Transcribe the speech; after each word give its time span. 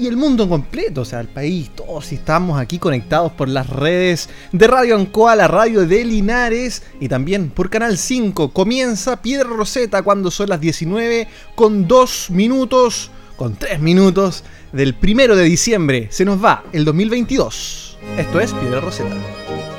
y 0.00 0.06
el 0.06 0.16
mundo 0.16 0.48
completo, 0.48 1.02
o 1.02 1.04
sea, 1.04 1.20
el 1.20 1.28
país, 1.28 1.70
todos 1.76 2.10
estamos 2.10 2.58
aquí 2.58 2.78
conectados 2.78 3.32
por 3.32 3.50
las 3.50 3.68
redes 3.68 4.30
de 4.50 4.66
Radio 4.66 4.96
Ancoa, 4.96 5.36
la 5.36 5.46
radio 5.46 5.86
de 5.86 6.06
Linares 6.06 6.82
y 7.00 7.08
también 7.08 7.50
por 7.50 7.68
Canal 7.68 7.98
5. 7.98 8.50
Comienza 8.54 9.20
Piedra 9.20 9.50
Roseta 9.50 10.00
cuando 10.02 10.30
son 10.30 10.48
las 10.48 10.58
19 10.58 11.28
con 11.54 11.86
2 11.86 12.30
minutos, 12.30 13.10
con 13.36 13.56
3 13.56 13.78
minutos 13.80 14.42
del 14.72 14.94
primero 14.94 15.36
de 15.36 15.44
diciembre. 15.44 16.08
Se 16.10 16.24
nos 16.24 16.42
va 16.42 16.64
el 16.72 16.86
2022. 16.86 17.98
Esto 18.16 18.40
es 18.40 18.54
Piedra 18.54 18.80
Roseta. 18.80 19.69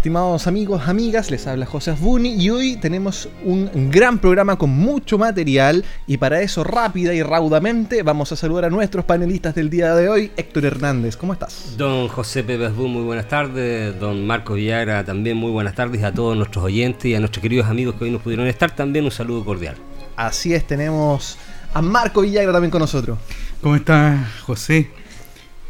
Estimados 0.00 0.46
amigos, 0.46 0.88
amigas, 0.88 1.30
les 1.30 1.46
habla 1.46 1.66
José 1.66 1.90
Asbuni 1.90 2.42
y 2.42 2.48
hoy 2.48 2.76
tenemos 2.76 3.28
un 3.44 3.90
gran 3.90 4.18
programa 4.18 4.56
con 4.56 4.70
mucho 4.70 5.18
material 5.18 5.84
y 6.06 6.16
para 6.16 6.40
eso 6.40 6.64
rápida 6.64 7.12
y 7.12 7.22
raudamente 7.22 8.02
vamos 8.02 8.32
a 8.32 8.36
saludar 8.36 8.64
a 8.64 8.70
nuestros 8.70 9.04
panelistas 9.04 9.54
del 9.54 9.68
día 9.68 9.94
de 9.94 10.08
hoy. 10.08 10.32
Héctor 10.38 10.64
Hernández, 10.64 11.18
¿cómo 11.18 11.34
estás? 11.34 11.74
Don 11.76 12.08
José 12.08 12.42
Pepe 12.42 12.64
Asbun, 12.64 12.90
muy 12.90 13.02
buenas 13.02 13.28
tardes. 13.28 14.00
Don 14.00 14.26
Marco 14.26 14.54
Villagra, 14.54 15.04
también 15.04 15.36
muy 15.36 15.50
buenas 15.50 15.74
tardes 15.74 16.02
a 16.02 16.14
todos 16.14 16.34
nuestros 16.34 16.64
oyentes 16.64 17.04
y 17.04 17.14
a 17.14 17.20
nuestros 17.20 17.42
queridos 17.42 17.66
amigos 17.66 17.96
que 17.96 18.04
hoy 18.04 18.10
nos 18.10 18.22
pudieron 18.22 18.46
estar, 18.46 18.74
también 18.74 19.04
un 19.04 19.10
saludo 19.10 19.44
cordial. 19.44 19.76
Así 20.16 20.54
es, 20.54 20.66
tenemos 20.66 21.36
a 21.74 21.82
Marco 21.82 22.22
Villagra 22.22 22.54
también 22.54 22.70
con 22.70 22.80
nosotros. 22.80 23.18
¿Cómo 23.60 23.76
está 23.76 24.30
José? 24.46 24.90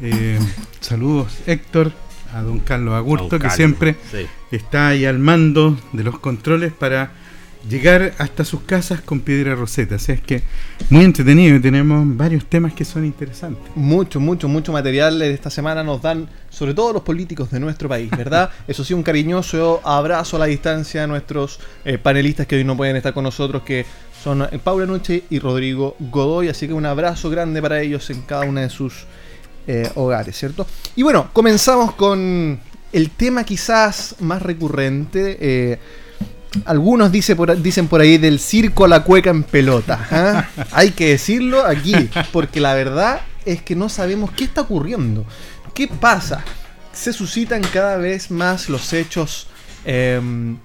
Eh, 0.00 0.38
saludos 0.78 1.36
Héctor, 1.46 1.92
a 2.32 2.42
don 2.42 2.60
Carlos 2.60 2.94
Agurto, 2.94 3.38
que 3.38 3.50
siempre 3.50 3.96
está 4.50 4.88
ahí 4.88 5.04
al 5.04 5.18
mando 5.18 5.78
de 5.92 6.04
los 6.04 6.18
controles 6.18 6.72
para 6.72 7.12
llegar 7.68 8.14
hasta 8.18 8.44
sus 8.44 8.62
casas 8.62 9.00
con 9.00 9.20
piedra 9.20 9.54
roseta. 9.54 9.96
Así 9.96 10.12
es 10.12 10.20
que 10.20 10.42
muy 10.88 11.04
entretenido 11.04 11.56
y 11.56 11.60
tenemos 11.60 12.04
varios 12.16 12.46
temas 12.46 12.72
que 12.72 12.84
son 12.84 13.04
interesantes. 13.04 13.62
Mucho, 13.74 14.20
mucho, 14.20 14.48
mucho 14.48 14.72
material 14.72 15.20
esta 15.22 15.50
semana 15.50 15.82
nos 15.82 16.00
dan, 16.00 16.28
sobre 16.48 16.74
todo 16.74 16.92
los 16.92 17.02
políticos 17.02 17.50
de 17.50 17.60
nuestro 17.60 17.88
país, 17.88 18.10
¿verdad? 18.10 18.50
Eso 18.68 18.84
sí, 18.84 18.94
un 18.94 19.02
cariñoso 19.02 19.80
abrazo 19.84 20.36
a 20.36 20.40
la 20.40 20.46
distancia 20.46 21.04
a 21.04 21.06
nuestros 21.06 21.60
eh, 21.84 21.98
panelistas 21.98 22.46
que 22.46 22.56
hoy 22.56 22.64
no 22.64 22.76
pueden 22.76 22.96
estar 22.96 23.12
con 23.12 23.24
nosotros, 23.24 23.62
que 23.62 23.84
son 24.22 24.42
eh, 24.42 24.58
Paula 24.62 24.86
Noche 24.86 25.24
y 25.30 25.38
Rodrigo 25.38 25.96
Godoy. 25.98 26.48
Así 26.48 26.66
que 26.66 26.72
un 26.72 26.86
abrazo 26.86 27.30
grande 27.30 27.60
para 27.60 27.80
ellos 27.80 28.08
en 28.10 28.22
cada 28.22 28.44
una 28.44 28.62
de 28.62 28.70
sus 28.70 29.04
eh, 29.72 29.88
hogares, 29.94 30.36
¿cierto? 30.36 30.66
Y 30.96 31.04
bueno, 31.04 31.30
comenzamos 31.32 31.94
con 31.94 32.58
el 32.92 33.10
tema 33.10 33.44
quizás 33.44 34.16
más 34.18 34.42
recurrente. 34.42 35.38
Eh, 35.40 35.78
algunos 36.64 37.12
dice 37.12 37.36
por, 37.36 37.56
dicen 37.62 37.86
por 37.86 38.00
ahí 38.00 38.18
del 38.18 38.40
circo 38.40 38.84
a 38.84 38.88
la 38.88 39.04
cueca 39.04 39.30
en 39.30 39.44
pelota. 39.44 40.08
¿ah? 40.10 40.48
Hay 40.72 40.90
que 40.90 41.10
decirlo 41.10 41.64
aquí, 41.64 41.94
porque 42.32 42.58
la 42.58 42.74
verdad 42.74 43.20
es 43.44 43.62
que 43.62 43.76
no 43.76 43.88
sabemos 43.88 44.32
qué 44.32 44.42
está 44.42 44.62
ocurriendo. 44.62 45.24
¿Qué 45.72 45.86
pasa? 45.86 46.42
Se 46.92 47.12
suscitan 47.12 47.62
cada 47.62 47.96
vez 47.96 48.32
más 48.32 48.68
los 48.68 48.92
hechos 48.92 49.46
Em, 49.84 50.58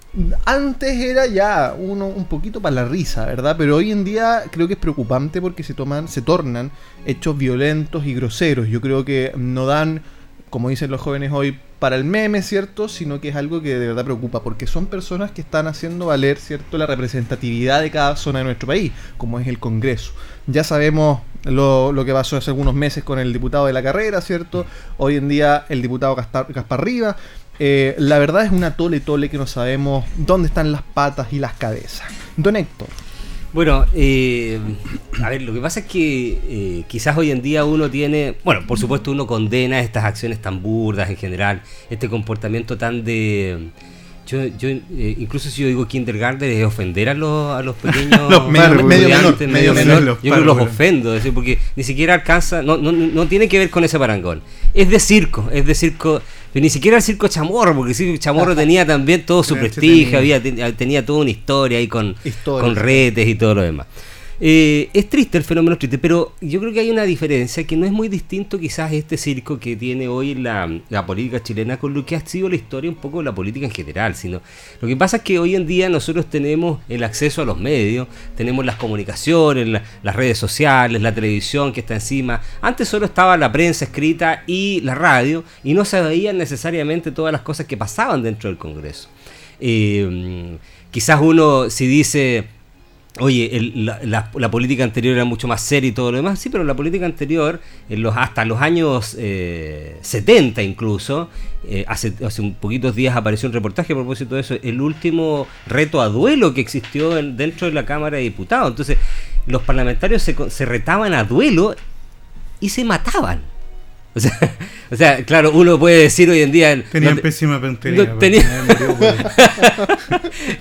antes 0.46 1.00
era 1.00 1.26
ya 1.26 1.74
uno 1.78 2.08
un 2.08 2.26
poquito 2.26 2.62
para 2.62 2.76
la 2.76 2.86
risa, 2.86 3.26
¿verdad? 3.26 3.56
Pero 3.58 3.78
hoy 3.78 3.92
en 3.92 4.04
día 4.04 4.44
creo 4.52 4.68
que 4.68 4.74
es 4.74 4.80
preocupante 4.80 5.42
porque 5.42 5.64
se 5.64 5.74
toman, 5.74 6.08
se 6.08 6.22
tornan 6.22 6.72
hechos 7.06 7.38
violentos 7.38 8.06
y 8.06 8.14
groseros. 8.14 8.68
Yo 8.68 8.82
creo 8.82 9.06
que 9.06 9.32
no 9.38 9.66
dan, 9.66 10.02
como 10.50 10.70
dicen 10.70 10.92
los 10.92 11.02
jóvenes 11.02 11.32
hoy, 11.32 11.58
para 11.80 11.96
el 11.96 12.04
meme, 12.04 12.42
¿cierto? 12.42 12.90
Sino 12.90 13.22
que 13.22 13.30
es 13.30 13.36
algo 13.36 13.62
que 13.62 13.78
de 13.78 13.88
verdad 13.88 14.06
preocupa, 14.06 14.42
porque 14.42 14.68
son 14.68 14.88
personas 14.88 15.32
que 15.32 15.42
están 15.42 15.68
haciendo 15.68 16.08
valer, 16.08 16.38
¿cierto?, 16.38 16.78
la 16.78 16.86
representatividad 16.86 17.82
de 17.82 17.92
cada 17.92 18.16
zona 18.16 18.40
de 18.40 18.46
nuestro 18.46 18.68
país, 18.68 18.92
como 19.18 19.40
es 19.40 19.48
el 19.48 19.60
Congreso. 19.60 20.12
Ya 20.48 20.64
sabemos 20.64 21.22
lo, 21.44 21.94
que 22.06 22.14
pasó 22.14 22.38
hace 22.38 22.50
algunos 22.50 22.74
meses 22.74 23.04
con 23.04 23.20
el 23.20 23.32
diputado 23.32 23.66
de 23.68 23.74
la 23.74 23.84
carrera, 23.84 24.22
¿cierto? 24.22 24.66
Hoy 24.98 25.16
en 25.16 25.28
día 25.28 25.66
el 25.70 25.82
diputado 25.82 26.16
Gaspar 26.16 26.84
Riva 26.84 27.18
eh, 27.60 27.96
la 27.98 28.20
verdad 28.20 28.46
es 28.46 28.52
una 28.52 28.76
tole 28.76 29.00
tole 29.00 29.30
que 29.30 29.38
no 29.38 29.48
sabemos 29.48 30.06
dónde 30.18 30.48
están 30.48 30.72
las 30.72 30.82
patas 30.82 31.32
y 31.32 31.40
las 31.40 31.54
cabezas. 31.54 32.08
Don 32.38 32.56
Héctor. 32.56 32.88
Bueno, 33.54 33.86
eh, 33.94 34.60
a 35.24 35.30
ver, 35.30 35.42
lo 35.44 35.54
que 35.54 35.62
pasa 35.62 35.80
es 35.80 35.86
que 35.86 36.40
eh, 36.46 36.84
quizás 36.90 37.16
hoy 37.18 37.32
en 37.32 37.42
día 37.42 37.64
uno 37.64 37.90
tiene, 37.90 38.36
bueno, 38.44 38.68
por 38.68 38.78
supuesto 38.78 39.12
uno 39.12 39.28
condena 39.28 39.80
estas 39.80 40.04
acciones 40.04 40.42
tan 40.42 40.62
burdas 40.62 41.10
en 41.10 41.16
general, 41.16 41.62
este 41.90 42.10
comportamiento 42.10 42.78
tan 42.78 43.06
de... 43.06 43.70
Yo, 44.28 44.44
yo 44.58 44.70
incluso 44.70 45.52
si 45.52 45.62
yo 45.62 45.68
digo 45.68 45.88
kindergarten 45.88 46.52
es 46.52 46.66
ofender 46.66 47.10
a 47.10 47.14
los, 47.14 47.56
a 47.56 47.62
los 47.62 47.76
pequeños 47.76 48.20
los 48.30 48.50
medio, 48.50 48.84
medio, 48.84 49.74
menor, 49.76 50.20
yo 50.24 50.36
los 50.38 50.58
ofendo, 50.58 51.12
decir, 51.12 51.32
porque 51.32 51.60
ni 51.76 51.84
siquiera 51.84 52.16
alcanza, 52.16 52.64
no, 52.64 52.76
no, 52.78 52.92
no 52.92 53.28
tiene 53.28 53.48
que 53.48 53.60
ver 53.60 53.70
con 53.70 53.84
ese 53.84 54.00
parangón. 54.00 54.42
Es 54.74 54.90
de 54.90 55.00
circo, 55.00 55.48
es 55.54 55.68
de 55.68 55.76
circo 55.76 56.24
pero 56.56 56.64
ni 56.64 56.70
siquiera 56.70 56.96
el 56.96 57.04
circo 57.04 57.28
Chamorro, 57.28 57.76
porque 57.76 57.90
el 57.90 57.96
circo 57.96 58.18
Chamorro 58.18 58.56
tenía 58.56 58.86
también 58.86 59.26
todo 59.26 59.44
su 59.44 59.58
prestigio, 59.58 60.18
había, 60.18 60.42
tenía 60.74 61.06
toda 61.06 61.20
una 61.20 61.30
historia 61.30 61.80
ahí 61.80 61.90
con, 61.90 62.16
con 62.46 62.78
retes 62.78 63.28
y 63.28 63.36
todo 63.36 63.56
lo 63.56 63.62
demás. 63.62 63.88
Eh, 64.42 64.90
es 64.94 65.10
triste 65.10 65.38
el 65.38 65.46
fenómeno 65.46 65.78
triste, 65.78 65.98
pero 65.98 66.34
yo 66.42 66.60
creo 66.60 66.74
que 66.74 66.82
hay 66.82 66.92
una 66.92 67.04
diferencia 67.04 67.66
que 67.66 67.78
no 67.78 67.86
es 67.86 67.92
muy 67.94 68.10
distinto 68.10 68.60
quizás 68.60 68.92
este 68.92 69.16
circo 69.16 69.60
que 69.60 69.78
tiene 69.78 70.10
hoy 70.10 70.36
la, 70.36 70.68
política 71.08 71.42
chilena 71.42 71.78
con 71.78 71.94
lo 71.94 72.06
que 72.06 72.18
ha 72.18 72.26
sido 72.26 72.50
la 72.50 72.56
historia 72.56 72.90
un 72.90 72.98
poco 72.98 73.20
de 73.20 73.26
la 73.26 73.34
política 73.34 73.66
en 73.66 73.72
general, 73.72 74.14
sino 74.16 74.42
lo 74.82 74.88
que 74.88 74.98
pasa 74.98 75.18
es 75.18 75.24
que 75.24 75.40
hoy 75.40 75.56
en 75.56 75.66
día 75.66 75.88
nosotros 75.88 76.30
tenemos 76.30 76.82
el 76.90 77.04
acceso 77.04 77.44
a 77.44 77.46
los 77.46 77.58
medios, 77.58 78.08
tenemos 78.36 78.66
las 78.66 78.76
comunicaciones, 78.76 79.82
las 80.04 80.16
redes 80.16 80.38
sociales, 80.38 81.02
la 81.02 81.16
televisión 81.16 81.72
que 81.72 81.80
está 81.80 81.94
encima. 81.94 82.42
Antes 82.62 82.90
solo 82.90 83.06
estaba 83.06 83.38
la 83.38 83.52
prensa 83.52 83.86
escrita 83.86 84.44
y 84.48 84.82
la 84.82 84.96
radio 84.96 85.46
y 85.64 85.74
no 85.74 85.86
se 85.86 86.02
veían 86.02 86.38
necesariamente 86.38 87.12
todas 87.12 87.32
las 87.32 87.42
cosas 87.42 87.68
que 87.68 87.78
pasaban 87.78 88.22
dentro 88.22 88.50
del 88.50 88.58
Congreso. 88.58 89.08
Eh, 89.62 90.58
quizás 90.92 91.22
uno 91.22 91.70
si 91.70 91.88
dice 91.88 92.55
Oye, 93.20 93.72
la, 94.04 94.52
política 94.52 94.84
anterior 94.84 95.16
era 95.16 95.24
mucho 95.24 95.48
más 95.48 95.62
seria 95.62 95.90
y 95.90 95.94
todo 95.94 96.12
lo 96.12 96.18
demás, 96.18 96.38
sí, 96.38 96.50
pero 96.50 96.66
la 96.66 96.76
política 96.76 97.06
anterior, 97.06 97.62
en 97.90 98.02
los, 98.02 98.18
hasta 98.18 98.44
los 98.44 98.62
años 98.62 99.16
eh, 99.18 99.98
70 100.02 100.62
incluso, 100.64 101.30
eh, 101.66 101.86
hace, 101.88 102.14
hace 102.26 102.42
un 102.42 102.56
poquitos 102.56 102.94
días 102.94 103.16
apareció 103.16 103.48
un 103.48 103.54
reportaje 103.54 103.94
a 103.94 103.96
propósito 103.96 104.36
de 104.36 104.42
eso, 104.42 104.56
el 104.62 104.82
último 104.82 105.48
reto 105.66 106.02
a 106.02 106.10
duelo 106.10 106.54
que 106.54 106.60
existió 106.60 107.12
dentro 107.12 107.68
de 107.68 107.74
la 107.74 107.86
Cámara 107.86 108.18
de 108.18 108.24
Diputados. 108.24 108.72
Entonces, 108.72 108.98
los 109.48 109.62
parlamentarios 109.62 110.22
se, 110.22 110.36
se 110.50 110.66
retaban 110.66 111.14
a 111.14 111.24
duelo 111.24 111.74
y 112.60 112.68
se 112.68 112.84
mataban. 112.84 113.55
O 114.92 114.96
sea, 114.96 115.26
claro, 115.26 115.52
uno 115.52 115.80
puede 115.80 116.04
decir 116.04 116.30
hoy 116.30 116.42
en 116.42 116.52
día. 116.52 116.84
Tenían 116.92 117.18
pésima 117.18 117.60
puntería. 117.60 118.16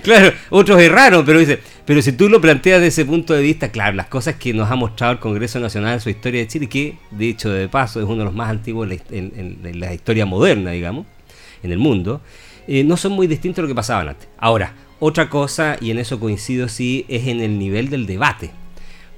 claro, 0.03 0.33
otros 0.49 0.81
erraron, 0.81 1.23
pero 1.23 1.39
dice. 1.39 1.59
Pero 1.85 2.01
si 2.01 2.11
tú 2.11 2.27
lo 2.27 2.41
planteas 2.41 2.81
desde 2.81 3.01
ese 3.01 3.05
punto 3.05 3.35
de 3.35 3.43
vista, 3.43 3.69
claro, 3.69 3.95
las 3.95 4.07
cosas 4.07 4.35
que 4.35 4.51
nos 4.53 4.71
ha 4.71 4.75
mostrado 4.75 5.13
el 5.13 5.19
Congreso 5.19 5.59
Nacional 5.59 5.93
en 5.93 5.99
su 5.99 6.09
historia 6.09 6.41
de 6.41 6.47
Chile, 6.47 6.67
que 6.67 6.97
de 7.11 7.29
hecho 7.29 7.51
de 7.51 7.69
paso 7.69 7.99
es 7.99 8.05
uno 8.07 8.17
de 8.17 8.23
los 8.25 8.33
más 8.33 8.49
antiguos 8.49 8.89
en 9.11 9.59
la, 9.79 9.93
historia 9.93 10.25
moderna, 10.25 10.71
digamos, 10.71 11.05
en 11.61 11.71
el 11.71 11.77
mundo, 11.77 12.21
eh, 12.67 12.83
no 12.83 12.97
son 12.97 13.11
muy 13.11 13.27
distintos 13.27 13.59
a 13.59 13.61
lo 13.61 13.67
que 13.67 13.75
pasaban 13.75 14.09
antes. 14.09 14.27
Ahora, 14.39 14.73
otra 14.99 15.29
cosa, 15.29 15.77
y 15.79 15.91
en 15.91 15.99
eso 15.99 16.19
coincido 16.19 16.67
sí, 16.67 17.05
es 17.07 17.27
en 17.27 17.39
el 17.41 17.59
nivel 17.59 17.91
del 17.91 18.07
debate. 18.07 18.49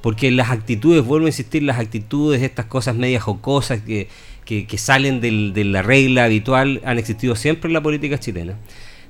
Porque 0.01 0.31
las 0.31 0.51
actitudes, 0.51 1.03
vuelvo 1.03 1.25
a 1.25 1.29
insistir, 1.29 1.63
las 1.63 1.79
actitudes, 1.79 2.41
estas 2.41 2.65
cosas 2.65 2.95
medias 2.95 3.23
jocosas 3.23 3.81
que, 3.81 4.07
que, 4.45 4.77
salen 4.77 5.19
de 5.21 5.63
la 5.65 5.81
regla 5.81 6.25
habitual 6.25 6.81
han 6.85 6.97
existido 6.97 7.35
siempre 7.35 7.67
en 7.67 7.73
la 7.73 7.81
política 7.81 8.17
chilena. 8.19 8.55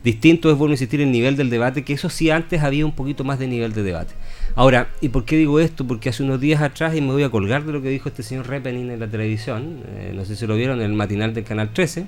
Distinto 0.03 0.51
es, 0.51 0.57
bueno, 0.57 0.73
insistir, 0.73 1.01
el 1.01 1.11
nivel 1.11 1.35
del 1.35 1.49
debate, 1.49 1.83
que 1.83 1.93
eso 1.93 2.09
sí 2.09 2.29
antes 2.29 2.63
había 2.63 2.85
un 2.85 2.93
poquito 2.93 3.23
más 3.23 3.39
de 3.39 3.47
nivel 3.47 3.73
de 3.73 3.83
debate. 3.83 4.13
Ahora, 4.55 4.89
¿y 5.01 5.09
por 5.09 5.25
qué 5.25 5.35
digo 5.35 5.59
esto? 5.59 5.85
Porque 5.85 6.09
hace 6.09 6.23
unos 6.23 6.39
días 6.39 6.61
atrás, 6.61 6.95
y 6.95 7.01
me 7.01 7.11
voy 7.11 7.23
a 7.23 7.29
colgar 7.29 7.65
de 7.65 7.73
lo 7.73 7.81
que 7.81 7.89
dijo 7.89 8.07
este 8.07 8.23
señor 8.23 8.47
Repenin 8.47 8.89
en 8.89 8.99
la 8.99 9.07
televisión, 9.07 9.83
eh, 9.97 10.13
no 10.15 10.23
sé 10.23 10.35
si 10.35 10.47
lo 10.47 10.55
vieron 10.55 10.79
en 10.79 10.85
el 10.85 10.93
matinal 10.93 11.33
del 11.33 11.43
Canal 11.43 11.73
13, 11.73 12.05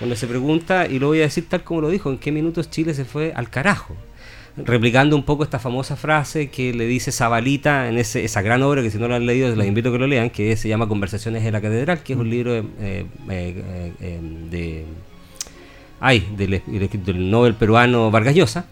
donde 0.00 0.16
se 0.16 0.26
pregunta, 0.26 0.86
y 0.86 0.98
lo 0.98 1.08
voy 1.08 1.20
a 1.20 1.22
decir 1.22 1.48
tal 1.48 1.62
como 1.62 1.82
lo 1.82 1.88
dijo, 1.88 2.10
¿en 2.10 2.18
qué 2.18 2.32
minutos 2.32 2.70
Chile 2.70 2.94
se 2.94 3.04
fue 3.04 3.32
al 3.34 3.48
carajo? 3.48 3.94
Replicando 4.56 5.16
un 5.16 5.22
poco 5.22 5.44
esta 5.44 5.58
famosa 5.58 5.96
frase 5.96 6.48
que 6.48 6.72
le 6.72 6.86
dice 6.86 7.12
Zabalita 7.12 7.88
en 7.88 7.98
ese, 7.98 8.24
esa 8.24 8.40
gran 8.40 8.62
obra 8.62 8.80
que 8.80 8.90
si 8.90 8.96
no 8.96 9.06
la 9.06 9.16
han 9.16 9.26
leído 9.26 9.54
les 9.54 9.66
invito 9.66 9.90
a 9.90 9.92
que 9.92 9.98
lo 9.98 10.06
lean, 10.06 10.30
que 10.30 10.56
se 10.56 10.68
llama 10.68 10.88
Conversaciones 10.88 11.44
en 11.44 11.52
la 11.52 11.60
Catedral, 11.60 12.02
que 12.02 12.14
es 12.14 12.18
un 12.18 12.30
libro 12.30 12.54
eh, 12.54 12.64
eh, 12.80 13.04
eh, 14.00 14.20
de 14.50 14.84
ay, 16.00 16.26
del, 16.36 16.62
del 17.04 17.30
Nobel 17.30 17.54
peruano 17.54 18.10
Vargas 18.10 18.34
Llosa, 18.34 18.66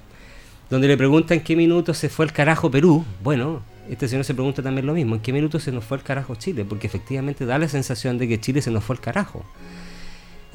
donde 0.70 0.88
le 0.88 0.96
pregunta 0.96 1.34
en 1.34 1.40
qué 1.40 1.54
minuto 1.54 1.92
se 1.92 2.08
fue 2.08 2.24
el 2.24 2.32
carajo 2.32 2.70
Perú. 2.70 3.04
Bueno, 3.22 3.60
este 3.90 4.08
señor 4.08 4.24
se 4.24 4.32
pregunta 4.32 4.62
también 4.62 4.86
lo 4.86 4.94
mismo, 4.94 5.16
¿en 5.16 5.20
qué 5.20 5.34
minuto 5.34 5.60
se 5.60 5.70
nos 5.70 5.84
fue 5.84 5.98
el 5.98 6.02
carajo 6.02 6.34
Chile? 6.34 6.64
Porque 6.64 6.86
efectivamente 6.86 7.44
da 7.44 7.58
la 7.58 7.68
sensación 7.68 8.16
de 8.16 8.26
que 8.26 8.40
Chile 8.40 8.62
se 8.62 8.70
nos 8.70 8.84
fue 8.84 8.96
el 8.96 9.00
carajo. 9.00 9.44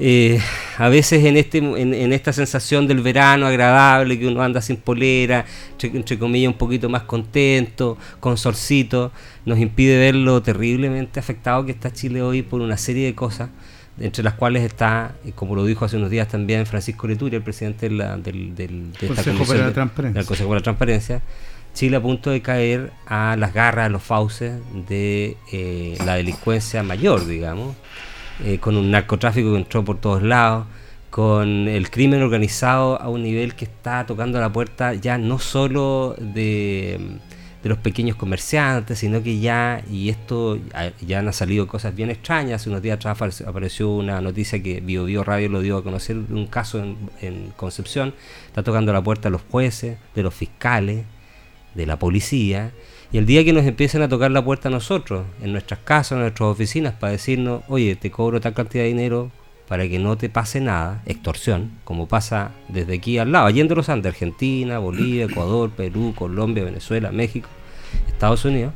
Eh, 0.01 0.39
a 0.77 0.87
veces 0.87 1.25
en, 1.25 1.35
este, 1.35 1.57
en, 1.57 2.13
esta 2.13 2.31
sensación 2.31 2.87
del 2.87 3.01
verano 3.01 3.45
agradable, 3.45 4.17
que 4.17 4.27
uno 4.27 4.41
anda 4.41 4.61
sin 4.61 4.77
polera, 4.77 5.45
entre, 5.81 6.17
comillas 6.17 6.53
un 6.53 6.57
poquito 6.57 6.87
más 6.87 7.03
contento, 7.03 7.97
con 8.21 8.37
solcito, 8.37 9.11
nos 9.45 9.59
impide 9.59 9.97
ver 9.97 10.15
lo 10.15 10.41
terriblemente 10.41 11.19
afectado 11.19 11.65
que 11.65 11.73
está 11.73 11.91
Chile 11.91 12.21
hoy 12.21 12.43
por 12.43 12.61
una 12.61 12.77
serie 12.77 13.07
de 13.07 13.13
cosas, 13.13 13.49
entre 13.99 14.23
las 14.23 14.35
cuales 14.35 14.63
está, 14.63 15.15
como 15.35 15.53
lo 15.53 15.65
dijo 15.65 15.83
hace 15.83 15.97
unos 15.97 16.09
días 16.09 16.29
también 16.29 16.65
Francisco 16.65 17.05
Leturi, 17.05 17.35
el 17.35 17.43
presidente 17.43 17.89
del, 17.89 18.55
del, 18.55 18.93
Consejo 19.05 19.43
para 19.43 19.67
la 19.67 19.73
Transparencia. 19.73 20.23
Consejo 20.23 20.55
la 20.55 20.61
Transparencia, 20.61 21.21
Chile 21.73 21.97
a 21.97 22.01
punto 22.01 22.29
de 22.29 22.41
caer 22.41 22.91
a 23.05 23.35
las 23.37 23.53
garras, 23.53 23.87
a 23.87 23.89
los 23.89 24.01
fauces 24.01 24.53
de 24.87 25.35
eh, 25.51 25.97
la 26.05 26.15
delincuencia 26.15 26.83
mayor, 26.83 27.27
digamos. 27.27 27.75
Eh, 28.45 28.57
con 28.57 28.77
un 28.77 28.89
narcotráfico 28.89 29.51
que 29.51 29.57
entró 29.57 29.83
por 29.83 29.99
todos 29.99 30.23
lados, 30.23 30.65
con 31.09 31.67
el 31.67 31.89
crimen 31.89 32.21
organizado 32.21 33.01
a 33.01 33.09
un 33.09 33.21
nivel 33.21 33.53
que 33.53 33.65
está 33.65 34.05
tocando 34.05 34.39
la 34.39 34.49
puerta 34.51 34.93
ya 34.93 35.17
no 35.17 35.39
solo 35.39 36.15
de, 36.17 37.17
los 37.63 37.77
pequeños 37.79 38.15
comerciantes, 38.15 38.99
sino 38.99 39.21
que 39.21 39.39
ya, 39.39 39.83
y 39.91 40.07
esto 40.07 40.57
ya 41.05 41.19
han 41.19 41.33
salido 41.33 41.67
cosas 41.67 41.93
bien 41.93 42.09
extrañas, 42.09 42.65
unos 42.65 42.81
días 42.81 42.95
atrás 42.95 43.41
apareció 43.45 43.89
una 43.89 44.21
noticia 44.21 44.63
que 44.63 44.79
Bio 44.79 45.03
Bio 45.03 45.25
Radio 45.25 45.49
lo 45.49 45.59
dio 45.59 45.75
a 45.77 45.83
conocer, 45.83 46.15
un 46.15 46.47
caso 46.47 46.79
en, 46.79 46.97
en 47.21 47.51
Concepción, 47.57 48.13
está 48.47 48.63
tocando 48.63 48.93
la 48.93 49.03
puerta 49.03 49.23
de 49.23 49.31
los 49.31 49.41
jueces, 49.51 49.97
de 50.15 50.23
los 50.23 50.33
fiscales, 50.33 51.03
de 51.75 51.85
la 51.85 51.99
policía, 51.99 52.71
y 53.11 53.17
el 53.17 53.25
día 53.25 53.43
que 53.43 53.53
nos 53.53 53.65
empiecen 53.65 54.01
a 54.01 54.09
tocar 54.09 54.29
la 54.31 54.43
puerta 54.43 54.69
a 54.69 54.71
nosotros, 54.71 55.25
en 55.41 55.51
nuestras 55.51 55.79
casas, 55.79 56.13
en 56.13 56.19
nuestras 56.19 56.49
oficinas, 56.49 56.93
para 56.93 57.11
decirnos, 57.11 57.63
oye, 57.67 57.95
te 57.95 58.11
cobro 58.11 58.39
tal 58.39 58.53
cantidad 58.53 58.83
de 58.83 58.89
dinero 58.89 59.31
para 59.67 59.87
que 59.87 59.99
no 59.99 60.17
te 60.17 60.29
pase 60.29 60.61
nada, 60.61 61.01
extorsión, 61.05 61.71
como 61.83 62.07
pasa 62.07 62.51
desde 62.67 62.95
aquí 62.95 63.17
al 63.17 63.31
lado, 63.31 63.45
allende 63.45 63.75
los 63.75 63.89
Andes, 63.89 64.13
Argentina, 64.13 64.79
Bolivia, 64.79 65.25
Ecuador, 65.25 65.69
Perú, 65.69 66.13
Colombia, 66.15 66.63
Venezuela, 66.63 67.11
México, 67.11 67.49
Estados 68.07 68.45
Unidos, 68.45 68.73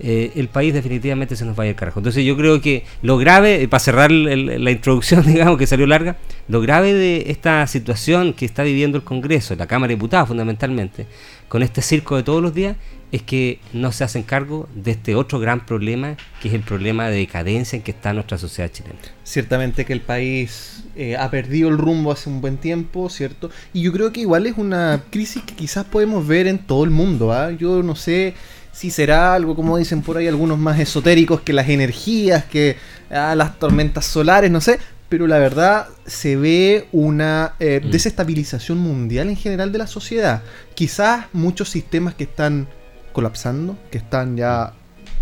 eh, 0.00 0.32
el 0.36 0.48
país 0.48 0.74
definitivamente 0.74 1.36
se 1.36 1.44
nos 1.44 1.58
va 1.58 1.64
a 1.64 1.66
ir 1.66 1.76
carajo. 1.76 2.00
Entonces 2.00 2.24
yo 2.24 2.36
creo 2.36 2.60
que 2.60 2.84
lo 3.02 3.18
grave, 3.18 3.68
para 3.68 3.78
cerrar 3.78 4.10
la 4.10 4.70
introducción, 4.70 5.24
digamos, 5.26 5.58
que 5.58 5.66
salió 5.66 5.86
larga, 5.86 6.16
lo 6.48 6.60
grave 6.60 6.92
de 6.92 7.24
esta 7.30 7.66
situación 7.66 8.32
que 8.32 8.44
está 8.44 8.62
viviendo 8.62 8.98
el 8.98 9.04
Congreso, 9.04 9.54
la 9.54 9.66
Cámara 9.66 9.88
de 9.88 9.96
Diputados 9.96 10.28
fundamentalmente, 10.28 11.06
con 11.48 11.62
este 11.62 11.82
circo 11.82 12.16
de 12.16 12.22
todos 12.22 12.42
los 12.42 12.54
días, 12.54 12.76
es 13.12 13.22
que 13.22 13.60
no 13.74 13.92
se 13.92 14.04
hacen 14.04 14.22
cargo 14.22 14.68
de 14.74 14.92
este 14.92 15.14
otro 15.14 15.38
gran 15.38 15.66
problema, 15.66 16.16
que 16.40 16.48
es 16.48 16.54
el 16.54 16.62
problema 16.62 17.08
de 17.10 17.18
decadencia 17.18 17.76
en 17.76 17.82
que 17.82 17.90
está 17.90 18.14
nuestra 18.14 18.38
sociedad 18.38 18.72
chilena. 18.72 18.98
Ciertamente 19.22 19.84
que 19.84 19.92
el 19.92 20.00
país 20.00 20.82
eh, 20.96 21.16
ha 21.16 21.30
perdido 21.30 21.68
el 21.68 21.76
rumbo 21.76 22.10
hace 22.10 22.30
un 22.30 22.40
buen 22.40 22.56
tiempo, 22.56 23.10
¿cierto? 23.10 23.50
Y 23.74 23.82
yo 23.82 23.92
creo 23.92 24.12
que 24.12 24.20
igual 24.20 24.46
es 24.46 24.56
una 24.56 25.04
crisis 25.10 25.42
que 25.42 25.54
quizás 25.54 25.84
podemos 25.84 26.26
ver 26.26 26.46
en 26.46 26.58
todo 26.58 26.84
el 26.84 26.90
mundo, 26.90 27.32
¿ah? 27.32 27.50
Yo 27.52 27.82
no 27.82 27.94
sé 27.94 28.34
si 28.72 28.90
será 28.90 29.34
algo, 29.34 29.54
como 29.54 29.76
dicen 29.76 30.00
por 30.00 30.16
ahí 30.16 30.26
algunos 30.26 30.58
más 30.58 30.80
esotéricos, 30.80 31.42
que 31.42 31.52
las 31.52 31.68
energías, 31.68 32.46
que 32.46 32.76
ah, 33.10 33.34
las 33.36 33.58
tormentas 33.58 34.06
solares, 34.06 34.50
no 34.50 34.62
sé, 34.62 34.78
pero 35.10 35.26
la 35.26 35.38
verdad 35.38 35.88
se 36.06 36.36
ve 36.36 36.88
una 36.92 37.56
eh, 37.60 37.82
mm. 37.84 37.90
desestabilización 37.90 38.78
mundial 38.78 39.28
en 39.28 39.36
general 39.36 39.70
de 39.70 39.76
la 39.76 39.86
sociedad. 39.86 40.42
Quizás 40.74 41.26
muchos 41.34 41.68
sistemas 41.68 42.14
que 42.14 42.24
están 42.24 42.66
colapsando, 43.12 43.76
que 43.90 43.98
están 43.98 44.36
ya 44.36 44.72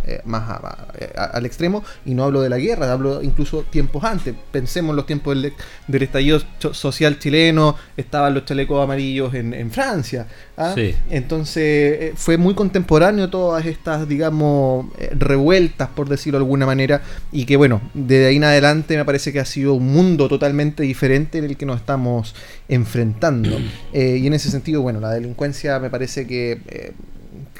eh, 0.07 0.23
más 0.25 0.59
eh, 0.99 1.13
al 1.15 1.45
extremo, 1.45 1.85
y 2.07 2.15
no 2.15 2.25
hablo 2.25 2.41
de 2.41 2.49
la 2.49 2.57
guerra, 2.57 2.91
hablo 2.91 3.23
incluso 3.23 3.65
tiempos 3.65 4.03
antes. 4.03 4.35
Pensemos 4.51 4.91
en 4.91 4.97
los 4.97 5.05
tiempos 5.05 5.37
del, 5.37 6.03
estallido 6.03 6.41
social 6.73 7.19
chileno, 7.19 7.77
estaban 7.99 8.33
los 8.33 8.47
chalecos 8.47 8.83
amarillos 8.83 9.35
en, 9.35 9.71
Francia. 9.71 10.27
¿ah? 10.57 10.75
Entonces 11.11 11.63
eh, 11.65 12.13
fue 12.17 12.39
muy 12.39 12.55
contemporáneo 12.55 13.29
todas 13.29 13.67
estas, 13.67 14.09
digamos, 14.09 14.87
revueltas, 15.11 15.91
por 15.91 16.09
decirlo 16.09 16.39
de 16.39 16.45
alguna 16.45 16.65
manera, 16.65 17.03
y 17.31 17.45
que 17.45 17.57
bueno, 17.57 17.83
desde 17.93 18.29
ahí 18.29 18.37
en 18.37 18.45
adelante 18.45 18.97
me 18.97 19.05
parece 19.05 19.35
que 19.35 19.41
ha 19.41 19.45
sido 19.45 19.75
un 19.75 19.93
mundo 19.93 20.29
totalmente 20.29 20.83
diferente 20.83 21.37
en 21.37 21.45
el 21.45 21.59
que 21.59 21.67
nos 21.67 21.79
estamos 21.79 22.35
enfrentando. 22.69 23.51
y 23.93 24.27
en 24.27 24.33
ese 24.33 24.51
sentido, 24.51 24.81
bueno, 24.81 24.99
la 24.99 25.11
delincuencia 25.11 25.79
me 25.79 25.91
parece 25.91 26.27
que 26.27 26.95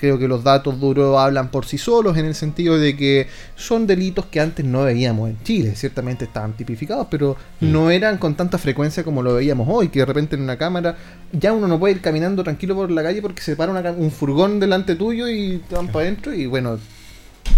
creo 0.01 0.19
que 0.19 0.27
los 0.27 0.43
datos 0.43 0.81
duros 0.81 1.19
hablan 1.19 1.51
por 1.51 1.67
sí 1.67 1.77
solos 1.77 2.17
en 2.17 2.25
el 2.25 2.35
sentido 2.35 2.79
de 2.79 2.97
que 2.97 3.29
son 3.55 3.87
delitos 3.87 4.27
que 4.27 4.41
antes 4.41 4.65
no 4.65 4.85
veíamos 4.85 5.29
en 5.29 5.43
Chile. 5.45 5.75
Ciertamente 5.77 6.25
estaban 6.25 6.55
tipificados, 6.55 7.07
pero 7.11 7.37
mm. 7.61 7.71
no 7.71 7.91
eran 7.91 8.17
con 8.17 8.35
tanta 8.35 8.57
frecuencia 8.57 9.05
como 9.05 9.23
lo 9.23 9.35
veíamos 9.35 9.69
hoy, 9.71 9.89
que 9.89 10.01
de 10.01 10.07
repente 10.07 10.37
en 10.37 10.43
una 10.43 10.57
cámara 10.57 10.97
ya 11.33 11.53
uno 11.53 11.69
no 11.69 11.79
puede 11.79 11.95
ir 11.95 12.01
caminando 12.01 12.43
tranquilo 12.43 12.75
por 12.75 12.91
la 12.91 13.03
calle 13.03 13.21
porque 13.21 13.43
se 13.43 13.57
para 13.57 13.93
un 13.93 14.11
furgón 14.11 14.59
delante 14.59 14.97
tuyo 14.97 15.29
y 15.29 15.59
te 15.69 15.75
van 15.75 15.89
para 15.89 16.07
adentro 16.07 16.33
y 16.33 16.47
bueno... 16.47 16.79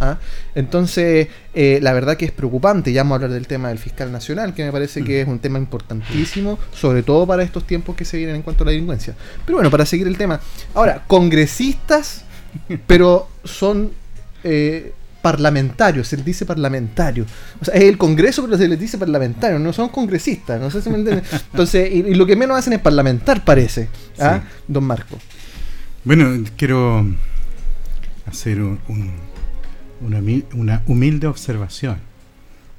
¿ah? 0.01 0.19
Entonces, 0.57 1.29
eh, 1.55 1.79
la 1.81 1.93
verdad 1.93 2.17
que 2.17 2.25
es 2.25 2.33
preocupante. 2.33 2.93
Ya 2.93 3.03
vamos 3.03 3.13
a 3.13 3.15
hablar 3.17 3.31
del 3.31 3.47
tema 3.47 3.69
del 3.69 3.79
fiscal 3.79 4.11
nacional, 4.11 4.53
que 4.53 4.65
me 4.65 4.73
parece 4.73 5.05
que 5.05 5.19
mm. 5.19 5.23
es 5.23 5.29
un 5.29 5.39
tema 5.39 5.59
importantísimo, 5.59 6.59
sobre 6.75 7.05
todo 7.05 7.25
para 7.25 7.45
estos 7.45 7.65
tiempos 7.67 7.95
que 7.95 8.05
se 8.05 8.17
vienen 8.17 8.37
en 8.37 8.43
cuanto 8.43 8.65
a 8.65 8.67
la 8.67 8.73
delincuencia. 8.73 9.15
Pero 9.47 9.59
bueno, 9.59 9.71
para 9.71 9.87
seguir 9.87 10.09
el 10.09 10.19
tema. 10.19 10.41
Ahora, 10.75 11.05
congresistas 11.07 12.25
pero 12.87 13.29
son 13.45 13.93
eh, 14.45 14.93
parlamentarios, 15.23 16.09
se 16.09 16.17
les 16.17 16.27
dice 16.27 16.45
parlamentario. 16.45 17.25
O 17.61 17.65
sea, 17.65 17.75
es 17.75 17.85
el 17.85 17.97
Congreso, 17.97 18.45
pero 18.45 18.59
se 18.59 18.69
les 18.69 18.79
dice 18.79 18.99
parlamentario, 18.99 19.59
no 19.59 19.73
son 19.73 19.89
congresistas, 19.89 20.61
no 20.61 20.71
sé 20.71 20.83
si 20.83 20.91
me 20.91 20.97
entienden. 20.97 21.25
Entonces, 21.53 21.91
y, 21.93 22.15
lo 22.15 22.27
que 22.27 22.37
menos 22.37 22.59
hacen 22.59 22.73
es 22.73 22.81
parlamentar, 22.81 23.45
parece, 23.45 23.89
¿ah? 24.19 24.43
don 24.67 24.85
Marco. 24.85 25.19
Bueno, 26.05 26.45
quiero 26.57 27.07
hacer 28.27 28.61
una, 30.01 30.83
humilde 30.87 31.29
observación. 31.29 31.99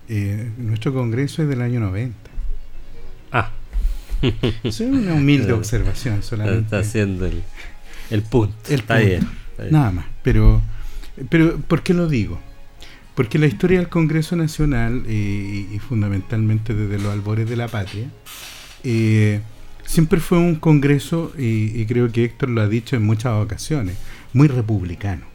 Eh, 0.10 0.52
nuestro 0.58 0.94
Congreso 0.94 1.42
es 1.44 1.48
del 1.48 1.62
año 1.62 1.80
90. 1.80 2.16
Ah. 3.32 3.50
Es 4.64 4.82
una 4.82 5.14
humilde 5.14 5.54
observación 5.54 6.22
solamente. 6.24 6.64
Está 6.64 6.80
haciendo 6.80 7.26
el, 7.26 7.42
el 8.10 8.22
punto. 8.22 8.56
Está 8.70 8.98
bien. 8.98 9.43
Nada 9.70 9.92
más. 9.92 10.06
Pero, 10.24 10.62
pero, 11.30 11.58
¿por 11.58 11.84
qué 11.84 11.94
lo 11.94 12.08
digo? 12.08 12.40
Porque 13.16 13.38
la 13.38 13.46
historia 13.46 13.80
del 13.80 13.90
Congreso 13.90 14.36
Nacional, 14.36 15.04
eh, 15.08 15.68
y 15.72 15.80
fundamentalmente 15.80 16.74
desde 16.74 17.02
los 17.02 17.14
albores 17.14 17.48
de 17.48 17.56
la 17.56 17.68
patria, 17.68 18.08
eh, 18.84 19.42
siempre 19.86 20.20
fue 20.20 20.38
un 20.38 20.56
Congreso, 20.56 21.32
y, 21.38 21.86
creo 21.86 22.12
que 22.12 22.26
Héctor 22.26 22.50
lo 22.50 22.62
ha 22.62 22.68
dicho 22.68 22.96
en 22.96 23.06
muchas 23.06 23.34
ocasiones, 23.34 23.98
muy 24.34 24.48
republicano. 24.48 25.26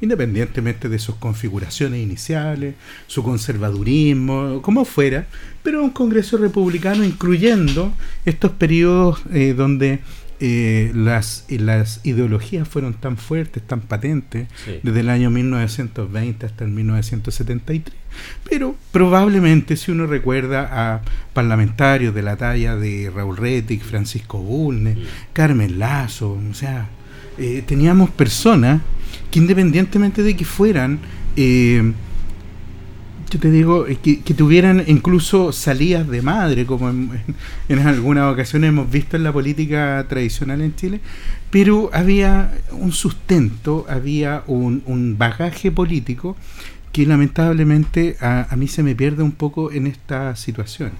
Independientemente 0.00 0.88
de 0.88 0.98
sus 1.00 1.16
configuraciones 1.16 2.00
iniciales, 2.00 2.76
su 3.08 3.22
conservadurismo, 3.24 4.62
como 4.62 4.84
fuera, 4.84 5.26
pero 5.62 5.82
un 5.82 5.90
Congreso 5.90 6.36
republicano 6.38 7.04
incluyendo 7.04 7.92
estos 8.24 8.52
periodos 8.52 9.20
eh, 9.32 9.54
donde 9.56 9.98
eh, 10.40 10.92
las, 10.94 11.46
las 11.48 12.00
ideologías 12.04 12.68
fueron 12.68 12.94
tan 12.94 13.16
fuertes, 13.16 13.62
tan 13.66 13.80
patentes, 13.80 14.48
desde 14.82 15.00
el 15.00 15.08
año 15.08 15.30
1920 15.30 16.46
hasta 16.46 16.64
el 16.64 16.70
1973. 16.70 17.96
Pero 18.48 18.74
probablemente 18.92 19.76
si 19.76 19.90
uno 19.90 20.06
recuerda 20.06 20.68
a 20.70 21.02
parlamentarios 21.32 22.14
de 22.14 22.22
la 22.22 22.36
talla 22.36 22.76
de 22.76 23.10
Raúl 23.14 23.36
Rettig, 23.36 23.82
Francisco 23.82 24.38
Bulnes, 24.38 24.98
Carmen 25.32 25.78
Lazo, 25.78 26.38
o 26.50 26.54
sea, 26.54 26.88
eh, 27.36 27.62
teníamos 27.66 28.10
personas 28.10 28.80
que 29.30 29.38
independientemente 29.38 30.22
de 30.22 30.36
que 30.36 30.44
fueran 30.44 30.98
eh, 31.36 31.92
yo 33.30 33.38
te 33.38 33.50
digo, 33.50 33.84
que, 34.02 34.20
que, 34.20 34.34
tuvieran 34.34 34.84
incluso 34.86 35.52
salidas 35.52 36.08
de 36.08 36.22
madre, 36.22 36.64
como 36.66 36.88
en, 36.90 37.78
algunas 37.78 38.32
ocasiones 38.32 38.68
hemos 38.68 38.90
visto 38.90 39.16
en 39.16 39.24
la 39.24 39.32
política 39.32 40.04
tradicional 40.08 40.62
en 40.62 40.74
Chile, 40.74 41.00
pero 41.50 41.90
había 41.92 42.52
un 42.72 42.92
sustento, 42.92 43.86
había 43.88 44.42
un, 44.46 45.16
bagaje 45.18 45.70
político 45.70 46.36
que 46.92 47.06
lamentablemente 47.06 48.16
a, 48.20 48.54
mí 48.56 48.66
se 48.66 48.82
me 48.82 48.94
pierde 48.94 49.22
un 49.22 49.32
poco 49.32 49.72
en 49.72 49.86
esta 49.86 50.34
situación. 50.36 50.92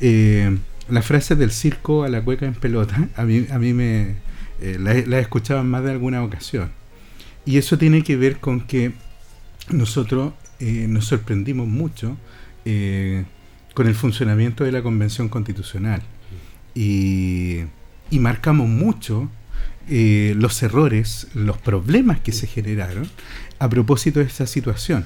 Eh, 0.00 0.56
la 0.88 1.02
frase 1.02 1.36
del 1.36 1.50
circo 1.52 2.02
a 2.02 2.08
la 2.08 2.22
cueca 2.22 2.46
en 2.46 2.54
pelota, 2.54 3.08
a 3.16 3.24
mí, 3.24 3.46
a 3.50 3.58
mí 3.58 3.72
me, 3.72 4.16
eh, 4.60 4.78
la, 4.78 4.94
he 4.94 5.20
escuchado 5.20 5.60
en 5.60 5.68
más 5.68 5.82
de 5.84 5.90
alguna 5.90 6.22
ocasión. 6.22 6.70
Y 7.44 7.58
eso 7.58 7.76
tiene 7.76 8.02
que 8.02 8.16
ver 8.16 8.38
con 8.38 8.60
que 8.60 8.92
nosotros 9.70 10.32
eh, 10.62 10.86
nos 10.88 11.06
sorprendimos 11.06 11.66
mucho 11.66 12.16
eh, 12.64 13.24
con 13.74 13.86
el 13.86 13.94
funcionamiento 13.94 14.64
de 14.64 14.72
la 14.72 14.82
Convención 14.82 15.28
Constitucional 15.28 16.02
y, 16.74 17.60
y 18.10 18.18
marcamos 18.18 18.68
mucho 18.68 19.28
los 19.88 20.62
errores, 20.62 21.26
los 21.34 21.58
problemas 21.58 22.20
que 22.20 22.30
se 22.30 22.46
generaron 22.46 23.10
a 23.58 23.68
propósito 23.68 24.20
de 24.20 24.26
esta 24.26 24.46
situación. 24.46 25.04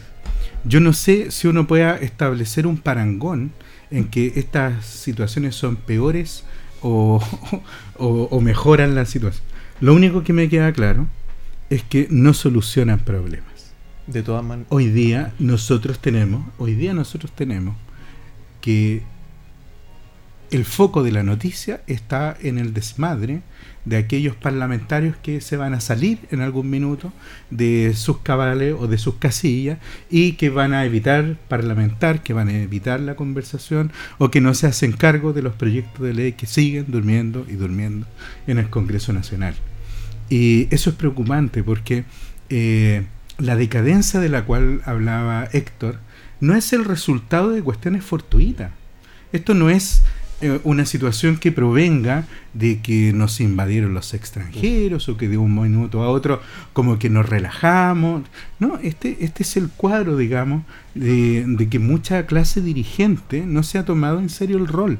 Yo 0.65 0.81
no 0.81 0.93
sé 0.93 1.31
si 1.31 1.49
uno 1.49 1.67
pueda 1.67 1.97
establecer 1.97 2.67
un 2.67 2.77
parangón 2.77 3.53
en 3.91 4.09
que 4.09 4.33
estas 4.37 4.85
situaciones 4.85 5.55
son 5.55 5.77
peores 5.77 6.45
o, 6.81 7.21
mejoran 8.43 8.95
la 8.95 9.05
situación. 9.05 9.45
Lo 9.81 9.95
único 9.95 10.25
que 10.25 10.33
me 10.33 10.49
queda 10.49 10.73
claro 10.73 11.07
es 11.71 11.83
que 11.83 12.07
no 12.11 12.35
solucionan 12.35 13.01
problemas. 13.01 13.56
De 14.07 14.23
todas 14.23 14.45
maneras. 14.45 14.69
Hoy 14.71 14.89
día 14.89 15.33
nosotros 15.39 15.99
tenemos, 15.99 16.47
hoy 16.59 16.75
día 16.75 16.95
nosotros 16.95 17.33
tenemos 17.33 17.77
que 18.61 19.03
el 20.51 20.65
foco 20.65 21.03
de 21.03 21.13
la 21.13 21.23
noticia 21.23 21.81
está 21.87 22.37
en 22.41 22.59
el 22.59 22.73
desmadre 22.73 23.43
de 23.85 23.97
aquellos 23.97 24.37
parlamentarios 24.37 25.17
que 25.17 25.41
se 25.41 25.57
van 25.57 25.75
a 25.75 25.81
salir 25.81 26.19
en 26.31 26.41
algún 26.41 26.71
minuto 26.71 27.13
de 27.51 27.95
sus 27.95 28.19
cabales 28.19 28.75
o 28.79 28.87
de 28.87 28.99
sus 28.99 29.17
casillas 29.17 29.79
y 30.11 30.33
que 30.33 30.51
van 30.51 30.73
a 30.73 30.85
evitar 30.85 31.37
parlamentar, 31.49 32.23
que 32.23 32.33
van 32.33 32.49
a 32.49 32.59
evitar 32.59 33.01
la 33.01 33.17
conversación 33.17 33.93
o 34.19 34.31
que 34.31 34.41
no 34.41 34.55
se 34.55 34.67
hacen 34.67 34.93
cargo 34.93 35.33
de 35.33 35.43
los 35.43 35.55
proyectos 35.55 36.05
de 36.05 36.15
ley 36.15 36.33
que 36.33 36.47
siguen 36.47 36.87
durmiendo 36.89 37.47
y 37.49 37.55
durmiendo 37.55 38.07
en 38.47 38.59
el 38.59 38.71
Congreso 38.71 39.13
Nacional. 39.13 39.55
Y 40.29 40.73
eso 40.75 40.91
es 40.91 40.97
preocupante 40.97 41.63
porque 41.63 42.05
eh, 42.49 43.05
la 43.39 43.57
decadencia 43.57 44.21
de 44.21 44.29
la 44.29 44.45
cual 44.45 44.83
hablaba 44.85 45.49
Héctor 45.53 45.99
no 46.41 46.55
es 46.55 46.73
el 46.73 46.85
resultado 46.85 47.51
de 47.51 47.63
cuestiones 47.63 48.05
fortuitas. 48.05 48.71
Esto 49.33 49.55
no 49.55 49.71
es 49.71 50.03
eh, 50.43 50.61
una 50.65 50.85
situación 50.85 51.39
que 51.39 51.51
provenga 51.51 52.27
de 52.53 52.81
que 52.81 53.13
nos 53.15 53.41
invadieron 53.41 53.95
los 53.95 54.13
extranjeros 54.13 55.09
o 55.09 55.17
que 55.17 55.29
de 55.29 55.39
un 55.39 55.55
minuto 55.59 56.03
a 56.03 56.11
otro 56.11 56.43
como 56.73 56.99
que 56.99 57.09
nos 57.09 57.27
relajamos. 57.27 58.23
No, 58.59 58.79
este, 58.83 59.17
este 59.21 59.43
es 59.43 59.57
el 59.57 59.71
cuadro, 59.71 60.17
digamos, 60.17 60.65
de, 60.95 61.45
de 61.47 61.69
que 61.69 61.79
mucha 61.79 62.27
clase 62.27 62.61
dirigente 62.61 63.45
no 63.47 63.63
se 63.63 63.79
ha 63.79 63.85
tomado 63.85 64.19
en 64.19 64.29
serio 64.29 64.59
el 64.59 64.67
rol 64.67 64.99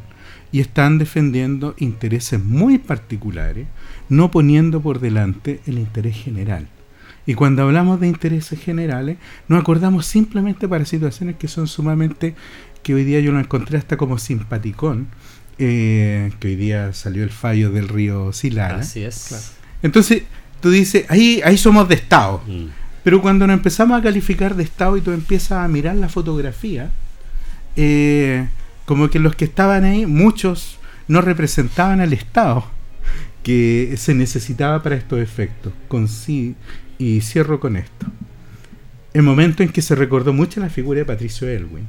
y 0.53 0.61
están 0.61 0.97
defendiendo 0.97 1.75
intereses 1.79 2.43
muy 2.43 2.79
particulares, 2.79 3.67
no 4.09 4.31
poniendo 4.31 4.81
por 4.81 5.01
delante 5.01 5.61
el 5.67 5.79
interés 5.79 6.17
general. 6.17 6.69
Y 7.27 7.35
cuando 7.35 7.63
hablamos 7.63 8.01
de 8.01 8.07
intereses 8.07 8.61
generales, 8.61 9.19
nos 9.49 9.61
acordamos 9.61 10.07
simplemente 10.07 10.69
para 10.69 10.85
situaciones 10.85 11.37
que 11.37 11.49
son 11.49 11.67
sumamente 11.67 12.35
que 12.83 12.95
hoy 12.95 13.05
día 13.05 13.19
yo 13.19 13.33
lo 13.33 13.41
encontré 13.41 13.79
hasta 13.79 13.97
como 13.97 14.17
simpaticón, 14.17 15.09
eh, 15.59 16.31
que 16.39 16.49
hoy 16.49 16.57
día 16.57 16.93
salió 16.93 17.25
el 17.25 17.31
fallo 17.31 17.71
del 17.71 17.89
río 17.89 18.33
Silara. 18.33 18.79
Así 18.79 19.03
es. 19.03 19.55
Entonces, 19.83 20.23
tú 20.61 20.71
dices, 20.71 21.05
ahí, 21.09 21.41
ahí 21.45 21.59
somos 21.59 21.89
de 21.89 21.97
Estado. 21.97 22.43
Mm. 22.47 22.67
Pero 23.03 23.21
cuando 23.21 23.47
nos 23.47 23.55
empezamos 23.55 23.99
a 23.99 24.03
calificar 24.03 24.55
de 24.55 24.63
Estado 24.63 24.97
y 24.97 25.01
tú 25.01 25.11
empiezas 25.11 25.65
a 25.65 25.69
mirar 25.69 25.97
la 25.97 26.09
fotografía, 26.09 26.91
eh, 27.75 28.47
como 28.85 29.11
que 29.11 29.19
los 29.19 29.35
que 29.35 29.45
estaban 29.45 29.85
ahí, 29.85 30.07
muchos 30.07 30.79
no 31.09 31.21
representaban 31.21 32.01
al 32.01 32.13
Estado 32.13 32.65
que 33.43 33.95
se 33.97 34.15
necesitaba 34.15 34.83
para 34.83 34.97
estos 34.97 35.21
efectos. 35.21 35.73
Con 35.89 36.09
sí, 36.09 36.57
y 36.99 37.21
cierro 37.21 37.61
con 37.61 37.77
esto. 37.77 38.07
El 39.15 39.23
momento 39.23 39.63
en 39.63 39.71
que 39.71 39.83
se 39.83 39.95
recordó 39.95 40.33
mucho 40.33 40.61
la 40.61 40.69
figura 40.69 40.99
de 40.99 41.05
Patricio 41.05 41.49
Elwin 41.49 41.87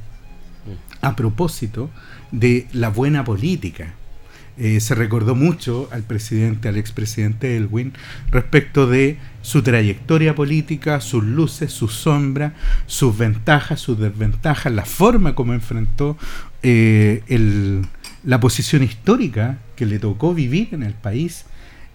a 1.00 1.16
propósito 1.16 1.90
de 2.32 2.66
la 2.72 2.88
buena 2.88 3.24
política. 3.24 3.94
Eh, 4.60 4.80
se 4.80 4.96
recordó 4.96 5.36
mucho 5.36 5.88
al 5.92 6.02
presidente, 6.02 6.68
al 6.68 6.76
expresidente 6.76 7.56
Elwin, 7.56 7.92
respecto 8.32 8.88
de 8.88 9.16
su 9.40 9.62
trayectoria 9.62 10.34
política, 10.34 11.00
sus 11.00 11.22
luces, 11.22 11.72
sus 11.72 11.92
sombras, 11.94 12.54
sus 12.86 13.16
ventajas, 13.16 13.78
sus 13.80 14.00
desventajas, 14.00 14.72
la 14.72 14.84
forma 14.84 15.36
como 15.36 15.54
enfrentó 15.54 16.18
eh, 16.64 17.22
la 18.24 18.40
posición 18.40 18.82
histórica 18.82 19.58
que 19.76 19.86
le 19.86 20.00
tocó 20.00 20.34
vivir 20.34 20.70
en 20.72 20.82
el 20.82 20.94
país. 20.94 21.44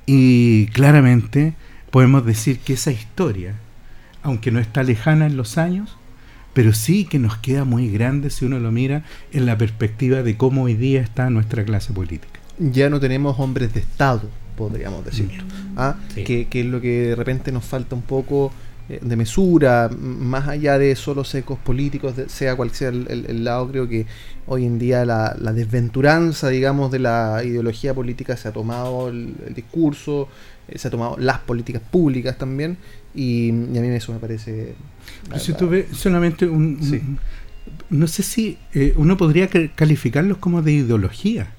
Y 0.05 0.67
claramente 0.67 1.55
podemos 1.93 2.25
decir 2.25 2.57
que 2.57 2.73
esa 2.73 2.91
historia, 2.91 3.53
aunque 4.23 4.49
no 4.49 4.59
está 4.59 4.81
lejana 4.81 5.27
en 5.27 5.37
los 5.37 5.59
años, 5.59 5.95
pero 6.53 6.73
sí 6.73 7.05
que 7.05 7.19
nos 7.19 7.37
queda 7.37 7.65
muy 7.65 7.87
grande 7.91 8.31
si 8.31 8.45
uno 8.45 8.59
lo 8.59 8.71
mira 8.71 9.03
en 9.31 9.45
la 9.45 9.59
perspectiva 9.59 10.23
de 10.23 10.35
cómo 10.35 10.63
hoy 10.63 10.73
día 10.73 11.01
está 11.01 11.29
nuestra 11.29 11.63
clase 11.63 11.93
política. 11.93 12.39
Ya 12.57 12.89
no 12.89 12.99
tenemos 12.99 13.39
hombres 13.39 13.75
de 13.75 13.81
Estado, 13.81 14.27
podríamos 14.57 15.05
decirlo. 15.05 15.43
¿ah? 15.77 15.97
Que, 16.15 16.47
es 16.51 16.65
lo 16.65 16.81
que 16.81 17.09
de 17.09 17.15
repente 17.15 17.51
nos 17.51 17.63
falta 17.63 17.93
un 17.93 18.01
poco 18.01 18.51
eh, 18.89 18.99
de 18.99 19.15
mesura, 19.15 19.87
más 19.95 20.47
allá 20.47 20.79
de 20.79 20.95
solo 20.95 21.23
secos 21.23 21.59
políticos, 21.59 22.15
sea 22.27 22.55
cual 22.55 22.71
sea 22.71 22.89
el, 22.89 23.43
lado, 23.43 23.69
creo 23.69 23.87
que 23.87 24.07
hoy 24.47 24.65
en 24.65 24.77
día 24.77 25.05
la, 25.05 25.35
desventuranza, 25.53 26.49
digamos, 26.49 26.91
de 26.91 26.99
la 26.99 27.43
ideología 27.45 27.93
política 27.93 28.35
se 28.35 28.47
ha 28.47 28.51
tomado 28.51 29.09
el, 29.09 29.35
discurso, 29.55 30.27
se 30.73 30.87
ha 30.87 30.91
tomado 30.91 31.17
las 31.17 31.39
políticas 31.39 31.81
públicas 31.81 32.37
también, 32.37 32.77
y, 33.15 33.49
a 33.49 33.53
mí 33.53 33.87
eso 33.89 34.13
me 34.13 34.19
parece... 34.19 34.75
si 35.37 35.53
tú 35.53 35.69
ves 35.69 35.85
solamente 35.91 36.47
un... 36.47 37.19
no 37.89 38.07
sé 38.07 38.23
si 38.23 38.57
eh, 38.73 38.93
uno 38.95 39.17
podría 39.17 39.49
calificarlos 39.75 40.37
como 40.37 40.61
de 40.61 40.73
ideología. 40.73 41.51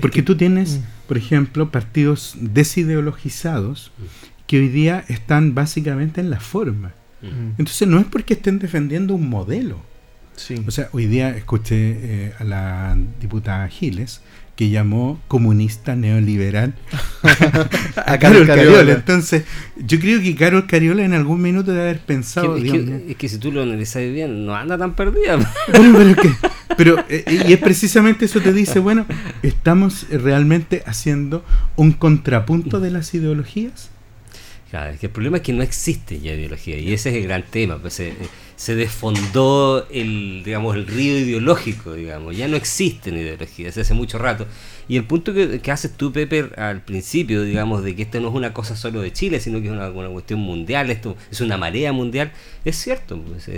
Porque 0.00 0.22
tú 0.22 0.36
tienes, 0.36 0.78
mm. 0.78 1.08
por 1.08 1.16
ejemplo, 1.16 1.70
partidos 1.70 2.36
desideologizados 2.40 3.92
que 4.46 4.58
hoy 4.58 4.68
día 4.68 5.04
están 5.08 5.54
básicamente 5.54 6.20
en 6.20 6.30
la 6.30 6.40
forma. 6.40 6.94
Mm. 7.22 7.58
Entonces 7.58 7.88
no 7.88 7.98
es 7.98 8.06
porque 8.06 8.34
estén 8.34 8.58
defendiendo 8.58 9.14
un 9.14 9.28
modelo. 9.28 9.80
O 10.66 10.70
sea, 10.72 10.88
hoy 10.92 11.06
día 11.06 11.30
escuché 11.36 11.76
eh, 11.76 12.32
a 12.40 12.44
la 12.44 12.98
diputada 13.20 13.68
Giles 13.68 14.20
que 14.56 14.70
llamó 14.70 15.20
comunista 15.26 15.96
neoliberal 15.96 16.74
a, 17.96 18.18
Carol 18.18 18.46
Cariola. 18.46 18.92
Entonces, 18.92 19.44
yo 19.76 19.98
creo 19.98 20.20
que 20.20 20.36
Carol 20.36 20.66
Cariola 20.66 21.04
en 21.04 21.12
algún 21.12 21.42
minuto 21.42 21.72
debe 21.72 21.82
haber 21.82 22.00
pensado. 22.00 22.56
es, 22.56 23.16
que, 23.16 23.28
si 23.28 23.38
tú 23.38 23.50
lo 23.50 23.62
analizas 23.62 24.02
bien, 24.12 24.46
no 24.46 24.54
anda 24.54 24.78
tan 24.78 24.94
perdida. 24.94 25.38
pero, 26.76 27.04
eh, 27.08 27.44
y 27.48 27.52
es 27.52 27.58
precisamente 27.58 28.26
eso 28.26 28.40
te 28.40 28.52
dice, 28.52 28.78
bueno, 28.78 29.06
estamos 29.42 30.06
realmente 30.10 30.82
haciendo 30.86 31.44
un 31.76 31.92
contrapunto 31.92 32.78
de 32.80 32.90
las 32.90 33.12
ideologías. 33.14 33.90
Claro, 34.74 34.90
es 34.90 34.98
que 34.98 35.06
el 35.06 35.12
problema 35.12 35.36
es 35.36 35.44
que 35.44 35.52
no 35.52 35.62
existe 35.62 36.18
ya 36.20 36.32
ideología 36.32 36.76
y 36.76 36.92
ese 36.92 37.10
es 37.10 37.14
el 37.14 37.22
gran 37.22 37.44
tema. 37.44 37.78
Pues, 37.78 38.00
eh, 38.00 38.12
se 38.56 38.74
desfondó 38.74 39.86
el, 39.88 40.42
digamos, 40.44 40.74
el 40.74 40.88
río 40.88 41.16
ideológico, 41.16 41.92
digamos, 41.92 42.36
ya 42.36 42.48
no 42.48 42.56
existen 42.56 43.16
ideologías 43.16 43.76
desde 43.76 43.82
hace 43.82 43.94
mucho 43.94 44.18
rato. 44.18 44.48
Y 44.88 44.96
el 44.96 45.04
punto 45.04 45.32
que, 45.32 45.70
haces 45.70 45.96
tú, 45.96 46.10
Pepe, 46.10 46.50
al 46.56 46.82
principio, 46.82 47.44
digamos, 47.44 47.84
de 47.84 47.94
que 47.94 48.02
esto 48.02 48.18
no 48.20 48.30
es 48.30 48.34
una 48.34 48.52
cosa 48.52 48.74
solo 48.74 49.00
de 49.00 49.12
Chile, 49.12 49.38
sino 49.38 49.60
que 49.60 49.66
es 49.68 49.72
una, 49.72 49.92
cuestión 49.92 50.40
mundial, 50.40 50.90
esto 50.90 51.16
es 51.30 51.40
una 51.40 51.56
marea 51.56 51.92
mundial, 51.92 52.32
es 52.64 52.74
cierto. 52.74 53.22
Pues, 53.22 53.48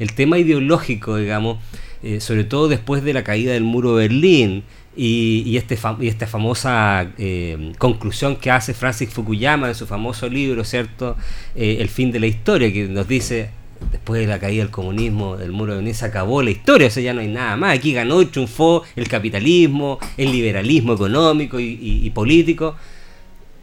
el 0.00 0.12
tema 0.16 0.38
ideológico, 0.38 1.18
digamos, 1.18 1.58
eh, 2.02 2.20
sobre 2.20 2.42
todo 2.42 2.66
después 2.66 3.04
de 3.04 3.12
la 3.12 3.22
caída 3.22 3.52
del 3.52 3.62
muro 3.62 3.96
de 3.96 4.08
Berlín, 4.08 4.64
y, 5.00 5.56
este 5.56 5.78
y 6.00 6.08
esta 6.08 6.26
famosa 6.26 7.12
eh, 7.18 7.72
conclusión 7.78 8.34
que 8.34 8.50
hace 8.50 8.74
Francis 8.74 9.10
Fukuyama 9.10 9.68
en 9.68 9.76
su 9.76 9.86
famoso 9.86 10.28
libro, 10.28 10.64
¿cierto? 10.64 11.16
Eh, 11.54 11.76
el 11.78 11.88
fin 11.88 12.10
de 12.10 12.18
la 12.18 12.26
historia, 12.26 12.72
que 12.72 12.88
nos 12.88 13.06
dice 13.06 13.50
después 13.92 14.20
de 14.20 14.26
la 14.26 14.40
caída 14.40 14.64
del 14.64 14.72
comunismo, 14.72 15.36
del 15.36 15.52
muro 15.52 15.80
de 15.80 15.94
se 15.94 16.04
acabó 16.04 16.42
la 16.42 16.50
historia, 16.50 16.88
o 16.88 16.90
sea, 16.90 17.00
ya 17.00 17.14
no 17.14 17.20
hay 17.20 17.28
nada 17.28 17.56
más. 17.56 17.78
Aquí 17.78 17.92
ganó 17.92 18.20
y 18.20 18.26
triunfó 18.26 18.82
el 18.96 19.06
capitalismo, 19.06 20.00
el 20.16 20.32
liberalismo 20.32 20.94
económico 20.94 21.60
y, 21.60 22.10
político. 22.10 22.74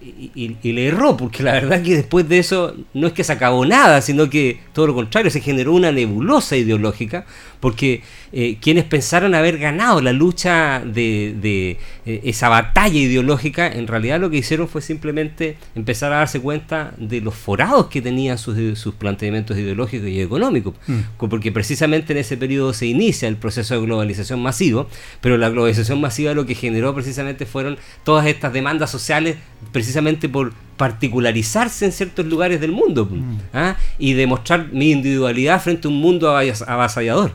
Y, 0.02 0.72
le 0.72 0.88
erró, 0.88 1.18
porque 1.18 1.44
la 1.44 1.52
verdad 1.52 1.82
que 1.84 1.96
después 1.96 2.30
de 2.30 2.38
eso 2.38 2.76
no 2.94 3.08
es 3.08 3.14
que 3.14 3.26
se 3.26 3.34
acabó 3.34 3.66
nada, 3.66 4.02
sino 4.02 4.30
que 4.30 4.60
todo 4.72 4.88
lo 4.88 4.94
contrario, 4.94 5.30
se 5.32 5.42
generó 5.42 5.74
una 5.74 5.92
nebulosa 5.92 6.56
ideológica, 6.56 7.26
porque 7.66 8.04
eh, 8.32 8.58
quienes 8.62 8.84
pensaron 8.84 9.34
haber 9.34 9.58
ganado 9.58 10.00
la 10.00 10.14
lucha 10.14 10.84
de, 10.86 11.80
eh, 12.06 12.22
esa 12.24 12.48
batalla 12.48 13.00
ideológica, 13.00 13.66
en 13.66 13.88
realidad 13.88 14.20
lo 14.20 14.30
que 14.30 14.38
hicieron 14.38 14.68
fue 14.68 14.84
simplemente 14.84 15.58
empezar 15.74 16.14
a 16.14 16.18
darse 16.18 16.40
cuenta 16.40 16.94
de 16.98 17.22
los 17.22 17.34
forados 17.34 17.88
que 17.88 18.04
tenían 18.04 18.38
sus, 18.38 18.78
sus 18.78 18.94
planteamientos 18.94 19.58
ideológicos 19.58 20.08
y 20.10 20.22
económicos, 20.22 20.76
mm. 20.86 21.26
porque 21.28 21.52
precisamente 21.52 22.14
en 22.14 22.20
ese 22.20 22.38
periodo 22.38 22.72
se 22.72 22.86
inicia 22.86 23.28
el 23.28 23.36
proceso 23.36 23.74
de 23.74 23.82
globalización 23.84 24.44
masivo, 24.44 24.88
pero 25.20 25.36
la 25.36 25.50
globalización 25.50 26.00
masiva 26.00 26.36
lo 26.36 26.46
que 26.46 26.54
generó 26.54 26.94
precisamente 26.94 27.48
fueron 27.48 27.80
todas 28.04 28.28
estas 28.28 28.54
demandas 28.54 28.92
sociales, 28.92 29.38
precisamente 29.72 30.30
por 30.30 30.54
particularizarse 30.78 31.86
en 31.86 31.92
ciertos 31.92 32.28
lugares 32.28 32.62
del 32.62 32.74
mundo 32.74 33.08
mm. 33.10 33.38
¿ah? 33.56 33.76
y 33.98 34.14
demostrar 34.14 34.68
mi 34.72 34.92
individualidad 34.92 35.60
frente 35.64 35.88
a 35.88 35.90
un 35.90 35.98
mundo 35.98 36.30
avasallador. 36.30 37.34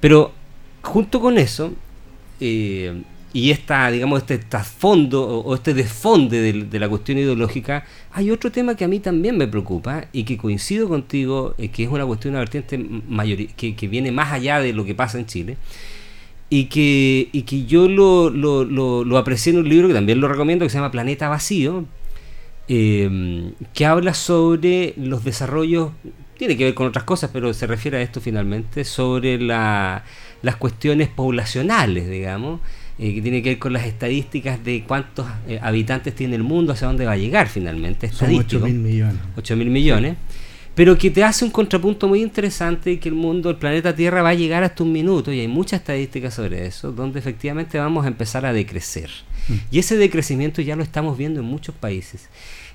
Pero 0.00 0.32
junto 0.82 1.20
con 1.20 1.38
eso, 1.38 1.72
eh, 2.40 3.02
y 3.32 3.50
esta, 3.50 3.90
digamos, 3.90 4.22
este 4.22 4.38
trasfondo 4.38 5.22
o, 5.22 5.54
este 5.54 5.72
desfonde 5.72 6.52
de, 6.52 6.78
la 6.78 6.88
cuestión 6.88 7.18
ideológica, 7.18 7.84
hay 8.12 8.30
otro 8.30 8.50
tema 8.50 8.74
que 8.74 8.84
a 8.84 8.88
mí 8.88 8.98
también 8.98 9.36
me 9.38 9.46
preocupa 9.46 10.06
y 10.12 10.24
que 10.24 10.36
coincido 10.36 10.88
contigo, 10.88 11.54
eh, 11.58 11.68
que 11.68 11.84
es 11.84 11.90
una 11.90 12.04
cuestión, 12.06 12.32
una 12.32 12.40
vertiente 12.40 12.78
mayor, 13.08 13.46
que, 13.56 13.76
que, 13.76 13.88
viene 13.88 14.10
más 14.10 14.32
allá 14.32 14.60
de 14.60 14.72
lo 14.72 14.84
que 14.84 14.94
pasa 14.94 15.18
en 15.18 15.26
Chile. 15.26 15.56
Y 16.52 16.64
que, 16.64 17.28
y 17.30 17.42
que 17.42 17.64
yo 17.66 17.88
lo, 17.88 18.28
lo, 18.28 18.64
lo, 18.64 19.04
lo 19.04 19.18
aprecié 19.18 19.52
en 19.52 19.60
un 19.60 19.68
libro 19.68 19.86
que 19.86 19.94
también 19.94 20.20
lo 20.20 20.26
recomiendo, 20.26 20.64
que 20.64 20.70
se 20.70 20.78
llama 20.78 20.90
Planeta 20.90 21.28
Vacío, 21.28 21.84
eh, 22.66 23.52
que 23.72 23.86
habla 23.86 24.14
sobre 24.14 24.94
los 24.96 25.22
desarrollos, 25.24 25.90
tiene 26.40 26.56
que 26.56 26.64
ver 26.64 26.74
con 26.74 26.86
otras 26.86 27.04
cosas, 27.04 27.28
pero 27.30 27.52
se 27.52 27.66
refiere 27.66 27.98
a 27.98 28.00
esto 28.00 28.18
finalmente, 28.18 28.82
sobre 28.84 29.38
las 29.38 30.56
cuestiones 30.58 31.08
poblacionales, 31.08 32.08
digamos, 32.08 32.60
eh, 32.98 33.12
que 33.12 33.20
tiene 33.20 33.42
que 33.42 33.50
ver 33.50 33.58
con 33.58 33.74
las 33.74 33.84
estadísticas 33.84 34.64
de 34.64 34.82
cuántos 34.88 35.26
eh, 35.46 35.58
habitantes 35.60 36.14
tiene 36.14 36.36
el 36.36 36.42
mundo, 36.42 36.72
hacia 36.72 36.86
dónde 36.86 37.04
va 37.04 37.12
a 37.12 37.18
llegar 37.18 37.46
finalmente. 37.46 38.10
Son 38.10 38.34
8 38.34 38.58
mil 38.60 38.76
millones. 38.76 39.20
8 39.36 39.54
mil 39.54 39.68
millones. 39.68 40.16
Pero 40.74 40.96
que 40.96 41.10
te 41.10 41.22
hace 41.22 41.44
un 41.44 41.50
contrapunto 41.50 42.08
muy 42.08 42.22
interesante 42.22 42.98
que 42.98 43.10
el 43.10 43.14
mundo, 43.14 43.50
el 43.50 43.56
planeta 43.56 43.94
Tierra 43.94 44.22
va 44.22 44.30
a 44.30 44.34
llegar 44.34 44.62
hasta 44.64 44.82
un 44.82 44.92
minuto, 44.92 45.30
y 45.30 45.40
hay 45.40 45.48
muchas 45.48 45.80
estadísticas 45.80 46.32
sobre 46.32 46.66
eso, 46.66 46.90
donde 46.90 47.18
efectivamente 47.18 47.76
vamos 47.76 48.06
a 48.06 48.08
empezar 48.08 48.46
a 48.46 48.54
decrecer. 48.54 49.10
Mm. 49.48 49.54
Y 49.72 49.78
ese 49.78 49.98
decrecimiento 49.98 50.62
ya 50.62 50.74
lo 50.74 50.82
estamos 50.82 51.18
viendo 51.18 51.40
en 51.40 51.46
muchos 51.46 51.74
países. 51.74 52.30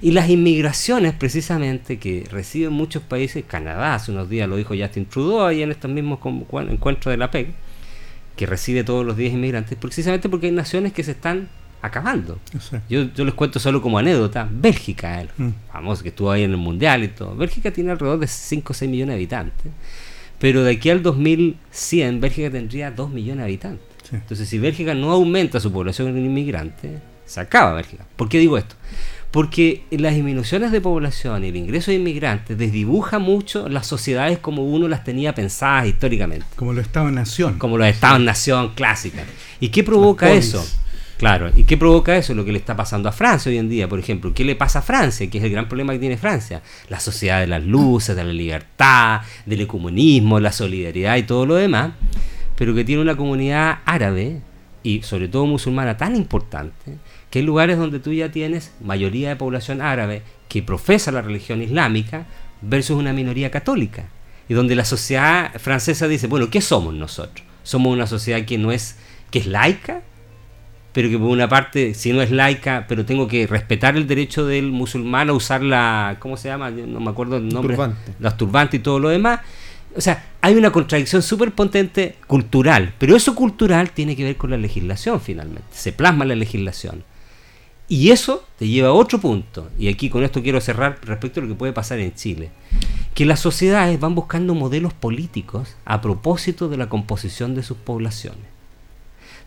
Y 0.05 0.11
las 0.11 0.29
inmigraciones, 0.29 1.15
precisamente, 1.15 1.97
que 1.97 2.27
reciben 2.29 2.71
muchos 2.71 3.01
países, 3.01 3.43
Canadá, 3.43 3.95
hace 3.95 4.11
unos 4.11 4.29
días 4.29 4.47
lo 4.47 4.55
dijo 4.55 4.75
Justin 4.77 5.07
Trudeau 5.07 5.43
ahí 5.43 5.63
en 5.63 5.71
estos 5.71 5.89
mismos 5.89 6.19
encuentros 6.69 7.11
de 7.11 7.17
la 7.17 7.31
PEC, 7.31 7.47
que 8.35 8.45
recibe 8.45 8.83
todos 8.83 9.03
los 9.03 9.17
días 9.17 9.33
inmigrantes, 9.33 9.75
precisamente 9.79 10.29
porque 10.29 10.45
hay 10.45 10.51
naciones 10.51 10.93
que 10.93 11.03
se 11.03 11.09
están 11.09 11.49
acabando. 11.81 12.37
Yo, 12.87 13.11
yo 13.15 13.25
les 13.25 13.33
cuento 13.33 13.57
solo 13.57 13.81
como 13.81 13.97
anécdota, 13.97 14.47
Bélgica, 14.47 15.21
el 15.21 15.29
mm. 15.35 15.53
famoso 15.71 16.03
que 16.03 16.09
estuvo 16.09 16.29
ahí 16.29 16.43
en 16.43 16.51
el 16.51 16.57
Mundial 16.57 17.03
y 17.03 17.07
todo. 17.07 17.35
Bélgica 17.35 17.71
tiene 17.71 17.89
alrededor 17.89 18.19
de 18.19 18.27
5 18.27 18.73
o 18.73 18.75
6 18.75 18.91
millones 18.91 19.13
de 19.13 19.15
habitantes, 19.15 19.71
pero 20.37 20.63
de 20.63 20.73
aquí 20.73 20.91
al 20.91 21.01
2100 21.01 22.21
Bélgica 22.21 22.51
tendría 22.51 22.91
2 22.91 23.09
millones 23.09 23.37
de 23.37 23.43
habitantes. 23.43 23.87
Entonces, 24.11 24.47
si 24.47 24.59
Bélgica 24.59 24.93
no 24.93 25.11
aumenta 25.11 25.59
su 25.59 25.71
población 25.71 26.09
en 26.09 26.23
inmigrantes, 26.23 27.01
se 27.25 27.39
acaba 27.39 27.73
Bélgica. 27.73 28.05
¿Por 28.15 28.29
qué 28.29 28.37
digo 28.37 28.55
esto? 28.55 28.75
Porque 29.35 29.83
las 29.91 30.15
disminuciones 30.15 30.71
de 30.71 30.79
población 30.79 31.43
y 31.43 31.49
el 31.49 31.57
ingreso 31.57 31.91
de 31.91 31.97
inmigrantes 31.97 32.57
desdibuja 32.57 33.19
mucho 33.19 33.67
las 33.67 33.85
sociedades 33.85 34.39
como 34.39 34.63
uno 34.63 34.87
las 34.87 35.03
tenía 35.03 35.35
pensadas 35.35 35.87
históricamente. 35.87 36.45
Como 36.55 36.71
los 36.71 36.85
estados-nación. 36.85 37.59
Como 37.59 37.77
los 37.77 37.85
estados-nación 37.85 38.69
clásicas. 38.75 39.25
¿Y 39.59 39.67
qué 39.67 39.83
provoca 39.83 40.31
eso? 40.31 40.65
Claro, 41.17 41.51
¿y 41.53 41.65
qué 41.65 41.75
provoca 41.75 42.15
eso? 42.15 42.33
Lo 42.33 42.45
que 42.45 42.53
le 42.53 42.59
está 42.59 42.77
pasando 42.77 43.09
a 43.09 43.11
Francia 43.11 43.49
hoy 43.49 43.57
en 43.57 43.67
día, 43.67 43.89
por 43.89 43.99
ejemplo. 43.99 44.33
¿Qué 44.33 44.45
le 44.45 44.55
pasa 44.55 44.79
a 44.79 44.81
Francia? 44.81 45.29
Que 45.29 45.39
es 45.39 45.43
el 45.43 45.51
gran 45.51 45.67
problema 45.67 45.91
que 45.91 45.99
tiene 45.99 46.15
Francia. 46.15 46.61
La 46.87 47.01
sociedad 47.01 47.41
de 47.41 47.47
las 47.47 47.61
luces, 47.61 48.15
de 48.15 48.23
la 48.23 48.31
libertad, 48.31 49.19
del 49.45 49.59
ecumenismo, 49.59 50.39
la 50.39 50.53
solidaridad 50.53 51.17
y 51.17 51.23
todo 51.23 51.45
lo 51.45 51.55
demás. 51.55 51.91
Pero 52.55 52.73
que 52.73 52.85
tiene 52.85 53.01
una 53.01 53.17
comunidad 53.17 53.79
árabe 53.83 54.39
y 54.85 55.01
sobre 55.01 55.27
todo 55.27 55.47
musulmana 55.47 55.97
tan 55.97 56.15
importante 56.15 56.99
que 57.31 57.39
hay 57.39 57.45
lugares 57.45 57.79
donde 57.79 57.99
tú 57.99 58.13
ya 58.13 58.29
tienes 58.29 58.71
mayoría 58.81 59.29
de 59.29 59.35
población 59.35 59.81
árabe 59.81 60.21
que 60.47 60.61
profesa 60.61 61.11
la 61.11 61.23
religión 61.23 61.63
islámica 61.63 62.27
versus 62.61 62.95
una 62.95 63.11
minoría 63.11 63.49
católica. 63.49 64.05
Y 64.47 64.53
donde 64.53 64.75
la 64.75 64.85
sociedad 64.85 65.51
francesa 65.55 66.07
dice, 66.07 66.27
bueno, 66.27 66.51
¿qué 66.51 66.61
somos 66.61 66.93
nosotros? 66.93 67.43
Somos 67.63 67.91
una 67.91 68.05
sociedad 68.05 68.45
que 68.45 68.59
no 68.59 68.71
es, 68.71 68.99
que 69.31 69.39
es 69.39 69.47
laica, 69.47 70.03
pero 70.93 71.09
que 71.09 71.17
por 71.17 71.29
una 71.29 71.49
parte, 71.49 71.95
si 71.95 72.13
no 72.13 72.21
es 72.21 72.29
laica, 72.29 72.85
pero 72.87 73.05
tengo 73.05 73.27
que 73.27 73.47
respetar 73.47 73.97
el 73.97 74.05
derecho 74.05 74.45
del 74.45 74.71
musulmán 74.71 75.29
a 75.29 75.33
usar 75.33 75.63
la, 75.63 76.17
¿cómo 76.19 76.37
se 76.37 76.49
llama? 76.49 76.69
No 76.69 76.99
me 76.99 77.09
acuerdo 77.09 77.37
el 77.37 77.49
nombre. 77.49 77.75
Turbante. 77.75 78.13
Los 78.19 78.37
turbantes 78.37 78.79
y 78.79 78.83
todo 78.83 78.99
lo 78.99 79.09
demás. 79.09 79.39
O 79.95 80.01
sea, 80.01 80.25
hay 80.41 80.55
una 80.55 80.71
contradicción 80.71 81.21
súper 81.21 81.53
potente 81.53 82.15
cultural, 82.27 82.93
pero 82.97 83.15
eso 83.15 83.33
cultural 83.33 83.91
tiene 83.91 84.15
que 84.15 84.23
ver 84.23 84.35
con 84.35 84.51
la 84.51 84.57
legislación 84.57 85.21
finalmente. 85.21 85.67
Se 85.71 85.93
plasma 85.93 86.25
la 86.25 86.35
legislación. 86.35 87.03
Y 87.87 88.09
eso 88.09 88.43
te 88.57 88.67
lleva 88.67 88.89
a 88.89 88.93
otro 88.93 89.19
punto, 89.19 89.69
y 89.77 89.89
aquí 89.89 90.09
con 90.09 90.23
esto 90.23 90.41
quiero 90.41 90.59
cerrar 90.59 90.99
respecto 91.03 91.39
a 91.39 91.43
lo 91.43 91.49
que 91.49 91.55
puede 91.55 91.71
pasar 91.71 91.99
en 91.99 92.15
Chile, 92.15 92.49
que 93.13 93.25
las 93.25 93.39
sociedades 93.39 93.99
van 93.99 94.15
buscando 94.15 94.55
modelos 94.55 94.91
políticos 94.91 95.75
a 95.85 96.01
propósito 96.01 96.67
de 96.67 96.77
la 96.77 96.89
composición 96.89 97.53
de 97.53 97.61
sus 97.61 97.77
poblaciones. 97.77 98.55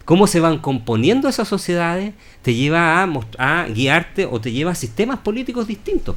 Cómo 0.05 0.27
se 0.27 0.41
van 0.41 0.59
componiendo 0.59 1.29
esas 1.29 1.49
sociedades 1.49 2.15
te 2.43 2.55
lleva 2.55 3.03
a, 3.03 3.11
a 3.39 3.67
guiarte 3.67 4.25
o 4.25 4.41
te 4.41 4.53
lleva 4.53 4.71
a 4.71 4.77
sistemas 4.77 5.19
políticos 5.19 5.67
distintos. 5.67 6.17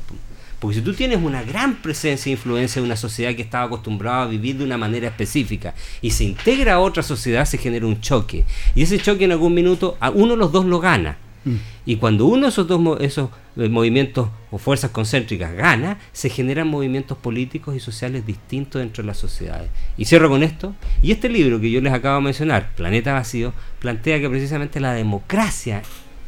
Porque 0.61 0.77
si 0.77 0.81
tú 0.81 0.93
tienes 0.93 1.19
una 1.21 1.43
gran 1.43 1.81
presencia 1.81 2.29
e 2.29 2.33
influencia 2.33 2.81
de 2.81 2.85
una 2.85 2.95
sociedad 2.95 3.35
que 3.35 3.41
estaba 3.41 3.65
acostumbrada 3.65 4.23
a 4.23 4.27
vivir 4.27 4.57
de 4.57 4.63
una 4.63 4.77
manera 4.77 5.07
específica 5.07 5.75
y 6.01 6.11
se 6.11 6.23
integra 6.23 6.75
a 6.75 6.79
otra 6.79 7.03
sociedad, 7.03 7.43
se 7.43 7.57
genera 7.57 7.85
un 7.85 7.99
choque. 7.99 8.45
Y 8.75 8.83
ese 8.83 8.97
choque 8.99 9.25
en 9.25 9.33
algún 9.33 9.53
minuto, 9.53 9.97
a 9.99 10.09
uno 10.09 10.33
de 10.33 10.37
los 10.37 10.53
dos 10.53 10.65
lo 10.65 10.79
gana 10.79 11.17
Mm. 11.43 11.55
Y 11.85 11.95
cuando 11.95 12.25
uno 12.25 12.43
de 12.43 12.49
esos 12.49 12.67
dos 12.67 13.01
esos 13.01 13.29
eh, 13.57 13.67
movimientos 13.67 14.29
o 14.51 14.57
fuerzas 14.57 14.91
concéntricas 14.91 15.53
gana, 15.53 15.97
se 16.13 16.29
generan 16.29 16.67
movimientos 16.67 17.17
políticos 17.17 17.75
y 17.75 17.79
sociales 17.79 18.25
distintos 18.25 18.79
dentro 18.79 19.01
de 19.03 19.07
las 19.07 19.17
sociedades. 19.17 19.69
Y 19.97 20.05
cierro 20.05 20.29
con 20.29 20.43
esto. 20.43 20.75
Y 21.01 21.11
este 21.11 21.29
libro 21.29 21.59
que 21.59 21.71
yo 21.71 21.81
les 21.81 21.93
acabo 21.93 22.17
de 22.17 22.25
mencionar, 22.25 22.71
Planeta 22.75 23.13
Vacío, 23.13 23.53
plantea 23.79 24.19
que 24.19 24.29
precisamente 24.29 24.79
la 24.79 24.93
democracia 24.93 25.81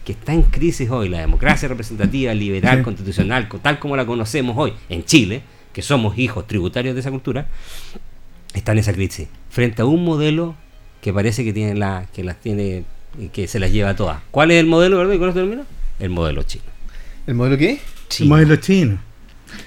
que 0.03 0.11
está 0.13 0.33
en 0.33 0.43
crisis 0.43 0.89
hoy, 0.89 1.09
la 1.09 1.19
democracia 1.19 1.67
representativa, 1.67 2.33
liberal, 2.33 2.83
constitucional, 2.83 3.47
tal 3.61 3.79
como 3.79 3.95
la 3.95 4.05
conocemos 4.05 4.55
hoy 4.57 4.73
en 4.89 5.05
Chile, 5.05 5.41
que 5.71 5.81
somos 5.81 6.17
hijos 6.17 6.45
tributarios 6.47 6.93
de 6.93 7.01
esa 7.01 7.11
cultura, 7.11 7.47
está 8.53 8.73
en 8.73 8.79
esa 8.79 8.93
crisis, 8.93 9.27
frente 9.49 9.81
a 9.81 9.85
un 9.85 10.03
modelo 10.03 10.55
que 11.01 11.13
parece 11.13 11.43
que 11.43 11.53
tiene 11.53 11.75
la, 11.75 12.07
que 12.13 12.23
las 12.23 12.39
tiene 12.39 12.85
y 13.19 13.27
que 13.27 13.47
se 13.47 13.59
las 13.59 13.71
lleva 13.71 13.95
todas. 13.95 14.21
¿Cuál 14.31 14.51
es 14.51 14.59
el 14.59 14.65
modelo, 14.65 14.97
verdad? 14.97 15.13
¿Y 15.13 15.19
con 15.19 15.29
esto 15.29 15.41
termino? 15.41 15.65
El 15.99 16.09
modelo 16.09 16.43
chino. 16.43 16.65
¿El 17.27 17.35
modelo 17.35 17.57
qué? 17.57 17.79
El 18.19 18.29
modelo 18.29 18.55
chino. 18.57 18.99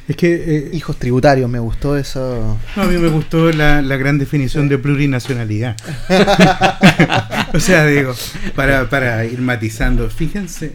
Es 0.08 0.16
que. 0.16 0.34
Eh, 0.34 0.70
Hijos 0.72 0.98
tributarios, 0.98 1.48
me 1.48 1.58
gustó 1.58 1.96
eso. 1.96 2.58
No, 2.76 2.82
a 2.82 2.86
mí 2.86 2.98
me 2.98 3.08
gustó 3.08 3.50
la, 3.52 3.80
gran 3.82 4.18
definición 4.18 4.68
de 4.68 4.78
plurinacionalidad. 4.78 5.76
o 7.54 7.60
sea, 7.60 7.86
digo, 7.86 8.14
para, 8.54 8.88
para 8.88 9.24
ir 9.24 9.40
matizando, 9.40 10.08
fíjense, 10.10 10.72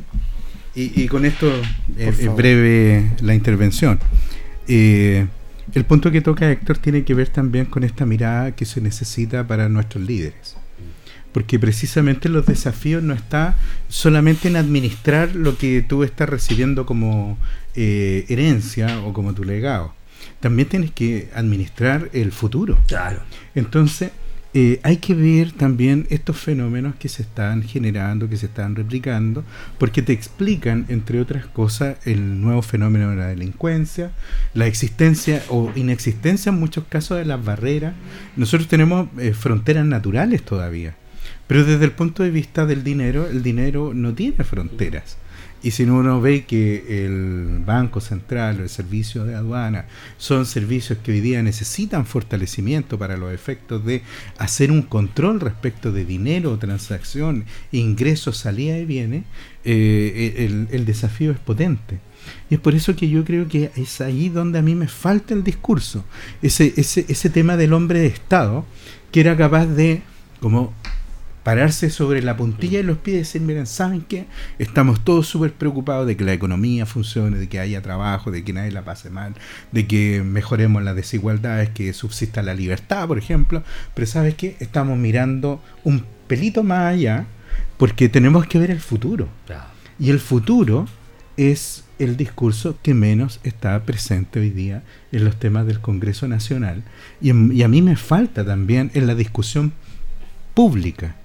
y, 0.74 1.08
con 1.08 1.26
esto 1.26 1.52
es 1.98 2.34
breve 2.34 3.12
la 3.22 3.36
intervención. 3.36 4.00
Eh, 4.68 5.28
el 5.74 5.86
punto 5.86 6.12
que 6.12 6.22
toca 6.22 6.50
Héctor 6.50 6.78
tiene 6.78 7.04
que 7.04 7.14
ver 7.14 7.30
también 7.30 7.66
con 7.66 7.84
esta 7.84 8.06
mirada 8.06 8.52
que 8.52 8.66
se 8.66 8.82
necesita 8.82 9.46
para 9.46 9.70
nuestros 9.70 10.04
líderes 10.04 10.61
porque 11.32 11.60
precisamente 11.60 12.30
los 12.30 12.46
desafíos 12.46 13.04
no 13.04 13.14
está 13.14 13.56
solamente 13.88 14.48
en 14.48 14.56
administrar 14.56 15.36
lo 15.36 15.58
que 15.58 15.82
tú 15.82 16.04
estás 16.04 16.30
recibiendo 16.30 16.86
como 16.86 17.38
eh, 17.76 18.26
herencia 18.30 19.02
o 19.02 19.14
como 19.14 19.34
tu 19.34 19.44
legado. 19.44 19.94
También 20.40 20.68
tienes 20.68 20.92
que 20.92 21.30
administrar 21.36 22.10
el 22.14 22.32
futuro. 22.32 22.78
Claro. 22.88 23.22
Entonces, 23.56 24.12
eh, 24.54 24.82
hay 24.84 24.98
que 24.98 25.14
ver 25.14 25.54
también 25.54 26.08
estos 26.10 26.38
fenómenos 26.38 26.96
que 26.96 27.08
se 27.08 27.22
están 27.22 27.64
generando, 27.64 28.28
que 28.28 28.36
se 28.36 28.48
están 28.48 28.76
replicando, 28.76 29.46
porque 29.78 30.02
te 30.02 30.12
explican, 30.12 30.86
entre 30.90 31.22
otras 31.22 31.46
cosas, 31.46 31.96
el 32.06 32.42
nuevo 32.42 32.62
fenómeno 32.62 33.12
de 33.12 33.16
la 33.16 33.28
delincuencia, 33.28 34.12
la 34.54 34.68
existencia 34.68 35.42
o 35.48 35.72
inexistencia 35.76 36.50
en 36.50 36.60
muchos 36.60 36.84
casos 36.90 37.18
de 37.18 37.26
las 37.26 37.44
barreras. 37.44 37.94
Nosotros 38.36 38.68
tenemos 38.68 39.08
eh, 39.20 39.34
fronteras 39.34 39.86
naturales 39.86 40.44
todavía. 40.44 40.96
Pero 41.52 41.66
desde 41.66 41.84
el 41.84 41.92
punto 41.92 42.24
de 42.24 42.32
vista 42.32 42.66
del 42.66 42.82
dinero, 42.82 43.28
el 43.28 43.44
dinero 43.44 43.94
no 43.94 44.14
tiene 44.14 44.46
fronteras. 44.46 45.18
Y 45.62 45.72
si 45.72 45.84
uno 45.84 46.22
ve 46.22 46.46
que 46.46 47.06
el 47.06 47.60
Banco 47.66 48.00
Central 48.00 48.62
o 48.62 48.64
el 48.64 48.70
Servicio 48.70 49.26
de 49.26 49.36
Aduana 49.36 49.84
son 50.18 50.46
servicios 50.46 51.00
que 51.04 51.12
hoy 51.12 51.20
día 51.20 51.44
necesitan 51.44 52.06
fortalecimiento 52.06 52.98
para 52.98 53.18
los 53.18 53.34
efectos 53.34 53.84
de 53.84 54.02
hacer 54.38 54.72
un 54.72 54.82
control 54.82 55.42
respecto 55.42 55.92
de 55.92 56.06
dinero, 56.06 56.58
transacción, 56.58 57.44
ingresos, 57.74 58.38
salida 58.38 58.78
y 58.78 58.86
bienes, 58.86 59.26
eh, 59.66 60.48
el, 60.48 60.70
el 60.72 60.86
desafío 60.86 61.34
es 61.34 61.40
potente. 61.40 62.00
Y 62.50 62.56
es 62.56 62.62
por 62.62 62.76
eso 62.76 62.96
que 62.96 63.10
yo 63.10 63.26
creo 63.26 63.50
que 63.50 63.72
es 63.76 64.00
ahí 64.00 64.30
donde 64.30 64.60
a 64.60 64.62
mí 64.62 64.74
me 64.74 64.88
falta 64.88 65.34
el 65.34 65.44
discurso. 65.44 66.06
Ese, 66.42 66.74
ese, 66.78 67.06
ese 67.10 67.30
tema 67.30 67.58
del 67.58 67.74
hombre 67.74 68.00
de 68.00 68.08
Estado 68.08 68.66
que 69.12 69.20
era 69.20 69.36
capaz 69.36 69.66
de, 69.66 70.02
como 70.40 70.74
pararse 71.44 71.90
sobre 71.90 72.22
la 72.22 72.38
puntilla 72.38 72.78
de 72.78 72.84
los 72.84 72.98
pies 72.98 73.16
y 73.16 73.20
decir, 73.20 73.42
miren, 73.42 73.66
¿saben 73.66 74.02
qué? 74.02 74.28
Estamos 74.60 75.04
todos 75.04 75.28
súper 75.28 75.54
preocupados 75.54 76.06
de 76.06 76.16
que 76.16 76.24
la 76.24 76.34
economía 76.34 76.86
funcione, 76.86 77.38
de 77.38 77.50
que 77.50 77.60
haya 77.60 77.82
trabajo, 77.82 78.32
de 78.32 78.44
que 78.44 78.54
nadie 78.54 78.72
la 78.72 78.84
pase 78.84 79.10
mal, 79.10 79.34
de 79.72 79.88
que 79.88 80.22
mejoremos 80.24 80.84
las 80.84 80.96
desigualdades, 80.96 81.70
que 81.70 81.94
subsista 81.94 82.44
la 82.44 82.54
libertad, 82.54 83.08
por 83.08 83.18
ejemplo. 83.18 83.64
Pero 83.96 84.08
¿sabes 84.08 84.36
qué? 84.36 84.56
Estamos 84.60 84.98
mirando 84.98 85.62
un 85.84 86.06
pelito 86.28 86.64
más 86.64 86.94
allá 86.94 87.26
porque 87.78 88.08
tenemos 88.08 88.46
que 88.46 88.60
ver 88.60 88.70
el 88.70 88.80
futuro. 88.80 89.28
Y 90.00 90.12
el 90.12 90.20
futuro 90.20 90.88
es 91.38 91.86
el 91.98 92.18
discurso 92.18 92.78
que 92.84 92.94
menos 92.94 93.40
está 93.44 93.84
presente 93.84 94.40
hoy 94.40 94.50
día 94.52 94.84
en 95.12 95.26
los 95.26 95.38
temas 95.38 95.66
del 95.66 95.80
Congreso 95.80 96.28
Nacional. 96.28 96.84
Y, 97.20 97.32
y 97.54 97.64
a 97.64 97.68
mí 97.68 97.82
me 97.82 97.96
falta 97.96 98.46
también 98.46 98.92
en 98.94 99.08
la 99.08 99.16
discusión 99.16 99.74
pública 100.54 101.16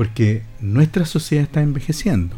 porque 0.00 0.40
nuestra 0.62 1.04
sociedad 1.04 1.44
está 1.44 1.60
envejeciendo. 1.60 2.34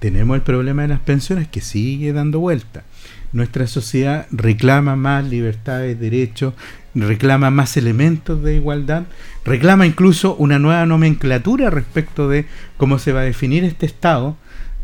Tenemos 0.00 0.34
el 0.34 0.42
problema 0.42 0.82
de 0.82 0.88
las 0.88 1.00
pensiones 1.00 1.48
que 1.48 1.62
sigue 1.62 2.12
dando 2.12 2.40
vuelta. 2.40 2.84
Nuestra 3.32 3.66
sociedad 3.66 4.26
reclama 4.30 4.94
más 4.94 5.24
libertades, 5.24 5.98
derechos, 5.98 6.52
reclama 6.94 7.48
más 7.48 7.78
elementos 7.78 8.42
de 8.42 8.56
igualdad, 8.56 9.04
reclama 9.46 9.86
incluso 9.86 10.36
una 10.36 10.58
nueva 10.58 10.84
nomenclatura 10.84 11.70
respecto 11.70 12.28
de 12.28 12.44
cómo 12.76 12.98
se 12.98 13.12
va 13.12 13.20
a 13.20 13.24
definir 13.24 13.64
este 13.64 13.86
Estado, 13.86 14.36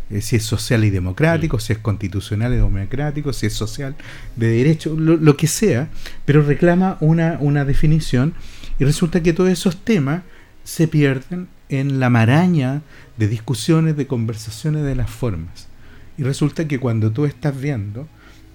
eh, 0.08 0.22
si 0.22 0.36
es 0.36 0.42
social 0.42 0.84
y 0.84 0.90
democrático, 0.90 1.58
si 1.58 1.74
es 1.74 1.80
constitucional 1.80 2.54
y 2.54 2.56
democrático, 2.56 3.34
si 3.34 3.44
es 3.44 3.52
social 3.52 3.94
de 4.36 4.48
derecho, 4.48 4.96
lo, 4.98 5.18
lo 5.18 5.36
que 5.36 5.48
sea, 5.48 5.90
pero 6.24 6.40
reclama 6.40 6.96
una, 7.00 7.36
una 7.40 7.66
definición 7.66 8.32
y 8.78 8.84
resulta 8.86 9.22
que 9.22 9.34
todos 9.34 9.50
esos 9.50 9.76
temas 9.84 10.22
se 10.64 10.88
pierden 10.88 11.48
en 11.68 12.00
la 12.00 12.10
maraña 12.10 12.82
de 13.16 13.28
discusiones, 13.28 13.96
de 13.96 14.06
conversaciones 14.06 14.84
de 14.84 14.94
las 14.94 15.10
formas. 15.10 15.68
Y 16.16 16.22
resulta 16.22 16.68
que 16.68 16.78
cuando 16.78 17.10
tú 17.10 17.24
estás 17.24 17.58
viendo 17.58 18.08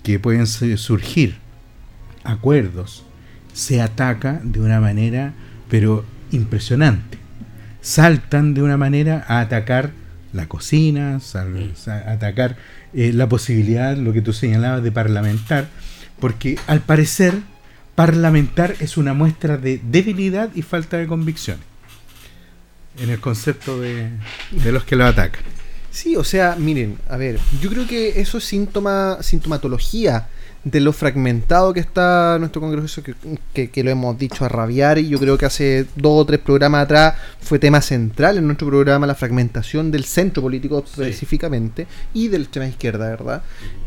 que 0.04 0.20
pueden 0.20 0.48
surgir 0.48 1.38
acuerdos, 2.24 3.06
se 3.54 3.82
ataca 3.82 4.40
de 4.44 4.62
una 4.62 4.80
manera, 4.80 5.34
pero 5.70 6.06
impresionante. 6.32 7.18
Saltan 7.82 8.54
de 8.54 8.62
una 8.62 8.78
manera 8.78 9.26
a 9.28 9.40
atacar 9.40 9.92
la 10.32 10.48
cocina, 10.48 11.20
a 11.88 12.12
atacar 12.12 12.58
eh, 12.94 13.12
la 13.14 13.28
posibilidad, 13.28 13.98
lo 13.98 14.14
que 14.14 14.22
tú 14.22 14.32
señalabas, 14.32 14.84
de 14.84 14.92
parlamentar, 14.92 15.68
porque 16.20 16.58
al 16.68 16.82
parecer 16.82 17.34
parlamentar 17.96 18.76
es 18.80 18.96
una 18.96 19.14
muestra 19.14 19.58
de 19.58 19.82
debilidad 19.84 20.50
y 20.56 20.62
falta 20.62 20.98
de 20.98 21.08
convicciones 21.08 21.69
en 23.02 23.10
el 23.10 23.20
concepto 23.20 23.80
de, 23.80 24.10
los 24.72 24.84
que 24.84 24.96
lo 24.96 25.06
atacan. 25.06 25.42
Sí, 25.92 26.16
o 26.16 26.24
sea, 26.24 26.56
miren, 26.58 26.98
a 27.10 27.18
ver, 27.18 27.40
yo 27.62 27.70
creo 27.70 27.88
que 27.88 28.22
eso 28.22 28.38
es 28.38 28.44
síntoma, 28.44 29.18
sintomatología 29.22 30.28
de 30.64 30.82
lo 30.82 30.92
fragmentado 30.92 31.74
que 31.74 31.80
está 31.80 32.38
nuestro 32.38 32.62
Congreso, 32.62 33.02
que, 33.02 33.70
que, 33.70 33.84
lo 33.84 33.90
hemos 33.90 34.18
dicho 34.18 34.44
a 34.44 34.50
rabiar, 34.50 34.98
y 34.98 35.08
yo 35.08 35.18
creo 35.18 35.38
que 35.38 35.46
hace 35.46 35.86
dos 35.96 36.22
o 36.22 36.26
tres 36.26 36.40
programas 36.40 36.84
atrás 36.84 37.16
fue 37.40 37.60
tema 37.60 37.82
central 37.82 38.38
en 38.38 38.46
nuestro 38.46 38.68
programa 38.68 39.08
la 39.08 39.16
fragmentación 39.16 39.90
del 39.90 40.04
centro 40.04 40.44
político 40.44 40.84
específicamente 40.86 41.88
y 42.14 42.28
del 42.28 42.50
tema 42.50 42.68
izquierda, 42.68 43.10
¿verdad? 43.10 43.42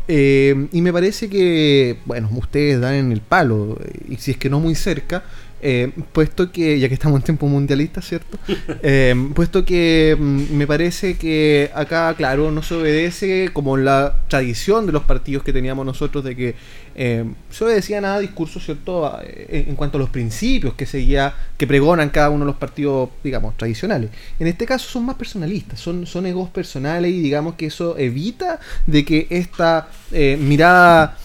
Eh, 0.07 0.67
y 0.71 0.81
me 0.81 0.91
parece 0.91 1.29
que, 1.29 1.99
bueno, 2.05 2.29
ustedes 2.33 2.81
dan 2.81 2.95
en 2.95 3.11
el 3.11 3.21
palo, 3.21 3.77
y 4.09 4.17
si 4.17 4.31
es 4.31 4.37
que 4.37 4.49
no 4.49 4.59
muy 4.59 4.75
cerca, 4.75 5.23
eh, 5.65 5.93
puesto 6.11 6.51
que, 6.51 6.77
ya 6.77 6.89
que 6.89 6.93
estamos 6.93 7.21
en 7.21 7.23
tiempo 7.23 7.47
mundialista, 7.47 8.01
¿cierto? 8.01 8.37
Eh, 8.85 9.15
puesto 9.33 9.63
que 9.63 10.17
mm, 10.19 10.53
me 10.55 10.67
parece 10.67 11.15
que 11.17 11.71
acá, 11.73 12.13
claro, 12.15 12.51
no 12.51 12.61
se 12.61 12.75
obedece 12.75 13.49
como 13.53 13.77
la 13.77 14.17
tradición 14.27 14.85
de 14.85 14.91
los 14.91 15.03
partidos 15.03 15.43
que 15.43 15.53
teníamos 15.53 15.85
nosotros 15.85 16.23
de 16.23 16.35
que 16.35 16.55
eh, 16.95 17.23
se 17.49 17.63
obedecía 17.63 18.01
nada 18.01 18.19
discurso, 18.19 18.59
¿cierto? 18.59 19.17
En, 19.23 19.75
cuanto 19.75 19.97
a 19.97 20.01
los 20.01 20.09
principios 20.09 20.73
que 20.73 20.85
seguía, 20.85 21.33
que 21.57 21.65
pregonan 21.65 22.09
cada 22.09 22.29
uno 22.29 22.43
de 22.43 22.51
los 22.51 22.57
partidos, 22.57 23.09
digamos, 23.23 23.55
tradicionales. 23.55 24.09
En 24.39 24.47
este 24.47 24.65
caso 24.65 24.89
son 24.89 25.05
más 25.05 25.15
personalistas, 25.15 25.79
son, 25.79 26.05
son 26.05 26.25
egos 26.25 26.49
personales 26.49 27.11
y 27.11 27.21
digamos 27.21 27.55
que 27.55 27.67
eso 27.67 27.97
evita 27.97 28.59
de 28.85 29.05
que 29.05 29.27
esta 29.29 29.87
mirada 30.11 31.17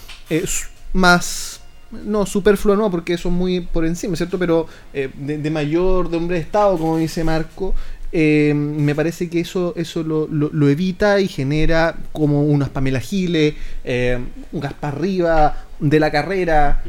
más 0.93 1.58
no 1.91 2.25
superfluo 2.25 2.75
no, 2.75 2.91
porque 2.91 3.13
eso 3.13 3.29
es 3.29 3.35
muy 3.35 3.61
por 3.61 3.85
encima, 3.85 4.15
¿cierto? 4.15 4.37
Pero 4.37 4.67
eh, 4.93 5.09
de, 5.15 5.49
mayor, 5.49 6.09
de 6.09 6.17
hombre 6.17 6.37
de 6.37 6.43
Estado, 6.43 6.77
como 6.77 6.97
dice 6.97 7.23
Marco, 7.23 7.73
eh, 8.11 8.53
me 8.55 8.95
parece 8.95 9.29
que 9.29 9.39
eso, 9.39 9.73
eso 9.75 10.03
lo, 10.03 10.27
lo, 10.27 10.69
evita 10.69 11.19
y 11.19 11.27
genera 11.27 11.95
como 12.11 12.43
unas 12.43 12.69
Pamela 12.69 12.99
Giles, 12.99 13.53
eh, 13.83 14.19
un 14.51 14.59
Gaspar 14.59 14.95
Arriba 14.95 15.65
de 15.79 15.99
la 15.99 16.11
carrera. 16.11 16.83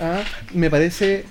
¿ah? 0.00 0.22
Me 0.54 0.70
parece. 0.70 1.24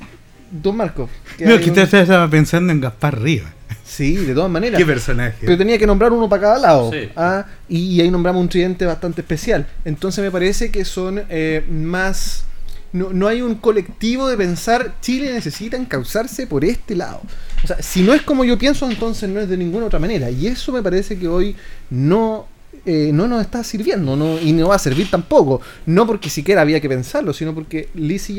Don 0.51 0.75
Marco. 0.75 1.09
no, 1.39 1.59
que 1.59 1.69
usted 1.69 1.93
estaba 1.93 2.27
pensando 2.29 2.73
en 2.73 2.81
Gaspar 2.81 3.21
Riva. 3.21 3.53
Sí, 3.85 4.15
de 4.15 4.33
todas 4.33 4.49
maneras. 4.49 4.77
¿Qué 4.77 4.85
personaje? 4.85 5.37
Pero 5.41 5.57
tenía 5.57 5.77
que 5.77 5.87
nombrar 5.87 6.11
uno 6.11 6.27
para 6.27 6.41
cada 6.41 6.59
lado. 6.59 6.91
¿ah? 7.15 7.45
Y, 7.67 8.01
ahí 8.01 8.09
nombramos 8.09 8.41
un 8.41 8.49
tridente 8.49 8.85
bastante 8.85 9.21
especial. 9.21 9.67
Entonces 9.85 10.23
me 10.23 10.31
parece 10.31 10.71
que 10.71 10.85
son 10.85 11.21
más 11.69 12.45
no, 12.91 13.11
no 13.13 13.27
hay 13.27 13.41
un 13.41 13.55
colectivo 13.55 14.27
de 14.27 14.37
pensar 14.37 14.95
Chile 15.01 15.31
necesita 15.33 15.77
encauzarse 15.77 16.47
por 16.47 16.65
este 16.65 16.95
lado. 16.95 17.21
O 17.63 17.67
sea, 17.67 17.81
si 17.81 18.01
no 18.01 18.13
es 18.13 18.21
como 18.21 18.45
yo 18.45 18.57
pienso, 18.57 18.89
entonces 18.89 19.29
no 19.29 19.39
es 19.39 19.49
de 19.49 19.57
ninguna 19.57 19.85
otra 19.85 19.99
manera. 19.99 20.29
Y 20.29 20.47
eso 20.47 20.71
me 20.71 20.81
parece 20.81 21.17
que 21.17 21.27
hoy 21.27 21.55
no, 21.89 22.47
eh, 22.85 23.11
no 23.13 23.27
nos 23.27 23.41
está 23.41 23.63
sirviendo 23.63 24.15
no, 24.15 24.39
y 24.39 24.53
no 24.53 24.69
va 24.69 24.75
a 24.75 24.79
servir 24.79 25.09
tampoco. 25.09 25.61
No 25.85 26.07
porque 26.07 26.29
siquiera 26.29 26.61
había 26.61 26.79
que 26.79 26.89
pensarlo, 26.89 27.33
sino 27.33 27.53
porque 27.53 27.89
lisa 27.93 28.33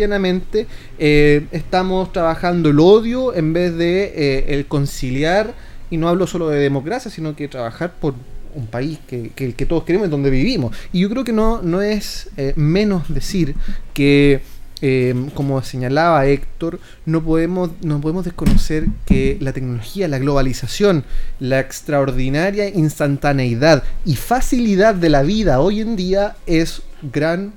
eh, 0.99 1.47
estamos 1.53 2.13
trabajando 2.13 2.71
el 2.71 2.81
odio 2.81 3.35
en 3.35 3.53
vez 3.53 3.77
de 3.77 4.13
eh, 4.15 4.45
el 4.55 4.67
conciliar. 4.67 5.55
Y 5.91 5.97
no 5.97 6.09
hablo 6.09 6.27
solo 6.29 6.49
de 6.49 6.61
democracia, 6.61 7.11
sino 7.11 7.35
que 7.35 7.49
trabajar 7.49 7.93
por, 8.01 8.15
un 8.55 8.67
país 8.67 8.99
que, 9.07 9.31
que, 9.31 9.55
que, 9.55 9.67
todos 9.67 9.85
queremos, 9.85 10.11
donde 10.11 10.31
vivimos. 10.31 10.77
Y 10.93 11.01
yo 11.01 11.11
creo 11.11 11.25
que 11.25 11.33
no, 11.33 11.63
no 11.63 11.83
es 11.83 12.31
eh, 12.37 12.53
menos 12.57 13.13
decir 13.13 13.55
que, 13.95 14.43
eh, 14.83 15.15
como 15.35 15.63
señalaba 15.63 16.27
Héctor, 16.27 16.81
no 17.07 17.23
podemos, 17.23 17.71
no 17.83 18.01
podemos 18.01 18.25
desconocer 18.25 18.87
que 19.07 19.37
la 19.41 19.53
tecnología, 19.53 20.09
la 20.09 20.19
globalización, 20.19 21.05
la 21.39 21.61
extraordinaria 21.61 22.69
instantaneidad 22.69 23.85
y 24.05 24.17
facilidad 24.17 24.95
de 24.95 25.11
la 25.11 25.23
vida 25.23 25.61
hoy 25.61 25.81
en 25.81 25.97
día 25.97 26.37
es 26.47 26.83
gran 27.03 27.53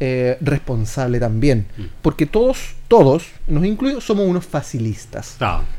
eh, 0.00 0.36
responsable 0.40 1.20
también. 1.20 1.66
Porque 2.02 2.26
todos, 2.26 2.74
todos, 2.88 3.26
nos 3.46 3.64
incluyo, 3.64 4.00
somos 4.00 4.26
unos 4.26 4.44
facilistas. 4.44 5.36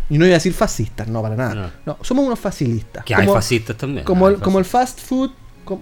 Y 0.10 0.18
no 0.18 0.26
iba 0.26 0.34
a 0.34 0.38
decir 0.38 0.54
fascistas, 0.54 1.08
no, 1.08 1.22
para 1.22 1.36
nada. 1.36 1.74
No, 1.86 1.98
somos 2.02 2.26
unos 2.26 2.40
facilistas. 2.40 3.04
Que 3.06 3.16
hay 3.16 3.28
fascistas 3.28 3.78
también. 3.78 4.06
Como, 4.06 4.28
el, 4.28 4.38
como 4.38 4.60
el 4.60 4.66
fast 4.66 5.00
food. 5.00 5.32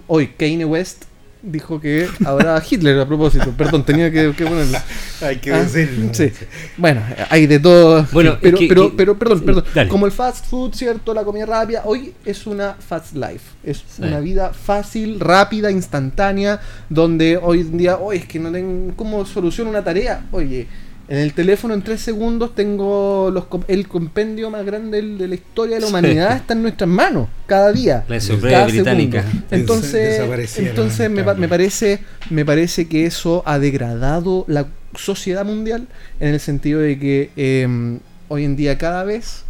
hoy, 0.06 0.28
Kanye 0.28 0.64
West 0.64 1.04
dijo 1.44 1.80
que 1.80 2.08
ahora 2.24 2.62
Hitler 2.68 2.98
a 2.98 3.06
propósito. 3.06 3.52
Perdón, 3.56 3.84
tenía 3.84 4.10
que, 4.10 4.32
ponerlo. 4.32 4.78
Hay 5.20 5.36
que 5.36 5.52
ah, 5.52 5.62
decirlo. 5.62 6.12
Sí. 6.12 6.32
Bueno, 6.76 7.02
hay 7.30 7.46
de 7.46 7.60
todo. 7.60 8.06
Bueno, 8.12 8.38
pero, 8.40 8.58
pero, 8.68 8.96
pero, 8.96 9.18
perdón, 9.18 9.40
perdón. 9.40 9.88
Como 9.88 10.06
el 10.06 10.12
fast 10.12 10.46
food, 10.46 10.74
¿cierto? 10.74 11.14
La 11.14 11.24
comida 11.24 11.46
rápida, 11.46 11.82
hoy 11.84 12.14
es 12.24 12.46
una 12.46 12.74
fast 12.74 13.14
life. 13.14 13.54
Es 13.62 13.84
una 13.98 14.20
vida 14.20 14.52
fácil, 14.52 15.20
rápida, 15.20 15.70
instantánea, 15.70 16.60
donde 16.88 17.38
hoy 17.40 17.60
en 17.60 17.78
día, 17.78 17.98
oye, 17.98 18.20
es 18.20 18.26
que 18.26 18.38
no 18.38 18.50
tengo 18.50 18.94
cómo 18.96 19.24
soluciono 19.26 19.70
una 19.70 19.84
tarea. 19.84 20.26
Oye, 20.32 20.66
en 21.08 21.18
el 21.18 21.34
teléfono 21.34 21.74
en 21.74 21.82
tres 21.82 22.00
segundos 22.00 22.54
tengo 22.54 23.30
los, 23.30 23.44
el 23.68 23.88
compendio 23.88 24.50
más 24.50 24.64
grande 24.64 25.02
de 25.02 25.28
la 25.28 25.34
historia 25.34 25.76
de 25.76 25.82
la 25.82 25.88
humanidad 25.88 26.36
está 26.36 26.54
en 26.54 26.62
nuestras 26.62 26.88
manos 26.88 27.28
cada 27.46 27.72
día. 27.72 28.04
La 28.08 28.66
británica. 28.66 29.24
Entonces, 29.50 30.58
entonces 30.58 31.10
me, 31.10 31.22
me, 31.22 31.48
parece 31.48 32.00
me 32.30 32.44
parece 32.44 32.88
que 32.88 33.06
eso 33.06 33.42
ha 33.46 33.58
degradado 33.58 34.44
la 34.48 34.66
sociedad 34.94 35.44
mundial 35.44 35.88
en 36.20 36.34
el 36.34 36.40
sentido 36.40 36.80
de 36.80 36.98
que 36.98 37.30
em, 37.36 38.00
hoy 38.28 38.44
en 38.44 38.56
día 38.56 38.78
cada 38.78 39.04
vez 39.04 39.44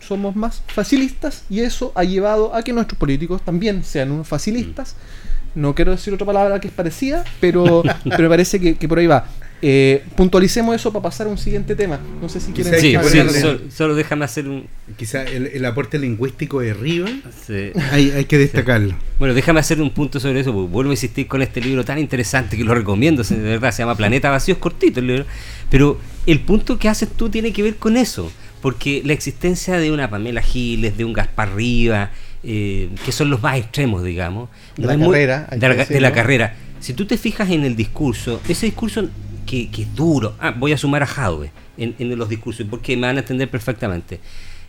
somos 0.00 0.34
más 0.36 0.62
facilistas 0.66 1.44
y 1.50 1.60
eso 1.60 1.92
ha 1.94 2.04
llevado 2.04 2.54
a 2.54 2.62
que 2.62 2.72
nuestros 2.72 2.98
políticos 2.98 3.42
también 3.44 3.84
sean 3.84 4.10
unos 4.10 4.28
facilistas. 4.28 4.96
No 5.54 5.74
quiero 5.74 5.92
decir 5.92 6.14
otra 6.14 6.26
palabra 6.26 6.60
que 6.60 6.68
es 6.68 6.74
parecida, 6.74 7.24
pero, 7.40 7.82
pero 8.04 8.22
me 8.22 8.28
parece 8.28 8.60
que, 8.60 8.88
por 8.88 8.98
ahí 8.98 9.06
va. 9.06 9.26
Eh, 9.62 10.04
puntualicemos 10.16 10.74
eso 10.74 10.90
para 10.90 11.02
pasar 11.02 11.26
a 11.26 11.30
un 11.30 11.36
siguiente 11.36 11.76
tema. 11.76 12.00
No 12.20 12.28
sé 12.28 12.40
si 12.40 12.52
quieren. 12.52 12.80
Sí, 12.80 12.96
solo, 13.70 13.94
déjame 13.94 14.24
hacer 14.24 14.48
un. 14.48 14.66
Quizá 14.96 15.22
el, 15.24 15.64
aporte 15.64 15.98
lingüístico 15.98 16.60
de 16.60 16.72
Riva 16.72 17.10
hay, 17.92 18.10
hay, 18.10 18.24
que 18.24 18.38
destacarlo. 18.38 18.94
Bueno, 19.18 19.34
déjame 19.34 19.60
hacer 19.60 19.80
un 19.82 19.90
punto 19.90 20.18
sobre 20.18 20.40
eso, 20.40 20.52
porque 20.52 20.72
vuelvo 20.72 20.90
a 20.90 20.94
insistir 20.94 21.26
con 21.26 21.42
este 21.42 21.60
libro 21.60 21.84
tan 21.84 21.98
interesante 21.98 22.56
que 22.56 22.64
lo 22.64 22.74
recomiendo, 22.74 23.22
de 23.22 23.36
verdad, 23.36 23.70
se 23.72 23.82
llama 23.82 23.96
Planeta 23.96 24.30
Vacío, 24.30 24.54
es 24.54 24.60
cortito 24.60 25.00
el 25.00 25.06
libro. 25.06 25.24
Pero 25.70 25.98
el 26.26 26.40
punto 26.40 26.78
que 26.78 26.88
haces 26.88 27.10
tú 27.10 27.28
tiene 27.28 27.52
que 27.52 27.62
ver 27.62 27.76
con 27.76 27.96
eso, 27.96 28.32
porque 28.62 29.02
la 29.04 29.12
existencia 29.12 29.78
de 29.78 29.92
una 29.92 30.08
Pamela 30.08 30.42
Giles, 30.42 30.96
de 30.96 31.04
un 31.04 31.12
Gaspar 31.12 31.54
Riva, 31.54 32.10
eh, 32.42 32.88
que 33.04 33.12
son 33.12 33.28
los 33.28 33.42
más 33.42 33.58
extremos, 33.58 34.02
digamos, 34.02 34.48
de 34.76 34.86
la, 34.86 34.98
carrera, 34.98 35.48
de, 35.50 36.00
la, 36.00 36.12
carrera. 36.12 36.56
Si 36.80 36.94
tú 36.94 37.04
te 37.04 37.18
fijas 37.18 37.50
en 37.50 37.64
el 37.64 37.76
discurso, 37.76 38.40
ese 38.48 38.66
discurso 38.66 39.08
que, 39.46 39.68
es 39.72 39.94
duro, 39.94 40.34
ah, 40.40 40.52
voy 40.56 40.72
a 40.72 40.78
sumar 40.78 41.02
a 41.02 41.06
Jadwe 41.06 41.50
en, 41.76 42.18
los 42.18 42.28
discursos, 42.28 42.66
porque 42.68 42.96
me 42.96 43.06
van 43.06 43.16
a 43.16 43.20
entender 43.20 43.50
perfectamente, 43.50 44.20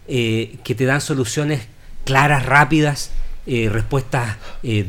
eh, 0.07 0.57
que 0.63 0.75
te 0.75 0.85
dan 0.85 1.01
soluciones 1.01 1.67
claras, 2.05 2.45
rápidas, 2.45 3.11
eh, 3.45 3.69
respuestas 3.71 4.37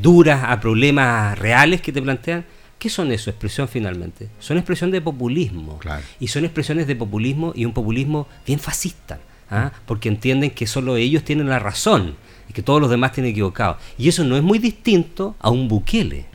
duras 0.01 0.45
a 0.47 0.61
problemas 0.61 1.39
reales 1.39 1.81
que 1.81 1.93
te 1.93 2.03
plantean. 2.03 2.45
¿Qué 2.79 2.91
son 2.91 3.13
eso? 3.13 3.31
Expresión 3.31 3.69
finalmente. 3.69 4.29
Son 4.41 4.57
expresión 4.57 4.91
de 4.91 5.01
populismo. 5.01 5.79
Y 6.19 6.29
son 6.29 6.45
expresiones 6.45 6.87
de 6.87 6.97
populismo 6.97 7.53
y 7.55 7.65
un 7.65 7.73
populismo 7.73 8.27
bien 8.45 8.59
fascista. 8.59 9.21
¿ah? 9.51 9.73
Porque 9.87 10.09
entienden 10.09 10.51
que 10.51 10.67
solo 10.67 10.97
ellos 10.97 11.23
tienen 11.23 11.49
la 11.49 11.61
razón 11.61 12.17
que 12.53 12.63
todos 12.63 12.81
los 12.81 12.91
demás 12.91 13.13
tienen 13.13 13.33
equivocado. 13.33 13.79
Y 13.99 14.09
eso 14.09 14.25
no 14.25 14.37
es 14.37 14.43
muy 14.43 14.59
distinto 14.59 15.35
a 15.41 15.51
un 15.51 15.69
Bukele. 15.69 16.27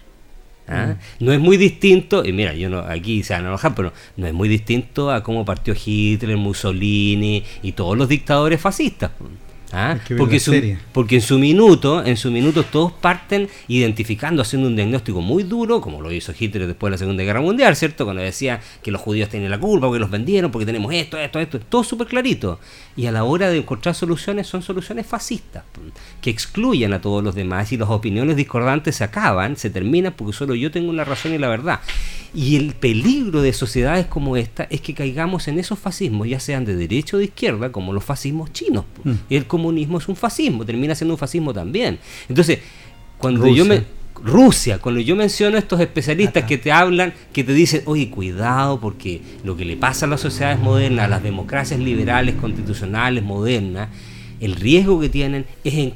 ¿Ah? 0.67 0.95
Mm. 1.19 1.25
No 1.25 1.33
es 1.33 1.39
muy 1.39 1.57
distinto, 1.57 2.25
y 2.25 2.33
mira, 2.33 2.53
yo 2.53 2.69
no, 2.69 2.79
aquí 2.79 3.23
se 3.23 3.33
van 3.33 3.45
a 3.45 3.47
enojar, 3.49 3.75
pero 3.75 3.93
no 4.15 4.27
es 4.27 4.33
muy 4.33 4.49
distinto 4.49 5.11
a 5.11 5.23
cómo 5.23 5.45
partió 5.45 5.73
Hitler, 5.73 6.37
Mussolini 6.37 7.43
y 7.63 7.71
todos 7.73 7.97
los 7.97 8.09
dictadores 8.09 8.61
fascistas. 8.61 9.11
¿Ah? 9.71 9.97
Porque, 10.17 10.77
porque 10.93 11.15
en 11.15 11.21
su 11.21 11.37
minuto, 11.37 12.05
en 12.05 12.15
su 12.15 12.31
minuto 12.31 12.63
todos 12.63 12.93
parten 12.93 13.49
identificando, 13.67 14.41
haciendo 14.41 14.67
un 14.67 14.75
diagnóstico 14.75 15.21
muy 15.21 15.43
duro, 15.43 15.81
como 15.81 16.01
lo 16.01 16.11
hizo 16.11 16.33
Hitler 16.37 16.67
después 16.67 16.89
de 16.89 16.91
la 16.91 16.97
Segunda 16.97 17.23
Guerra 17.23 17.41
Mundial, 17.41 17.75
¿cierto? 17.75 18.05
Cuando 18.05 18.21
decía 18.21 18.61
que 18.81 18.91
los 18.91 19.01
judíos 19.01 19.29
tienen 19.29 19.51
la 19.51 19.59
culpa, 19.59 19.87
porque 19.87 19.99
los 19.99 20.09
vendieron, 20.09 20.51
porque 20.51 20.65
tenemos 20.65 20.93
esto, 20.93 21.17
esto, 21.17 21.39
esto, 21.39 21.59
todo 21.59 21.83
súper 21.83 22.07
clarito. 22.07 22.59
Y 22.95 23.07
a 23.07 23.11
la 23.11 23.25
hora 23.25 23.49
de 23.49 23.57
encontrar 23.57 23.93
soluciones 23.93 24.47
son 24.47 24.61
soluciones 24.61 25.05
fascistas, 25.05 25.63
que 26.21 26.29
excluyen 26.29 26.93
a 26.93 27.01
todos 27.01 27.23
los 27.23 27.35
demás 27.35 27.71
y 27.71 27.77
las 27.77 27.89
opiniones 27.89 28.37
discordantes 28.37 28.95
se 28.95 29.03
acaban, 29.03 29.57
se 29.57 29.69
terminan 29.69 30.13
porque 30.13 30.33
solo 30.33 30.55
yo 30.55 30.71
tengo 30.71 30.93
la 30.93 31.03
razón 31.03 31.33
y 31.33 31.37
la 31.37 31.49
verdad. 31.49 31.81
Y 32.33 32.55
el 32.55 32.73
peligro 32.73 33.41
de 33.41 33.53
sociedades 33.53 34.05
como 34.05 34.37
esta 34.37 34.63
es 34.69 34.81
que 34.81 34.93
caigamos 34.93 35.47
en 35.47 35.59
esos 35.59 35.79
fascismos, 35.79 36.27
ya 36.27 36.39
sean 36.39 36.65
de 36.65 36.75
derecha 36.75 37.17
o 37.17 37.19
de 37.19 37.25
izquierda, 37.25 37.71
como 37.71 37.93
los 37.93 38.03
fascismos 38.03 38.51
chinos. 38.53 38.85
Mm. 39.03 39.13
El 39.29 39.47
comunismo 39.57 39.97
es 39.97 40.07
un 40.07 40.15
fascismo, 40.15 40.65
termina 40.65 40.93
siendo 40.95 41.15
un 41.15 41.17
fascismo 41.17 41.53
también. 41.53 41.99
Entonces, 42.29 42.59
cuando 43.17 43.47
yo 43.47 43.65
me... 43.65 43.83
Rusia, 44.23 44.79
cuando 44.79 44.99
yo 44.99 45.15
menciono 45.15 45.57
a 45.57 45.59
estos 45.59 45.79
especialistas 45.79 46.43
que 46.45 46.57
te 46.57 46.71
hablan, 46.71 47.13
que 47.33 47.43
te 47.43 47.53
dicen, 47.53 47.83
oye, 47.85 48.09
cuidado, 48.09 48.79
porque 48.79 49.21
lo 49.43 49.55
que 49.55 49.63
le 49.63 49.77
pasa 49.77 50.07
a 50.07 50.09
las 50.09 50.21
sociedades 50.21 50.59
modernas, 50.59 51.05
a 51.05 51.07
las 51.07 51.21
democracias 51.21 51.79
liberales, 51.79 52.33
constitucionales, 52.33 53.23
modernas, 53.23 53.89
el 54.39 54.55
riesgo 54.55 54.99
que 54.99 55.09
tienen 55.09 55.45
es, 55.63 55.75
en 55.75 55.93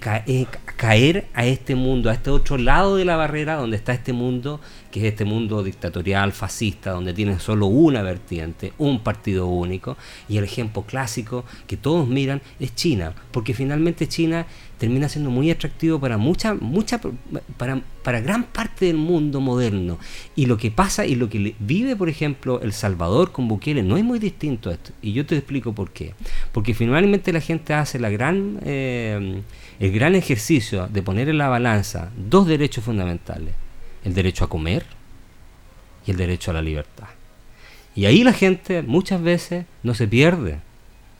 caer 0.81 1.27
a 1.35 1.45
este 1.45 1.75
mundo, 1.75 2.09
a 2.09 2.13
este 2.13 2.31
otro 2.31 2.57
lado 2.57 2.95
de 2.95 3.05
la 3.05 3.15
barrera 3.15 3.53
donde 3.53 3.77
está 3.77 3.93
este 3.93 4.13
mundo 4.13 4.59
que 4.89 5.01
es 5.01 5.05
este 5.05 5.25
mundo 5.25 5.61
dictatorial, 5.61 6.31
fascista, 6.31 6.89
donde 6.89 7.13
tiene 7.13 7.39
solo 7.39 7.67
una 7.67 8.01
vertiente, 8.01 8.73
un 8.79 9.01
partido 9.01 9.45
único, 9.45 9.95
y 10.27 10.37
el 10.37 10.43
ejemplo 10.43 10.81
clásico 10.81 11.45
que 11.67 11.77
todos 11.77 12.07
miran 12.07 12.41
es 12.59 12.73
China, 12.73 13.13
porque 13.31 13.53
finalmente 13.53 14.07
China 14.07 14.47
termina 14.81 15.07
siendo 15.07 15.29
muy 15.29 15.51
atractivo 15.51 15.99
para 15.99 16.17
mucha, 16.17 16.55
mucha, 16.55 16.99
para, 17.55 17.79
para 18.01 18.19
gran 18.19 18.45
parte 18.45 18.87
del 18.87 18.97
mundo 18.97 19.39
moderno. 19.39 19.99
Y 20.35 20.47
lo 20.47 20.57
que 20.57 20.71
pasa 20.71 21.05
y 21.05 21.13
lo 21.13 21.29
que 21.29 21.53
vive, 21.59 21.95
por 21.95 22.09
ejemplo, 22.09 22.59
El 22.63 22.73
Salvador 22.73 23.31
con 23.31 23.47
Bukele 23.47 23.83
no 23.83 23.95
es 23.95 24.03
muy 24.03 24.17
distinto 24.17 24.71
a 24.71 24.73
esto. 24.73 24.91
Y 25.03 25.13
yo 25.13 25.23
te 25.27 25.37
explico 25.37 25.73
por 25.73 25.91
qué. 25.91 26.15
Porque 26.51 26.73
finalmente 26.73 27.31
la 27.31 27.41
gente 27.41 27.75
hace 27.75 27.99
la 27.99 28.09
gran, 28.09 28.59
eh, 28.65 29.43
el 29.79 29.91
gran 29.91 30.15
ejercicio 30.15 30.87
de 30.87 31.03
poner 31.03 31.29
en 31.29 31.37
la 31.37 31.47
balanza 31.47 32.09
dos 32.17 32.47
derechos 32.47 32.83
fundamentales 32.83 33.53
el 34.03 34.15
derecho 34.15 34.45
a 34.45 34.49
comer 34.49 34.83
y 36.07 36.09
el 36.09 36.17
derecho 36.17 36.49
a 36.49 36.55
la 36.55 36.63
libertad. 36.63 37.07
Y 37.93 38.05
ahí 38.05 38.23
la 38.23 38.33
gente 38.33 38.81
muchas 38.81 39.21
veces 39.21 39.65
no 39.83 39.93
se 39.93 40.07
pierde, 40.07 40.57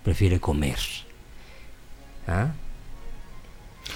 prefiere 0.03 0.39
comer. 0.39 0.79
¿Ah? 2.27 2.53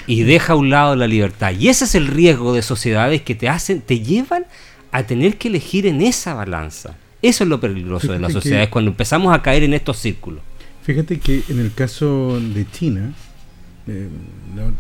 Y 0.08 0.24
deja 0.24 0.54
a 0.54 0.56
un 0.56 0.70
lado 0.70 0.96
la 0.96 1.08
libertad. 1.08 1.54
Y 1.58 1.70
ese 1.70 1.86
es 1.86 1.96
el 1.96 2.08
riesgo 2.08 2.54
de 2.54 2.62
sociedades 2.62 3.22
que 3.22 3.36
te 3.36 3.50
hacen, 3.50 3.82
te 3.82 4.00
llevan 4.00 4.46
a 4.92 5.04
tener 5.04 5.38
que 5.38 5.48
elegir 5.48 5.88
en 5.88 6.02
esa 6.02 6.34
balanza. 6.34 6.96
Eso 7.22 7.44
es 7.44 7.50
lo 7.50 7.60
peligroso 7.60 8.12
de 8.12 8.20
las 8.20 8.32
sociedades 8.34 8.70
cuando 8.70 8.92
empezamos 8.92 9.34
a 9.34 9.42
caer 9.42 9.64
en 9.64 9.74
estos 9.74 9.98
círculos. 9.98 10.42
Fíjate 10.84 11.20
que 11.20 11.44
en 11.50 11.60
el 11.60 11.74
caso 11.74 12.40
de 12.40 12.70
China, 12.70 13.14
eh, 13.88 14.08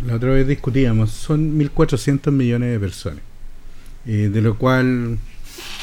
la, 0.06 0.15
otra 0.15 0.30
vez 0.30 0.47
discutíamos, 0.47 1.12
son 1.12 1.58
1.400 1.58 2.32
millones 2.32 2.71
de 2.71 2.80
personas. 2.80 3.21
Eh, 4.06 4.30
de 4.32 4.41
lo 4.41 4.58
cual 4.58 5.17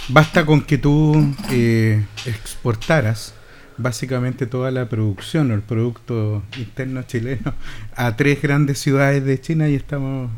basta 0.09 0.47
con 0.47 0.63
que 0.63 0.79
tú 0.79 1.35
eh, 1.51 2.05
exportaras 2.25 3.35
básicamente 3.79 4.47
toda 4.47 4.71
la 4.71 4.89
producción 4.89 5.51
o 5.51 5.55
el 5.55 5.63
producto 5.63 6.43
interno 6.57 7.03
chileno 7.03 7.55
a 7.97 8.17
tres 8.17 8.41
grandes 8.43 8.79
ciudades 8.79 9.25
de 9.25 9.41
China 9.41 9.69
y 9.69 9.75
estamos 9.75 10.31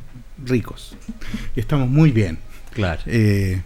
ricos, 0.44 0.96
y 1.54 1.60
estamos 1.60 1.88
muy 1.88 2.10
bien. 2.10 2.38
Claro. 2.72 3.02
Eh, 3.06 3.60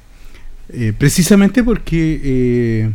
precisamente 0.98 1.64
porque 1.64 2.92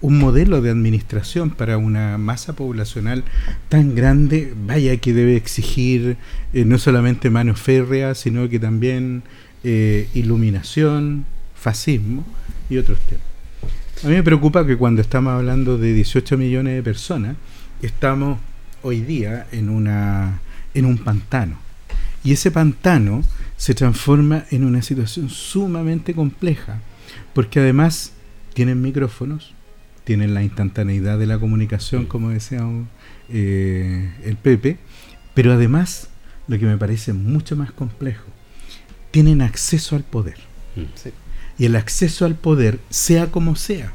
un 0.00 0.18
modelo 0.18 0.62
de 0.62 0.70
administración 0.70 1.50
para 1.50 1.76
una 1.76 2.16
masa 2.18 2.54
poblacional 2.54 3.22
tan 3.68 3.94
grande, 3.94 4.54
vaya 4.66 4.96
que 4.96 5.12
debe 5.12 5.36
exigir 5.36 6.16
no 6.52 6.78
solamente 6.78 7.28
mano 7.30 7.54
férrea, 7.54 8.14
sino 8.14 8.48
que 8.48 8.58
también 8.58 9.22
eh, 9.62 10.08
iluminación, 10.14 11.26
fascismo 11.54 12.24
y 12.70 12.78
otros 12.78 12.98
temas. 13.00 13.29
A 14.02 14.06
mí 14.06 14.14
me 14.14 14.22
preocupa 14.22 14.66
que 14.66 14.78
cuando 14.78 15.02
estamos 15.02 15.34
hablando 15.34 15.76
de 15.76 15.92
18 15.92 16.38
millones 16.38 16.74
de 16.74 16.82
personas, 16.82 17.36
estamos 17.82 18.38
hoy 18.82 19.02
día 19.02 19.46
en, 19.52 19.68
una, 19.68 20.40
en 20.72 20.86
un 20.86 20.96
pantano. 20.96 21.58
Y 22.24 22.32
ese 22.32 22.50
pantano 22.50 23.22
se 23.58 23.74
transforma 23.74 24.46
en 24.50 24.64
una 24.64 24.80
situación 24.80 25.28
sumamente 25.28 26.14
compleja, 26.14 26.80
porque 27.34 27.60
además 27.60 28.14
tienen 28.54 28.80
micrófonos, 28.80 29.52
tienen 30.04 30.32
la 30.32 30.42
instantaneidad 30.42 31.18
de 31.18 31.26
la 31.26 31.38
comunicación, 31.38 32.06
como 32.06 32.30
decía 32.30 32.66
eh, 33.28 34.14
el 34.24 34.36
Pepe, 34.36 34.78
pero 35.34 35.52
además, 35.52 36.08
lo 36.48 36.58
que 36.58 36.64
me 36.64 36.78
parece 36.78 37.12
mucho 37.12 37.54
más 37.54 37.70
complejo, 37.70 38.24
tienen 39.10 39.42
acceso 39.42 39.94
al 39.94 40.04
poder. 40.04 40.38
Mm. 40.74 41.29
Y 41.60 41.66
el 41.66 41.76
acceso 41.76 42.24
al 42.24 42.36
poder, 42.36 42.80
sea 42.88 43.30
como 43.30 43.54
sea, 43.54 43.92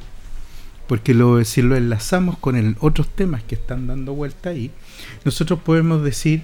porque 0.87 1.15
lo, 1.15 1.43
si 1.43 1.63
lo 1.63 1.75
enlazamos 1.75 2.37
con 2.37 2.55
el, 2.55 2.77
otros 2.79 3.09
temas 3.09 3.41
que 3.41 3.55
están 3.55 3.87
dando 3.87 4.13
vuelta 4.13 4.49
ahí, 4.49 4.69
nosotros 5.23 5.59
podemos 5.61 6.03
decir 6.03 6.43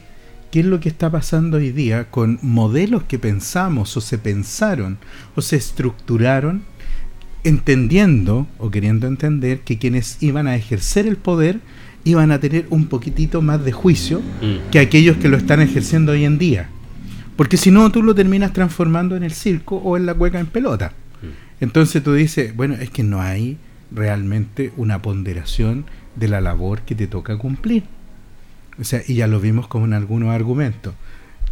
qué 0.50 0.62
es 0.62 0.66
lo 0.66 0.80
que 0.80 0.90
está 0.90 1.12
pasando 1.12 1.58
hoy 1.58 1.72
día 1.72 2.10
con 2.10 2.40
modelos 2.42 3.04
que 3.04 3.20
pensamos 3.20 3.96
o 3.96 4.02
se 4.02 4.18
pensaron 4.18 4.98
o 5.36 5.44
se 5.44 5.58
estructuraron 5.58 6.64
entendiendo 7.44 8.48
o 8.58 8.72
queriendo 8.72 9.06
entender 9.06 9.60
que 9.62 9.78
quienes 9.78 10.24
iban 10.24 10.48
a 10.48 10.56
ejercer 10.56 11.06
el 11.06 11.18
poder 11.18 11.60
iban 12.04 12.32
a 12.32 12.40
tener 12.40 12.66
un 12.72 12.88
poquitito 12.88 13.44
más 13.44 13.64
de 13.64 13.72
juicio 13.72 14.22
mm. 14.42 14.72
que 14.72 14.80
aquellos 14.80 15.18
que 15.18 15.30
lo 15.30 15.38
están 15.38 15.62
ejerciendo 15.62 16.14
hoy 16.14 16.26
en 16.26 16.40
día. 16.40 16.70
Porque 17.36 17.58
si 17.58 17.70
no, 17.70 17.92
tú 17.92 18.02
lo 18.02 18.16
terminas 18.16 18.54
transformando 18.54 19.16
en 19.16 19.22
el 19.22 19.34
circo 19.34 19.76
o 19.78 19.98
en 19.98 20.08
la 20.08 20.16
cueca 20.16 20.40
en 20.40 20.48
pelota. 20.48 20.94
Entonces 21.62 22.04
tú 22.04 22.14
dices, 22.14 22.56
bueno, 22.56 22.76
es 22.76 22.90
que 22.90 23.04
no 23.04 23.22
hay 23.22 23.58
realmente 23.92 24.74
una 24.78 25.02
ponderación 25.02 25.86
de 26.16 26.28
la 26.28 26.42
labor 26.42 26.82
que 26.82 26.96
te 26.96 27.08
toca 27.08 27.38
cumplir. 27.38 27.84
O 28.80 28.84
sea, 28.84 29.02
y 29.08 29.16
ya 29.16 29.28
lo 29.28 29.40
vimos 29.40 29.68
como 29.68 29.86
en 29.86 29.94
algunos 29.94 30.30
argumentos. 30.30 30.96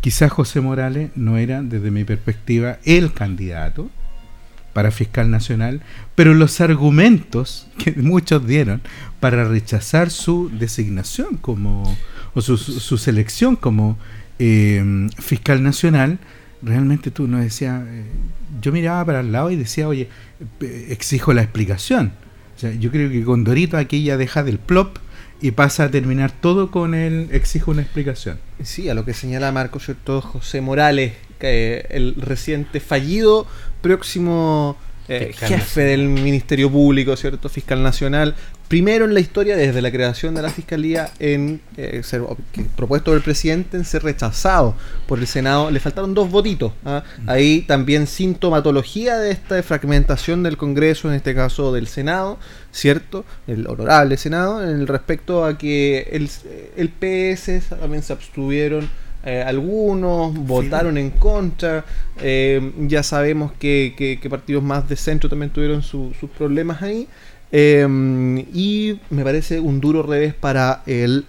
Quizás 0.01 0.31
José 0.31 0.61
Morales 0.61 1.11
no 1.15 1.37
era, 1.37 1.61
desde 1.61 1.91
mi 1.91 2.03
perspectiva, 2.03 2.79
el 2.85 3.13
candidato 3.13 3.89
para 4.73 4.91
fiscal 4.91 5.29
nacional, 5.29 5.81
pero 6.15 6.33
los 6.33 6.61
argumentos 6.61 7.67
que 7.77 7.91
muchos 7.93 8.45
dieron 8.47 8.81
para 9.19 9.43
rechazar 9.43 10.09
su 10.09 10.49
designación 10.49 11.37
como, 11.37 11.83
o 12.33 12.41
su, 12.41 12.57
su 12.57 12.97
selección 12.97 13.55
como 13.55 13.97
eh, 14.39 15.07
fiscal 15.17 15.61
nacional, 15.61 16.17
realmente 16.61 17.11
tú 17.11 17.27
no 17.27 17.39
decías, 17.39 17.83
eh, 17.87 18.05
yo 18.61 18.71
miraba 18.71 19.05
para 19.05 19.19
el 19.21 19.31
lado 19.31 19.51
y 19.51 19.55
decía, 19.55 19.87
oye, 19.87 20.09
exijo 20.61 21.33
la 21.33 21.41
explicación. 21.41 22.13
O 22.55 22.59
sea, 22.59 22.71
yo 22.73 22.91
creo 22.91 23.09
que 23.09 23.23
con 23.23 23.43
Dorito 23.43 23.77
aquí 23.77 24.03
ya 24.03 24.17
deja 24.17 24.43
del 24.43 24.59
plop 24.59 24.97
y 25.41 25.51
pasa 25.51 25.85
a 25.85 25.91
terminar 25.91 26.31
todo 26.31 26.71
con 26.71 26.93
el 26.93 27.29
exijo 27.31 27.71
una 27.71 27.81
explicación. 27.81 28.39
Sí, 28.61 28.89
a 28.89 28.93
lo 28.93 29.05
que 29.05 29.13
señala 29.13 29.51
Marco, 29.51 29.79
¿cierto? 29.79 30.21
José 30.21 30.61
Morales, 30.61 31.13
que, 31.39 31.85
el 31.89 32.15
reciente 32.15 32.79
fallido 32.79 33.47
próximo 33.81 34.75
eh, 35.07 35.31
jefe 35.33 35.81
del 35.81 36.09
Ministerio 36.09 36.69
Público, 36.69 37.15
¿cierto? 37.15 37.47
Fiscal 37.49 37.81
Nacional. 37.81 38.35
Primero 38.69 39.05
en 39.05 39.15
la 39.15 39.19
historia, 39.19 39.57
desde 39.57 39.81
la 39.81 39.91
creación 39.91 40.35
de 40.35 40.43
la 40.43 40.51
Fiscalía, 40.51 41.09
en 41.17 41.59
eh, 41.75 42.01
ser 42.03 42.21
propuesto 42.77 43.09
por 43.09 43.17
el 43.17 43.23
presidente, 43.23 43.75
en 43.77 43.83
ser 43.83 44.03
rechazado 44.03 44.75
por 45.07 45.17
el 45.17 45.25
Senado. 45.25 45.71
Le 45.71 45.79
faltaron 45.79 46.13
dos 46.13 46.29
votitos. 46.29 46.71
¿ah? 46.85 47.03
Mm. 47.23 47.29
Ahí 47.31 47.61
también 47.63 48.05
sintomatología 48.05 49.17
de 49.17 49.31
esta 49.31 49.61
fragmentación 49.63 50.43
del 50.43 50.55
Congreso, 50.55 51.09
en 51.09 51.15
este 51.15 51.33
caso 51.33 51.73
del 51.73 51.87
Senado, 51.87 52.37
¿cierto? 52.71 53.25
El 53.47 53.65
honorable 53.65 54.17
Senado, 54.17 54.63
en 54.63 54.69
el 54.81 54.87
respecto 54.87 55.43
a 55.45 55.57
que 55.57 56.07
el, 56.11 56.29
el 56.77 56.89
PS 56.89 57.69
también 57.69 58.03
se 58.03 58.13
abstuvieron 58.13 58.87
eh, 59.25 59.43
algunos 59.45 60.33
votaron 60.33 60.97
en 60.97 61.11
contra. 61.11 61.85
Eh, 62.21 62.73
ya 62.79 63.03
sabemos 63.03 63.51
que, 63.53 64.19
partidos 64.29 64.63
más 64.63 64.87
de 64.87 64.95
centro 64.95 65.29
también 65.29 65.51
tuvieron 65.51 65.81
sus 65.81 66.15
problemas 66.37 66.81
ahí. 66.81 67.07
Eh, 67.51 68.45
y 68.53 68.99
me 69.09 69.23
parece 69.23 69.59
un 69.59 69.79
duro 69.79 70.03
revés 70.03 70.33
para 70.33 70.83
el 70.85 71.25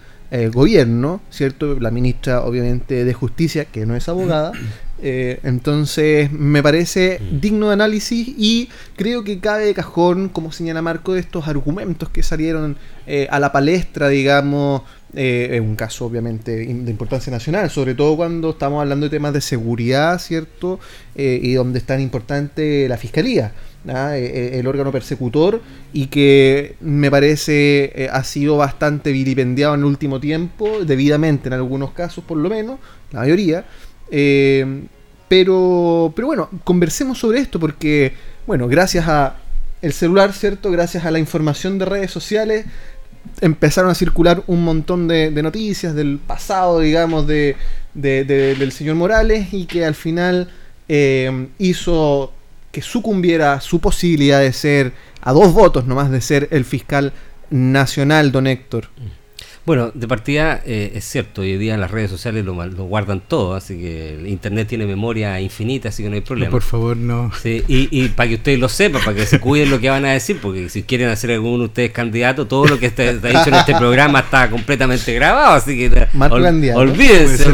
gobierno, 0.52 1.20
¿cierto? 1.28 1.80
La 1.80 1.90
ministra, 1.90 2.44
obviamente, 2.44 3.04
de 3.04 3.12
Justicia, 3.14 3.64
que 3.64 3.84
no 3.84 3.96
es 3.96 4.08
abogada. 4.08 4.52
entonces, 5.02 6.30
me 6.30 6.62
parece 6.62 7.20
digno 7.32 7.66
de 7.66 7.72
análisis 7.72 8.28
y 8.38 8.68
creo 8.94 9.24
que 9.24 9.40
cabe 9.40 9.64
de 9.64 9.74
cajón, 9.74 10.28
como 10.28 10.52
señala 10.52 10.82
Marco, 10.82 11.14
de 11.14 11.20
estos 11.20 11.48
argumentos 11.48 12.10
que 12.10 12.22
salieron 12.22 12.76
a 13.28 13.40
la 13.40 13.50
palestra, 13.50 14.08
digamos, 14.08 14.82
eh, 15.14 15.48
es 15.54 15.60
un 15.60 15.74
caso 15.74 16.06
obviamente 16.06 16.52
de 16.52 16.90
importancia 16.90 17.32
nacional, 17.32 17.68
sobre 17.68 17.94
todo 17.94 18.16
cuando 18.16 18.50
estamos 18.50 18.80
hablando 18.80 19.06
de 19.06 19.10
temas 19.10 19.32
de 19.32 19.40
seguridad, 19.40 20.20
¿cierto? 20.20 20.78
Eh, 21.16 21.40
y 21.42 21.54
donde 21.54 21.80
es 21.80 21.84
tan 21.84 22.00
importante 22.00 22.88
la 22.88 22.96
fiscalía, 22.96 23.52
¿ah? 23.88 24.16
eh, 24.16 24.58
el 24.58 24.66
órgano 24.66 24.92
persecutor, 24.92 25.60
y 25.92 26.06
que 26.06 26.76
me 26.80 27.10
parece 27.10 28.08
ha 28.12 28.24
sido 28.24 28.56
bastante 28.56 29.12
vilipendiado 29.12 29.74
en 29.74 29.80
el 29.80 29.86
último 29.86 30.20
tiempo, 30.20 30.84
debidamente 30.84 31.48
en 31.48 31.54
algunos 31.54 31.92
casos 31.92 32.24
por 32.24 32.38
lo 32.38 32.48
menos, 32.48 32.78
la 33.12 33.20
mayoría. 33.20 33.64
pero, 35.28 36.12
pero 36.14 36.26
bueno, 36.26 36.50
conversemos 36.64 37.18
sobre 37.18 37.40
esto 37.40 37.60
porque, 37.60 38.14
bueno, 38.46 38.68
gracias 38.68 39.06
a 39.08 39.36
el 39.82 39.92
celular, 39.92 40.32
¿cierto? 40.32 40.70
Gracias 40.70 41.04
a 41.04 41.10
la 41.10 41.18
información 41.18 41.78
de 41.78 41.84
redes 41.84 42.10
sociales, 42.10 42.66
empezaron 43.40 43.90
a 43.90 43.94
circular 43.94 44.42
un 44.46 44.64
montón 44.64 45.08
de, 45.08 45.30
noticias 45.30 45.94
del 45.94 46.18
pasado, 46.18 46.80
digamos, 46.80 47.26
de, 47.26 47.56
del 47.94 48.72
señor 48.72 48.96
Morales 48.96 49.52
y 49.52 49.66
que 49.66 49.84
al 49.84 49.94
final 49.94 50.50
eh, 50.88 51.48
hizo 51.58 52.32
que 52.72 52.82
sucumbiera 52.82 53.60
su 53.60 53.80
posibilidad 53.80 54.40
de 54.40 54.52
ser, 54.52 54.92
a 55.20 55.32
dos 55.32 55.52
votos 55.52 55.86
nomás, 55.86 56.10
de 56.10 56.20
ser 56.20 56.48
el 56.50 56.64
fiscal 56.64 57.12
nacional, 57.50 58.32
don 58.32 58.46
Héctor. 58.46 58.88
Bueno, 59.70 59.92
de 59.94 60.08
partida 60.08 60.60
eh, 60.66 60.94
es 60.96 61.04
cierto, 61.04 61.42
hoy 61.42 61.56
día 61.56 61.74
en 61.74 61.80
las 61.80 61.92
redes 61.92 62.10
sociales 62.10 62.44
lo, 62.44 62.54
guardan 62.54 63.20
todo, 63.20 63.54
así 63.54 63.78
que 63.78 64.14
el 64.14 64.26
Internet 64.26 64.66
tiene 64.66 64.84
memoria 64.84 65.40
infinita, 65.40 65.90
así 65.90 66.02
que 66.02 66.08
no 66.08 66.16
hay 66.16 66.22
problema. 66.22 66.50
por 66.50 66.62
favor, 66.62 66.96
no. 66.96 67.30
Sí, 67.40 67.62
y, 67.68 68.08
para 68.08 68.30
que 68.30 68.34
ustedes 68.34 68.58
lo 68.58 68.68
sepan, 68.68 69.00
para 69.04 69.16
que 69.16 69.26
se 69.26 69.38
cuiden 69.38 69.70
lo 69.70 69.78
que 69.78 69.88
van 69.88 70.04
a 70.06 70.10
decir, 70.10 70.40
porque 70.42 70.68
si 70.70 70.82
quieren 70.82 71.08
hacer 71.08 71.30
alguno 71.30 71.58
de 71.58 71.64
ustedes 71.66 71.92
candidato, 71.92 72.48
todo 72.48 72.66
lo 72.66 72.80
que 72.80 72.86
está, 72.86 73.12
dicho 73.12 73.46
en 73.46 73.54
este 73.54 73.76
programa 73.76 74.18
está 74.18 74.50
completamente 74.50 75.14
grabado, 75.14 75.52
así 75.52 75.78
que 75.78 76.08
olvídense, 76.74 77.48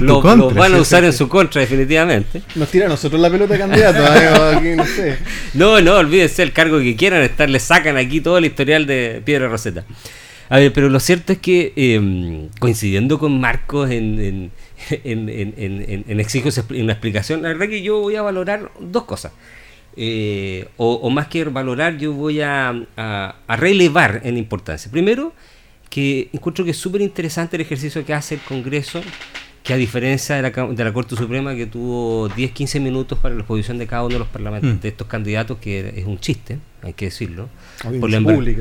lo, 0.00 0.22
van 0.22 0.74
a 0.74 0.80
usar 0.80 1.04
en 1.04 1.12
su 1.12 1.28
contra 1.28 1.60
definitivamente. 1.60 2.42
Nos 2.56 2.68
tira 2.68 2.86
a 2.86 2.88
nosotros 2.88 3.20
la 3.20 3.30
pelota 3.30 3.52
de 3.52 3.60
candidato, 3.60 4.60
¿eh? 4.60 4.74
no 4.76 4.86
sé. 4.86 5.18
No, 5.54 5.80
no, 5.80 5.98
olvídense 5.98 6.42
el 6.42 6.52
cargo 6.52 6.80
que 6.80 6.96
quieran 6.96 7.22
estar, 7.22 7.48
le 7.48 7.60
sacan 7.60 7.96
aquí 7.96 8.20
todo 8.20 8.38
el 8.38 8.46
historial 8.46 8.86
de 8.86 9.22
Piedra 9.24 9.46
Roseta. 9.46 9.84
A 10.50 10.58
ver, 10.58 10.72
pero 10.72 10.88
lo 10.88 10.98
cierto 10.98 11.32
es 11.32 11.38
que 11.38 11.72
em, 11.76 12.48
coincidiendo 12.58 13.20
con 13.20 13.40
Marcos 13.40 13.88
en, 13.90 14.18
en, 14.20 14.52
en, 15.04 15.28
en, 15.28 16.04
en 16.08 16.20
exijo 16.20 16.48
una 16.70 16.92
explicación, 16.92 17.42
la 17.42 17.48
verdad 17.48 17.68
que 17.68 17.82
yo 17.82 18.00
voy 18.00 18.16
a 18.16 18.22
valorar 18.22 18.70
dos 18.80 19.04
cosas. 19.04 19.32
Eh, 19.96 20.68
o, 20.76 21.08
más 21.10 21.28
que 21.28 21.44
valorar, 21.44 21.98
yo 21.98 22.12
voy 22.12 22.40
a, 22.40 22.74
a, 22.96 23.56
relevar 23.56 24.22
en 24.24 24.36
importancia. 24.36 24.90
Primero, 24.90 25.32
que 25.88 26.28
encuentro 26.32 26.64
que 26.64 26.72
es 26.72 26.76
súper 26.76 27.00
interesante 27.00 27.56
el 27.56 27.62
ejercicio 27.62 28.04
que 28.04 28.14
hace 28.14 28.34
el 28.34 28.40
Congreso 28.40 29.00
que 29.62 29.74
a 29.74 29.76
diferencia 29.76 30.36
de 30.36 30.42
la, 30.42 30.50
de 30.50 30.84
la 30.84 30.92
Corte 30.92 31.16
Suprema 31.16 31.54
que 31.54 31.66
tuvo 31.66 32.28
10-15 32.30 32.80
minutos 32.80 33.18
para 33.18 33.34
la 33.34 33.42
exposición 33.42 33.78
de 33.78 33.86
cada 33.86 34.04
uno 34.04 34.14
de 34.14 34.18
los 34.20 34.28
parlamentos 34.28 34.74
mm. 34.74 34.80
de 34.80 34.88
estos 34.88 35.06
candidatos, 35.06 35.58
que 35.58 35.92
es 35.96 36.06
un 36.06 36.18
chiste, 36.18 36.58
hay 36.82 36.94
que 36.94 37.06
decirlo, 37.06 37.48
por 38.00 38.10
la, 38.10 38.20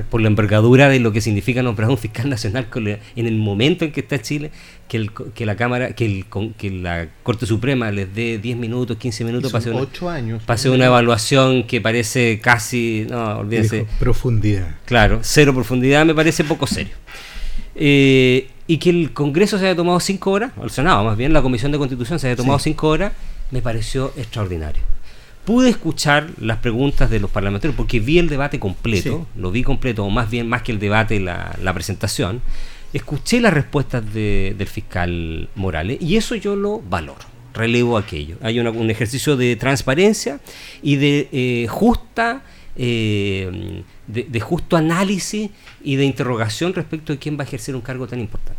por 0.09 0.21
la, 0.21 0.27
envergadura 0.27 0.89
de 0.89 0.99
lo 0.99 1.11
que 1.11 1.21
significa 1.21 1.63
nombrar 1.63 1.89
un 1.89 1.97
fiscal 1.97 2.29
nacional 2.29 2.67
en 3.15 3.25
el 3.25 3.35
momento 3.35 3.85
en 3.85 3.91
que 3.91 4.01
está 4.01 4.21
Chile, 4.21 4.51
que, 4.87 4.97
el, 4.97 5.11
que 5.11 5.45
la 5.45 5.55
Cámara, 5.55 5.93
que, 5.93 6.05
el, 6.05 6.25
que 6.57 6.69
la 6.69 7.07
Corte 7.23 7.45
Suprema 7.45 7.91
les 7.91 8.13
dé 8.13 8.37
10 8.37 8.57
minutos, 8.57 8.97
15 8.97 9.23
minutos 9.23 9.53
hacer, 9.53 9.73
una, 9.73 10.13
años, 10.13 10.43
una 10.65 10.85
evaluación 10.85 11.63
que 11.63 11.79
parece 11.79 12.39
casi, 12.41 13.07
no, 13.09 13.39
olvídense. 13.39 13.85
profundidad. 13.99 14.75
Claro, 14.85 15.19
cero 15.21 15.53
profundidad 15.53 16.05
me 16.05 16.13
parece 16.13 16.43
poco 16.43 16.67
serio. 16.67 16.95
Eh, 17.75 18.49
y 18.67 18.77
que 18.77 18.89
el 18.89 19.13
Congreso 19.13 19.57
se 19.57 19.65
haya 19.65 19.75
tomado 19.75 19.99
cinco 19.99 20.31
horas, 20.31 20.51
o 20.57 20.63
el 20.63 20.69
Senado 20.69 21.03
más 21.03 21.17
bien, 21.17 21.31
la 21.31 21.41
Comisión 21.41 21.71
de 21.71 21.77
Constitución 21.77 22.19
se 22.19 22.27
haya 22.27 22.35
tomado 22.35 22.59
cinco 22.59 22.89
horas, 22.89 23.13
me 23.51 23.61
pareció 23.61 24.11
extraordinario. 24.17 24.81
Pude 25.45 25.69
escuchar 25.69 26.29
las 26.39 26.57
preguntas 26.57 27.09
de 27.09 27.19
los 27.19 27.31
parlamentarios 27.31 27.75
porque 27.75 27.99
vi 27.99 28.19
el 28.19 28.29
debate 28.29 28.59
completo, 28.59 29.27
lo 29.35 29.51
vi 29.51 29.63
completo, 29.63 30.05
o 30.05 30.09
más 30.09 30.29
bien 30.29 30.47
más 30.47 30.61
que 30.61 30.71
el 30.71 30.79
debate, 30.79 31.19
la, 31.19 31.57
la 31.61 31.73
presentación. 31.73 32.41
Escuché 32.93 33.39
las 33.39 33.53
respuestas 33.53 34.03
del 34.13 34.67
fiscal 34.67 35.49
Morales 35.55 35.97
y 36.01 36.17
eso 36.17 36.35
yo 36.35 36.55
lo 36.55 36.81
valoro, 36.81 37.25
relevo 37.53 37.97
aquello. 37.97 38.37
Hay 38.41 38.59
un 38.59 38.89
ejercicio 38.89 39.37
de 39.37 39.55
transparencia 39.55 40.39
y 40.81 40.95
de 40.95 41.29
eh, 41.31 41.67
justa 41.67 42.43
eh, 42.81 43.83
de, 44.07 44.39
justo 44.39 44.77
análisis 44.77 45.51
y 45.83 45.97
de 45.97 46.05
interrogación 46.05 46.73
respecto 46.73 47.11
de 47.11 47.19
quién 47.19 47.37
va 47.37 47.43
a 47.43 47.47
ejercer 47.47 47.75
un 47.75 47.81
cargo 47.81 48.07
tan 48.07 48.19
importante. 48.19 48.58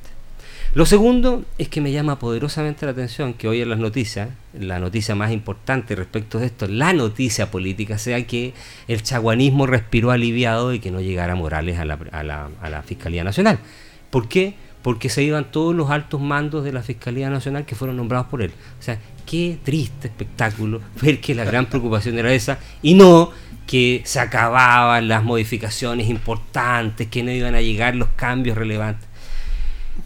Lo 0.72 0.86
segundo 0.86 1.44
es 1.58 1.68
que 1.68 1.80
me 1.80 1.90
llama 1.90 2.20
poderosamente 2.20 2.86
la 2.86 2.92
atención 2.92 3.34
que 3.34 3.48
hoy 3.48 3.60
en 3.60 3.70
las 3.70 3.80
noticias, 3.80 4.28
la 4.56 4.78
noticia 4.78 5.16
más 5.16 5.32
importante 5.32 5.96
respecto 5.96 6.38
de 6.38 6.46
esto, 6.46 6.68
la 6.68 6.92
noticia 6.92 7.50
política, 7.50 7.98
sea 7.98 8.24
que 8.24 8.54
el 8.86 9.02
chaguanismo 9.02 9.66
respiró 9.66 10.12
aliviado 10.12 10.72
y 10.72 10.78
que 10.78 10.92
no 10.92 11.00
llegara 11.00 11.34
Morales 11.34 11.80
a 11.80 11.84
la, 11.84 11.98
a 12.12 12.70
la, 12.70 12.82
Fiscalía 12.82 13.24
Nacional. 13.24 13.58
¿Por 14.10 14.28
qué? 14.28 14.54
Porque 14.82 15.08
se 15.08 15.24
iban 15.24 15.50
todos 15.50 15.74
los 15.74 15.90
altos 15.90 16.20
mandos 16.20 16.62
de 16.62 16.72
la 16.72 16.82
Fiscalía 16.82 17.30
Nacional 17.30 17.64
que 17.64 17.74
fueron 17.74 17.96
nombrados 17.96 18.28
por 18.28 18.40
él. 18.40 18.52
O 18.78 18.82
sea, 18.82 18.96
qué 19.26 19.58
triste 19.64 20.06
espectáculo 20.06 20.80
ver 21.02 21.20
que 21.20 21.34
la 21.34 21.44
gran 21.44 21.66
preocupación 21.66 22.16
era 22.16 22.32
esa 22.32 22.60
y 22.80 22.94
no 22.94 23.32
que 23.66 24.02
se 24.04 24.20
acababan 24.20 25.08
las 25.08 25.24
modificaciones 25.24 26.08
importantes, 26.08 27.08
que 27.08 27.24
no 27.24 27.32
iban 27.32 27.56
a 27.56 27.60
llegar 27.60 27.96
los 27.96 28.08
cambios 28.16 28.56
relevantes. 28.56 29.09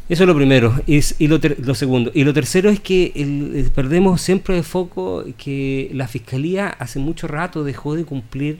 Eso 0.08 0.24
es 0.24 0.26
lo 0.26 0.36
primero. 0.36 0.74
Y, 0.86 1.00
lo, 1.28 1.74
segundo. 1.74 2.10
Y 2.14 2.24
lo 2.24 2.34
tercero 2.34 2.68
es 2.68 2.80
que 2.80 3.70
perdemos 3.74 4.20
siempre 4.20 4.54
de 4.54 4.62
foco 4.62 5.24
que 5.38 5.90
la 5.94 6.08
Fiscalía 6.08 6.68
hace 6.68 6.98
mucho 6.98 7.26
rato 7.26 7.64
dejó 7.64 7.94
de 7.94 8.04
cumplir, 8.04 8.58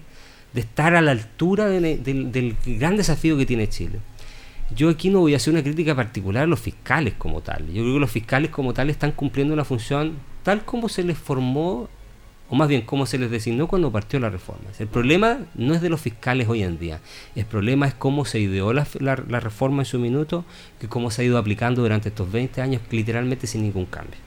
de 0.55 0.61
estar 0.61 0.95
a 0.95 1.03
la 1.03 1.11
altura 1.11 1.69
del 1.69 2.57
gran 2.65 2.97
desafío 2.97 3.37
que 3.37 3.45
tiene 3.45 3.69
Chile. 3.69 3.99
Yo 4.75 4.89
aquí 4.89 5.11
no 5.11 5.21
voy 5.21 5.35
a 5.35 5.37
hacer 5.37 5.53
una 5.53 5.63
crítica 5.63 5.95
particular 5.95 6.45
a 6.45 6.47
los 6.47 6.61
fiscales 6.61 7.15
como 7.19 7.43
tal. 7.43 7.67
Yo 7.67 7.83
creo 7.83 7.95
que 7.95 8.01
los 8.01 8.11
fiscales 8.11 8.51
como 8.51 8.73
tal 8.73 8.89
están 8.89 9.13
cumpliendo 9.13 9.53
una 9.53 9.65
función 9.65 10.15
tal 10.43 10.65
como 10.65 10.89
se 10.89 11.03
les 11.03 11.19
formó 11.19 11.89
o 12.55 12.57
más 12.57 12.69
bien 12.69 12.83
cómo 12.83 13.05
se 13.05 13.19
les 13.19 13.33
designó 13.33 13.67
cuando 13.67 13.91
partió 13.91 14.21
la 14.21 14.31
reforma. 14.31 14.71
El 14.79 14.87
problema 14.87 15.39
no 15.57 15.75
es 15.75 15.83
de 15.83 15.89
los 15.89 16.01
fiscales 16.01 16.49
hoy 16.49 16.63
en 16.63 16.79
día, 16.79 17.01
el 17.35 17.47
problema 17.47 17.89
es 17.89 17.95
cómo 17.95 18.25
se 18.25 18.39
ideó 18.39 18.73
la, 18.73 18.87
la, 19.01 19.41
reforma 19.41 19.83
en 19.83 19.87
su 19.87 19.99
minuto, 19.99 20.45
que 20.79 20.87
cómo 20.87 21.11
se 21.11 21.23
ha 21.23 21.25
ido 21.25 21.37
aplicando 21.37 21.83
durante 21.83 22.11
estos 22.11 22.31
20 22.31 22.63
años 22.63 22.81
literalmente 22.93 23.49
sin 23.49 23.63
ningún 23.63 23.87
cambio. 23.87 24.21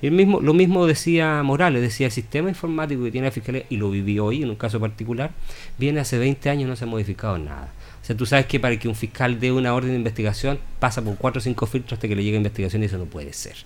El 0.00 0.12
mismo, 0.12 0.40
lo 0.40 0.54
mismo 0.54 0.86
decía 0.86 1.42
Morales, 1.42 1.82
decía 1.82 2.06
el 2.06 2.12
sistema 2.12 2.48
informático 2.48 3.02
que 3.02 3.10
tiene 3.10 3.26
la 3.26 3.32
Fiscalía, 3.32 3.64
y 3.68 3.78
lo 3.78 3.90
viví 3.90 4.16
hoy 4.20 4.44
en 4.44 4.50
un 4.50 4.56
caso 4.56 4.78
particular, 4.78 5.32
viene 5.76 5.98
hace 5.98 6.18
20 6.18 6.50
años 6.50 6.68
no 6.68 6.76
se 6.76 6.84
ha 6.84 6.86
modificado 6.86 7.36
nada. 7.36 7.72
O 8.00 8.04
sea, 8.04 8.16
tú 8.16 8.26
sabes 8.26 8.46
que 8.46 8.60
para 8.60 8.78
que 8.78 8.86
un 8.86 8.94
fiscal 8.94 9.40
dé 9.40 9.50
una 9.50 9.74
orden 9.74 9.90
de 9.90 9.96
investigación 9.96 10.60
pasa 10.78 11.02
por 11.02 11.16
4 11.16 11.40
o 11.40 11.42
5 11.42 11.66
filtros 11.66 11.94
hasta 11.94 12.06
que 12.06 12.14
le 12.14 12.22
llegue 12.22 12.36
investigación 12.36 12.84
y 12.84 12.86
eso 12.86 12.98
no 12.98 13.06
puede 13.06 13.32
ser. 13.32 13.56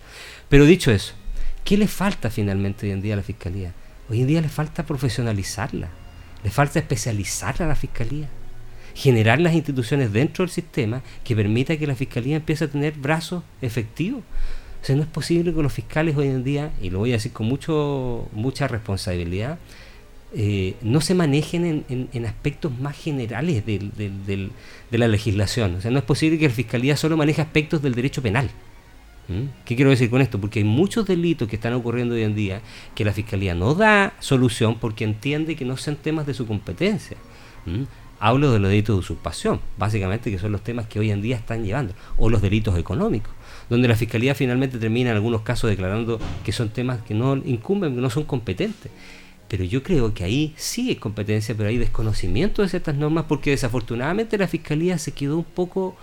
Pero 0.49 0.64
dicho 0.64 0.90
eso, 0.90 1.12
¿qué 1.64 1.76
le 1.76 1.86
falta 1.86 2.30
finalmente 2.30 2.86
hoy 2.86 2.93
en 2.93 3.03
día 3.03 3.12
a 3.12 3.18
la 3.18 3.22
Fiscalía? 3.22 3.74
Hoy 4.09 4.20
en 4.20 4.26
día 4.26 4.40
le 4.40 4.48
falta 4.48 4.84
profesionalizarla, 4.84 5.88
le 6.44 6.50
falta 6.50 6.78
especializarla 6.78 7.66
a 7.66 7.68
la 7.68 7.74
Fiscalía 7.74 8.28
generar 8.96 9.40
las 9.40 9.54
instituciones 9.54 10.11
dentro 10.11 10.42
del 10.42 10.50
sistema 10.50 11.02
que 11.22 11.36
permita 11.36 11.76
que 11.76 11.86
la 11.86 11.94
fiscalía 11.94 12.36
empiece 12.36 12.64
a 12.64 12.68
tener 12.68 12.94
brazos 12.94 13.44
efectivos. 13.61 14.22
O 14.82 14.86
sea, 14.86 14.96
no 14.96 15.02
es 15.02 15.09
posible 15.09 15.52
que 15.52 15.62
los 15.62 15.72
fiscales 15.72 16.16
hoy 16.16 16.28
en 16.28 16.42
día, 16.42 16.72
y 16.80 16.88
lo 16.88 17.00
voy 17.00 17.11
a 17.11 17.14
decir 17.14 17.32
con 17.32 17.46
mucho, 17.46 18.26
mucha 18.32 18.68
responsabilidad, 18.68 19.59
eh, 20.34 20.76
no 20.80 21.02
se 21.02 21.14
manejen 21.14 21.84
en, 21.88 22.26
aspectos 22.26 22.76
más 22.78 22.96
generales 22.96 23.66
de 23.66 24.50
la 24.92 25.09
legislación. 25.09 25.74
O 25.76 25.80
sea, 25.82 25.90
no 25.90 25.98
es 25.98 26.04
posible 26.04 26.38
que 26.38 26.48
la 26.48 26.54
fiscalía 26.54 26.96
solo 26.96 27.18
maneje 27.18 27.42
aspectos 27.42 27.82
del 27.82 27.94
derecho 27.94 28.22
penal. 28.22 28.50
¿Mm? 29.29 29.64
¿Qué 29.64 29.74
quiero 29.74 29.91
decir 29.91 30.09
con 30.11 30.20
esto? 30.20 30.41
Porque 30.41 30.61
hay 30.61 30.64
muchos 30.64 31.07
delitos 31.07 31.49
que 31.49 31.57
están 31.57 31.72
ocurriendo 31.74 32.14
hoy 32.14 32.22
en 32.22 32.35
día 32.35 32.61
que 32.95 33.05
la 33.05 33.12
fiscalía 33.12 33.55
no 33.55 33.74
da 33.74 34.14
solución 34.20 34.79
porque 34.79 35.05
entiende 35.05 35.57
que 35.57 35.64
no 35.64 35.77
sean 35.77 35.97
temas 35.97 36.27
de 36.27 36.35
su 36.35 36.47
competencia. 36.47 37.16
¿Mm? 37.64 37.85
Hablo 38.18 38.51
de 38.51 38.59
los 38.59 38.70
delitos 38.70 38.97
de 38.97 39.01
usurpación, 39.01 39.61
básicamente 39.77 40.31
que 40.31 40.39
son 40.39 40.53
los 40.53 40.64
temas 40.64 40.87
que 40.87 40.99
hoy 40.99 41.11
en 41.11 41.20
día 41.20 41.37
están 41.37 41.64
llevando, 41.64 41.93
o 42.16 42.31
los 42.31 42.41
delitos 42.41 42.79
económicos, 42.79 43.31
donde 43.68 43.89
la 43.89 43.95
Fiscalía 43.95 44.35
finalmente 44.35 44.79
termina 44.79 45.11
en 45.11 45.16
algunos 45.16 45.43
casos 45.43 45.68
declarando 45.68 46.18
que 46.43 46.53
son 46.53 46.70
temas 46.70 47.03
que 47.03 47.12
no 47.12 47.37
incumben, 47.37 47.95
que 47.95 48.01
no 48.01 48.09
son 48.09 48.24
competentes. 48.24 48.91
Pero 49.49 49.64
yo 49.64 49.83
creo 49.83 50.14
que 50.14 50.24
ahí 50.24 50.55
sí 50.57 50.89
hay 50.89 50.97
competencia, 50.97 51.55
pero 51.55 51.68
hay 51.68 51.77
desconocimiento 51.77 52.62
de 52.62 52.68
ciertas 52.68 52.97
normas 52.97 53.27
porque 53.29 53.51
desafortunadamente 53.51 54.39
la 54.39 54.49
Fiscalía 54.49 54.97
se 54.99 55.12
quedó 55.12 55.37
un 55.37 55.45
poco 55.45 55.95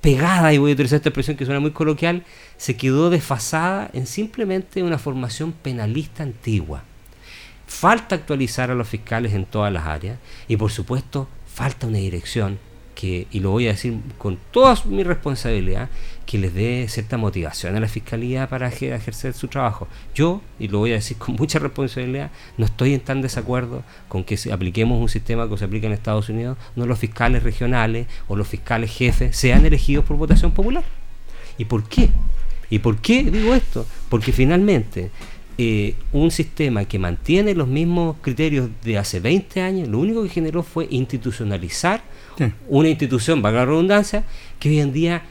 pegada, 0.00 0.52
y 0.52 0.58
voy 0.58 0.70
a 0.70 0.74
utilizar 0.74 0.96
esta 0.96 1.08
expresión 1.08 1.36
que 1.36 1.44
suena 1.44 1.60
muy 1.60 1.72
coloquial, 1.72 2.24
se 2.56 2.76
quedó 2.76 3.10
desfasada 3.10 3.90
en 3.92 4.06
simplemente 4.06 4.82
una 4.82 4.98
formación 4.98 5.52
penalista 5.52 6.22
antigua. 6.22 6.84
Falta 7.66 8.14
actualizar 8.14 8.70
a 8.70 8.74
los 8.74 8.88
fiscales 8.88 9.34
en 9.34 9.44
todas 9.44 9.72
las 9.72 9.86
áreas 9.86 10.18
y 10.46 10.56
por 10.56 10.70
supuesto 10.70 11.28
falta 11.46 11.86
una 11.86 11.98
dirección 11.98 12.58
que, 12.98 13.28
y 13.30 13.38
lo 13.38 13.52
voy 13.52 13.68
a 13.68 13.70
decir 13.70 13.96
con 14.18 14.38
toda 14.50 14.76
mi 14.86 15.04
responsabilidad, 15.04 15.88
que 16.26 16.36
les 16.36 16.52
dé 16.52 16.84
cierta 16.88 17.16
motivación 17.16 17.76
a 17.76 17.80
la 17.80 17.86
fiscalía 17.86 18.48
para 18.48 18.66
ejercer 18.66 19.34
su 19.34 19.46
trabajo. 19.46 19.86
Yo, 20.16 20.42
y 20.58 20.66
lo 20.66 20.80
voy 20.80 20.90
a 20.90 20.94
decir 20.94 21.16
con 21.16 21.36
mucha 21.36 21.60
responsabilidad, 21.60 22.32
no 22.56 22.64
estoy 22.64 22.94
en 22.94 23.00
tan 23.00 23.22
desacuerdo 23.22 23.84
con 24.08 24.24
que 24.24 24.36
apliquemos 24.52 25.00
un 25.00 25.08
sistema 25.08 25.48
que 25.48 25.56
se 25.56 25.64
aplica 25.64 25.86
en 25.86 25.92
Estados 25.92 26.28
Unidos, 26.28 26.58
no 26.74 26.86
los 26.86 26.98
fiscales 26.98 27.44
regionales 27.44 28.08
o 28.26 28.34
los 28.34 28.48
fiscales 28.48 28.90
jefes 28.90 29.36
sean 29.36 29.64
elegidos 29.64 30.04
por 30.04 30.16
votación 30.16 30.50
popular. 30.50 30.82
¿Y 31.56 31.66
por 31.66 31.84
qué? 31.84 32.10
¿Y 32.68 32.80
por 32.80 32.96
qué 32.98 33.22
digo 33.22 33.54
esto? 33.54 33.86
Porque 34.08 34.32
finalmente 34.32 35.12
eh, 35.56 35.94
un 36.12 36.32
sistema 36.32 36.84
que 36.84 36.98
mantiene 36.98 37.54
los 37.54 37.68
mismos 37.68 38.16
criterios 38.22 38.68
de 38.82 38.98
hace 38.98 39.20
20 39.20 39.60
años, 39.62 39.88
lo 39.88 40.00
único 40.00 40.24
que 40.24 40.30
generó 40.30 40.64
fue 40.64 40.88
institucionalizar 40.90 42.02
una 42.68 42.88
institución, 42.88 43.42
valga 43.42 43.60
la 43.60 43.66
redundancia, 43.66 44.24
que 44.58 44.68
hoy 44.68 44.80
en 44.80 44.92
día 44.92 45.22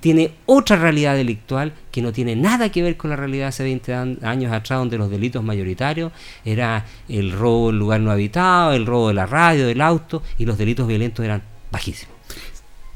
tiene 0.00 0.32
otra 0.46 0.76
realidad 0.76 1.14
delictual 1.14 1.72
que 1.92 2.02
no 2.02 2.12
tiene 2.12 2.34
nada 2.34 2.72
que 2.72 2.82
ver 2.82 2.96
con 2.96 3.10
la 3.10 3.16
realidad 3.16 3.48
hace 3.48 3.62
20 3.62 3.94
años 4.22 4.52
atrás, 4.52 4.80
donde 4.80 4.98
los 4.98 5.08
delitos 5.08 5.44
mayoritarios 5.44 6.10
era 6.44 6.86
el 7.08 7.30
robo 7.30 7.70
en 7.70 7.78
lugar 7.78 8.00
no 8.00 8.10
habitado, 8.10 8.72
el 8.72 8.84
robo 8.84 9.08
de 9.08 9.14
la 9.14 9.26
radio, 9.26 9.66
del 9.66 9.80
auto, 9.80 10.22
y 10.38 10.44
los 10.44 10.58
delitos 10.58 10.88
violentos 10.88 11.24
eran 11.24 11.42
bajísimos. 11.70 12.16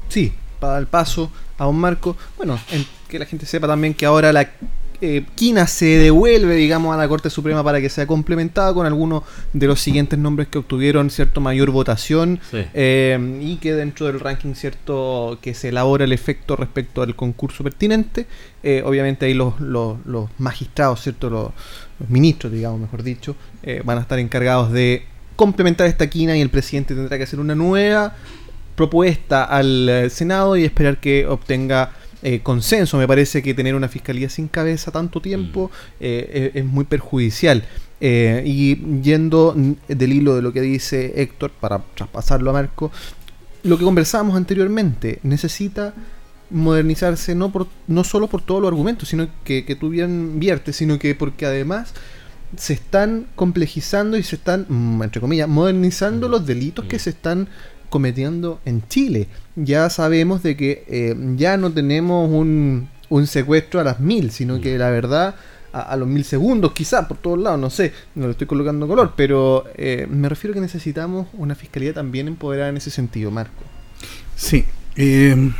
Sí, 0.09 0.33
para 0.59 0.79
el 0.79 0.87
paso 0.87 1.31
a 1.57 1.67
un 1.67 1.79
marco, 1.79 2.17
bueno, 2.35 2.59
que 3.07 3.19
la 3.19 3.25
gente 3.25 3.45
sepa 3.45 3.67
también 3.67 3.93
que 3.93 4.05
ahora 4.05 4.33
la 4.33 4.51
eh, 4.99 5.25
Quina 5.35 5.67
se 5.67 5.85
devuelve, 5.85 6.55
digamos, 6.55 6.93
a 6.93 6.97
la 6.97 7.07
Corte 7.07 7.29
Suprema 7.29 7.63
para 7.63 7.79
que 7.79 7.89
sea 7.89 8.07
complementada 8.07 8.73
con 8.73 8.85
algunos 8.85 9.23
de 9.53 9.67
los 9.67 9.79
siguientes 9.79 10.17
nombres 10.17 10.47
que 10.47 10.57
obtuvieron 10.57 11.09
cierto 11.09 11.39
mayor 11.39 11.69
votación 11.69 12.39
eh, 12.53 13.39
y 13.41 13.57
que 13.57 13.73
dentro 13.73 14.07
del 14.07 14.19
ranking 14.19 14.55
cierto 14.55 15.37
que 15.41 15.53
se 15.53 15.69
elabora 15.69 16.05
el 16.05 16.13
efecto 16.13 16.55
respecto 16.55 17.03
al 17.03 17.15
concurso 17.15 17.63
pertinente, 17.63 18.25
eh, 18.63 18.81
obviamente 18.83 19.27
ahí 19.27 19.35
los, 19.35 19.59
los, 19.59 19.97
magistrados, 20.39 21.01
cierto, 21.01 21.29
los, 21.29 21.51
ministros, 22.09 22.51
digamos, 22.51 22.79
mejor 22.79 23.01
dicho, 23.01 23.35
van 23.83 23.97
a 23.97 24.01
estar 24.01 24.19
encargados 24.19 24.71
de 24.71 25.03
complementar 25.35 25.87
esta 25.87 26.07
quina 26.07 26.37
y 26.37 26.41
el 26.41 26.49
presidente 26.49 26.93
tendrá 26.93 27.17
que 27.17 27.23
hacer 27.23 27.39
una 27.39 27.55
nueva 27.55 28.15
propuesta 28.75 29.43
al 29.43 30.09
Senado 30.11 30.55
y 30.55 30.63
esperar 30.63 30.99
que 30.99 31.25
obtenga 31.25 31.91
eh, 32.23 32.39
consenso. 32.41 32.97
Me 32.97 33.07
parece 33.07 33.43
que 33.43 33.53
tener 33.53 33.75
una 33.75 33.87
fiscalía 33.87 34.29
sin 34.29 34.47
cabeza 34.47 34.91
tanto 34.91 35.21
tiempo 35.21 35.69
mm. 35.69 35.93
eh, 35.99 36.51
es, 36.55 36.65
muy 36.65 36.85
perjudicial. 36.85 37.63
Eh, 37.99 38.43
y 38.45 39.01
yendo 39.01 39.55
del 39.87 40.13
hilo 40.13 40.35
de 40.35 40.41
lo 40.41 40.53
que 40.53 40.61
dice 40.61 41.13
Héctor, 41.21 41.51
para 41.59 41.83
traspasarlo 41.95 42.49
a 42.49 42.53
Marco, 42.53 42.91
lo 43.63 43.77
que 43.77 43.83
conversábamos 43.83 44.35
anteriormente, 44.35 45.19
necesita 45.23 45.93
modernizarse 46.49 47.35
no 47.35 47.51
por 47.51 47.67
no 47.87 48.03
solo 48.03 48.27
por 48.27 48.41
todos 48.41 48.61
los 48.61 48.69
argumentos, 48.69 49.09
sino 49.09 49.27
que, 49.43 49.65
que 49.65 49.75
tú 49.75 49.89
bien 49.89 50.39
viertes, 50.39 50.75
sino 50.75 50.97
que 50.97 51.13
porque 51.13 51.45
además 51.45 51.93
se 52.55 52.73
están 52.73 53.27
complejizando 53.35 54.17
y 54.17 54.23
se 54.23 54.37
están, 54.37 54.65
mm, 54.69 55.03
entre 55.03 55.19
comillas, 55.19 55.49
modernizando 55.49 56.27
mm. 56.27 56.31
los 56.31 56.45
delitos 56.45 56.85
que 56.85 56.99
se 56.99 57.09
están 57.09 57.49
cometiendo 57.89 58.59
en 58.65 58.87
Chile. 58.87 59.27
Ya 59.55 59.89
sabemos 59.89 60.43
de 60.43 60.55
que 60.55 60.83
eh, 60.87 61.15
ya 61.35 61.57
no 61.57 61.71
tenemos 61.71 62.29
un, 62.29 62.89
un, 63.09 63.27
secuestro 63.27 63.79
a 63.79 63.83
las 63.83 63.99
mil, 63.99 64.31
sino 64.31 64.59
que 64.61 64.77
la 64.77 64.89
verdad 64.89 65.35
a, 65.73 65.95
los 65.95 66.07
mil 66.07 66.23
segundos, 66.23 66.71
quizás 66.73 67.05
por 67.05 67.17
todos 67.17 67.39
lados, 67.39 67.59
no 67.59 67.69
sé, 67.69 67.93
no 68.15 68.25
le 68.25 68.31
estoy 68.31 68.47
colocando 68.47 68.87
color, 68.87 69.13
pero 69.15 69.65
eh, 69.75 70.07
me 70.09 70.29
refiero 70.29 70.53
a 70.53 70.55
que 70.55 70.61
necesitamos 70.61 71.27
una 71.33 71.55
fiscalía 71.55 71.93
también 71.93 72.27
empoderada 72.27 72.69
en 72.69 72.77
ese 72.77 72.89
sentido, 72.89 73.31
Marco. 73.31 73.63
Sí, 74.35 74.65
eh, 74.95 75.51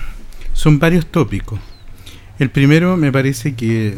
son 0.53 0.79
varios 0.79 1.05
tópicos. 1.07 1.59
El 2.39 2.49
primero 2.49 2.97
me 2.97 3.11
parece 3.11 3.55
que 3.55 3.95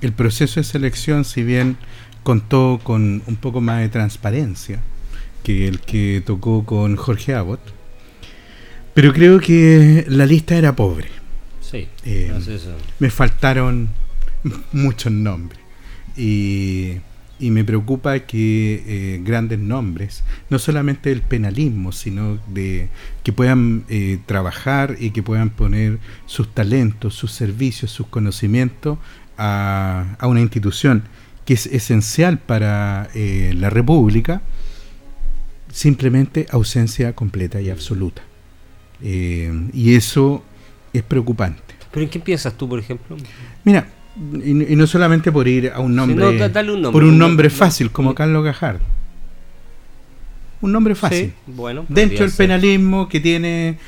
el 0.00 0.12
proceso 0.12 0.60
de 0.60 0.64
selección, 0.64 1.24
si 1.24 1.42
bien 1.42 1.76
contó 2.22 2.80
con 2.82 3.22
un 3.26 3.36
poco 3.36 3.60
más 3.60 3.80
de 3.80 3.88
transparencia, 3.88 4.80
que 5.46 5.68
el 5.68 5.78
que 5.78 6.24
tocó 6.26 6.64
con 6.64 6.96
Jorge 6.96 7.32
Abbott. 7.32 7.60
Pero 8.94 9.12
creo 9.12 9.38
que 9.38 10.04
la 10.08 10.26
lista 10.26 10.56
era 10.56 10.74
pobre. 10.74 11.06
Sí, 11.60 11.86
eh, 12.04 12.32
me 12.98 13.10
faltaron 13.10 13.88
muchos 14.72 15.12
nombres. 15.12 15.60
Y, 16.16 16.94
y 17.38 17.52
me 17.52 17.62
preocupa 17.62 18.18
que 18.18 18.82
eh, 18.86 19.20
grandes 19.22 19.60
nombres, 19.60 20.24
no 20.50 20.58
solamente 20.58 21.10
del 21.10 21.22
penalismo, 21.22 21.92
sino 21.92 22.40
de 22.48 22.88
que 23.22 23.32
puedan 23.32 23.84
eh, 23.88 24.18
trabajar 24.26 24.96
y 24.98 25.10
que 25.10 25.22
puedan 25.22 25.50
poner 25.50 26.00
sus 26.26 26.52
talentos, 26.52 27.14
sus 27.14 27.30
servicios, 27.30 27.92
sus 27.92 28.08
conocimientos 28.08 28.98
a, 29.38 30.16
a 30.18 30.26
una 30.26 30.40
institución 30.40 31.04
que 31.44 31.54
es 31.54 31.66
esencial 31.66 32.40
para 32.40 33.08
la 33.14 33.70
República, 33.70 34.42
simplemente 35.76 36.46
ausencia 36.50 37.14
completa 37.14 37.60
y 37.60 37.68
absoluta. 37.68 38.22
Eh, 39.02 39.52
y 39.74 39.94
eso 39.94 40.42
es 40.94 41.02
preocupante. 41.02 41.74
¿Pero 41.92 42.04
en 42.04 42.08
qué 42.08 42.18
piensas 42.18 42.56
tú, 42.56 42.66
por 42.66 42.78
ejemplo? 42.78 43.14
Mira, 43.62 43.86
y, 44.42 44.54
no 44.54 44.86
solamente 44.86 45.30
por 45.30 45.46
ir 45.46 45.70
a 45.74 45.80
un 45.80 45.94
nombre, 45.94 46.48
por 46.90 47.04
un, 47.04 47.18
nombre 47.18 47.50
fácil 47.50 47.90
como 47.90 48.14
Carlos 48.14 48.42
Gajar. 48.42 48.80
Un 50.62 50.72
nombre 50.72 50.94
fácil. 50.94 51.34
bueno, 51.46 51.84
Dentro 51.90 52.24
del 52.24 52.32
penalismo 52.32 53.06
que 53.10 53.20
tiene... 53.20 53.78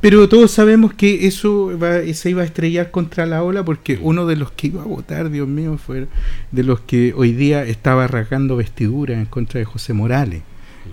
Pero 0.00 0.28
todos 0.28 0.52
sabemos 0.52 0.94
que 0.94 1.26
eso 1.26 1.76
se 2.14 2.30
iba 2.30 2.42
a 2.42 2.44
estrellar 2.44 2.92
contra 2.92 3.26
la 3.26 3.42
ola 3.42 3.64
porque 3.64 3.98
uno 4.00 4.26
de 4.26 4.36
los 4.36 4.52
que 4.52 4.68
iba 4.68 4.82
a 4.82 4.86
votar, 4.86 5.30
Dios 5.30 5.48
mío, 5.48 5.76
fue 5.76 6.06
de 6.52 6.62
los 6.62 6.80
que 6.80 7.12
hoy 7.16 7.32
día 7.32 7.64
estaba 7.64 8.04
arrancando 8.04 8.56
vestiduras 8.56 9.18
en 9.18 9.26
contra 9.26 9.58
de 9.58 9.64
José 9.64 9.92
Morales. 9.92 10.42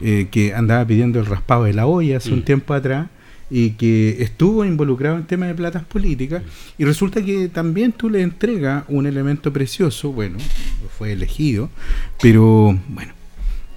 Eh, 0.02 0.28
que 0.32 0.54
andaba 0.54 0.86
pidiendo 0.86 1.20
el 1.20 1.26
raspado 1.26 1.66
de 1.66 1.74
la 1.74 1.86
olla 1.86 2.18
hace 2.18 2.32
un 2.32 2.40
mm. 2.40 2.44
tiempo 2.44 2.74
atrás 2.74 3.08
y 3.50 3.72
que 3.72 4.22
estuvo 4.22 4.64
involucrado 4.64 5.18
en 5.18 5.26
temas 5.26 5.50
de 5.50 5.56
platas 5.56 5.84
políticas 5.84 6.44
y 6.78 6.86
resulta 6.86 7.24
que 7.24 7.50
también 7.50 7.92
tú 7.92 8.10
le 8.10 8.22
entregas 8.22 8.84
un 8.88 9.08
elemento 9.08 9.52
precioso, 9.52 10.12
bueno, 10.12 10.38
fue 10.98 11.14
elegido, 11.14 11.70
pero 12.22 12.78
bueno, 12.88 13.14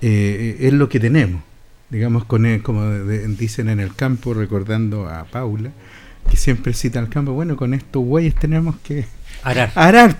eh, 0.03 0.59
es 0.61 0.73
lo 0.75 0.89
que 0.89 1.01
tenemos, 1.01 1.43
digamos, 1.91 2.25
con 2.25 2.59
como 2.61 2.89
dicen 2.93 3.69
en 3.69 3.81
el 3.81 3.95
campo, 3.95 4.35
recordando 4.35 5.09
a 5.09 5.25
Paula, 5.25 5.71
que 6.31 6.37
siempre 6.37 6.75
cita 6.75 6.99
al 6.99 7.09
campo, 7.09 7.33
bueno, 7.33 7.57
con 7.57 7.75
estos 7.75 8.05
güeyes 8.05 8.35
tenemos 8.35 8.77
que 8.85 9.07
arar. 9.43 9.73
arar 9.75 10.19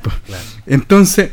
Entonces, 0.67 1.31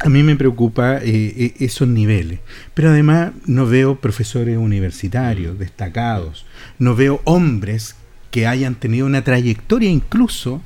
a 0.00 0.08
mí 0.08 0.22
me 0.22 0.34
preocupa 0.34 0.96
eh, 0.96 1.02
eh, 1.04 1.54
esos 1.60 1.86
niveles. 1.86 2.40
Pero 2.74 2.90
además 2.90 3.32
no 3.46 3.66
veo 3.66 4.00
profesores 4.00 4.56
universitarios 4.56 5.58
destacados, 5.58 6.46
no 6.78 6.96
veo 6.96 7.20
hombres 7.24 7.96
que 8.30 8.46
hayan 8.46 8.76
tenido 8.76 9.06
una 9.06 9.22
trayectoria 9.22 9.90
incluso 9.90 10.62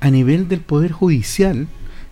a 0.00 0.10
nivel 0.10 0.48
del 0.48 0.60
Poder 0.60 0.92
Judicial 0.92 1.66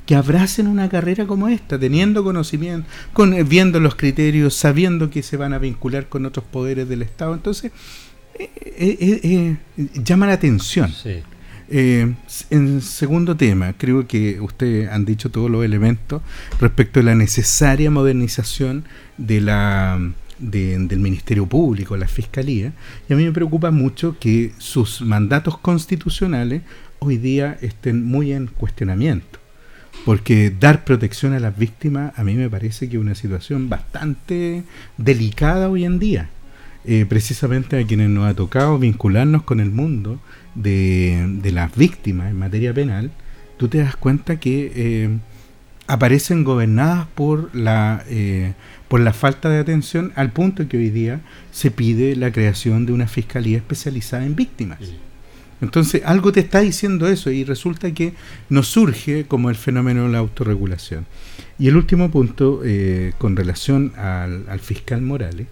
que 0.06 0.16
abracen 0.16 0.66
una 0.66 0.88
carrera 0.90 1.26
como 1.26 1.48
esta, 1.48 1.78
teniendo 1.78 2.24
conocimiento, 2.24 2.86
con, 3.14 3.32
eh, 3.32 3.42
viendo 3.42 3.80
los 3.80 3.94
criterios, 3.94 4.54
sabiendo 4.54 5.08
que 5.08 5.22
se 5.22 5.38
van 5.38 5.54
a 5.54 5.58
vincular 5.58 6.08
con 6.08 6.26
otros 6.26 6.44
poderes 6.44 6.88
del 6.88 7.02
Estado. 7.02 7.32
Entonces, 7.32 7.72
llama 9.94 10.26
la 10.26 10.34
atención. 10.34 10.92
Sí. 10.92 11.22
Eh, 11.76 12.14
en 12.50 12.80
segundo 12.82 13.36
tema, 13.36 13.72
creo 13.76 14.06
que 14.06 14.40
ustedes 14.40 14.88
han 14.88 15.04
dicho 15.04 15.28
todos 15.28 15.50
los 15.50 15.64
elementos 15.64 16.22
respecto 16.60 17.00
a 17.00 17.02
la 17.02 17.16
necesaria 17.16 17.90
modernización 17.90 18.84
de 19.18 19.40
la, 19.40 20.00
del 20.38 21.00
Ministerio 21.00 21.46
Público, 21.46 21.96
la 21.96 22.06
Fiscalía, 22.06 22.72
y 23.08 23.12
a 23.12 23.16
mí 23.16 23.24
me 23.24 23.32
preocupa 23.32 23.72
mucho 23.72 24.16
que 24.20 24.52
sus 24.58 25.00
mandatos 25.00 25.58
constitucionales 25.58 26.62
hoy 27.00 27.16
día 27.16 27.58
estén 27.60 28.04
muy 28.04 28.32
en 28.32 28.46
cuestionamiento. 28.46 29.40
Porque 30.04 30.50
dar 30.50 30.84
protección 30.84 31.32
a 31.32 31.40
las 31.40 31.58
víctimas 31.58 32.16
a 32.16 32.22
mí 32.22 32.34
me 32.34 32.48
parece 32.48 32.88
que 32.88 32.98
es 32.98 33.02
una 33.02 33.16
situación 33.16 33.68
bastante 33.68 34.62
delicada 34.96 35.68
hoy 35.68 35.84
en 35.84 35.98
día. 35.98 36.30
Eh, 36.86 37.06
precisamente 37.08 37.78
a 37.78 37.86
quienes 37.86 38.10
nos 38.10 38.26
ha 38.26 38.34
tocado 38.34 38.78
vincularnos 38.78 39.42
con 39.42 39.58
el 39.58 39.70
mundo 39.70 40.20
de, 40.54 41.50
las 41.52 41.74
víctimas 41.76 42.30
en 42.30 42.38
materia 42.38 42.72
penal, 42.72 43.10
tú 43.56 43.68
te 43.68 43.78
das 43.78 43.96
cuenta 43.96 44.36
que 44.36 44.72
eh, 44.74 45.18
aparecen 45.86 46.44
gobernadas 46.44 47.06
por 47.14 47.54
la, 47.54 48.04
eh, 48.08 48.54
por 48.88 49.00
la 49.00 49.12
falta 49.12 49.48
de 49.48 49.58
atención 49.58 50.12
al 50.16 50.32
punto 50.32 50.68
que 50.68 50.76
hoy 50.76 50.90
día 50.90 51.20
se 51.50 51.70
pide 51.70 52.16
la 52.16 52.32
creación 52.32 52.86
de 52.86 52.92
una 52.92 53.06
fiscalía 53.06 53.58
especializada 53.58 54.24
en 54.24 54.36
víctimas. 54.36 54.78
Entonces, 55.60 56.02
algo 56.04 56.32
te 56.32 56.40
está 56.40 56.60
diciendo 56.60 57.08
eso 57.08 57.30
y 57.30 57.44
resulta 57.44 57.92
que 57.92 58.12
nos 58.48 58.68
surge 58.68 59.24
como 59.24 59.50
el 59.50 59.56
fenómeno 59.56 60.04
de 60.04 60.10
la 60.10 60.18
autorregulación. 60.18 61.06
Y 61.58 61.68
el 61.68 61.76
último 61.76 62.10
punto, 62.10 62.60
eh, 62.64 63.12
con 63.18 63.36
relación 63.36 63.92
al, 63.96 64.44
al, 64.48 64.60
fiscal 64.60 65.00
Morales, 65.00 65.46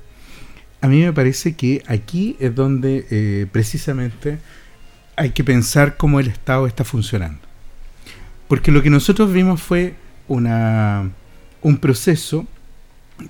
a 0.80 0.88
mí 0.88 1.00
me 1.00 1.12
parece 1.12 1.55
que 1.55 1.82
aquí 1.86 2.36
es 2.40 2.55
donde 2.57 3.48
precisamente 3.53 4.38
hay 5.16 5.30
que 5.30 5.44
pensar 5.44 5.96
cómo 5.96 6.20
el 6.20 6.28
Estado 6.28 6.66
está 6.66 6.84
funcionando. 6.84 7.40
Porque 8.48 8.70
lo 8.70 8.82
que 8.82 8.90
nosotros 8.90 9.32
vimos 9.32 9.62
fue 9.62 9.94
una, 10.28 11.10
un 11.62 11.76
proceso 11.78 12.46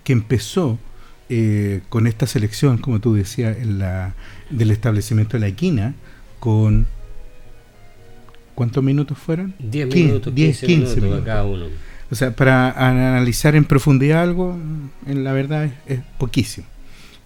que 0.05 0.12
empezó 0.12 0.78
eh, 1.28 1.80
con 1.89 2.07
esta 2.07 2.26
selección, 2.26 2.78
como 2.78 3.01
tú 3.01 3.14
decías, 3.14 3.57
en 3.59 3.78
la, 3.78 4.14
del 4.51 4.70
establecimiento 4.70 5.37
de 5.37 5.41
la 5.41 5.49
equina, 5.49 5.95
con... 6.41 6.87
¿Cuántos 8.55 8.85
minutos 8.85 9.16
fueron? 9.16 9.55
10 9.59 9.95
minutos, 9.95 10.35
10, 10.35 10.61
15, 10.61 11.01
minutos, 11.01 11.24
cada 11.24 11.45
uno. 11.45 11.66
O 12.11 12.14
sea, 12.14 12.37
para 12.37 12.70
analizar 12.72 13.57
en 13.57 13.64
profundidad 13.64 14.20
algo, 14.22 14.59
en 15.07 15.24
la 15.24 15.33
verdad 15.33 15.70
es, 15.87 16.01
poquísimo. 16.18 16.66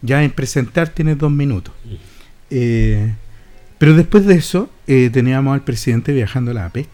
Ya 0.03 0.23
en 0.23 0.31
presentar 0.31 0.89
tienes 0.91 1.19
dos 1.19 1.33
minutos. 1.33 1.75
Mm. 1.85 1.95
Eh, 2.51 3.15
pero 3.79 3.95
después 3.95 4.27
de 4.27 4.35
eso 4.35 4.71
eh, 4.87 5.11
teníamos 5.13 5.55
al 5.55 5.63
presidente 5.63 6.13
viajando 6.13 6.51
a 6.51 6.55
la 6.55 6.67
APEC. 6.67 6.89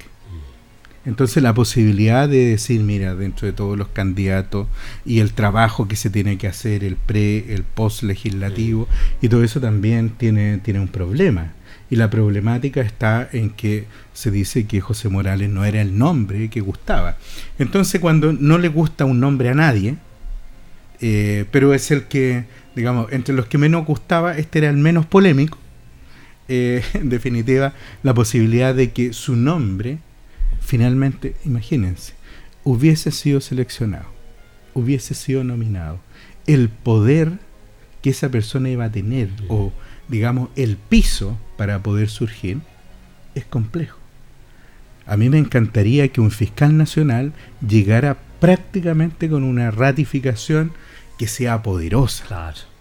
Entonces 1.05 1.43
la 1.43 1.53
posibilidad 1.53 2.29
de 2.29 2.47
decir, 2.47 2.81
mira, 2.81 3.17
dentro 3.17 3.47
de 3.47 3.53
todos 3.53 3.77
los 3.77 3.89
candidatos 3.89 4.69
y 5.05 5.19
el 5.19 5.33
trabajo 5.33 5.89
que 5.89 5.97
se 5.97 6.11
tiene 6.11 6.39
que 6.39 6.47
hacer, 6.47 6.85
el 6.85 6.95
pre, 6.95 7.53
el 7.53 7.65
post 7.65 8.05
legislativo, 8.05 8.87
y 9.21 9.29
todo 9.29 9.43
eso 9.43 9.61
también 9.61 10.11
tiene, 10.11 10.59
tiene 10.59 10.79
un 10.79 10.89
problema. 10.89 11.55
Y 11.91 11.97
la 11.97 12.09
problemática 12.09 12.81
está 12.81 13.29
en 13.33 13.51
que 13.51 13.87
se 14.15 14.31
dice 14.31 14.67
que 14.67 14.81
José 14.81 15.09
Morales 15.09 15.51
no 15.51 15.65
era 15.65 15.83
el 15.83 15.99
nombre 15.99 16.49
que 16.49 16.61
gustaba. 16.61 17.17
Entonces 17.59 18.01
cuando 18.01 18.33
no 18.33 18.59
le 18.59 18.69
gusta 18.69 19.05
un 19.05 19.19
nombre 19.19 19.49
a 19.49 19.55
nadie, 19.55 19.97
eh, 21.01 21.47
pero 21.51 21.75
es 21.75 21.91
el 21.91 22.05
que, 22.05 22.45
digamos, 22.77 23.13
entre 23.13 23.35
los 23.35 23.47
que 23.47 23.59
menos 23.59 23.85
gustaba, 23.85 24.39
este 24.39 24.61
era 24.61 24.71
el 24.71 24.77
menos 24.77 25.05
polémico, 25.05 25.59
eh, 26.49 26.83
en 26.95 27.09
definitiva, 27.09 27.75
la 28.03 28.15
posibilidad 28.15 28.75
de 28.75 28.93
que 28.93 29.13
su 29.13 29.37
nombre, 29.37 29.99
finalmente, 30.61 31.35
imagínense, 31.45 32.15
hubiese 32.65 33.11
sido 33.11 33.41
seleccionado, 33.41 34.07
hubiese 34.75 35.15
sido 35.15 35.45
nominado. 35.45 36.01
El 36.47 36.69
poder 36.69 37.39
que 38.03 38.11
esa 38.11 38.31
persona 38.31 38.69
iba 38.69 38.87
a 38.87 38.93
tener, 38.93 39.31
o 39.49 39.73
digamos, 40.09 40.51
el 40.57 40.77
piso 40.77 41.39
para 41.57 41.83
poder 41.83 42.09
surgir, 42.09 42.59
es 43.35 43.45
complejo. 43.45 43.99
A 45.07 45.17
mí 45.17 45.29
me 45.29 45.39
encantaría 45.39 46.09
que 46.09 46.21
un 46.21 46.31
fiscal 46.31 46.77
nacional 46.77 47.33
llegara 47.67 48.19
prácticamente 48.41 49.29
con 49.29 49.45
una 49.45 49.71
ratificación 49.71 50.73
que 51.19 51.29
sea 51.29 51.63
poderosa. 51.63 52.25
Claro 52.27 52.72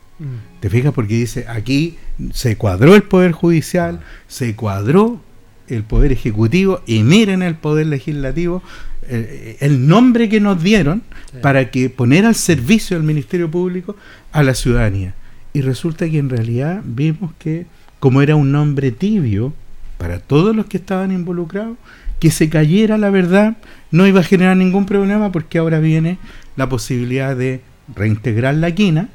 ¿Te 0.59 0.69
fijas? 0.69 0.93
Porque 0.93 1.15
dice, 1.15 1.45
aquí 1.47 1.97
se 2.33 2.55
cuadró 2.55 2.95
el 2.95 3.03
Poder 3.03 3.31
Judicial, 3.31 4.01
se 4.27 4.55
cuadró 4.55 5.21
el 5.67 5.83
Poder 5.83 6.11
Ejecutivo 6.11 6.81
y 6.85 7.03
miren 7.03 7.41
el 7.41 7.55
Poder 7.55 7.87
Legislativo, 7.87 8.61
eh, 9.07 9.57
el 9.61 9.87
nombre 9.87 10.29
que 10.29 10.39
nos 10.39 10.61
dieron 10.61 11.01
para 11.41 11.71
que 11.71 11.89
poner 11.89 12.25
al 12.25 12.35
servicio 12.35 12.97
del 12.97 13.05
Ministerio 13.05 13.49
Público 13.49 13.95
a 14.31 14.43
la 14.43 14.53
ciudadanía. 14.53 15.15
Y 15.53 15.61
resulta 15.61 16.09
que 16.09 16.19
en 16.19 16.29
realidad 16.29 16.81
vimos 16.85 17.33
que 17.39 17.65
como 17.99 18.21
era 18.21 18.35
un 18.35 18.51
nombre 18.51 18.91
tibio 18.91 19.53
para 19.97 20.19
todos 20.19 20.55
los 20.55 20.65
que 20.65 20.77
estaban 20.77 21.11
involucrados, 21.11 21.77
que 22.19 22.31
se 22.31 22.49
cayera 22.49 22.97
la 22.97 23.09
verdad 23.09 23.57
no 23.89 24.07
iba 24.07 24.19
a 24.19 24.23
generar 24.23 24.57
ningún 24.57 24.85
problema 24.85 25.31
porque 25.31 25.57
ahora 25.57 25.79
viene 25.79 26.17
la 26.55 26.69
posibilidad 26.69 27.35
de 27.35 27.61
reintegrar 27.95 28.55
la 28.55 28.73
quina, 28.73 29.09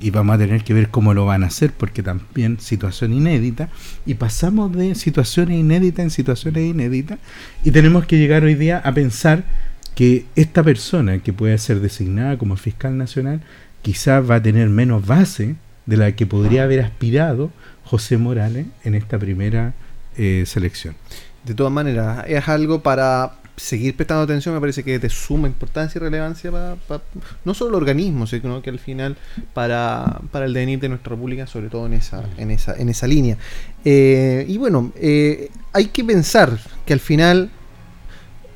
y 0.00 0.10
vamos 0.10 0.34
a 0.34 0.38
tener 0.38 0.62
que 0.62 0.74
ver 0.74 0.90
cómo 0.90 1.14
lo 1.14 1.26
van 1.26 1.44
a 1.44 1.46
hacer 1.46 1.72
porque 1.72 2.02
también 2.02 2.60
situación 2.60 3.12
inédita 3.12 3.68
y 4.04 4.14
pasamos 4.14 4.72
de 4.72 4.94
situaciones 4.94 5.58
inéditas 5.58 6.04
en 6.04 6.10
situaciones 6.10 6.64
inéditas 6.64 7.18
y 7.64 7.70
tenemos 7.70 8.06
que 8.06 8.18
llegar 8.18 8.44
hoy 8.44 8.54
día 8.54 8.78
a 8.84 8.92
pensar 8.92 9.44
que 9.94 10.26
esta 10.36 10.62
persona 10.62 11.20
que 11.20 11.32
puede 11.32 11.56
ser 11.58 11.80
designada 11.80 12.36
como 12.36 12.56
fiscal 12.56 12.98
nacional 12.98 13.40
quizás 13.82 14.28
va 14.28 14.36
a 14.36 14.42
tener 14.42 14.68
menos 14.68 15.06
base 15.06 15.56
de 15.86 15.96
la 15.96 16.12
que 16.12 16.26
podría 16.26 16.64
haber 16.64 16.80
aspirado 16.80 17.50
José 17.84 18.18
Morales 18.18 18.66
en 18.84 18.94
esta 18.94 19.18
primera 19.18 19.74
eh, 20.16 20.44
selección. 20.46 20.96
De 21.44 21.54
todas 21.54 21.72
maneras, 21.72 22.24
es 22.26 22.48
algo 22.48 22.82
para 22.82 23.34
seguir 23.56 23.96
prestando 23.96 24.22
atención 24.22 24.54
me 24.54 24.60
parece 24.60 24.84
que 24.84 24.96
es 24.96 25.00
de 25.00 25.08
suma 25.08 25.48
importancia 25.48 25.98
y 25.98 26.02
relevancia 26.02 26.50
para, 26.50 26.76
no 27.44 27.54
solo 27.54 27.70
el 27.70 27.74
organismo, 27.76 28.26
sino 28.26 28.60
que 28.60 28.70
al 28.70 28.78
final 28.78 29.16
para, 29.54 30.20
para 30.30 30.46
el 30.46 30.52
devenir 30.52 30.80
de 30.80 30.88
nuestra 30.88 31.10
república, 31.10 31.46
sobre 31.46 31.68
todo 31.68 31.86
en 31.86 31.94
esa, 31.94 32.22
en 32.36 32.50
esa, 32.50 32.74
en 32.76 32.88
esa 32.88 33.06
línea. 33.06 33.38
Eh, 33.84 34.44
y 34.48 34.58
bueno, 34.58 34.92
eh, 34.96 35.50
hay 35.72 35.86
que 35.86 36.04
pensar 36.04 36.58
que 36.84 36.92
al 36.92 37.00
final, 37.00 37.50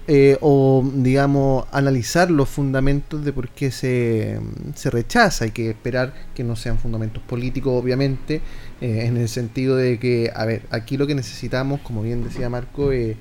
eh, 0.06 0.36
o 0.40 0.84
digamos, 0.94 1.66
analizar 1.72 2.30
los 2.30 2.48
fundamentos 2.48 3.24
de 3.24 3.32
por 3.32 3.48
qué 3.48 3.70
se, 3.70 4.38
se 4.74 4.90
rechaza. 4.90 5.44
Hay 5.44 5.52
que 5.52 5.70
esperar 5.70 6.12
que 6.34 6.44
no 6.44 6.56
sean 6.56 6.78
fundamentos 6.78 7.22
políticos, 7.22 7.72
obviamente, 7.80 8.42
en 8.82 9.18
el 9.18 9.28
sentido 9.28 9.76
de 9.76 9.98
que, 9.98 10.32
a 10.34 10.46
ver, 10.46 10.62
aquí 10.70 10.96
lo 10.96 11.06
que 11.06 11.14
necesitamos, 11.14 11.80
como 11.82 12.02
bien 12.02 12.24
decía 12.24 12.48
Marco, 12.48 12.92
eh, 12.92 13.16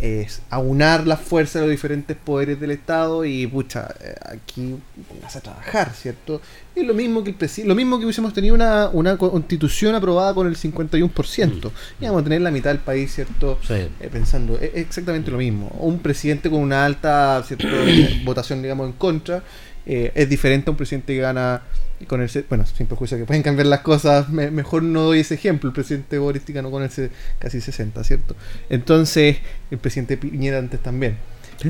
es 0.00 0.42
aunar 0.50 1.06
las 1.06 1.20
fuerzas 1.20 1.54
de 1.54 1.60
los 1.62 1.70
diferentes 1.70 2.16
poderes 2.16 2.58
del 2.60 2.72
Estado 2.72 3.24
y, 3.24 3.46
pucha, 3.46 3.88
eh, 4.00 4.14
aquí 4.24 4.76
vas 5.22 5.36
a 5.36 5.40
trabajar, 5.40 5.92
¿cierto? 5.94 6.40
Es 6.74 6.84
lo 6.84 6.94
mismo 6.94 7.22
que 7.22 7.34
el 7.38 7.68
lo 7.68 7.74
mismo 7.74 7.98
que 7.98 8.04
hubiésemos 8.04 8.32
tenido 8.32 8.54
una, 8.54 8.88
una 8.88 9.16
constitución 9.16 9.94
aprobada 9.94 10.34
con 10.34 10.46
el 10.46 10.56
51%. 10.56 11.70
Mm. 11.70 12.02
Íbamos 12.02 12.20
a 12.20 12.24
tener 12.24 12.40
la 12.40 12.50
mitad 12.50 12.70
del 12.70 12.80
país, 12.80 13.14
¿cierto? 13.14 13.58
Eh, 13.68 13.90
pensando 14.10 14.58
es 14.58 14.70
exactamente 14.74 15.30
lo 15.30 15.38
mismo. 15.38 15.68
Un 15.78 16.00
presidente 16.00 16.50
con 16.50 16.60
una 16.60 16.84
alta 16.84 17.42
¿cierto? 17.46 17.68
votación, 18.24 18.62
digamos, 18.62 18.88
en 18.88 18.92
contra, 18.94 19.42
eh, 19.86 20.12
es 20.14 20.28
diferente 20.28 20.70
a 20.70 20.72
un 20.72 20.76
presidente 20.76 21.14
que 21.14 21.20
gana 21.20 21.62
con 22.06 22.20
el 22.20 22.44
bueno, 22.48 22.64
sin 22.66 22.86
perjuicio 22.86 23.16
que 23.16 23.24
pueden 23.24 23.42
cambiar 23.42 23.66
las 23.66 23.80
cosas, 23.80 24.28
mejor 24.28 24.82
no 24.82 25.02
doy 25.02 25.20
ese 25.20 25.34
ejemplo, 25.34 25.68
el 25.68 25.74
presidente 25.74 26.18
Boris 26.18 26.42
ganó 26.48 26.70
con 26.70 26.82
el 26.82 26.90
casi 27.38 27.60
60, 27.60 28.02
¿cierto? 28.02 28.34
Entonces, 28.70 29.36
el 29.70 29.78
presidente 29.78 30.16
Piñera 30.16 30.58
antes 30.58 30.80
también. 30.80 31.16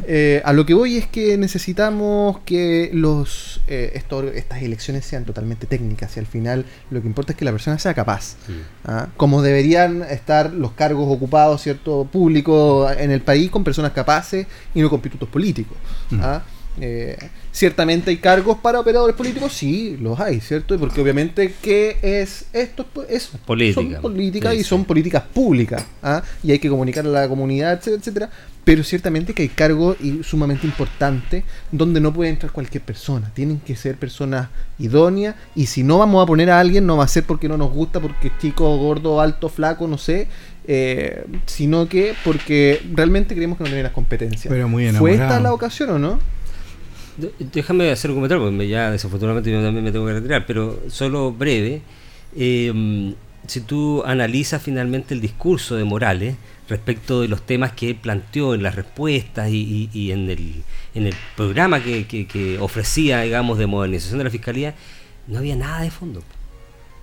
Eh, 0.07 0.41
a 0.45 0.53
lo 0.53 0.65
que 0.65 0.75
voy 0.75 0.97
es 0.97 1.07
que 1.07 1.37
necesitamos 1.37 2.39
que 2.47 2.91
los 2.95 3.61
eh, 3.69 3.93
estas 4.35 4.63
elecciones 4.63 5.05
sean 5.05 5.25
totalmente 5.25 5.67
técnicas 5.67 6.17
y 6.17 6.21
al 6.21 6.27
final 6.27 6.65
lo 6.91 7.03
que 7.03 7.07
importa 7.07 7.33
es 7.33 7.39
que 7.39 7.45
la 7.45 7.53
persona 7.53 7.79
sea 7.79 7.93
capaz. 7.93 8.37
¿ah? 8.85 9.09
Como 9.17 9.43
deberían 9.43 10.03
estar 10.03 10.53
los 10.53 10.73
cargos 10.73 11.15
ocupados, 11.15 11.63
¿cierto? 11.63 12.09
Público 12.11 12.91
en 12.91 13.11
el 13.11 13.21
país 13.21 13.51
con 13.51 13.65
personas 13.65 13.93
capaces 13.93 14.47
y 14.75 14.81
no 14.81 14.89
con 14.89 15.01
pitutos 15.01 15.29
políticos. 15.29 15.77
¿ah? 16.21 16.43
Eh, 16.81 17.19
ciertamente 17.53 18.11
hay 18.11 18.17
cargos 18.17 18.59
para 18.59 18.81
operadores 18.81 19.15
políticos, 19.15 19.53
sí, 19.53 19.97
los 20.01 20.19
hay, 20.19 20.41
¿cierto? 20.41 20.77
Porque 20.79 21.01
obviamente, 21.01 21.55
¿qué 21.63 21.99
es 22.03 22.47
esto? 22.53 22.87
Es, 23.09 23.31
Política. 23.45 23.81
Son 23.81 24.03
políticas 24.03 24.55
y 24.55 24.65
son 24.65 24.85
políticas 24.85 25.23
públicas, 25.23 25.85
¿ah? 26.03 26.23
y 26.43 26.51
hay 26.51 26.59
que 26.59 26.69
comunicar 26.69 27.05
a 27.07 27.11
la 27.11 27.29
comunidad, 27.29 27.75
etcétera, 27.75 28.01
etcétera. 28.01 28.31
Pero 28.65 28.85
ciertamente 28.85 29.35
que 29.35 29.43
hay 29.43 29.49
cargos 29.49 29.97
y 30.01 30.23
sumamente 30.23 30.69
importantes 30.69 31.43
donde 31.73 32.01
no 32.01 32.13
puede 32.13 32.31
entrar 32.31 32.53
cualquier 32.53 32.85
persona. 32.85 33.33
Tienen 33.35 33.59
que 33.59 33.75
ser 33.75 33.97
personas 33.97 34.51
idóneas. 34.79 35.35
Y 35.57 35.67
si 35.67 35.83
no 35.83 35.99
vamos 35.99 36.23
a 36.23 36.27
poner 36.27 36.49
a 36.49 36.61
alguien, 36.61 36.87
no 36.87 36.97
va 36.97 37.05
a 37.05 37.09
ser 37.09 37.25
porque 37.25 37.49
no 37.49 37.57
nos 37.57 37.73
gusta, 37.73 37.99
porque 37.99 38.29
es 38.29 38.39
chico, 38.41 38.77
gordo, 38.77 39.21
alto, 39.21 39.49
flaco, 39.49 39.89
no 39.89 39.99
sé. 39.99 40.29
Eh, 40.69 41.25
sino 41.47 41.89
que 41.89 42.15
porque 42.25 42.81
realmente 42.93 43.35
creemos 43.35 43.59
que 43.59 43.65
no 43.65 43.69
tiene 43.71 43.83
las 43.83 43.93
competencias. 43.93 44.47
Pero 44.49 44.69
muy 44.69 44.89
¿Fue 44.93 45.15
esta 45.15 45.41
la 45.41 45.53
ocasión 45.53 45.91
o 45.91 45.99
no? 45.99 46.21
Déjame 47.39 47.91
hacer 47.91 48.11
un 48.11 48.17
comentario, 48.17 48.45
porque 48.45 48.69
ya 48.69 48.91
desafortunadamente 48.91 49.51
yo 49.51 49.63
también 49.63 49.85
me 49.85 49.93
tengo 49.93 50.07
que 50.07 50.15
retirar, 50.15 50.47
pero 50.47 50.81
solo 50.89 51.33
breve. 51.33 51.83
Eh, 52.37 53.15
si 53.47 53.61
tú 53.61 54.03
analizas 54.05 54.63
finalmente 54.63 55.15
el 55.15 55.21
discurso 55.21 55.75
de 55.77 55.85
Morales 55.85 56.37
respecto 56.69 57.21
de 57.21 57.29
los 57.29 57.43
temas 57.43 57.73
que 57.73 57.91
él 57.91 57.97
planteó 57.97 58.55
en 58.55 58.63
las 58.63 58.77
respuestas 58.77 59.51
y, 59.51 59.89
en, 60.13 60.31
el, 60.31 60.63
en 60.95 61.07
el 61.07 61.15
programa 61.37 61.83
que, 61.83 62.07
que, 62.07 62.59
ofrecía, 62.61 63.23
digamos, 63.23 63.59
de 63.59 63.67
modernización 63.67 64.19
de 64.19 64.25
la 64.25 64.31
fiscalía, 64.31 64.75
no 65.27 65.39
había 65.39 65.57
nada 65.57 65.83
de 65.83 65.91
fondo. 65.91 66.23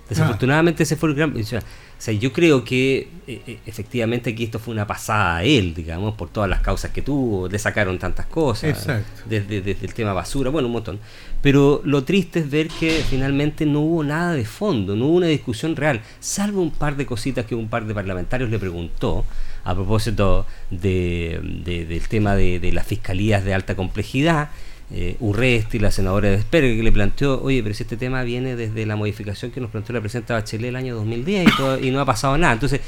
Desafortunadamente 0.07 0.83
ese 0.83 0.95
fue 0.95 1.09
el 1.09 1.15
gran... 1.15 1.37
O 1.37 1.43
sea, 1.43 1.61
yo 2.07 2.31
creo 2.31 2.63
que 2.63 3.09
eh, 3.27 3.41
eh, 3.45 3.59
efectivamente 3.65 4.29
aquí 4.29 4.45
esto 4.45 4.57
fue 4.57 4.73
una 4.73 4.87
pasada 4.87 5.37
a 5.37 5.43
él, 5.43 5.73
digamos, 5.73 6.15
por 6.15 6.29
todas 6.29 6.49
las 6.49 6.61
causas 6.61 6.91
que 6.91 7.01
tuvo, 7.01 7.47
le 7.47 7.59
sacaron 7.59 7.99
tantas 7.99 8.25
cosas, 8.25 8.87
desde, 9.25 9.61
desde, 9.61 9.85
el 9.85 9.93
tema 9.93 10.13
basura, 10.13 10.49
bueno, 10.49 10.67
un 10.67 10.73
montón. 10.73 10.99
Pero 11.41 11.81
lo 11.83 12.03
triste 12.03 12.39
es 12.39 12.49
ver 12.49 12.69
que 12.69 13.03
finalmente 13.09 13.65
no 13.65 13.81
hubo 13.81 14.03
nada 14.03 14.33
de 14.33 14.45
fondo, 14.45 14.95
no 14.95 15.07
hubo 15.07 15.17
una 15.17 15.27
discusión 15.27 15.75
real, 15.75 16.01
salvo 16.19 16.61
un 16.61 16.71
par 16.71 16.95
de 16.95 17.05
cositas 17.05 17.45
que 17.45 17.55
un 17.55 17.67
par 17.67 17.85
de 17.85 17.93
parlamentarios 17.93 18.49
le 18.49 18.59
preguntó 18.59 19.25
a 19.65 19.75
propósito 19.75 20.47
de, 20.69 21.39
del 21.65 22.07
tema 22.07 22.35
de, 22.35 22.59
de 22.59 22.71
las 22.71 22.87
fiscalías 22.87 23.43
de 23.43 23.53
alta 23.53 23.75
complejidad 23.75 24.49
eh, 24.91 25.17
Urresti, 25.19 25.79
la 25.79 25.91
senadora 25.91 26.29
de 26.29 26.37
Despergue, 26.37 26.75
que 26.77 26.83
le 26.83 26.91
planteó, 26.91 27.41
oye, 27.41 27.61
pero 27.61 27.75
si 27.75 27.83
este 27.83 27.97
tema 27.97 28.23
viene 28.23 28.55
desde 28.55 28.85
la 28.85 28.95
modificación 28.95 29.51
que 29.51 29.61
nos 29.61 29.69
planteó 29.69 29.93
la 29.93 30.01
presidenta 30.01 30.33
Bachelet 30.33 30.69
el 30.69 30.75
año 30.75 30.95
2010 30.95 31.47
y, 31.81 31.87
y 31.87 31.91
no 31.91 31.99
ha 31.99 32.05
pasado 32.05 32.37
nada. 32.37 32.53
Entonces, 32.53 32.81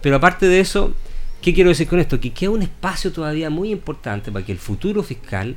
pero 0.00 0.16
aparte 0.16 0.46
de 0.48 0.60
eso, 0.60 0.94
¿qué 1.40 1.54
quiero 1.54 1.70
decir 1.70 1.86
con 1.86 2.00
esto? 2.00 2.20
Que 2.20 2.32
queda 2.32 2.50
un 2.50 2.62
espacio 2.62 3.12
todavía 3.12 3.50
muy 3.50 3.70
importante 3.70 4.32
para 4.32 4.44
que 4.44 4.52
el 4.52 4.58
futuro 4.58 5.02
fiscal, 5.02 5.56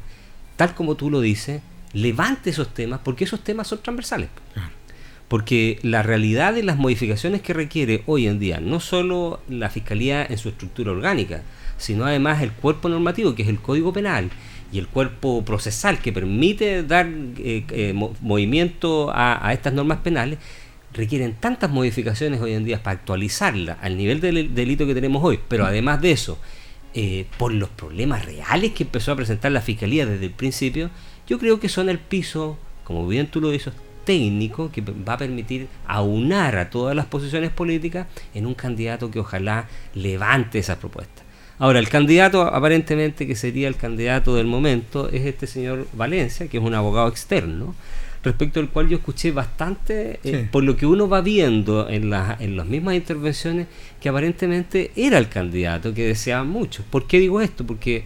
tal 0.55 0.75
como 0.75 0.95
tú 0.95 1.09
lo 1.09 1.19
dices, 1.19 1.61
levante 1.93 2.51
esos 2.51 2.73
temas, 2.73 2.99
porque 3.03 3.23
esos 3.23 3.43
temas 3.43 3.67
son 3.67 3.81
transversales. 3.81 4.29
Porque 5.27 5.79
la 5.81 6.03
realidad 6.03 6.53
de 6.53 6.63
las 6.63 6.77
modificaciones 6.77 7.41
que 7.41 7.53
requiere 7.53 8.03
hoy 8.05 8.27
en 8.27 8.39
día, 8.39 8.59
no 8.61 8.79
solo 8.79 9.41
la 9.49 9.69
fiscalía 9.69 10.25
en 10.25 10.37
su 10.37 10.49
estructura 10.49 10.91
orgánica, 10.91 11.41
sino 11.77 12.05
además 12.05 12.41
el 12.41 12.51
cuerpo 12.51 12.87
normativo, 12.87 13.35
que 13.35 13.43
es 13.43 13.49
el 13.49 13.59
Código 13.59 13.91
Penal, 13.91 14.29
y 14.71 14.79
el 14.79 14.87
cuerpo 14.87 15.43
procesal 15.45 15.99
que 15.99 16.11
permite 16.11 16.83
dar 16.83 17.07
eh, 17.07 17.65
eh, 17.69 17.93
movimiento 18.21 19.11
a, 19.13 19.51
estas 19.53 19.73
normas 19.73 19.99
penales 19.99 20.39
requieren 20.93 21.35
tantas 21.39 21.69
modificaciones 21.69 22.41
hoy 22.41 22.53
en 22.53 22.65
día 22.65 22.81
para 22.81 22.97
actualizarla 22.97 23.77
al 23.81 23.97
nivel 23.97 24.19
del 24.19 24.53
delito 24.55 24.85
que 24.87 24.95
tenemos 24.95 25.23
hoy, 25.23 25.39
pero 25.47 25.65
además 25.65 26.01
de 26.01 26.11
eso, 26.11 26.39
eh, 26.93 27.25
por 27.37 27.53
los 27.53 27.69
problemas 27.69 28.25
reales 28.25 28.71
que 28.71 28.83
empezó 28.83 29.11
a 29.11 29.15
presentar 29.15 29.51
la 29.51 29.61
Fiscalía 29.61 30.05
desde 30.05 30.25
el 30.25 30.31
principio, 30.31 30.89
yo 31.27 31.39
creo 31.39 31.59
que 31.59 31.69
son 31.69 31.89
el 31.89 31.99
piso, 31.99 32.57
como 32.83 33.07
bien 33.07 33.27
tú 33.27 33.41
lo 33.41 33.51
dices, 33.51 33.73
técnico 34.05 34.71
que 34.71 34.81
va 34.81 35.13
a 35.13 35.17
permitir 35.17 35.67
aunar 35.85 36.57
a 36.57 36.69
todas 36.69 36.95
las 36.95 37.05
posiciones 37.07 37.51
políticas 37.51 38.07
en 38.33 38.45
un 38.45 38.53
candidato 38.53 39.11
que 39.11 39.19
ojalá 39.19 39.67
levante 39.93 40.59
esa 40.59 40.79
propuesta. 40.79 41.26
Ahora, 41.59 41.79
el 41.79 41.89
candidato 41.89 42.43
aparentemente 42.43 43.25
que 43.25 43.35
sería 43.35 43.67
el 43.67 43.75
candidato 43.75 44.35
del 44.35 44.45
momento 44.45 45.09
es 45.09 45.25
este 45.25 45.47
señor 45.47 45.87
Valencia, 45.93 46.47
que 46.47 46.57
es 46.57 46.63
un 46.63 46.75
abogado 46.75 47.07
externo, 47.07 47.73
respecto 48.23 48.59
al 48.59 48.69
cual 48.69 48.89
yo 48.89 48.97
escuché 48.97 49.31
bastante, 49.31 50.19
eh, 50.23 50.47
por 50.51 50.63
lo 50.63 50.75
que 50.75 50.85
uno 50.85 51.09
va 51.09 51.21
viendo 51.21 51.89
en, 51.89 52.13
en 52.13 52.57
las 52.57 52.65
mismas 52.67 52.95
intervenciones, 52.95 53.67
que 53.99 54.09
aparentemente 54.09 54.91
era 54.95 55.17
el 55.17 55.29
candidato 55.29 55.93
que 55.93 56.05
deseaban 56.05 56.47
mucho. 56.47 56.83
¿Por 56.89 57.07
qué 57.07 57.19
digo 57.19 57.41
esto? 57.41 57.65
Porque 57.65 58.03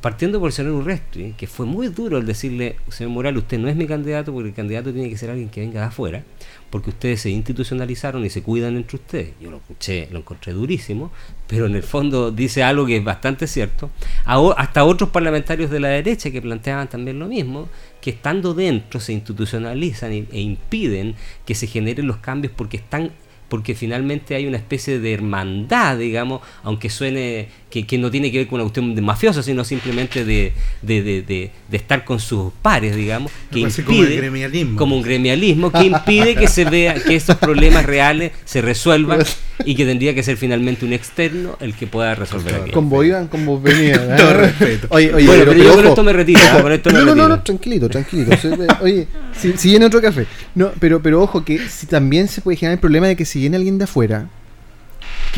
partiendo 0.00 0.38
por 0.38 0.52
señor 0.52 0.72
Urresti, 0.72 1.34
que 1.36 1.46
fue 1.46 1.66
muy 1.66 1.88
duro 1.88 2.18
el 2.18 2.26
decirle, 2.26 2.76
señor 2.88 3.12
Morales, 3.12 3.42
usted 3.42 3.58
no 3.58 3.68
es 3.68 3.76
mi 3.76 3.86
candidato 3.86 4.32
porque 4.32 4.50
el 4.50 4.54
candidato 4.54 4.92
tiene 4.92 5.10
que 5.10 5.18
ser 5.18 5.30
alguien 5.30 5.48
que 5.48 5.60
venga 5.60 5.80
de 5.80 5.86
afuera, 5.86 6.22
porque 6.70 6.90
ustedes 6.90 7.22
se 7.22 7.30
institucionalizaron 7.30 8.24
y 8.24 8.30
se 8.30 8.42
cuidan 8.42 8.76
entre 8.76 8.96
ustedes. 8.96 9.30
Yo 9.40 9.50
lo 9.50 9.56
escuché, 9.56 10.08
lo 10.12 10.20
encontré 10.20 10.52
durísimo, 10.52 11.10
pero 11.48 11.66
en 11.66 11.74
el 11.74 11.82
fondo 11.82 12.30
dice 12.30 12.62
algo 12.62 12.86
que 12.86 12.96
es 12.96 13.04
bastante 13.04 13.46
cierto. 13.46 13.90
hasta 14.24 14.84
otros 14.84 15.10
parlamentarios 15.10 15.70
de 15.70 15.80
la 15.80 15.88
derecha 15.88 16.30
que 16.30 16.40
planteaban 16.40 16.88
también 16.88 17.18
lo 17.18 17.26
mismo, 17.26 17.68
que 18.00 18.10
estando 18.10 18.54
dentro 18.54 19.00
se 19.00 19.12
institucionalizan 19.12 20.12
e 20.12 20.40
impiden 20.40 21.16
que 21.44 21.54
se 21.56 21.66
generen 21.66 22.06
los 22.06 22.18
cambios 22.18 22.52
porque 22.54 22.76
están 22.76 23.10
porque 23.48 23.74
finalmente 23.74 24.34
hay 24.34 24.46
una 24.46 24.58
especie 24.58 25.00
de 25.00 25.12
hermandad, 25.12 25.98
digamos, 25.98 26.42
aunque 26.62 26.90
suene 26.90 27.48
que, 27.70 27.86
que 27.86 27.98
no 27.98 28.10
tiene 28.10 28.32
que 28.32 28.38
ver 28.38 28.46
con 28.46 28.56
una 28.56 28.64
cuestión 28.64 28.94
de 28.94 29.02
mafiosa, 29.02 29.42
sino 29.42 29.64
simplemente 29.64 30.24
de, 30.24 30.52
de, 30.82 31.02
de, 31.02 31.22
de, 31.22 31.76
estar 31.76 32.04
con 32.04 32.18
sus 32.18 32.52
pares, 32.62 32.96
digamos, 32.96 33.30
que 33.50 33.60
impide, 33.60 33.84
como, 33.84 33.98
un 34.00 34.06
gremialismo. 34.06 34.78
como 34.78 34.96
un 34.96 35.02
gremialismo, 35.02 35.72
que 35.72 35.84
impide 35.84 36.34
que 36.34 36.48
se 36.48 36.64
vea 36.64 36.94
que 36.94 37.14
esos 37.14 37.36
problemas 37.36 37.84
reales 37.84 38.32
se 38.44 38.62
resuelvan 38.62 39.20
y 39.64 39.74
que 39.74 39.84
tendría 39.84 40.14
que 40.14 40.22
ser 40.22 40.36
finalmente 40.36 40.86
un 40.86 40.92
externo 40.92 41.56
el 41.60 41.74
que 41.74 41.86
pueda 41.86 42.14
resolver 42.14 42.54
aquí. 42.54 42.70
Como 42.70 43.02
iban, 43.04 43.28
como 43.28 43.60
venían. 43.60 43.98
Todo 44.16 44.34
respeto. 44.34 44.86
Oye, 44.90 45.12
oye, 45.12 45.26
bueno, 45.26 45.44
pero, 45.46 45.62
yo 45.62 45.74
con 45.74 45.86
esto 45.86 46.04
me 46.04 46.12
retiro. 46.12 46.40
Con 46.62 46.72
esto 46.72 46.90
no, 46.90 47.04
no, 47.04 47.14
no, 47.14 47.28
no, 47.28 47.42
tranquilito, 47.42 47.88
tranquilito. 47.88 48.36
oye, 48.80 49.06
si, 49.36 49.52
si, 49.56 49.70
viene 49.70 49.86
otro 49.86 50.00
café. 50.00 50.26
No, 50.54 50.70
pero, 50.80 51.02
pero 51.02 51.22
ojo, 51.22 51.44
que 51.44 51.58
si 51.68 51.86
también 51.86 52.28
se 52.28 52.40
puede 52.40 52.56
generar 52.56 52.74
el 52.74 52.80
problema 52.80 53.08
de 53.08 53.16
que 53.16 53.24
si 53.24 53.40
viene 53.40 53.56
alguien 53.56 53.76
de 53.76 53.84
afuera, 53.84 54.28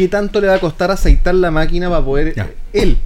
¿qué 0.01 0.09
tanto 0.09 0.41
le 0.41 0.47
va 0.47 0.55
a 0.55 0.59
costar 0.59 0.91
aceitar 0.91 1.35
la 1.35 1.51
máquina 1.51 1.91
para 1.91 2.03
poder 2.03 2.35
él 2.73 2.97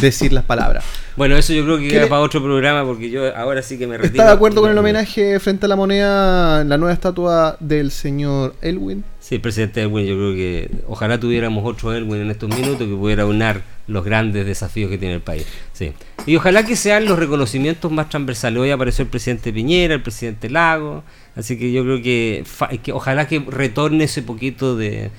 decir 0.00 0.32
las 0.32 0.42
palabras? 0.42 0.82
Bueno, 1.16 1.36
eso 1.36 1.52
yo 1.52 1.64
creo 1.64 1.76
que 1.76 1.88
queda 1.88 2.08
para 2.08 2.22
otro 2.22 2.42
programa 2.42 2.82
porque 2.82 3.10
yo 3.10 3.36
ahora 3.36 3.60
sí 3.60 3.76
que 3.76 3.86
me 3.86 3.98
retiro. 3.98 4.14
¿Está 4.14 4.28
de 4.28 4.32
acuerdo 4.32 4.62
con 4.62 4.70
el 4.70 4.78
homenaje 4.78 5.38
frente 5.38 5.66
a 5.66 5.68
la 5.68 5.76
moneda, 5.76 6.64
la 6.64 6.78
nueva 6.78 6.94
estatua 6.94 7.58
del 7.60 7.90
señor 7.90 8.54
Elwin? 8.62 9.04
Sí, 9.20 9.38
presidente 9.38 9.82
Elwin, 9.82 10.06
yo 10.06 10.14
creo 10.14 10.32
que 10.32 10.70
ojalá 10.86 11.20
tuviéramos 11.20 11.62
otro 11.66 11.92
Elwin 11.92 12.22
en 12.22 12.30
estos 12.30 12.48
minutos 12.48 12.88
que 12.88 12.94
pudiera 12.94 13.26
unar 13.26 13.60
los 13.86 14.02
grandes 14.02 14.46
desafíos 14.46 14.90
que 14.90 14.96
tiene 14.96 15.16
el 15.16 15.20
país. 15.20 15.46
Sí. 15.74 15.92
Y 16.24 16.36
ojalá 16.36 16.64
que 16.64 16.74
sean 16.74 17.04
los 17.04 17.18
reconocimientos 17.18 17.92
más 17.92 18.08
transversales. 18.08 18.62
Hoy 18.62 18.70
apareció 18.70 19.02
el 19.02 19.10
presidente 19.10 19.52
Piñera, 19.52 19.92
el 19.92 20.02
presidente 20.02 20.48
Lago, 20.48 21.04
así 21.36 21.58
que 21.58 21.72
yo 21.72 21.82
creo 21.84 22.02
que, 22.02 22.44
ojalá 22.92 23.26
que 23.26 23.40
retorne 23.40 24.04
ese 24.04 24.22
poquito 24.22 24.76
de, 24.76 25.10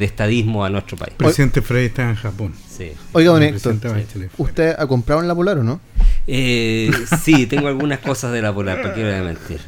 estadismo 0.00 0.64
a 0.64 0.70
nuestro 0.70 0.96
país. 0.96 1.14
Presidente 1.16 1.62
Frey 1.62 1.86
está 1.86 2.08
en 2.08 2.16
Japón. 2.16 2.52
Sí. 2.76 2.92
Oiga, 3.12 3.30
don 3.30 3.42
Héctor, 3.42 3.76
¿usted 4.36 4.74
ha 4.76 4.86
comprado 4.86 5.20
en 5.20 5.28
la 5.28 5.34
Polar 5.34 5.58
o 5.58 5.62
no? 5.62 5.80
Eh, 6.26 6.90
sí, 7.22 7.46
tengo 7.46 7.68
algunas 7.68 8.00
cosas 8.00 8.32
de 8.32 8.42
la 8.42 8.52
Polar, 8.52 8.78
pero 8.82 8.94
quiero 8.94 9.24
mentir. 9.24 9.60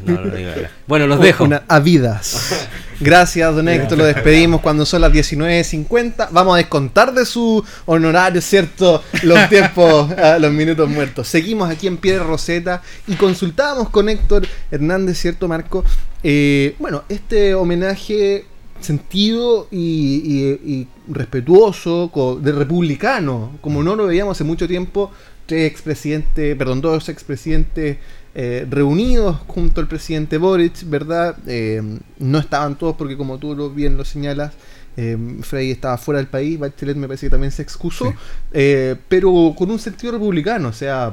bueno, 0.87 1.07
los 1.07 1.21
dejo. 1.21 1.49
a 1.69 1.81
vidas. 1.81 2.67
Gracias, 2.99 3.55
don 3.55 3.69
Héctor. 3.69 3.99
Lo 3.99 4.05
despedimos 4.05 4.61
cuando 4.61 4.85
son 4.87 5.03
las 5.03 5.13
19.50. 5.13 6.29
Vamos 6.33 6.55
a 6.55 6.57
descontar 6.57 7.13
de 7.15 7.25
su 7.27 7.65
honorario, 7.85 8.41
¿cierto? 8.41 9.03
Los 9.23 9.49
tiempos, 9.51 10.11
ah, 10.19 10.39
los 10.41 10.53
minutos 10.53 10.89
muertos. 10.89 11.29
Seguimos 11.29 11.71
aquí 11.71 11.87
en 11.87 11.99
Piedra 11.99 12.25
Roseta 12.25 12.83
y 13.07 13.15
consultábamos 13.15 13.91
con 13.91 14.09
Héctor 14.09 14.47
Hernández, 14.71 15.19
¿cierto, 15.19 15.47
Marco? 15.47 15.85
Eh, 16.23 16.75
bueno, 16.79 17.05
este 17.09 17.55
homenaje 17.55 18.47
sentido 18.81 19.69
y, 19.71 20.87
respetuoso 21.09 22.11
de 22.43 22.53
republicano, 22.53 23.53
como 23.61 23.83
no 23.83 23.97
lo 23.97 24.07
veíamos 24.07 24.37
hace 24.37 24.45
mucho 24.45 24.67
tiempo, 24.67 25.11
tres 25.47 25.71
expresidentes, 25.71 26.57
perdón, 26.57 26.81
dos 26.81 27.09
expresidentes 27.09 27.99
eh, 28.35 28.67
reunidos 28.69 29.37
junto 29.47 29.81
al 29.81 29.89
presidente 29.89 30.39
Boric, 30.39 30.89
¿verdad? 30.89 31.37
Eh, 31.47 31.83
no 32.19 32.39
estaban 32.39 32.77
todos 32.77 32.97
porque 32.97 33.17
como 33.17 33.39
tú 33.39 33.71
bien 33.71 33.97
lo 33.97 34.05
señalas, 34.05 34.53
Frey 35.43 35.73
estaba 35.73 35.99
fuera 35.99 36.21
del 36.21 36.27
país, 36.27 36.59
Bachelet 36.59 36.97
me 36.97 37.07
parece 37.07 37.27
que 37.27 37.31
también 37.31 37.53
se 37.53 37.61
excusó, 37.61 38.15
pero 38.51 39.55
con 39.55 39.71
un 39.71 39.79
sentido 39.79 40.15
republicano, 40.15 40.69
o 40.69 40.73
sea, 40.73 41.13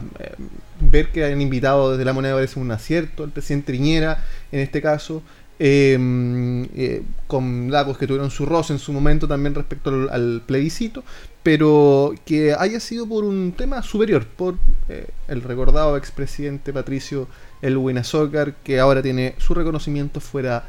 ver 0.79 1.09
que 1.09 1.25
han 1.25 1.41
invitado 1.41 1.91
desde 1.91 2.05
la 2.05 2.13
moneda 2.13 2.35
parece 2.35 2.57
un 2.59 2.71
acierto, 2.71 3.25
el 3.25 3.31
presidente 3.31 3.73
Riñera 3.73 4.23
en 4.53 4.61
este 4.61 4.81
caso, 4.81 5.21
Em, 5.59 6.63
eh, 6.75 7.03
con 7.27 7.71
Lagos 7.71 7.97
que 7.99 8.07
tuvieron 8.07 8.31
su 8.31 8.45
roce 8.45 8.73
en 8.73 8.79
su 8.79 8.91
momento 8.91 9.27
también 9.27 9.53
respecto 9.53 10.09
al, 10.11 10.41
plebiscito, 10.45 11.03
pero 11.43 12.15
que 12.25 12.55
haya 12.57 12.79
sido 12.79 13.07
por 13.07 13.23
un 13.23 13.53
tema 13.55 13.83
superior, 13.83 14.25
por 14.25 14.55
eh, 14.89 15.07
el 15.27 15.43
recordado 15.43 15.95
expresidente 15.95 16.73
Patricio 16.73 17.27
Elwin 17.61 17.99
Azócar, 17.99 18.55
que 18.63 18.79
ahora 18.79 19.03
tiene 19.03 19.35
su 19.37 19.53
reconocimiento 19.53 20.19
fuera 20.19 20.65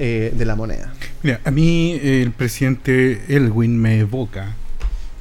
eh, 0.00 0.32
de 0.36 0.44
la 0.44 0.56
moneda. 0.56 0.92
Mira, 1.22 1.40
a 1.44 1.50
mí 1.52 1.98
el 2.02 2.32
presidente 2.32 3.22
Elwin 3.28 3.80
me 3.80 4.00
evoca 4.00 4.56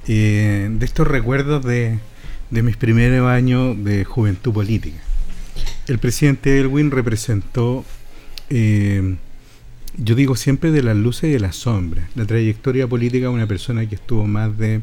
de 0.07 0.75
estos 0.81 1.07
recuerdos 1.07 1.63
de, 1.63 1.99
de 2.49 2.61
mis 2.63 2.77
primeros 2.77 3.27
años 3.29 3.81
de 3.83 4.03
juventud 4.05 4.53
política. 4.53 4.99
El 5.87 5.99
presidente 5.99 6.59
Elwin 6.59 6.91
representó 6.91 7.85
eh, 8.49 9.15
yo 9.97 10.15
digo 10.15 10.35
siempre 10.35 10.71
de 10.71 10.83
las 10.83 10.95
luces 10.95 11.25
y 11.25 11.33
de 11.33 11.39
las 11.39 11.55
sombras. 11.55 12.05
La 12.15 12.25
trayectoria 12.25 12.87
política 12.87 13.27
de 13.27 13.33
una 13.33 13.47
persona 13.47 13.87
que 13.87 13.95
estuvo 13.95 14.25
más 14.25 14.57
de 14.57 14.81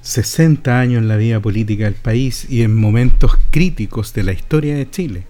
60 0.00 0.80
años 0.80 1.02
en 1.02 1.08
la 1.08 1.16
vida 1.16 1.40
política 1.40 1.84
del 1.84 1.94
país 1.94 2.46
y 2.48 2.62
en 2.62 2.76
momentos 2.76 3.38
críticos 3.50 4.12
de 4.14 4.24
la 4.24 4.32
historia 4.32 4.74
de 4.74 4.90
Chile. 4.90 5.24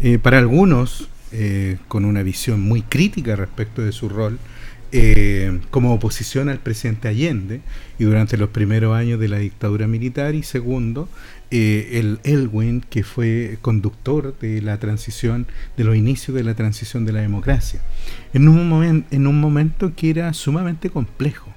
Eh, 0.00 0.18
para 0.18 0.38
algunos, 0.38 1.08
eh, 1.32 1.78
con 1.88 2.04
una 2.04 2.22
visión 2.22 2.60
muy 2.60 2.82
crítica 2.82 3.36
respecto 3.36 3.82
de 3.82 3.92
su 3.92 4.08
rol, 4.08 4.38
como 5.70 5.92
oposición 5.92 6.48
al 6.48 6.58
presidente 6.58 7.08
Allende 7.08 7.60
y 7.98 8.04
durante 8.04 8.38
los 8.38 8.48
primeros 8.48 8.96
años 8.96 9.20
de 9.20 9.28
la 9.28 9.36
dictadura 9.36 9.86
militar 9.86 10.34
y 10.34 10.42
segundo 10.42 11.06
eh, 11.58 11.98
el 11.98 12.20
Elwin 12.22 12.82
que 12.82 13.02
fue 13.02 13.56
conductor 13.62 14.38
de 14.38 14.60
la 14.60 14.78
transición 14.78 15.46
de 15.78 15.84
los 15.84 15.96
inicios 15.96 16.36
de 16.36 16.44
la 16.44 16.54
transición 16.54 17.06
de 17.06 17.12
la 17.12 17.22
democracia. 17.22 17.80
En 18.34 18.46
un 18.46 19.40
momento 19.40 19.94
que 19.96 20.10
era 20.10 20.34
sumamente 20.34 20.90
complejo 20.90 21.50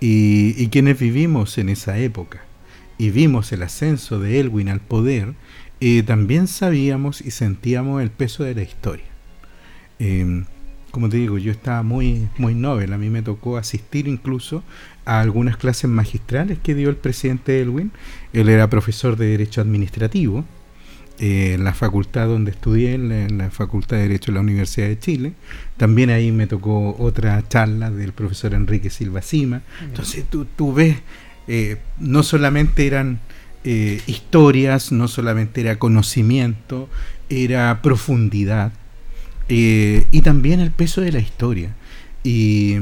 y, 0.00 0.68
quienes 0.68 0.98
vivimos 0.98 1.58
en 1.58 1.68
esa 1.68 1.98
época 1.98 2.44
y 2.96 3.10
vimos 3.10 3.52
el 3.52 3.62
ascenso 3.62 4.20
de 4.20 4.40
Elwin 4.40 4.70
al 4.70 4.80
poder 4.80 5.34
eh, 5.80 6.02
también 6.02 6.46
sabíamos 6.46 7.20
y 7.20 7.30
sentíamos 7.30 8.00
el 8.00 8.10
peso 8.10 8.42
de 8.42 8.54
la 8.54 8.62
historia. 8.62 9.04
Em, 9.98 10.46
como 10.96 11.10
te 11.10 11.18
digo, 11.18 11.36
yo 11.36 11.52
estaba 11.52 11.82
muy, 11.82 12.26
muy 12.38 12.54
novel. 12.54 12.94
A 12.94 12.96
mí 12.96 13.10
me 13.10 13.20
tocó 13.20 13.58
asistir 13.58 14.08
incluso 14.08 14.62
a 15.04 15.20
algunas 15.20 15.58
clases 15.58 15.90
magistrales 15.90 16.58
que 16.58 16.74
dio 16.74 16.88
el 16.88 16.96
presidente 16.96 17.60
Elwin. 17.60 17.92
Él 18.32 18.48
era 18.48 18.70
profesor 18.70 19.14
de 19.14 19.26
Derecho 19.26 19.60
Administrativo 19.60 20.46
eh, 21.18 21.52
en 21.52 21.64
la 21.64 21.74
facultad 21.74 22.28
donde 22.28 22.52
estudié, 22.52 22.94
en 22.94 23.36
la, 23.36 23.50
Facultad 23.50 23.98
de 23.98 24.04
Derecho 24.04 24.32
de 24.32 24.36
la 24.36 24.40
Universidad 24.40 24.86
de 24.86 24.98
Chile. 24.98 25.34
También 25.76 26.08
ahí 26.08 26.32
me 26.32 26.46
tocó 26.46 26.96
otra 26.98 27.46
charla 27.46 27.90
del 27.90 28.14
profesor 28.14 28.54
Enrique 28.54 28.88
Silva 28.88 29.20
Sima. 29.20 29.60
Entonces 29.82 30.24
tú, 30.30 30.46
tú 30.46 30.72
ves, 30.72 30.96
eh, 31.46 31.76
no 31.98 32.22
solamente 32.22 32.86
eran 32.86 33.20
eh, 33.64 34.00
historias, 34.06 34.92
no 34.92 35.08
solamente 35.08 35.60
era 35.60 35.78
conocimiento, 35.78 36.88
era 37.28 37.82
profundidad 37.82 38.72
eh, 39.48 40.06
y 40.10 40.20
también 40.22 40.60
el 40.60 40.70
peso 40.70 41.00
de 41.00 41.12
la 41.12 41.18
historia. 41.18 41.74
Y, 42.22 42.76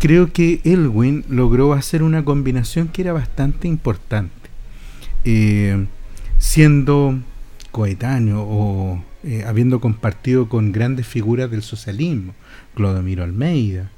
creo 0.00 0.32
que 0.32 0.60
Elwin 0.64 1.24
logró 1.28 1.72
hacer 1.72 2.02
una 2.02 2.24
combinación 2.24 2.88
que 2.88 3.02
era 3.02 3.12
bastante 3.12 3.68
importante. 3.68 4.34
Eh, 5.24 5.86
siendo 6.38 7.18
coetáneo 7.72 8.42
o 8.42 9.02
eh, 9.24 9.44
habiendo 9.46 9.80
compartido 9.80 10.48
con 10.48 10.72
grandes 10.72 11.06
figuras 11.06 11.50
del 11.50 11.62
socialismo, 11.62 12.34
Clodomiro 12.74 13.24
Almeida, 13.24 13.90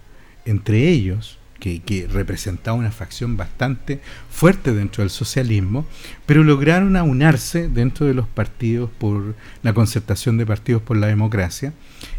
entre 0.45 0.89
ellos, 0.89 1.38
que, 1.59 2.09
representaba 2.11 2.77
una 2.77 2.91
facción 2.91 3.37
bastante 3.37 4.01
fuerte 4.31 4.73
dentro 4.73 5.03
del 5.03 5.11
socialismo, 5.11 5.87
pero 6.27 6.45
lograron 6.45 6.97
aunarse 6.97 7.69
dentro 7.69 8.07
de 8.07 8.15
los 8.15 8.27
partidos 8.29 8.91
por 8.99 9.35
la 9.63 9.73
concertación 9.73 10.39
de 10.39 10.47
partidos 10.47 10.83
por 10.83 10.97
la 10.97 11.09
democracia. 11.09 11.73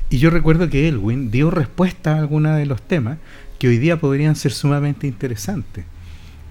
Y 0.10 0.18
yo 0.18 0.30
recuerdo 0.30 0.70
que 0.70 0.88
Elwin 0.88 1.32
dio 1.32 1.52
respuesta 1.52 2.14
a 2.14 2.20
algunos 2.20 2.58
de 2.58 2.66
los 2.66 2.82
temas 2.82 3.18
que 3.60 3.68
hoy 3.68 3.78
día 3.78 4.00
podrían 4.00 4.36
ser 4.36 4.52
sumamente 4.52 5.08
interesantes. 5.08 5.86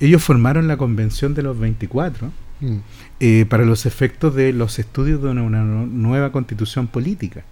Ellos 0.00 0.22
formaron 0.22 0.68
la 0.68 0.76
Convención 0.76 1.34
de 1.34 1.42
los 1.42 1.58
24 1.58 2.30
mm. 2.60 2.76
eh, 3.20 3.46
para 3.48 3.64
los 3.64 3.84
efectos 3.84 4.34
de 4.34 4.52
los 4.52 4.78
estudios 4.78 5.22
de 5.22 5.28
una 5.28 5.62
nueva 5.62 6.30
constitución 6.30 6.86
política. 6.86 7.44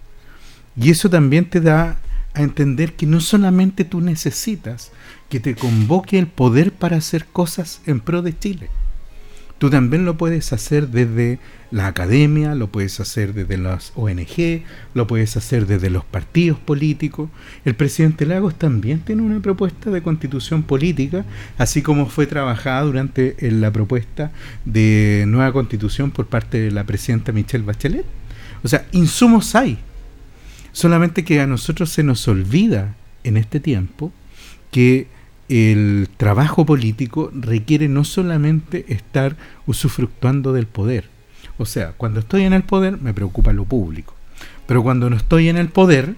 Y 0.79 0.91
eso 0.91 1.09
también 1.09 1.49
te 1.49 1.59
da 1.59 1.97
a 2.33 2.41
entender 2.41 2.93
que 2.93 3.05
no 3.05 3.19
solamente 3.19 3.83
tú 3.83 3.99
necesitas 3.99 4.91
que 5.29 5.39
te 5.39 5.55
convoque 5.55 6.19
el 6.19 6.27
poder 6.27 6.71
para 6.71 6.97
hacer 6.97 7.25
cosas 7.25 7.81
en 7.85 7.99
pro 7.99 8.21
de 8.21 8.37
Chile. 8.37 8.69
Tú 9.57 9.71
también 9.71 10.05
lo 10.05 10.17
puedes 10.17 10.53
hacer 10.53 10.89
desde 10.89 11.39
la 11.71 11.87
academia, 11.87 12.53
lo 12.53 12.67
puedes 12.67 12.99
hacer 12.99 13.33
desde 13.33 13.57
las 13.57 13.91
ONG, 13.95 14.61
lo 14.93 15.07
puedes 15.07 15.35
hacer 15.35 15.65
desde 15.65 15.89
los 15.89 16.05
partidos 16.05 16.59
políticos. 16.59 17.29
El 17.65 17.73
presidente 17.73 18.27
Lagos 18.27 18.55
también 18.55 18.99
tiene 18.99 19.23
una 19.23 19.39
propuesta 19.39 19.89
de 19.89 20.03
constitución 20.03 20.61
política, 20.61 21.25
así 21.57 21.81
como 21.81 22.05
fue 22.05 22.27
trabajada 22.27 22.83
durante 22.83 23.35
la 23.51 23.71
propuesta 23.71 24.31
de 24.65 25.25
nueva 25.27 25.51
constitución 25.51 26.11
por 26.11 26.27
parte 26.27 26.59
de 26.59 26.71
la 26.71 26.83
presidenta 26.83 27.31
Michelle 27.31 27.65
Bachelet. 27.65 28.05
O 28.63 28.67
sea, 28.67 28.85
insumos 28.91 29.55
hay. 29.55 29.79
Solamente 30.71 31.25
que 31.25 31.41
a 31.41 31.47
nosotros 31.47 31.89
se 31.89 32.03
nos 32.03 32.27
olvida 32.27 32.95
en 33.23 33.37
este 33.37 33.59
tiempo 33.59 34.11
que 34.69 35.07
el 35.49 36.09
trabajo 36.17 36.65
político 36.65 37.31
requiere 37.33 37.87
no 37.87 38.03
solamente 38.03 38.85
estar 38.89 39.37
usufructuando 39.65 40.53
del 40.53 40.67
poder. 40.67 41.09
O 41.57 41.65
sea, 41.65 41.93
cuando 41.93 42.19
estoy 42.19 42.43
en 42.43 42.53
el 42.53 42.63
poder 42.63 42.99
me 43.01 43.13
preocupa 43.13 43.53
lo 43.53 43.65
público. 43.65 44.13
Pero 44.67 44.83
cuando 44.83 45.09
no 45.09 45.15
estoy 45.15 45.49
en 45.49 45.57
el 45.57 45.69
poder, 45.69 46.15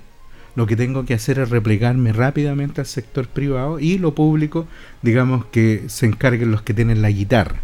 lo 0.56 0.66
que 0.66 0.76
tengo 0.76 1.06
que 1.06 1.14
hacer 1.14 1.40
es 1.40 1.50
replegarme 1.50 2.12
rápidamente 2.12 2.82
al 2.82 2.88
sector 2.88 3.28
privado 3.28 3.80
y 3.80 3.98
lo 3.98 4.16
público, 4.16 4.68
digamos 5.02 5.46
que 5.46 5.84
se 5.88 6.08
encarguen 6.08 6.52
los 6.52 6.64
que 6.64 6.74
tienen 6.74 7.02
la 7.02 7.12
guitarra. 7.12 7.62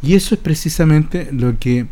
Y 0.00 0.14
eso 0.14 0.34
es 0.34 0.40
precisamente 0.40 1.28
lo 1.32 1.58
que 1.58 1.86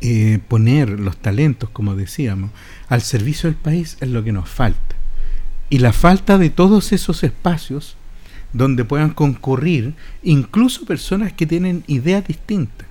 eh, 0.00 0.38
poner 0.48 0.98
los 0.98 1.16
talentos, 1.16 1.70
como 1.70 1.94
decíamos, 1.94 2.50
al 2.88 3.02
servicio 3.02 3.48
del 3.48 3.58
país 3.58 3.96
es 4.00 4.08
lo 4.08 4.24
que 4.24 4.32
nos 4.32 4.48
falta. 4.48 4.96
Y 5.70 5.78
la 5.78 5.92
falta 5.92 6.38
de 6.38 6.50
todos 6.50 6.92
esos 6.92 7.22
espacios 7.22 7.96
donde 8.52 8.84
puedan 8.84 9.10
concurrir 9.10 9.94
incluso 10.22 10.84
personas 10.84 11.32
que 11.32 11.46
tienen 11.46 11.84
ideas 11.86 12.26
distintas. 12.26 12.86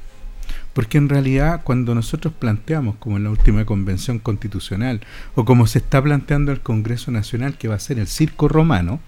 Porque 0.73 0.97
en 0.97 1.09
realidad 1.09 1.61
cuando 1.63 1.93
nosotros 1.93 2.33
planteamos, 2.37 2.95
como 2.95 3.17
en 3.17 3.25
la 3.25 3.29
última 3.29 3.65
convención 3.65 4.19
constitucional, 4.19 5.01
o 5.35 5.43
como 5.43 5.67
se 5.67 5.79
está 5.79 6.01
planteando 6.01 6.51
el 6.51 6.61
Congreso 6.61 7.11
Nacional, 7.11 7.57
que 7.57 7.67
va 7.67 7.75
a 7.75 7.79
ser 7.79 7.99
el 7.99 8.07
circo 8.07 8.47
romano, 8.47 8.99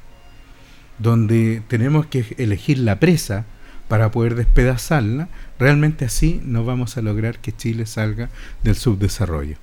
donde 1.00 1.64
tenemos 1.68 2.06
que 2.06 2.36
elegir 2.38 2.80
la 2.80 3.00
presa 3.00 3.46
para 3.88 4.12
poder 4.12 4.36
despedazarla, 4.36 5.30
realmente 5.58 6.06
así 6.06 6.42
no 6.44 6.66
vamos 6.66 6.98
a 6.98 7.02
lograr 7.02 7.40
que 7.40 7.52
Chile 7.52 7.86
salga 7.86 8.30
del 8.64 8.76
subdesarrollo 8.76 9.58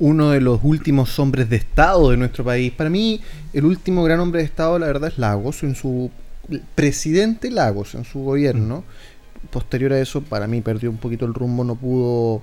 uno 0.00 0.30
de 0.30 0.40
los 0.40 0.60
últimos 0.62 1.18
hombres 1.18 1.50
de 1.50 1.56
Estado 1.56 2.10
de 2.10 2.16
nuestro 2.16 2.42
país. 2.42 2.72
Para 2.72 2.88
mí, 2.90 3.20
el 3.52 3.66
último 3.66 4.02
gran 4.02 4.18
hombre 4.18 4.40
de 4.40 4.46
Estado, 4.46 4.78
la 4.78 4.86
verdad, 4.86 5.10
es 5.10 5.18
Lagos, 5.18 5.62
en 5.62 5.74
su 5.74 6.10
presidente 6.74 7.50
Lagos 7.50 7.94
en 7.94 8.04
su 8.04 8.20
gobierno. 8.20 8.84
Posterior 9.50 9.92
a 9.92 10.00
eso, 10.00 10.22
para 10.22 10.46
mí 10.46 10.60
perdió 10.60 10.90
un 10.90 10.98
poquito 10.98 11.24
el 11.24 11.34
rumbo, 11.34 11.64
no 11.64 11.74
pudo 11.74 12.42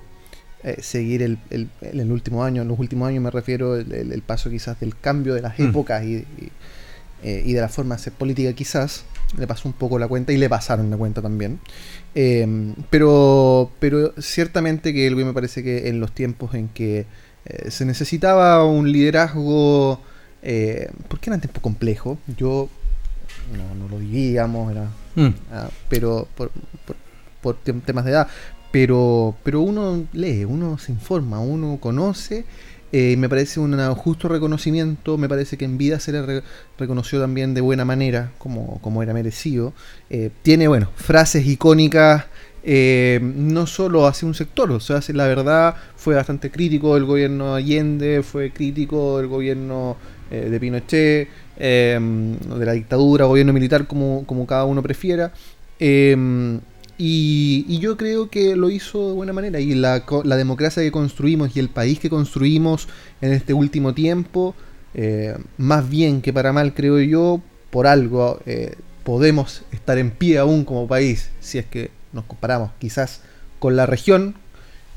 eh, 0.64 0.82
seguir 0.82 1.22
el, 1.22 1.38
el, 1.52 1.70
el, 1.82 2.12
último 2.12 2.44
año. 2.44 2.64
En 2.64 2.68
los 2.68 2.80
últimos 2.80 3.08
años 3.08 3.24
me 3.24 3.30
refiero 3.30 3.76
el, 3.76 4.22
paso 4.26 4.50
quizás 4.50 4.80
del 4.80 4.98
cambio 4.98 5.36
de 5.36 5.42
las 5.42 5.60
mm. 5.60 5.70
épocas 5.70 6.04
y, 6.04 6.26
eh, 7.24 7.44
y, 7.46 7.54
de 7.54 7.62
la 7.62 7.70
forma 7.70 7.96
de 7.96 8.02
hacer 8.02 8.14
política 8.14 8.52
quizás. 8.54 9.06
Le 9.38 9.46
pasó 9.46 9.68
un 9.68 9.74
poco 9.74 10.00
la 10.00 10.08
cuenta 10.08 10.34
y 10.34 10.38
le 10.38 10.50
pasaron 10.50 10.90
la 10.90 10.98
cuenta 10.98 11.22
también. 11.22 11.60
Em, 12.16 12.74
pero, 12.90 13.72
pero 13.80 14.14
ciertamente 14.20 14.94
que 14.94 15.12
me 15.12 15.34
parece 15.34 15.64
que 15.64 15.90
en 15.90 16.00
los 16.00 16.12
tiempos 16.14 16.56
en 16.56 16.70
que 16.70 17.06
eh, 17.46 17.70
se 17.70 17.86
necesitaba 17.86 18.66
un 18.66 18.92
liderazgo, 18.92 20.02
porque 21.08 21.30
era 21.30 21.36
un 21.36 21.42
tiempo 21.42 21.62
complejo. 21.62 22.18
Yo 22.38 22.70
no, 23.56 23.76
no 23.76 23.90
lo 23.90 23.98
vivíamos, 24.00 24.72
era, 24.72 24.90
mm. 25.16 25.34
ah, 25.52 25.70
pero 25.90 26.28
por, 26.36 26.52
por, 27.42 27.56
temas 27.56 28.06
de 28.06 28.12
edad. 28.12 28.28
Pero, 28.72 29.36
pero 29.44 29.62
uno 29.62 30.06
lee, 30.14 30.44
uno 30.44 30.78
se 30.78 30.92
informa, 30.92 31.40
uno 31.40 31.78
conoce 31.80 32.46
Eh, 32.94 33.18
me 33.18 33.28
parece 33.28 33.60
un 33.60 33.78
justo 33.96 34.30
reconocimiento, 34.30 35.18
me 35.18 35.28
parece 35.28 35.58
que 35.58 35.66
en 35.66 35.78
vida 35.78 36.00
se 36.00 36.14
le 36.14 36.42
reconoció 36.78 37.20
también 37.20 37.54
de 37.54 37.60
buena 37.60 37.84
manera, 37.84 38.32
como, 38.38 38.80
como 38.82 39.04
era 39.04 39.14
merecido. 39.14 39.74
Eh, 40.10 40.30
tiene, 40.42 40.70
bueno, 40.70 40.90
frases 40.96 41.46
icónicas, 41.46 42.26
eh, 42.64 43.20
no 43.22 43.68
solo 43.68 44.08
hacia 44.08 44.28
un 44.28 44.34
sector, 44.34 44.72
o 44.72 44.80
sea, 44.80 45.02
la 45.10 45.28
verdad 45.28 45.76
fue 45.98 46.16
bastante 46.16 46.50
crítico 46.50 46.96
del 46.96 47.06
gobierno 47.06 47.56
Allende, 47.56 48.24
fue 48.24 48.52
crítico 48.52 49.18
del 49.18 49.28
gobierno 49.28 49.98
de 50.30 50.60
Pinochet, 50.60 51.30
de 51.60 52.66
la 52.66 52.74
dictadura, 52.74 53.26
gobierno 53.26 53.54
militar, 53.54 53.88
como, 53.88 54.26
como 54.26 54.46
cada 54.46 54.66
uno 54.66 54.82
prefiera. 54.82 55.32
Y, 56.98 57.80
yo 57.80 57.96
creo 57.96 58.30
que 58.30 58.56
lo 58.56 58.70
hizo 58.70 59.10
de 59.10 59.14
buena 59.14 59.34
manera. 59.34 59.60
Y 59.60 59.76
la, 59.76 60.04
democracia 60.24 60.82
que 60.84 60.92
construimos 60.92 61.56
y 61.56 61.60
el 61.60 61.70
país 61.70 62.00
que 62.00 62.10
construimos 62.10 62.88
en 63.22 63.34
este 63.34 63.54
último 63.54 63.94
tiempo, 63.94 64.56
eh, 64.94 65.38
más 65.58 65.88
bien 65.90 66.22
que 66.22 66.34
para 66.34 66.54
mal, 66.54 66.74
creo 66.74 67.00
yo, 67.00 67.42
por 67.70 67.86
algo 67.88 68.40
eh, 68.46 68.76
podemos 69.04 69.64
estar 69.72 69.98
en 69.98 70.12
pie 70.12 70.40
aún 70.40 70.66
como 70.66 70.88
país, 70.88 71.30
si 71.40 71.58
es 71.58 71.66
que 71.66 71.92
nos 72.14 72.26
comparamos 72.26 72.72
quizás 72.80 73.22
con 73.60 73.76
la 73.76 73.86
región, 73.86 74.36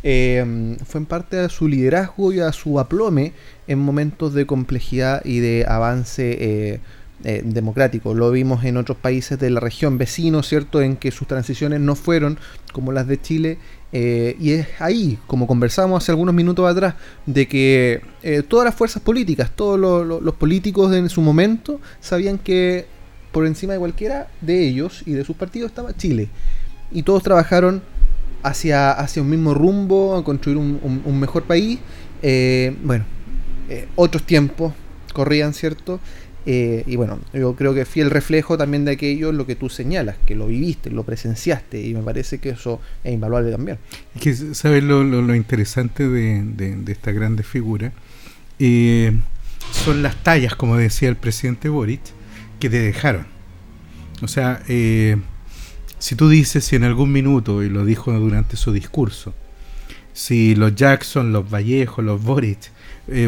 eh, 0.03 0.76
fue 0.84 1.01
en 1.01 1.07
parte 1.07 1.38
a 1.38 1.48
su 1.48 1.68
liderazgo 1.68 2.32
y 2.32 2.40
a 2.40 2.53
su 2.53 2.80
aplome 2.80 3.32
en 3.66 3.78
momentos 3.78 4.34
de 4.34 4.46
complejidad 4.46 5.24
y 5.24 5.40
de 5.40 5.66
avance 5.68 6.80
eh, 7.22 7.42
democrático. 7.44 8.14
Lo 8.14 8.30
vimos 8.30 8.64
en 8.64 8.78
otros 8.78 8.96
países 8.96 9.38
de 9.38 9.51
la 9.51 9.61
región 9.61 9.98
vecino, 9.98 10.42
¿cierto? 10.42 10.80
En 10.80 10.96
que 10.96 11.11
sus 11.11 11.28
transiciones 11.28 11.78
no 11.78 11.94
fueron 11.94 12.38
como 12.72 12.92
las 12.92 13.07
de 13.07 13.20
Chile. 13.20 13.59
Eh, 13.92 14.36
y 14.40 14.53
es 14.53 14.68
ahí, 14.78 15.18
como 15.26 15.46
conversamos 15.46 16.03
hace 16.03 16.12
algunos 16.12 16.34
minutos 16.34 16.66
atrás, 16.66 16.94
de 17.26 17.46
que 17.46 18.01
eh, 18.22 18.42
todas 18.42 18.64
las 18.64 18.74
fuerzas 18.74 19.03
políticas, 19.03 19.51
todos 19.55 19.78
los 19.78 20.34
políticos 20.36 20.94
en 20.94 21.11
su 21.11 21.20
momento, 21.20 21.78
sabían 22.01 22.38
que 22.38 22.86
por 23.32 23.46
encima 23.46 23.74
de 23.74 23.80
cualquiera 23.80 24.28
de 24.40 24.66
ellos 24.66 25.03
y 25.05 25.12
de 25.12 25.22
sus 25.22 25.36
partidos 25.36 25.72
estaba 25.72 25.94
Chile. 25.94 26.30
Y 26.90 27.03
todos 27.03 27.22
trabajaron 27.22 27.82
hacia, 28.43 28.93
hacia 28.93 29.22
un 29.22 29.30
mismo 29.30 29.55
rumbo, 29.55 30.16
a 30.16 30.24
construir 30.24 30.59
un 30.59 31.20
mejor 31.20 31.45
país. 31.45 31.78
bueno, 32.82 33.05
otros 33.97 34.24
tiempos 34.24 34.72
corrían, 35.12 35.55
¿cierto? 35.55 36.01
Eh, 36.47 36.84
y 36.86 36.97
bueno, 36.97 37.20
yo 37.34 37.55
creo 37.55 37.74
que 37.74 37.84
fiel 37.84 38.11
reflejo 38.11 38.57
también 38.57 38.84
de 38.84 38.93
aquello 38.93 39.30
lo 39.32 39.47
que 39.47 39.57
tú 39.57 39.68
señalas, 39.68 40.16
que 40.24 40.34
lo 40.34 40.47
viviste, 40.47 40.91
lo 40.91 41.05
presenciaste, 41.05 41.80
y 41.86 41.95
me 41.95 42.01
parece 42.03 42.38
que 42.38 42.51
eso 42.51 42.80
es 43.05 43.12
invaluable 43.12 43.51
también. 43.51 43.78
Es 44.14 44.22
que, 44.22 44.34
¿sabes 44.55 44.82
lo, 44.82 45.05
lo, 45.05 45.34
interesante 45.34 46.09
de, 46.09 46.43
de, 46.43 46.93
esta 46.93 47.12
grande 47.12 47.43
figura? 47.43 47.93
Eh, 48.59 49.12
son 49.72 50.03
las 50.03 50.22
tallas, 50.22 50.55
como 50.55 50.76
decía 50.76 51.09
el 51.09 51.16
presidente 51.16 51.68
Boric, 51.68 52.01
que 52.59 52.70
te 52.70 52.80
dejaron. 52.80 53.26
O 54.22 54.28
sea, 54.28 54.62
eh, 54.68 55.16
si 56.01 56.16
tú 56.16 56.28
dices, 56.28 56.64
si 56.64 56.74
en 56.74 56.82
algún 56.82 57.12
minuto, 57.12 57.62
y 57.62 57.68
lo 57.68 57.84
dijo 57.84 58.12
durante 58.12 58.57
su 58.57 58.72
discurso, 58.72 59.32
si 60.12 60.57
los 60.57 60.74
Jackson, 60.74 61.32
los 61.32 61.48
Vallejo, 61.48 62.03
los 62.03 62.20
Boric 62.20 62.72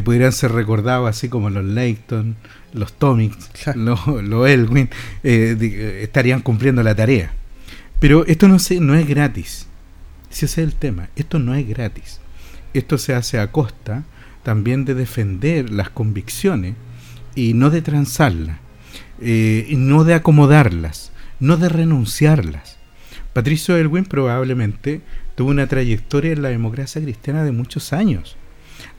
pudieran 0.05 0.33
ser 0.33 0.53
recordados 0.53 1.09
así 1.09 1.29
como 1.29 1.51
los 1.51 1.65
Leighton, 1.65 2.37
los 2.73 2.93
Tomics, 2.95 3.51
los, 3.77 4.01
Elwin, 4.49 4.89
eh, 5.23 6.01
estarían 6.03 6.41
cumpliendo 6.41 6.83
la 6.83 6.95
tarea. 6.95 7.33
Pero 7.99 8.27
esto 8.27 8.49
no, 8.49 8.59
se, 8.59 8.81
no 8.81 8.95
es 8.95 9.07
gratis. 9.07 9.67
Si 10.31 10.47
ese 10.47 10.63
es 10.63 10.69
el 10.69 10.75
tema, 10.75 11.09
esto 11.15 11.39
no 11.39 11.55
es 11.55 11.69
gratis. 11.69 12.21
Esto 12.75 12.99
se 12.99 13.15
hace 13.15 13.39
a 13.39 13.53
costa 13.53 14.05
también 14.43 14.85
de 14.85 14.95
defender 14.95 15.71
las 15.71 15.91
convicciones 15.91 16.75
y 17.35 17.55
no 17.55 17.71
de 17.71 17.83
transarlas, 17.83 18.59
eh, 19.21 19.67
y 19.69 19.77
no 19.77 20.05
de 20.05 20.15
acomodarlas, 20.15 21.12
no 21.43 21.57
de 21.57 21.69
renunciarlas. 21.69 22.79
Patricio 23.33 23.77
Elwin 23.77 24.05
probablemente 24.05 25.01
tuvo 25.35 25.51
una 25.51 25.67
trayectoria 25.67 26.31
en 26.31 26.41
la 26.41 26.51
democracia 26.51 27.03
cristiana 27.03 27.43
de 27.43 27.51
muchos 27.51 27.93
años. 27.93 28.37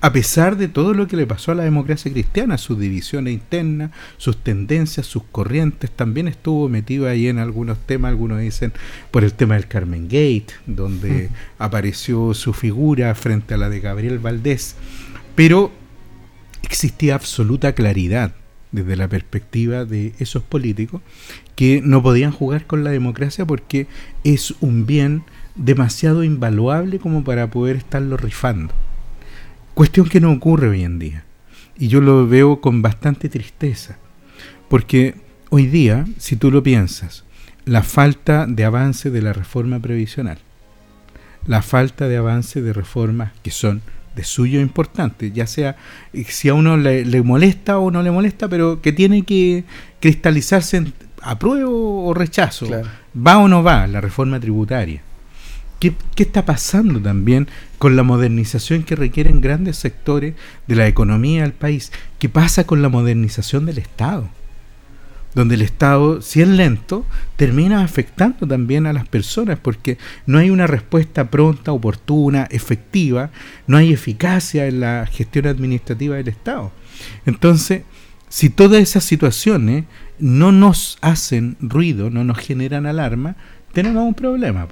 A 0.02 0.12
pesar 0.12 0.58
de 0.58 0.68
todo 0.68 0.94
lo 0.94 1.08
que 1.08 1.16
le 1.16 1.26
pasó 1.26 1.54
a 1.54 1.56
la 1.56 1.64
democracia 1.64 2.12
cristiana, 2.12 2.58
sus 2.58 2.78
divisiones 2.78 3.34
internas, 3.34 3.92
sus 4.18 4.44
tendencias, 4.44 5.06
sus 5.06 5.24
corrientes, 5.24 5.90
también 5.90 6.28
estuvo 6.28 6.68
metido 6.68 7.08
ahí 7.08 7.30
en 7.30 7.40
algunos 7.40 7.78
temas, 7.80 8.10
algunos 8.10 8.42
dicen 8.42 8.74
por 9.10 9.24
el 9.24 9.32
tema 9.32 9.56
del 9.56 9.70
Carmen 9.70 10.10
Gate, 10.10 10.48
donde 10.66 11.30
apareció 11.60 12.34
su 12.34 12.52
figura 12.52 13.16
frente 13.16 13.54
a 13.54 13.58
la 13.58 13.70
de 13.70 13.80
Gabriel 13.80 14.20
Valdés, 14.20 14.76
pero 15.36 15.72
existía 16.62 17.16
absoluta 17.16 17.72
claridad 17.72 18.34
desde 18.74 18.98
la 18.98 19.08
perspectiva 19.08 19.86
de 19.86 20.14
esos 20.20 20.44
políticos 20.44 21.02
que 21.56 21.82
no 21.82 22.04
podían 22.04 22.32
jugar 22.32 22.68
con 22.68 22.84
la 22.84 22.90
democracia 22.90 23.46
porque 23.46 23.88
es 24.26 24.56
un 24.60 24.86
bien 24.86 25.24
demasiado 25.56 26.24
invaluable 26.24 27.00
como 27.00 27.24
para 27.24 27.50
poder 27.50 27.78
estarlo 27.78 28.18
rifando. 28.18 28.74
Cuestión 29.74 30.10
que 30.10 30.20
no 30.20 30.32
ocurre 30.32 30.70
hoy 30.70 30.84
en 30.84 31.00
día. 31.00 31.24
Y 31.78 31.88
yo 31.88 32.02
lo 32.02 32.28
veo 32.28 32.62
con 32.62 32.82
bastante 32.82 33.30
tristeza. 33.30 33.98
Porque 34.68 35.16
hoy 35.50 35.68
día, 35.68 36.06
si 36.18 36.36
tú 36.36 36.52
lo 36.52 36.64
piensas, 36.64 37.24
la 37.66 37.84
falta 37.84 38.46
de 38.48 38.66
avance 38.66 39.10
de 39.10 39.22
la 39.22 39.34
reforma 39.34 39.80
previsional, 39.80 40.40
la 41.46 41.62
falta 41.62 42.08
de 42.08 42.18
avance 42.18 42.62
de 42.62 42.74
reformas 42.74 43.32
que 43.42 43.52
son 43.52 43.82
de 44.16 44.24
suyo 44.24 44.62
importantes, 44.62 45.34
ya 45.34 45.48
sea 45.48 45.76
eh, 46.14 46.26
si 46.28 46.50
a 46.50 46.54
uno 46.54 46.78
le, 46.78 47.22
molesta 47.24 47.80
o 47.80 47.92
no 47.92 48.04
le 48.04 48.12
molesta, 48.12 48.48
pero 48.48 48.82
que 48.82 48.92
tiene 48.92 49.24
que 49.24 49.64
cristalizarse 50.00 50.78
en 50.78 50.94
apruebo 51.22 52.06
o 52.06 52.14
rechazo, 52.14 52.68
va 53.16 53.38
o 53.38 53.48
no 53.48 53.64
va 53.64 53.88
la 53.88 54.02
reforma 54.02 54.40
tributaria 54.40 55.02
¿Qué, 56.16 56.24
está 56.24 56.46
pasando 56.46 57.02
también 57.02 57.50
con 57.78 57.98
la 57.98 58.04
modernización 58.04 58.84
que 58.84 58.96
requieren 58.96 59.42
grandes 59.42 59.76
sectores 59.76 60.34
de 60.66 60.76
la 60.76 60.88
economía 60.88 61.42
del 61.42 61.52
país? 61.52 61.92
¿Qué 62.20 62.30
pasa 62.30 62.66
con 62.66 62.82
la 62.82 62.88
modernización 62.88 63.66
del 63.66 63.80
Estado? 63.80 64.30
Donde 65.36 65.56
el 65.56 65.62
Estado, 65.64 66.22
si 66.22 66.42
es 66.42 66.48
lento, 66.48 67.06
termina 67.38 67.84
afectando 67.84 68.48
también 68.48 68.86
a 68.86 68.94
las 68.94 69.08
personas 69.08 69.58
porque 69.60 69.98
no 70.28 70.38
hay 70.38 70.50
una 70.50 70.68
respuesta 70.68 71.32
pronta, 71.32 71.72
oportuna, 71.72 72.48
efectiva, 72.52 73.32
no 73.66 73.78
hay 73.78 73.94
eficacia 73.94 74.68
en 74.68 74.80
la 74.80 75.08
gestión 75.12 75.48
administrativa 75.48 76.16
del 76.16 76.28
Estado. 76.28 76.72
Entonces, 77.26 77.82
si 78.30 78.50
todas 78.50 78.82
esas 78.82 79.04
situaciones 79.04 79.86
no 80.20 80.52
nos 80.52 80.98
hacen 81.02 81.58
ruido, 81.60 82.10
no 82.10 82.24
nos 82.24 82.38
generan 82.38 82.86
alarma, 82.86 83.36
tenemos 83.74 84.04
un 84.04 84.14
problema. 84.14 84.68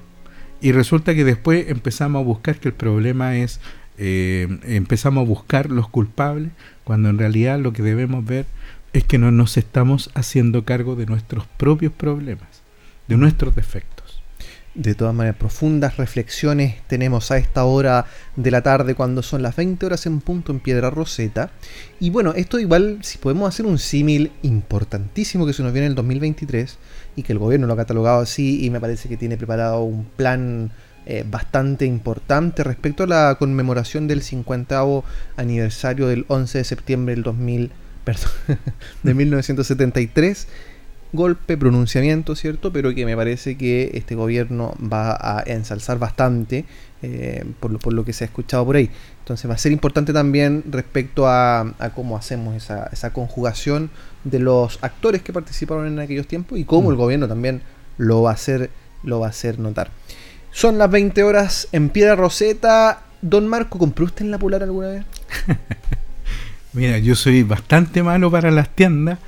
Y 0.61 0.71
resulta 0.71 1.15
que 1.15 1.23
después 1.23 1.69
empezamos 1.69 2.21
a 2.21 2.25
buscar 2.25 2.59
que 2.59 2.69
el 2.69 2.73
problema 2.73 3.35
es, 3.35 3.59
eh, 3.97 4.47
empezamos 4.63 5.23
a 5.23 5.27
buscar 5.27 5.69
los 5.69 5.89
culpables, 5.89 6.51
cuando 6.83 7.09
en 7.09 7.17
realidad 7.17 7.59
lo 7.59 7.73
que 7.73 7.83
debemos 7.83 8.25
ver 8.25 8.45
es 8.93 9.03
que 9.03 9.17
no 9.17 9.31
nos 9.31 9.57
estamos 9.57 10.09
haciendo 10.13 10.65
cargo 10.65 10.95
de 10.95 11.05
nuestros 11.05 11.45
propios 11.57 11.93
problemas, 11.93 12.61
de 13.07 13.17
nuestros 13.17 13.55
defectos. 13.55 14.21
De 14.73 14.95
todas 14.95 15.13
maneras, 15.13 15.35
profundas 15.37 15.97
reflexiones 15.97 16.75
tenemos 16.87 17.29
a 17.29 17.37
esta 17.37 17.65
hora 17.65 18.05
de 18.37 18.51
la 18.51 18.61
tarde 18.61 18.95
cuando 18.95 19.21
son 19.21 19.41
las 19.41 19.57
20 19.57 19.85
horas 19.85 20.05
en 20.05 20.21
punto 20.21 20.53
en 20.53 20.61
Piedra 20.61 20.89
Roseta. 20.89 21.51
Y 21.99 22.09
bueno, 22.09 22.33
esto 22.35 22.57
igual, 22.57 22.99
si 23.01 23.17
podemos 23.17 23.49
hacer 23.49 23.65
un 23.65 23.79
símil 23.79 24.31
importantísimo 24.43 25.45
que 25.45 25.51
se 25.51 25.61
nos 25.61 25.73
viene 25.73 25.87
en 25.87 25.91
el 25.91 25.95
2023 25.95 26.77
y 27.17 27.23
que 27.23 27.33
el 27.33 27.39
gobierno 27.39 27.67
lo 27.67 27.73
ha 27.73 27.77
catalogado 27.77 28.21
así 28.21 28.63
y 28.63 28.69
me 28.69 28.79
parece 28.79 29.09
que 29.09 29.17
tiene 29.17 29.35
preparado 29.35 29.83
un 29.83 30.05
plan 30.05 30.71
eh, 31.05 31.25
bastante 31.29 31.85
importante 31.85 32.63
respecto 32.63 33.03
a 33.03 33.07
la 33.07 33.35
conmemoración 33.39 34.07
del 34.07 34.21
50 34.21 34.81
aniversario 35.35 36.07
del 36.07 36.25
11 36.29 36.59
de 36.59 36.63
septiembre 36.63 37.15
del 37.15 37.23
2000, 37.23 37.71
perdón, 38.03 38.31
de 39.03 39.13
1973 39.13 40.47
golpe, 41.13 41.57
pronunciamiento, 41.57 42.35
¿cierto? 42.35 42.71
Pero 42.71 42.93
que 42.95 43.05
me 43.05 43.15
parece 43.15 43.57
que 43.57 43.91
este 43.93 44.15
gobierno 44.15 44.73
va 44.81 45.17
a 45.19 45.43
ensalzar 45.45 45.99
bastante 45.99 46.65
eh, 47.01 47.43
por, 47.59 47.71
lo, 47.71 47.79
por, 47.79 47.93
lo, 47.93 48.05
que 48.05 48.13
se 48.13 48.23
ha 48.23 48.27
escuchado 48.27 48.65
por 48.65 48.75
ahí. 48.75 48.89
Entonces 49.19 49.49
va 49.49 49.55
a 49.55 49.57
ser 49.57 49.71
importante 49.71 50.13
también 50.13 50.63
respecto 50.69 51.27
a, 51.27 51.73
cómo 51.95 52.17
hacemos 52.17 52.55
esa, 52.55 52.87
esa, 52.91 53.11
conjugación 53.11 53.89
de 54.23 54.39
los 54.39 54.79
actores 54.81 55.21
que 55.21 55.33
participaron 55.33 55.87
en 55.87 55.99
aquellos 55.99 56.27
tiempos 56.27 56.57
y 56.57 56.63
cómo 56.63 56.89
el 56.89 56.95
mm. 56.95 56.99
gobierno 56.99 57.27
también 57.27 57.61
lo 57.97 58.21
va 58.21 58.31
a 58.31 58.33
hacer, 58.33 58.69
lo 59.03 59.19
va 59.19 59.27
a 59.27 59.29
hacer 59.31 59.59
notar. 59.59 59.89
Son 60.51 60.77
las 60.77 60.89
20 60.91 61.23
horas 61.23 61.67
en 61.71 61.89
Piedra 61.89 62.15
Roseta. 62.15 63.03
Don 63.21 63.47
Marco, 63.47 63.77
¿compró 63.77 64.05
usted 64.05 64.25
en 64.25 64.31
la 64.31 64.37
Polar 64.37 64.63
alguna 64.63 64.87
vez? 64.87 65.05
Mira, 66.73 66.97
yo 66.99 67.15
soy 67.15 67.43
bastante 67.43 68.03
malo 68.03 68.31
para 68.31 68.51
las 68.51 68.73
tiendas 68.73 69.19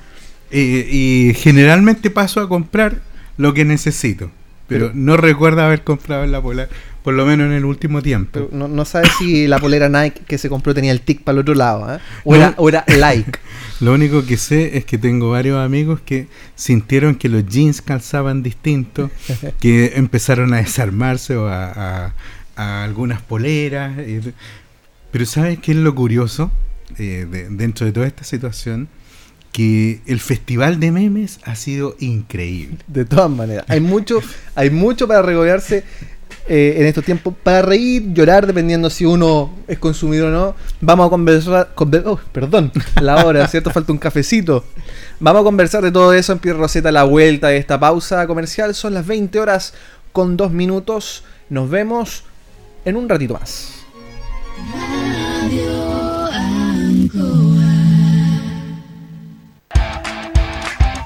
y 0.50 1.32
generalmente 1.36 2.10
paso 2.10 2.40
a 2.40 2.48
comprar 2.48 3.00
lo 3.36 3.54
que 3.54 3.64
necesito. 3.64 4.30
Pero, 4.66 4.92
no 4.94 5.16
recuerdo 5.16 5.62
haber 5.62 5.82
comprado 5.82 6.24
en 6.24 6.32
la 6.32 6.40
Polar 6.40 6.68
por 7.04 7.12
lo 7.12 7.26
menos 7.26 7.48
en 7.48 7.52
el 7.52 7.66
último 7.66 8.00
tiempo. 8.00 8.48
no, 8.50 8.66
no 8.66 8.86
sabes 8.86 9.10
si 9.18 9.46
la 9.46 9.58
polera 9.58 9.90
Nike 9.90 10.22
que 10.26 10.38
se 10.38 10.48
compró 10.48 10.72
tenía 10.72 10.90
el 10.90 11.02
tic 11.02 11.20
para 11.20 11.34
el 11.34 11.40
otro 11.40 11.54
lado, 11.54 11.94
¿eh? 11.94 11.98
o, 12.24 12.34
era, 12.34 12.54
o 12.56 12.66
era 12.66 12.82
like. 12.88 13.38
Lo 13.80 13.92
único 13.92 14.24
que 14.24 14.38
sé 14.38 14.78
es 14.78 14.86
que 14.86 14.96
tengo 14.96 15.30
varios 15.30 15.58
amigos 15.58 16.00
que 16.00 16.28
sintieron 16.54 17.16
que 17.16 17.28
los 17.28 17.46
jeans 17.46 17.82
calzaban 17.82 18.42
distinto, 18.42 19.10
que 19.60 19.92
empezaron 19.96 20.54
a 20.54 20.58
desarmarse 20.58 21.36
o 21.36 21.46
a, 21.46 22.14
algunas 22.56 23.20
poleras. 23.20 23.92
pero 25.10 25.26
¿sabes 25.26 25.58
qué 25.58 25.72
es 25.72 25.78
lo 25.78 25.94
curioso 25.94 26.50
eh, 26.98 27.48
dentro 27.50 27.86
de 27.86 27.92
toda 27.92 28.06
esta 28.06 28.24
situación? 28.24 28.88
que 29.52 30.00
el 30.06 30.18
festival 30.18 30.80
de 30.80 30.90
memes 30.90 31.38
ha 31.44 31.54
sido 31.54 31.94
increíble. 32.00 32.78
De 32.88 33.04
todas 33.04 33.30
maneras, 33.30 33.64
hay 33.68 33.78
mucho, 33.78 34.20
hay 34.56 34.70
mucho 34.70 35.06
para 35.06 35.22
regodearse 35.22 35.84
eh, 36.46 36.74
en 36.76 36.86
estos 36.86 37.04
tiempos 37.04 37.34
para 37.42 37.62
reír, 37.62 38.12
llorar, 38.12 38.46
dependiendo 38.46 38.90
si 38.90 39.06
uno 39.06 39.54
es 39.66 39.78
consumidor 39.78 40.28
o 40.28 40.32
no. 40.32 40.54
Vamos 40.80 41.06
a 41.06 41.10
conversar, 41.10 41.70
oh, 41.76 42.20
perdón, 42.32 42.70
la 43.00 43.24
hora, 43.24 43.46
¿cierto? 43.48 43.70
Falta 43.70 43.92
un 43.92 43.98
cafecito. 43.98 44.64
Vamos 45.20 45.40
a 45.40 45.44
conversar 45.44 45.82
de 45.82 45.90
todo 45.90 46.12
eso 46.12 46.32
en 46.32 46.40
Pierre 46.40 46.58
Rosetta, 46.58 46.92
la 46.92 47.04
vuelta 47.04 47.48
de 47.48 47.56
esta 47.56 47.80
pausa 47.80 48.26
comercial. 48.26 48.74
Son 48.74 48.92
las 48.92 49.06
20 49.06 49.40
horas 49.40 49.72
con 50.12 50.36
2 50.36 50.52
minutos. 50.52 51.24
Nos 51.48 51.70
vemos 51.70 52.24
en 52.84 52.96
un 52.96 53.08
ratito 53.08 53.34
más. 53.34 53.84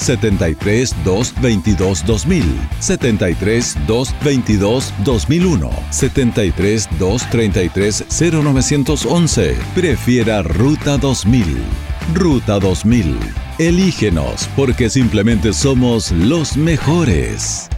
73 0.00 0.94
222 1.04 2.04
2000, 2.06 2.44
73 2.80 3.76
222 3.86 4.94
2001, 5.04 5.70
73 5.90 6.88
233 6.98 8.04
0911. 8.08 9.56
Prefiera 9.74 10.42
Ruta 10.42 10.96
2000. 10.96 11.58
Ruta 12.14 12.58
2000. 12.58 13.18
Elígenos 13.58 14.48
porque 14.56 14.88
simplemente 14.88 15.52
somos 15.52 16.10
los 16.12 16.56
mejores. 16.56 17.68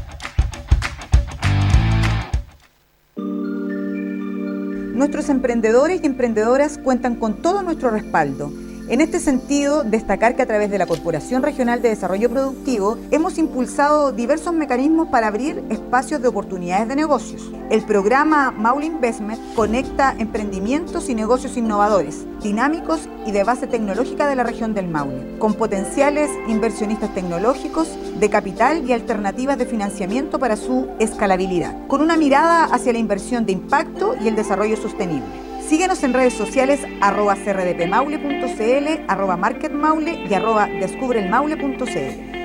Nuestros 4.94 5.28
emprendedores 5.28 6.00
y 6.04 6.06
emprendedoras 6.06 6.78
cuentan 6.78 7.16
con 7.16 7.42
todo 7.42 7.62
nuestro 7.62 7.90
respaldo 7.90 8.52
en 8.88 9.00
este 9.00 9.20
sentido, 9.20 9.84
destacar 9.84 10.34
que 10.34 10.42
a 10.42 10.46
través 10.46 10.70
de 10.70 10.78
la 10.78 10.86
Corporación 10.86 11.42
Regional 11.42 11.80
de 11.80 11.90
Desarrollo 11.90 12.28
Productivo 12.28 12.98
hemos 13.10 13.38
impulsado 13.38 14.12
diversos 14.12 14.52
mecanismos 14.52 15.08
para 15.08 15.28
abrir 15.28 15.62
espacios 15.70 16.20
de 16.20 16.28
oportunidades 16.28 16.88
de 16.88 16.96
negocios. 16.96 17.50
El 17.70 17.82
programa 17.82 18.50
Maule 18.50 18.86
Investment 18.86 19.40
conecta 19.54 20.14
emprendimientos 20.18 21.08
y 21.08 21.14
negocios 21.14 21.56
innovadores, 21.56 22.26
dinámicos 22.42 23.08
y 23.24 23.30
de 23.30 23.44
base 23.44 23.66
tecnológica 23.66 24.26
de 24.26 24.36
la 24.36 24.42
región 24.42 24.74
del 24.74 24.88
Maule, 24.88 25.38
con 25.38 25.54
potenciales 25.54 26.30
inversionistas 26.48 27.14
tecnológicos 27.14 27.88
de 28.18 28.30
capital 28.30 28.88
y 28.88 28.92
alternativas 28.92 29.58
de 29.58 29.66
financiamiento 29.66 30.38
para 30.38 30.56
su 30.56 30.88
escalabilidad, 30.98 31.86
con 31.86 32.00
una 32.00 32.16
mirada 32.16 32.64
hacia 32.64 32.92
la 32.92 32.98
inversión 32.98 33.46
de 33.46 33.52
impacto 33.52 34.16
y 34.20 34.28
el 34.28 34.36
desarrollo 34.36 34.76
sostenible. 34.76 35.51
Síguenos 35.72 36.04
en 36.04 36.12
redes 36.12 36.34
sociales 36.34 36.80
arroba 37.00 37.34
crdpmaule.cl, 37.34 39.04
arroba 39.08 39.38
marketmaule 39.38 40.22
y 40.28 40.34
arroba 40.34 40.66
descubrelmaule.cl. 40.66 42.41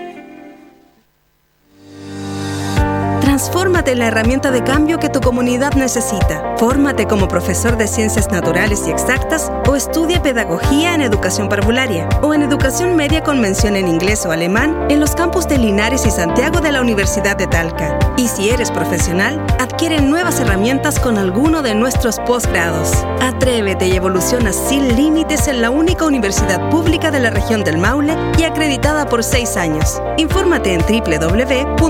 Transfórmate 3.37 3.91
en 3.91 3.99
la 3.99 4.07
herramienta 4.07 4.49
de 4.49 4.63
cambio 4.63 4.97
que 4.97 5.09
tu 5.09 5.21
comunidad 5.21 5.73
necesita. 5.73 6.55
Fórmate 6.57 7.05
como 7.05 7.27
profesor 7.27 7.77
de 7.77 7.87
ciencias 7.87 8.31
naturales 8.31 8.81
y 8.87 8.89
exactas 8.89 9.51
o 9.67 9.75
estudia 9.75 10.23
pedagogía 10.23 10.95
en 10.95 11.01
educación 11.01 11.47
parvularia 11.47 12.09
o 12.23 12.33
en 12.33 12.41
educación 12.41 12.95
media 12.95 13.21
con 13.21 13.39
mención 13.39 13.75
en 13.75 13.87
inglés 13.87 14.25
o 14.25 14.31
alemán 14.31 14.87
en 14.89 14.99
los 14.99 15.13
campus 15.13 15.47
de 15.47 15.59
Linares 15.59 16.07
y 16.07 16.09
Santiago 16.09 16.61
de 16.61 16.71
la 16.71 16.81
Universidad 16.81 17.37
de 17.37 17.45
Talca. 17.45 17.99
Y 18.17 18.27
si 18.27 18.49
eres 18.49 18.71
profesional, 18.71 19.39
adquiere 19.59 20.01
nuevas 20.01 20.39
herramientas 20.39 20.99
con 20.99 21.19
alguno 21.19 21.61
de 21.61 21.75
nuestros 21.75 22.17
posgrados. 22.21 22.89
Atrévete 23.21 23.87
y 23.87 23.95
evoluciona 23.95 24.51
sin 24.51 24.95
límites 24.95 25.47
en 25.47 25.61
la 25.61 25.69
única 25.69 26.07
universidad 26.07 26.71
pública 26.71 27.11
de 27.11 27.19
la 27.19 27.29
región 27.29 27.63
del 27.63 27.77
Maule 27.77 28.15
y 28.39 28.45
acreditada 28.45 29.05
por 29.05 29.23
seis 29.23 29.57
años. 29.57 30.01
Infórmate 30.17 30.73
en 30.73 30.81
www.utalca.cl. 30.81 31.87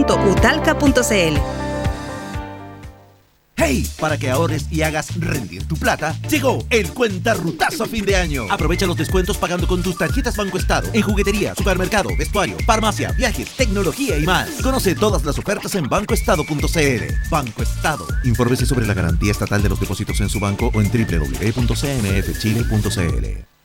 ¡Hey! 3.59 3.89
Para 3.99 4.17
que 4.17 4.29
ahorres 4.29 4.67
y 4.71 4.83
hagas 4.83 5.19
rendir 5.19 5.67
tu 5.67 5.75
plata, 5.75 6.15
llegó 6.29 6.63
el 6.69 6.93
cuenta 6.93 7.33
rutazo 7.33 7.85
a 7.85 7.88
fin 7.88 8.05
de 8.05 8.15
año. 8.15 8.45
Aprovecha 8.49 8.85
los 8.85 8.95
descuentos 8.95 9.35
pagando 9.38 9.67
con 9.67 9.81
tus 9.81 9.97
tarjetas 9.97 10.38
Banco 10.38 10.59
Estado 10.59 10.89
en 10.93 11.01
juguetería, 11.01 11.55
supermercado, 11.55 12.09
vestuario, 12.17 12.55
farmacia, 12.65 13.11
viajes, 13.13 13.49
tecnología 13.57 14.19
y 14.19 14.25
más. 14.25 14.61
Conoce 14.61 14.93
todas 14.95 15.25
las 15.25 15.39
ofertas 15.39 15.73
en 15.75 15.89
bancoestado.cl. 15.89 17.29
Banco 17.31 17.63
Estado. 17.63 18.05
Infórmese 18.23 18.67
sobre 18.67 18.85
la 18.85 18.93
garantía 18.93 19.31
estatal 19.31 19.63
de 19.63 19.69
los 19.69 19.79
depósitos 19.79 20.21
en 20.21 20.29
su 20.29 20.39
banco 20.39 20.69
o 20.73 20.79
en 20.79 20.91
www.cmfchile.cl. 20.91 23.56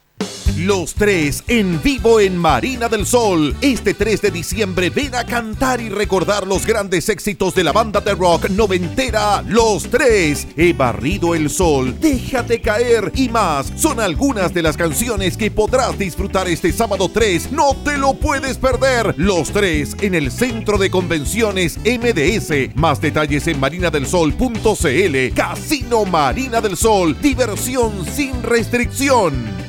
Los 0.59 0.93
tres 0.95 1.43
en 1.49 1.83
vivo 1.83 2.21
en 2.21 2.37
Marina 2.37 2.89
del 2.89 3.07
Sol. 3.07 3.57
Este 3.63 3.95
3 3.95 4.21
de 4.21 4.31
diciembre 4.31 4.91
ven 4.91 5.15
a 5.15 5.25
cantar 5.25 5.81
y 5.81 5.89
recordar 5.89 6.47
los 6.47 6.67
grandes 6.67 7.09
éxitos 7.09 7.55
de 7.55 7.65
la 7.65 7.73
banda 7.73 8.01
de 8.01 8.15
rock 8.15 8.51
noventera 8.51 9.43
Los 9.49 9.85
Tres. 9.85 10.47
He 10.57 10.75
barrido 10.75 11.35
el 11.35 11.49
sol, 11.49 11.97
déjate 11.99 12.61
caer 12.61 13.13
y 13.15 13.31
más. 13.31 13.73
Son 13.77 13.99
algunas 13.99 14.53
de 14.53 14.63
las 14.63 14.77
canciones 14.77 15.39
que 15.39 15.51
podrás 15.51 15.99
disfrutar 15.99 16.47
este 16.49 16.71
sábado 16.71 17.09
3. 17.09 17.51
No 17.53 17.75
te 17.83 17.97
lo 17.97 18.13
puedes 18.13 18.59
perder. 18.59 19.15
Los 19.17 19.53
Tres 19.53 19.97
en 20.03 20.15
el 20.15 20.31
Centro 20.31 20.77
de 20.77 20.91
Convenciones 20.91 21.79
MDS. 21.79 22.77
Más 22.77 23.01
detalles 23.01 23.47
en 23.47 23.59
marinadelsol.cl. 23.59 25.35
Casino 25.35 26.05
Marina 26.05 26.61
del 26.61 26.77
Sol. 26.77 27.17
Diversión 27.23 28.05
sin 28.05 28.43
restricción. 28.43 29.62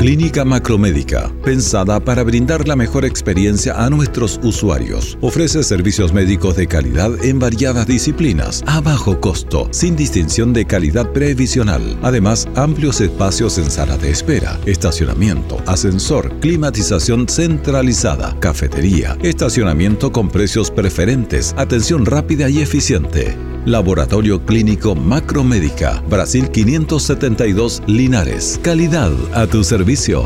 Clínica 0.00 0.46
Macromédica, 0.46 1.30
pensada 1.44 2.00
para 2.00 2.22
brindar 2.22 2.66
la 2.66 2.74
mejor 2.74 3.04
experiencia 3.04 3.74
a 3.84 3.90
nuestros 3.90 4.40
usuarios. 4.42 5.18
Ofrece 5.20 5.62
servicios 5.62 6.14
médicos 6.14 6.56
de 6.56 6.66
calidad 6.66 7.22
en 7.22 7.38
variadas 7.38 7.86
disciplinas, 7.86 8.64
a 8.66 8.80
bajo 8.80 9.20
costo, 9.20 9.68
sin 9.72 9.96
distinción 9.96 10.54
de 10.54 10.64
calidad 10.64 11.12
previsional. 11.12 11.98
Además, 12.00 12.48
amplios 12.56 13.02
espacios 13.02 13.58
en 13.58 13.70
sala 13.70 13.98
de 13.98 14.10
espera, 14.10 14.58
estacionamiento, 14.64 15.62
ascensor, 15.66 16.32
climatización 16.40 17.28
centralizada, 17.28 18.34
cafetería, 18.40 19.18
estacionamiento 19.22 20.12
con 20.12 20.30
precios 20.30 20.70
preferentes, 20.70 21.54
atención 21.58 22.06
rápida 22.06 22.48
y 22.48 22.62
eficiente. 22.62 23.49
Laboratorio 23.66 24.46
Clínico 24.46 24.94
Macromédica, 24.94 26.02
Brasil 26.08 26.50
572 26.50 27.82
Linares. 27.86 28.58
Calidad 28.62 29.12
a 29.34 29.46
tu 29.46 29.64
servicio. 29.64 30.24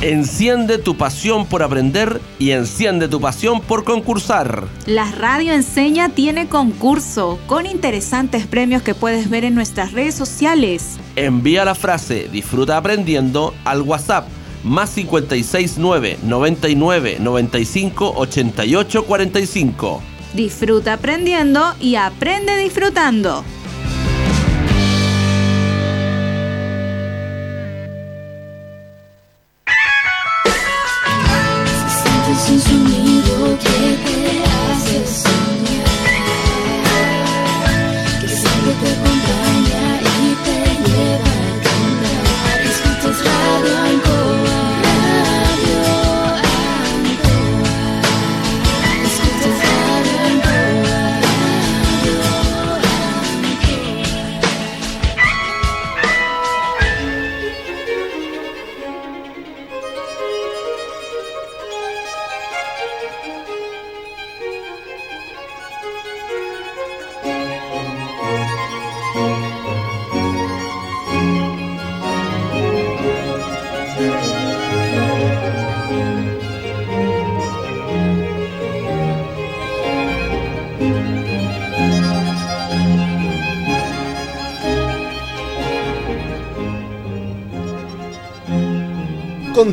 Enciende 0.00 0.78
tu 0.78 0.96
pasión 0.96 1.44
por 1.44 1.62
aprender 1.62 2.20
y 2.38 2.52
enciende 2.52 3.08
tu 3.08 3.20
pasión 3.20 3.60
por 3.60 3.84
concursar. 3.84 4.64
La 4.86 5.10
Radio 5.10 5.52
Enseña 5.52 6.08
tiene 6.08 6.48
concurso 6.48 7.38
con 7.46 7.66
interesantes 7.66 8.46
premios 8.46 8.80
que 8.80 8.94
puedes 8.94 9.28
ver 9.28 9.44
en 9.44 9.54
nuestras 9.54 9.92
redes 9.92 10.14
sociales. 10.14 10.96
Envía 11.16 11.64
la 11.66 11.74
frase 11.74 12.28
Disfruta 12.32 12.78
aprendiendo 12.78 13.52
al 13.64 13.82
WhatsApp 13.82 14.28
más 14.66 14.90
569 14.94 16.18
99 16.22 17.18
95 17.20 18.12
88 18.16 19.04
45. 19.04 20.02
Disfruta 20.34 20.94
aprendiendo 20.94 21.74
y 21.80 21.94
aprende 21.94 22.56
disfrutando. 22.56 23.44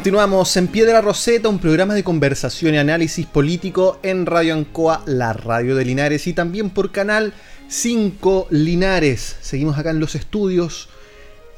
Continuamos 0.03 0.57
en 0.57 0.67
Piedra 0.67 0.99
Roseta, 0.99 1.47
un 1.47 1.59
programa 1.59 1.93
de 1.93 2.03
conversación 2.03 2.75
y 2.75 2.77
análisis 2.77 3.25
político 3.25 3.99
en 4.03 4.25
Radio 4.25 4.53
Ancoa, 4.53 5.01
la 5.05 5.31
radio 5.31 5.77
de 5.77 5.85
Linares 5.85 6.27
y 6.27 6.33
también 6.33 6.71
por 6.71 6.91
Canal 6.91 7.31
5 7.69 8.47
Linares. 8.49 9.37
Seguimos 9.39 9.77
acá 9.77 9.91
en 9.91 10.01
los 10.01 10.15
estudios 10.15 10.89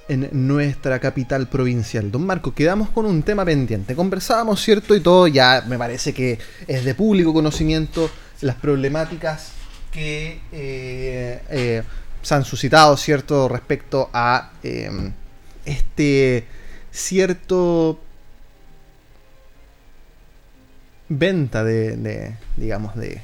en 0.08 0.30
nuestra 0.32 1.00
capital 1.00 1.48
provincial. 1.50 2.12
Don 2.12 2.24
Marco, 2.24 2.54
quedamos 2.54 2.92
con 2.92 3.08
un 3.08 3.24
tema 3.24 3.44
pendiente. 3.44 3.96
Conversábamos, 3.96 4.62
¿cierto? 4.62 4.96
Y 4.96 5.00
todo 5.00 5.26
ya 5.26 5.64
me 5.68 5.80
parece 5.80 6.14
que 6.14 6.38
es 6.68 6.86
de 6.86 6.94
público 6.94 7.34
conocimiento 7.34 8.12
las 8.42 8.58
problemáticas 8.58 9.54
que 9.92 10.40
eh, 10.52 11.42
eh, 11.50 11.82
se 12.22 12.36
han 12.36 12.46
suscitado, 12.46 12.96
¿cierto? 12.96 13.48
Respecto 13.48 14.12
a 14.14 14.52
eh, 14.62 14.92
este 15.66 16.46
cierto 16.92 18.05
venta 21.10 21.64
de, 21.64 22.36
digamos, 22.58 22.96
de, 22.96 23.22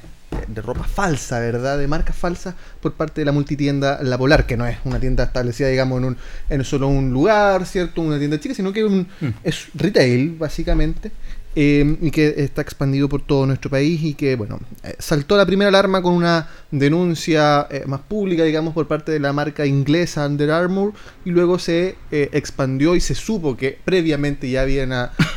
de, 0.48 0.62
ropa 0.62 0.84
falsa, 0.84 1.40
¿verdad? 1.40 1.78
De 1.78 1.88
marca 1.88 2.12
falsa 2.12 2.54
por 2.80 2.94
parte 2.94 3.20
de 3.20 3.24
la 3.24 3.32
multitienda 3.32 3.98
La 4.02 4.18
Polar, 4.18 4.46
que 4.46 4.56
no 4.56 4.66
es 4.66 4.78
una 4.84 5.00
tienda 5.00 5.24
establecida, 5.24 5.68
digamos, 5.68 5.98
en, 5.98 6.04
un, 6.04 6.16
en 6.48 6.64
solo 6.64 6.88
un 6.88 7.12
lugar, 7.12 7.66
¿cierto? 7.66 8.00
Una 8.02 8.18
tienda 8.18 8.38
chica, 8.38 8.54
sino 8.54 8.72
que 8.72 8.84
mm. 8.84 9.06
es 9.44 9.68
retail, 9.74 10.36
básicamente. 10.38 11.10
Em, 11.54 11.98
y 12.00 12.10
que 12.10 12.34
está 12.38 12.62
expandido 12.62 13.10
por 13.10 13.20
todo 13.20 13.44
nuestro 13.44 13.68
país 13.68 14.02
y 14.02 14.14
que, 14.14 14.36
bueno, 14.36 14.58
eh, 14.84 14.94
saltó 14.98 15.36
la 15.36 15.44
primera 15.44 15.68
alarma 15.68 16.00
con 16.00 16.14
una 16.14 16.48
denuncia 16.70 17.66
eh, 17.70 17.84
más 17.86 18.00
pública, 18.00 18.42
digamos, 18.42 18.72
por 18.72 18.88
parte 18.88 19.12
de 19.12 19.20
la 19.20 19.34
marca 19.34 19.66
inglesa 19.66 20.26
Under 20.26 20.50
Armour 20.50 20.94
y 21.26 21.30
luego 21.30 21.58
se 21.58 21.96
eh, 22.10 22.30
expandió 22.32 22.96
y 22.96 23.00
se 23.00 23.14
supo 23.14 23.54
que 23.58 23.78
previamente 23.84 24.48
ya 24.48 24.62
habían 24.62 24.92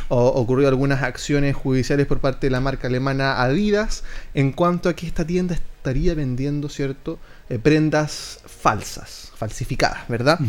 ocurrido 0.08 0.70
algunas 0.70 1.02
acciones 1.02 1.54
judiciales 1.54 2.06
por 2.06 2.20
parte 2.20 2.46
de 2.46 2.50
la 2.50 2.60
marca 2.60 2.88
alemana 2.88 3.42
Adidas 3.42 4.02
en 4.32 4.52
cuanto 4.52 4.88
a 4.88 4.94
que 4.94 5.06
esta 5.06 5.26
tienda 5.26 5.54
estaría 5.54 6.14
vendiendo, 6.14 6.70
¿cierto?, 6.70 7.18
prendas 7.62 8.40
falsas, 8.46 9.30
falsificadas, 9.36 10.08
¿verdad? 10.08 10.40
Mm. 10.40 10.48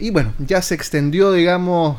y 0.00 0.10
bueno, 0.10 0.32
ya 0.38 0.62
se 0.62 0.74
extendió, 0.74 1.32
digamos, 1.32 1.98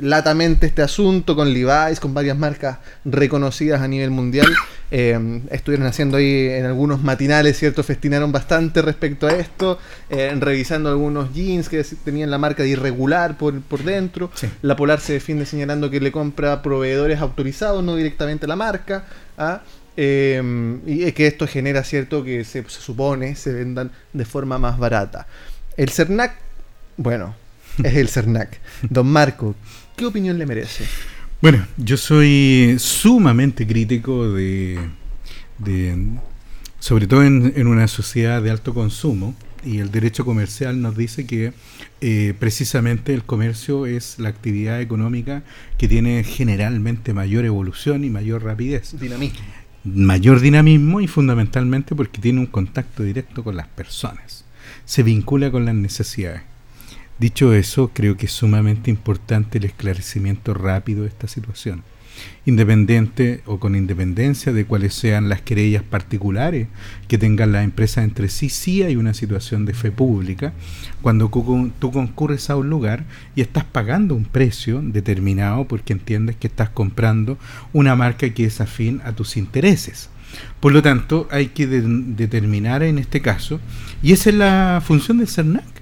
latamente 0.00 0.66
este 0.66 0.82
asunto 0.82 1.36
con 1.36 1.52
Levi's, 1.52 2.00
con 2.00 2.14
varias 2.14 2.36
marcas 2.36 2.78
reconocidas 3.04 3.80
a 3.80 3.88
nivel 3.88 4.10
mundial. 4.10 4.48
Eh, 4.90 5.42
estuvieron 5.50 5.86
haciendo 5.86 6.16
ahí 6.16 6.48
en 6.48 6.64
algunos 6.64 7.02
matinales, 7.02 7.58
¿cierto? 7.58 7.82
Festinaron 7.82 8.32
bastante 8.32 8.82
respecto 8.82 9.26
a 9.26 9.32
esto, 9.32 9.78
eh, 10.10 10.34
revisando 10.38 10.88
algunos 10.88 11.32
jeans 11.32 11.68
que 11.68 11.84
tenían 12.04 12.30
la 12.30 12.38
marca 12.38 12.62
de 12.62 12.70
irregular 12.70 13.36
por, 13.36 13.60
por 13.60 13.82
dentro. 13.84 14.30
La 14.62 14.76
Polar 14.76 15.00
se 15.00 15.14
defiende 15.14 15.46
señalando 15.46 15.90
que 15.90 16.00
le 16.00 16.10
compra 16.10 16.62
proveedores 16.62 17.20
autorizados, 17.20 17.84
no 17.84 17.96
directamente 17.96 18.46
a 18.46 18.48
la 18.48 18.56
marca. 18.56 19.04
¿ah? 19.36 19.62
Eh, 19.96 20.80
y 20.86 21.04
es 21.04 21.12
que 21.12 21.26
esto 21.26 21.46
genera, 21.46 21.84
¿cierto? 21.84 22.24
Que 22.24 22.44
se, 22.44 22.62
se 22.68 22.80
supone 22.80 23.34
se 23.36 23.52
vendan 23.52 23.90
de 24.12 24.24
forma 24.24 24.58
más 24.58 24.78
barata. 24.78 25.26
El 25.76 25.90
CERNAC, 25.90 26.34
bueno, 26.96 27.34
es 27.84 27.94
el 27.94 28.08
CERNAC. 28.08 28.60
Don 28.88 29.06
Marco, 29.06 29.54
¿qué 29.96 30.06
opinión 30.06 30.38
le 30.38 30.46
merece? 30.46 30.84
Bueno, 31.40 31.64
yo 31.76 31.96
soy 31.96 32.76
sumamente 32.80 33.64
crítico 33.64 34.32
de, 34.32 34.80
sobre 36.80 37.06
todo 37.06 37.22
en, 37.22 37.66
una 37.66 37.86
sociedad 37.86 38.42
de 38.42 38.50
alto 38.50 38.74
consumo, 38.74 39.36
y 39.64 39.78
el 39.78 39.90
derecho 39.90 40.24
comercial 40.24 40.80
nos 40.80 40.96
dice 40.96 41.26
que 41.26 41.52
eh, 42.00 42.34
precisamente 42.38 43.14
el 43.14 43.24
comercio 43.24 43.86
es 43.86 44.18
la 44.18 44.28
actividad 44.28 44.80
económica 44.80 45.42
que 45.76 45.88
tiene 45.88 46.24
generalmente 46.24 47.12
mayor 47.12 47.44
evolución 47.44 48.04
y 48.04 48.10
mayor 48.10 48.42
rapidez. 48.44 48.98
Dinamismo. 48.98 49.38
Mayor 49.84 50.40
dinamismo 50.40 51.00
y 51.00 51.06
fundamentalmente 51.06 51.94
porque 51.94 52.20
tiene 52.20 52.40
un 52.40 52.46
contacto 52.46 53.02
directo 53.02 53.44
con 53.44 53.56
las 53.56 53.68
personas. 53.68 54.44
Se 54.84 55.02
vincula 55.02 55.50
con 55.50 55.64
las 55.64 55.74
necesidades. 55.74 56.42
Dicho 57.18 57.52
eso, 57.52 57.90
creo 57.92 58.16
que 58.16 58.26
es 58.26 58.32
sumamente 58.32 58.90
importante 58.90 59.58
el 59.58 59.64
esclarecimiento 59.64 60.54
rápido 60.54 61.02
de 61.02 61.08
esta 61.08 61.26
situación, 61.26 61.82
independiente 62.46 63.42
o 63.44 63.58
con 63.58 63.74
independencia 63.74 64.52
de 64.52 64.64
cuáles 64.64 64.94
sean 64.94 65.28
las 65.28 65.42
querellas 65.42 65.82
particulares 65.82 66.68
que 67.08 67.18
tengan 67.18 67.50
las 67.50 67.64
empresas 67.64 68.04
entre 68.04 68.28
sí, 68.28 68.48
sí 68.48 68.84
hay 68.84 68.94
una 68.94 69.14
situación 69.14 69.66
de 69.66 69.74
fe 69.74 69.90
pública 69.90 70.52
cuando 71.02 71.28
tú 71.80 71.90
concurres 71.90 72.50
a 72.50 72.56
un 72.56 72.70
lugar 72.70 73.04
y 73.34 73.40
estás 73.40 73.64
pagando 73.64 74.14
un 74.14 74.24
precio 74.24 74.80
determinado 74.80 75.66
porque 75.66 75.94
entiendes 75.94 76.36
que 76.36 76.46
estás 76.46 76.70
comprando 76.70 77.36
una 77.72 77.96
marca 77.96 78.30
que 78.30 78.44
es 78.44 78.60
afín 78.60 79.00
a 79.04 79.12
tus 79.12 79.36
intereses. 79.36 80.08
Por 80.60 80.72
lo 80.72 80.82
tanto, 80.82 81.26
hay 81.32 81.48
que 81.48 81.66
determinar 81.66 82.84
en 82.84 82.98
este 82.98 83.20
caso, 83.20 83.60
y 84.04 84.12
esa 84.12 84.30
es 84.30 84.36
la 84.36 84.82
función 84.84 85.18
del 85.18 85.26
CERNAC, 85.26 85.77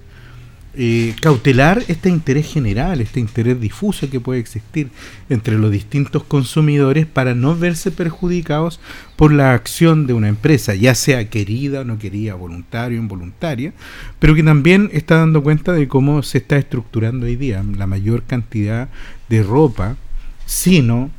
eh, 0.78 1.14
cautelar 1.22 1.82
este 1.88 2.10
interés 2.10 2.52
general, 2.52 3.00
este 3.00 3.18
interés 3.18 3.58
difuso 3.58 4.10
que 4.10 4.20
puede 4.20 4.40
existir 4.40 4.90
entre 5.30 5.56
los 5.56 5.70
distintos 5.70 6.22
consumidores 6.22 7.06
para 7.06 7.34
no 7.34 7.56
verse 7.56 7.90
perjudicados 7.90 8.78
por 9.16 9.32
la 9.32 9.54
acción 9.54 10.06
de 10.06 10.12
una 10.12 10.28
empresa, 10.28 10.74
ya 10.74 10.94
sea 10.94 11.30
querida 11.30 11.80
o 11.80 11.84
no 11.84 11.98
querida, 11.98 12.34
voluntaria 12.34 12.98
o 12.98 13.02
involuntaria, 13.02 13.72
pero 14.18 14.34
que 14.34 14.42
también 14.42 14.90
está 14.92 15.16
dando 15.16 15.42
cuenta 15.42 15.72
de 15.72 15.88
cómo 15.88 16.22
se 16.22 16.38
está 16.38 16.56
estructurando 16.56 17.24
hoy 17.24 17.36
día 17.36 17.64
la 17.76 17.86
mayor 17.86 18.24
cantidad 18.24 18.90
de 19.28 19.42
ropa, 19.42 19.96
sino 20.44 21.10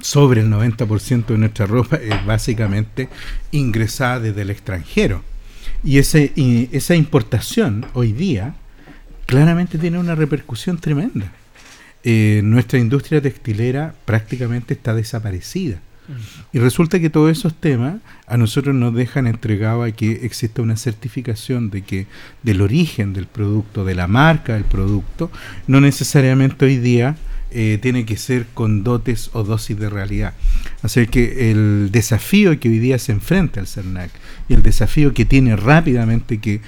sobre 0.00 0.40
el 0.40 0.50
90% 0.50 1.26
de 1.26 1.38
nuestra 1.38 1.66
ropa 1.66 1.96
es 1.96 2.26
básicamente 2.26 3.08
ingresada 3.52 4.20
desde 4.20 4.42
el 4.42 4.50
extranjero. 4.50 5.22
Y, 5.84 5.98
ese, 5.98 6.32
esa 6.72 6.94
importación 6.94 7.86
hoy 7.94 8.12
día 8.12 8.54
claramente 9.26 9.78
tiene 9.78 9.98
una 9.98 10.14
repercusión 10.14 10.78
tremenda. 10.78 11.32
Eh, 12.04 12.40
nuestra 12.44 12.78
industria 12.78 13.20
textilera 13.20 13.94
prácticamente 14.04 14.74
está 14.74 14.94
desaparecida. 14.94 15.80
Y 16.54 16.58
resulta 16.58 16.98
que 16.98 17.10
todos 17.10 17.30
esos 17.30 17.54
temas 17.54 17.96
a 18.26 18.38
nosotros 18.38 18.74
nos 18.74 18.94
dejan 18.94 19.26
entregado 19.26 19.82
a 19.82 19.90
que 19.90 20.12
exista 20.24 20.62
una 20.62 20.78
certificación 20.78 21.68
de 21.68 21.82
que 21.82 22.06
del 22.42 22.62
origen 22.62 23.12
del 23.12 23.26
producto, 23.26 23.84
de 23.84 23.94
la 23.94 24.06
marca 24.06 24.54
del 24.54 24.64
producto, 24.64 25.30
no 25.66 25.82
necesariamente 25.82 26.64
hoy 26.64 26.78
día 26.78 27.16
eh, 27.50 27.78
tiene 27.80 28.04
que 28.04 28.16
ser 28.16 28.46
con 28.54 28.84
dotes 28.84 29.30
o 29.32 29.42
dosis 29.42 29.78
de 29.78 29.88
realidad. 29.88 30.34
Así 30.82 31.06
que 31.06 31.50
el 31.50 31.90
desafío 31.90 32.58
que 32.60 32.68
hoy 32.68 32.78
día 32.78 32.98
se 32.98 33.12
enfrenta 33.12 33.60
al 33.60 33.66
CERNAC 33.66 34.10
y 34.48 34.54
el 34.54 34.62
desafío 34.62 35.14
que 35.14 35.24
tiene 35.24 35.56
rápidamente 35.56 36.38
que 36.38 36.60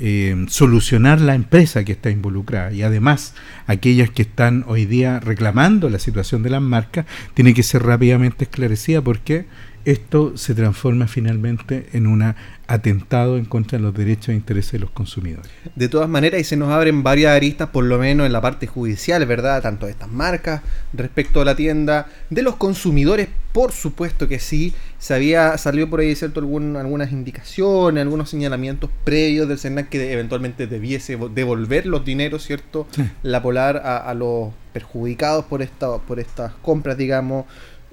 eh, 0.00 0.46
solucionar 0.48 1.20
la 1.20 1.34
empresa 1.34 1.82
que 1.82 1.90
está 1.90 2.10
involucrada 2.10 2.72
y 2.72 2.82
además 2.82 3.34
aquellas 3.66 4.10
que 4.10 4.22
están 4.22 4.64
hoy 4.68 4.86
día 4.86 5.18
reclamando 5.18 5.90
la 5.90 5.98
situación 5.98 6.44
de 6.44 6.50
las 6.50 6.62
marcas, 6.62 7.04
tiene 7.34 7.52
que 7.52 7.64
ser 7.64 7.82
rápidamente 7.82 8.44
esclarecida 8.44 9.02
porque 9.02 9.46
esto 9.90 10.36
se 10.36 10.54
transforma 10.54 11.06
finalmente 11.06 11.86
en 11.94 12.06
un 12.06 12.34
atentado 12.66 13.38
en 13.38 13.46
contra 13.46 13.78
de 13.78 13.84
los 13.84 13.94
derechos 13.94 14.28
e 14.28 14.34
intereses 14.34 14.72
de 14.72 14.80
los 14.80 14.90
consumidores. 14.90 15.50
De 15.76 15.88
todas 15.88 16.10
maneras, 16.10 16.42
y 16.42 16.44
se 16.44 16.58
nos 16.58 16.68
abren 16.68 17.02
varias 17.02 17.34
aristas, 17.34 17.70
por 17.70 17.84
lo 17.84 17.98
menos 17.98 18.26
en 18.26 18.34
la 18.34 18.42
parte 18.42 18.66
judicial, 18.66 19.24
¿verdad? 19.24 19.62
Tanto 19.62 19.86
de 19.86 19.92
estas 19.92 20.10
marcas 20.10 20.60
respecto 20.92 21.40
a 21.40 21.46
la 21.46 21.56
tienda, 21.56 22.06
de 22.28 22.42
los 22.42 22.56
consumidores, 22.56 23.28
por 23.54 23.72
supuesto 23.72 24.28
que 24.28 24.38
sí. 24.38 24.74
Se 24.98 25.14
había 25.14 25.56
salido 25.56 25.88
por 25.88 26.00
ahí, 26.00 26.14
¿cierto? 26.14 26.40
Algún, 26.40 26.76
algunas 26.76 27.10
indicaciones, 27.10 28.02
algunos 28.02 28.28
señalamientos 28.28 28.90
previos 29.04 29.48
del 29.48 29.58
SENAC 29.58 29.88
que 29.88 30.12
eventualmente 30.12 30.66
debiese 30.66 31.16
devolver 31.34 31.86
los 31.86 32.04
dineros, 32.04 32.44
¿cierto? 32.44 32.86
La 33.22 33.42
Polar 33.42 33.78
a, 33.78 33.96
a 33.96 34.12
los 34.12 34.50
perjudicados 34.74 35.46
por, 35.46 35.62
esta, 35.62 35.96
por 35.96 36.20
estas 36.20 36.52
compras, 36.60 36.98
digamos 36.98 37.46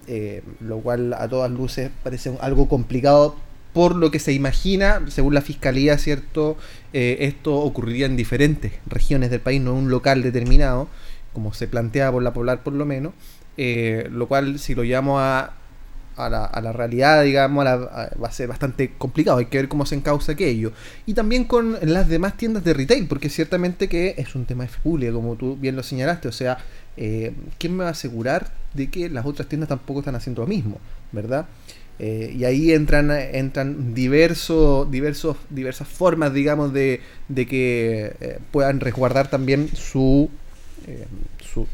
eh, 0.07 0.43
lo 0.59 0.79
cual 0.79 1.13
a 1.13 1.27
todas 1.27 1.49
luces 1.49 1.89
parece 2.03 2.31
algo 2.39 2.67
complicado 2.67 3.35
por 3.73 3.95
lo 3.95 4.11
que 4.11 4.19
se 4.19 4.31
imagina, 4.31 5.01
según 5.09 5.33
la 5.33 5.41
fiscalía, 5.41 5.97
¿cierto? 5.97 6.57
Eh, 6.93 7.17
esto 7.21 7.55
ocurriría 7.55 8.05
en 8.05 8.15
diferentes 8.15 8.71
regiones 8.85 9.31
del 9.31 9.41
país, 9.41 9.61
no 9.61 9.71
en 9.71 9.77
un 9.77 9.89
local 9.89 10.21
determinado, 10.21 10.87
como 11.33 11.53
se 11.53 11.67
plantea 11.67 12.11
por 12.11 12.23
la 12.23 12.33
Poblar 12.33 12.63
por 12.63 12.73
lo 12.73 12.85
menos, 12.85 13.13
eh, 13.57 14.07
lo 14.11 14.27
cual 14.27 14.59
si 14.59 14.75
lo 14.75 14.83
llevamos 14.83 15.19
a, 15.19 15.55
a, 16.15 16.29
la, 16.29 16.45
a 16.45 16.61
la 16.61 16.71
realidad, 16.71 17.23
digamos, 17.23 17.65
va 17.65 18.27
a 18.27 18.31
ser 18.31 18.47
bastante 18.47 18.93
complicado, 18.97 19.39
hay 19.39 19.47
que 19.47 19.57
ver 19.57 19.67
cómo 19.67 19.85
se 19.85 19.95
encausa 19.95 20.33
aquello. 20.33 20.71
Y 21.05 21.13
también 21.13 21.43
con 21.43 21.77
las 21.81 22.07
demás 22.07 22.37
tiendas 22.37 22.63
de 22.63 22.73
retail, 22.73 23.07
porque 23.07 23.27
ciertamente 23.27 23.89
que 23.89 24.15
es 24.17 24.35
un 24.35 24.45
tema 24.45 24.65
de 24.65 25.11
como 25.11 25.35
tú 25.35 25.57
bien 25.57 25.75
lo 25.75 25.83
señalaste, 25.83 26.29
o 26.29 26.31
sea, 26.31 26.59
¿quién 26.95 27.75
me 27.75 27.83
va 27.83 27.89
a 27.89 27.91
asegurar 27.91 28.51
de 28.75 28.89
que 28.89 29.09
las 29.09 29.25
otras 29.25 29.47
tiendas 29.47 29.69
tampoco 29.69 29.99
están 29.99 30.15
haciendo 30.15 30.41
lo 30.41 30.47
mismo? 30.47 30.77
¿Verdad? 31.11 31.47
Eh, 31.97 32.33
y 32.37 32.43
ahí 32.43 32.73
entran, 32.73 33.09
entran 33.11 33.93
diversos, 33.93 34.91
diversos, 34.91 35.37
diversas 35.49 35.87
formas, 35.87 36.33
digamos, 36.33 36.73
de, 36.73 37.01
de 37.29 37.47
que 37.47 38.15
eh, 38.19 38.39
puedan 38.51 38.79
resguardar 38.79 39.29
también 39.29 39.69
su 39.73 40.29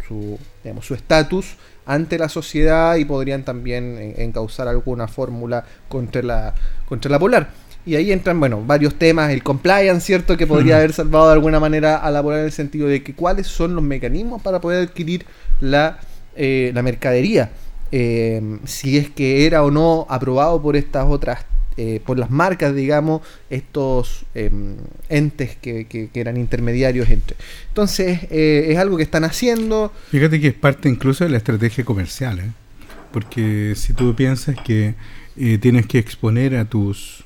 su, 0.08 0.40
su 0.82 0.94
estatus 0.94 1.56
ante 1.86 2.18
la 2.18 2.30
sociedad 2.30 2.96
y 2.96 3.06
podrían 3.06 3.44
también 3.44 4.14
encauzar 4.18 4.68
alguna 4.68 5.08
fórmula 5.08 5.66
contra 5.88 6.22
la, 6.22 6.54
contra 6.88 7.12
la 7.12 7.20
polar. 7.20 7.50
Y 7.84 7.96
ahí 7.96 8.12
entran, 8.12 8.40
bueno, 8.40 8.64
varios 8.64 8.96
temas, 8.96 9.32
el 9.32 9.42
compliance, 9.42 10.06
¿cierto? 10.06 10.38
Que 10.38 10.46
podría 10.46 10.78
haber 10.78 10.94
salvado 10.94 11.28
de 11.28 11.34
alguna 11.34 11.60
manera 11.60 11.98
a 11.98 12.12
la 12.12 12.22
polar 12.22 12.42
en 12.42 12.46
el 12.46 12.52
sentido 12.52 12.88
de 12.88 13.02
que 13.02 13.16
cuáles 13.16 13.48
son 13.48 13.74
los 13.74 13.84
mecanismos 13.84 14.42
para 14.42 14.62
poder 14.62 14.88
adquirir 14.88 15.26
la, 15.60 16.00
eh, 16.44 16.72
la 16.74 16.82
mercadería. 16.82 17.52
Eh, 17.92 18.42
si 18.64 18.98
es 18.98 19.10
que 19.10 19.46
era 19.46 19.64
o 19.64 19.70
no 19.70 20.08
aprobado 20.10 20.62
por 20.62 20.76
estas 20.76 21.06
otras 21.08 21.46
eh, 21.78 22.02
por 22.06 22.18
las 22.18 22.32
marcas, 22.32 22.76
digamos, 22.76 23.22
estos 23.50 24.26
em, 24.34 24.76
entes 25.08 25.56
que, 25.56 26.10
eran 26.14 26.38
intermediarios 26.38 27.10
entre. 27.10 27.38
Entonces, 27.68 28.20
eh, 28.30 28.68
es 28.70 28.78
algo 28.78 28.98
que 28.98 29.04
están 29.04 29.24
haciendo. 29.24 29.94
Fíjate 30.10 30.42
que 30.42 30.48
es 30.48 30.54
parte 30.54 30.90
incluso 30.90 31.24
de 31.24 31.30
la 31.30 31.38
estrategia 31.38 31.86
comercial, 31.86 32.54
porque 33.12 33.74
si 33.76 33.94
tú 33.94 34.16
piensas 34.16 34.56
que 34.66 34.96
tienes 35.62 35.86
que 35.86 35.98
exponer 35.98 36.56
a 36.58 36.66
tus 36.66 37.24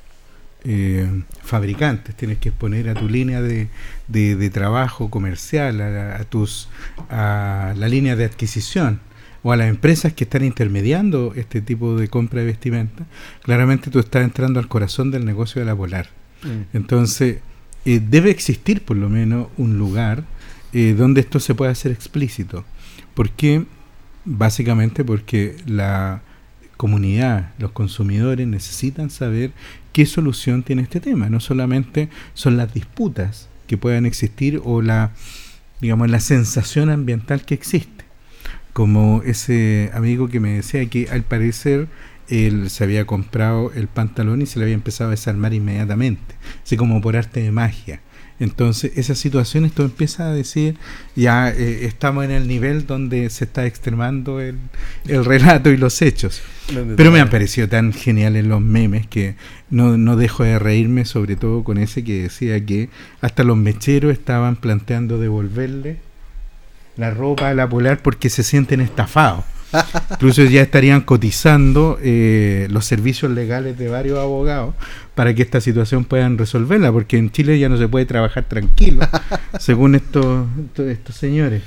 fabricantes, 1.42 2.16
tienes 2.16 2.38
que 2.38 2.48
exponer 2.48 2.88
a 2.88 2.94
tu 2.94 3.08
línea 3.08 3.40
de, 3.40 3.68
de, 4.08 4.50
trabajo 4.50 5.10
comercial, 5.10 5.80
a, 5.80 6.16
a, 6.16 6.24
tus, 6.24 6.68
a 7.08 7.74
la 7.76 7.88
línea 7.88 8.16
de 8.16 8.24
adquisición, 8.24 9.00
o 9.46 9.52
a 9.52 9.56
las 9.56 9.68
empresas 9.68 10.12
que 10.12 10.24
están 10.24 10.44
intermediando 10.44 11.32
este 11.36 11.60
tipo 11.60 11.96
de 11.96 12.08
compra 12.08 12.40
de 12.40 12.46
vestimenta, 12.46 13.06
claramente 13.42 13.90
tú 13.90 14.00
estás 14.00 14.24
entrando 14.24 14.58
al 14.58 14.66
corazón 14.66 15.12
del 15.12 15.24
negocio 15.24 15.60
de 15.60 15.66
la 15.66 15.76
Polar. 15.76 16.08
Mm. 16.42 16.76
Entonces, 16.76 17.38
eh, 17.84 18.00
debe 18.04 18.30
existir 18.30 18.84
por 18.84 18.96
lo 18.96 19.08
menos 19.08 19.46
un 19.56 19.78
lugar 19.78 20.24
eh, 20.72 20.94
donde 20.98 21.20
esto 21.20 21.38
se 21.38 21.54
pueda 21.54 21.70
hacer 21.70 21.92
explícito. 21.92 22.64
¿Por 23.14 23.30
qué? 23.30 23.64
Básicamente 24.24 25.04
porque 25.04 25.54
la 25.64 26.22
comunidad, 26.76 27.52
los 27.60 27.70
consumidores 27.70 28.48
necesitan 28.48 29.10
saber 29.10 29.52
qué 29.96 30.04
solución 30.04 30.62
tiene 30.62 30.82
este 30.82 31.00
tema. 31.00 31.30
No 31.30 31.40
solamente 31.40 32.10
son 32.34 32.58
las 32.58 32.74
disputas 32.74 33.48
que 33.66 33.78
puedan 33.78 34.04
existir 34.04 34.60
o 34.62 34.82
la, 34.82 35.12
digamos, 35.80 36.10
la 36.10 36.20
sensación 36.20 36.90
ambiental 36.90 37.46
que 37.46 37.54
existe 37.54 38.04
como 38.74 39.22
ese 39.24 39.90
amigo 39.94 40.28
que 40.28 40.38
me 40.38 40.50
decía 40.50 40.84
que 40.84 41.08
al 41.10 41.22
parecer 41.22 41.88
él 42.28 42.68
se 42.68 42.84
había 42.84 43.06
comprado 43.06 43.72
el 43.74 43.88
pantalón 43.88 44.42
y 44.42 44.46
se 44.46 44.58
le 44.58 44.66
había 44.66 44.74
empezado 44.74 45.08
a 45.08 45.12
desarmar 45.12 45.54
inmediatamente, 45.54 46.34
así 46.62 46.76
como 46.76 47.00
por 47.00 47.16
arte 47.16 47.40
de 47.40 47.50
magia. 47.50 48.02
Entonces, 48.38 48.92
esas 48.96 49.18
situaciones 49.18 49.72
tú 49.72 49.82
empiezas 49.82 50.20
a 50.20 50.32
decir, 50.32 50.76
ya 51.14 51.50
eh, 51.50 51.86
estamos 51.86 52.24
en 52.24 52.30
el 52.30 52.46
nivel 52.46 52.86
donde 52.86 53.30
se 53.30 53.44
está 53.44 53.64
extremando 53.66 54.40
el, 54.40 54.58
el 55.06 55.24
relato 55.24 55.70
y 55.70 55.76
los 55.76 56.02
hechos. 56.02 56.42
Pero 56.96 57.10
me 57.10 57.20
han 57.20 57.30
parecido 57.30 57.68
tan 57.68 57.92
geniales 57.92 58.44
los 58.44 58.60
memes 58.60 59.06
que 59.06 59.36
no, 59.70 59.96
no 59.96 60.16
dejo 60.16 60.42
de 60.42 60.58
reírme, 60.58 61.04
sobre 61.04 61.36
todo 61.36 61.64
con 61.64 61.78
ese 61.78 62.04
que 62.04 62.22
decía 62.22 62.64
que 62.64 62.90
hasta 63.20 63.44
los 63.44 63.56
mecheros 63.56 64.12
estaban 64.12 64.56
planteando 64.56 65.18
devolverle 65.18 65.98
la 66.96 67.10
ropa 67.10 67.48
de 67.48 67.54
la 67.54 67.68
polar 67.68 68.02
porque 68.02 68.30
se 68.30 68.42
sienten 68.42 68.80
estafados. 68.80 69.44
Incluso 70.12 70.44
ya 70.44 70.62
estarían 70.62 71.00
cotizando 71.02 71.98
eh, 72.02 72.68
los 72.70 72.84
servicios 72.86 73.30
legales 73.32 73.76
de 73.78 73.88
varios 73.88 74.18
abogados 74.18 74.74
para 75.14 75.34
que 75.34 75.42
esta 75.42 75.60
situación 75.60 76.04
puedan 76.04 76.38
resolverla, 76.38 76.92
porque 76.92 77.16
en 77.16 77.30
Chile 77.30 77.58
ya 77.58 77.68
no 77.68 77.76
se 77.76 77.88
puede 77.88 78.06
trabajar 78.06 78.44
tranquilo, 78.44 79.00
según 79.58 79.94
estos, 79.94 80.46
estos 80.78 81.16
señores. 81.16 81.62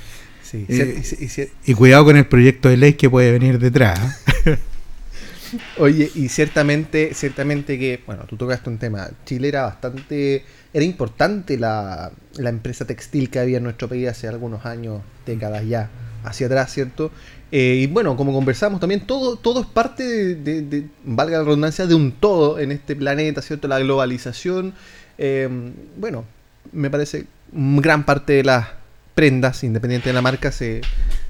Eh, 0.51 1.49
y, 1.65 1.73
cuidado 1.75 2.05
con 2.05 2.17
el 2.17 2.25
proyecto 2.25 2.69
de 2.69 2.77
ley 2.77 2.93
que 2.93 3.09
puede 3.09 3.31
venir 3.31 3.59
detrás. 3.59 3.99
¿eh? 4.45 4.57
Oye, 5.77 6.09
y 6.15 6.29
ciertamente, 6.29 7.13
ciertamente 7.13 7.77
que, 7.77 8.01
bueno, 8.05 8.25
tú 8.27 8.35
tocaste 8.35 8.69
un 8.69 8.77
tema. 8.77 9.09
Chile 9.25 9.49
era 9.49 9.63
bastante, 9.63 10.43
era 10.73 10.85
importante 10.85 11.57
la, 11.57 12.11
la 12.35 12.49
empresa 12.49 12.85
textil 12.85 13.29
que 13.29 13.39
había 13.39 13.57
en 13.57 13.63
nuestro 13.63 13.87
país 13.87 14.07
hace 14.07 14.27
algunos 14.27 14.65
años, 14.65 15.01
décadas 15.25 15.65
ya 15.67 15.89
hacia 16.23 16.47
atrás, 16.47 16.73
¿cierto? 16.73 17.11
Eh, 17.51 17.81
y 17.83 17.87
bueno, 17.87 18.15
como 18.15 18.33
conversamos 18.33 18.79
también, 18.79 19.01
todo, 19.01 19.35
todo 19.35 19.61
es 19.61 19.65
parte 19.65 20.35
de, 20.35 20.85
valga 21.03 21.39
la 21.39 21.43
redundancia, 21.43 21.87
de 21.87 21.95
un 21.95 22.11
todo 22.11 22.59
en 22.59 22.71
este 22.71 22.95
planeta, 22.95 23.41
¿cierto? 23.41 23.67
La 23.67 23.79
globalización. 23.79 24.73
Eh, 25.17 25.49
bueno, 25.97 26.25
me 26.71 26.89
parece 26.89 27.25
gran 27.51 28.05
parte 28.05 28.33
de 28.33 28.43
las 28.43 28.67
prendas, 29.15 29.63
independiente 29.63 30.09
de 30.09 30.13
la 30.13 30.21
marca, 30.21 30.51
se, 30.51 30.81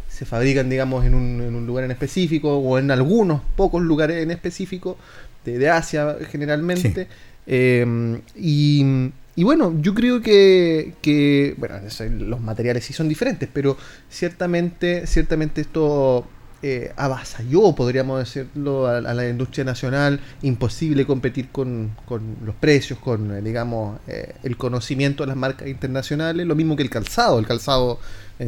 se 0.10 0.26
fabrican, 0.26 0.70
digamos, 0.70 1.06
en 1.06 1.16
un, 1.16 1.42
en 1.42 1.56
un, 1.56 1.66
lugar 1.66 1.86
en 1.86 1.92
específico 1.92 2.58
o 2.58 2.78
en 2.78 2.92
algunos 2.92 3.42
pocos 3.56 3.82
lugares 3.82 4.22
en 4.22 4.32
específico 4.32 4.98
de, 5.46 5.70
Asia 5.70 6.18
generalmente. 6.30 7.08
Eh, 7.48 8.20
y, 8.36 9.12
y, 9.36 9.44
bueno, 9.44 9.76
yo 9.80 9.94
creo 9.94 10.22
que, 10.22 10.94
que, 11.02 11.56
bueno, 11.58 11.76
los 12.20 12.42
materiales 12.42 12.84
sí 12.84 12.94
son 12.94 13.08
diferentes, 13.08 13.50
pero 13.52 13.78
ciertamente, 14.10 15.08
ciertamente 15.08 15.62
esto 15.62 16.28
eh, 16.62 16.92
avasalló, 16.98 17.74
podríamos 17.74 18.20
decirlo, 18.20 18.88
a, 18.88 19.00
la 19.00 19.30
industria 19.30 19.64
nacional. 19.64 20.20
Imposible 20.42 21.06
competir 21.06 21.50
con, 21.50 21.96
con 22.06 22.36
los 22.46 22.54
precios, 22.56 23.00
con, 23.00 23.32
eh, 23.34 23.42
digamos, 23.42 24.00
eh, 24.08 24.36
el 24.44 24.58
conocimiento 24.58 25.24
de 25.24 25.28
las 25.28 25.38
marcas 25.38 25.70
internacionales. 25.70 26.46
Lo 26.46 26.56
mismo 26.56 26.76
que 26.76 26.84
el 26.84 26.90
calzado. 26.90 27.40
El 27.40 27.48
calzado 27.48 28.00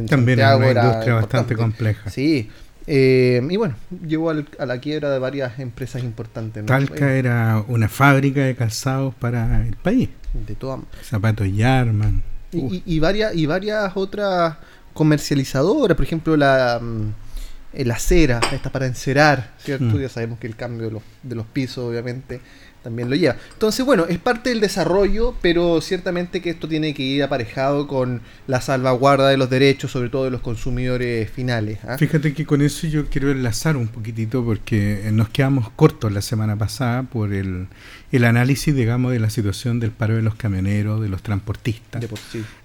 también 0.08 0.40
es 0.40 0.46
una 0.54 0.72
industria 0.72 1.14
bastante 1.14 1.56
compleja. 1.56 2.10
Sí. 2.10 2.50
Eh, 2.86 3.40
y 3.48 3.56
bueno, 3.56 3.76
llevó 4.06 4.30
a 4.30 4.66
la 4.66 4.78
quiebra 4.80 5.10
de 5.10 5.18
varias 5.18 5.58
empresas 5.58 6.02
importantes. 6.02 6.64
Talca 6.66 7.14
era 7.14 7.64
una 7.68 7.88
fábrica 7.88 8.42
de 8.42 8.54
calzados 8.54 9.14
para 9.14 9.66
el 9.66 9.76
país. 9.76 10.08
De 10.32 10.54
todas 10.54 10.80
Zapatos 11.02 11.48
Yarman. 11.54 12.22
Y, 12.52 12.82
y, 12.84 12.98
varias, 12.98 13.34
y 13.34 13.46
varias 13.46 13.92
otras 13.94 14.56
comercializadoras, 14.92 15.96
por 15.96 16.04
ejemplo 16.04 16.36
la, 16.36 16.78
mm, 16.82 17.84
la 17.84 17.98
cera, 17.98 18.40
esta 18.52 18.70
para 18.70 18.86
encerar, 18.86 19.54
¿cierto? 19.58 19.84
Mm. 19.84 20.00
Ya 20.00 20.08
sabemos 20.08 20.38
que 20.38 20.46
el 20.46 20.56
cambio 20.56 20.86
de 20.86 20.92
los, 20.92 21.02
de 21.22 21.34
los 21.34 21.46
pisos 21.46 21.78
obviamente 21.78 22.40
también 22.82 23.08
lo 23.10 23.16
lleva. 23.16 23.36
Entonces, 23.52 23.84
bueno, 23.84 24.06
es 24.08 24.18
parte 24.18 24.50
del 24.50 24.60
desarrollo, 24.60 25.34
pero 25.40 25.80
ciertamente 25.80 26.40
que 26.42 26.50
esto 26.50 26.68
tiene 26.68 26.94
que 26.94 27.02
ir 27.02 27.22
aparejado 27.22 27.86
con 27.86 28.20
la 28.46 28.60
salvaguarda 28.60 29.28
de 29.28 29.36
los 29.36 29.50
derechos, 29.50 29.90
sobre 29.90 30.08
todo 30.08 30.24
de 30.24 30.30
los 30.30 30.40
consumidores 30.40 31.30
finales. 31.30 31.78
¿ah? 31.86 31.96
Fíjate 31.98 32.34
que 32.34 32.44
con 32.44 32.62
eso 32.62 32.86
yo 32.86 33.06
quiero 33.06 33.30
enlazar 33.30 33.76
un 33.76 33.88
poquitito 33.88 34.44
porque 34.44 35.08
nos 35.12 35.28
quedamos 35.28 35.70
cortos 35.70 36.12
la 36.12 36.22
semana 36.22 36.56
pasada 36.56 37.04
por 37.04 37.32
el, 37.32 37.68
el 38.10 38.24
análisis, 38.24 38.74
digamos, 38.74 39.12
de 39.12 39.20
la 39.20 39.30
situación 39.30 39.80
del 39.80 39.90
paro 39.90 40.16
de 40.16 40.22
los 40.22 40.34
camioneros, 40.34 41.00
de 41.00 41.08
los 41.08 41.22
transportistas, 41.22 42.04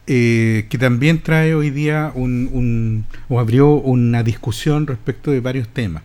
eh, 0.08 0.66
que 0.70 0.78
también 0.78 1.22
trae 1.22 1.54
hoy 1.54 1.70
día 1.70 2.12
un, 2.16 2.50
un, 2.52 3.06
o 3.30 3.40
abrió 3.40 3.72
una 3.72 4.24
discusión 4.24 4.88
respecto 4.88 5.32
de 5.32 5.40
varios 5.40 5.68
temas. 5.70 6.04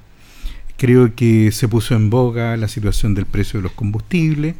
Creo 0.82 1.14
que 1.14 1.52
se 1.52 1.68
puso 1.68 1.94
en 1.94 2.10
boga 2.10 2.56
la 2.56 2.66
situación 2.66 3.14
del 3.14 3.24
precio 3.24 3.60
de 3.60 3.62
los 3.62 3.70
combustibles. 3.70 4.56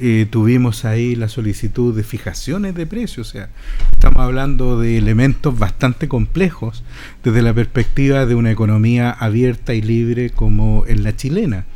Eh, 0.00 0.26
tuvimos 0.30 0.86
ahí 0.86 1.14
la 1.14 1.28
solicitud 1.28 1.94
de 1.94 2.02
fijaciones 2.02 2.74
de 2.74 2.86
precios, 2.86 3.28
o 3.28 3.30
sea, 3.30 3.50
estamos 3.92 4.20
hablando 4.20 4.80
de 4.80 4.96
elementos 4.96 5.58
bastante 5.58 6.08
complejos 6.08 6.82
desde 7.22 7.42
la 7.42 7.52
perspectiva 7.52 8.24
de 8.24 8.34
una 8.34 8.50
economía 8.50 9.10
abierta 9.10 9.74
y 9.74 9.82
libre 9.82 10.30
como 10.30 10.86
en 10.86 11.02
la 11.02 11.14
chilena, 11.14 11.66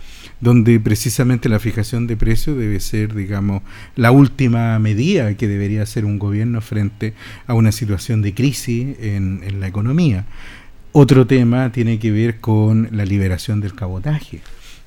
donde 0.40 0.80
precisamente 0.80 1.50
la 1.50 1.58
fijación 1.58 2.06
de 2.06 2.16
precios 2.16 2.56
debe 2.56 2.80
ser, 2.80 3.14
digamos, 3.14 3.62
la 3.96 4.12
última 4.12 4.78
medida 4.78 5.34
que 5.34 5.46
debería 5.46 5.82
hacer 5.82 6.06
un 6.06 6.18
gobierno 6.18 6.62
frente 6.62 7.12
a 7.46 7.52
una 7.52 7.70
situación 7.70 8.22
de 8.22 8.32
crisis 8.32 8.96
en, 8.98 9.42
en 9.44 9.60
la 9.60 9.66
economía. 9.66 10.24
Otro 10.92 11.24
tema 11.24 11.70
tiene 11.70 12.00
que 12.00 12.10
ver 12.10 12.40
con 12.40 12.88
la 12.90 13.04
liberación 13.04 13.60
del 13.60 13.76
cabotaje, 13.76 14.40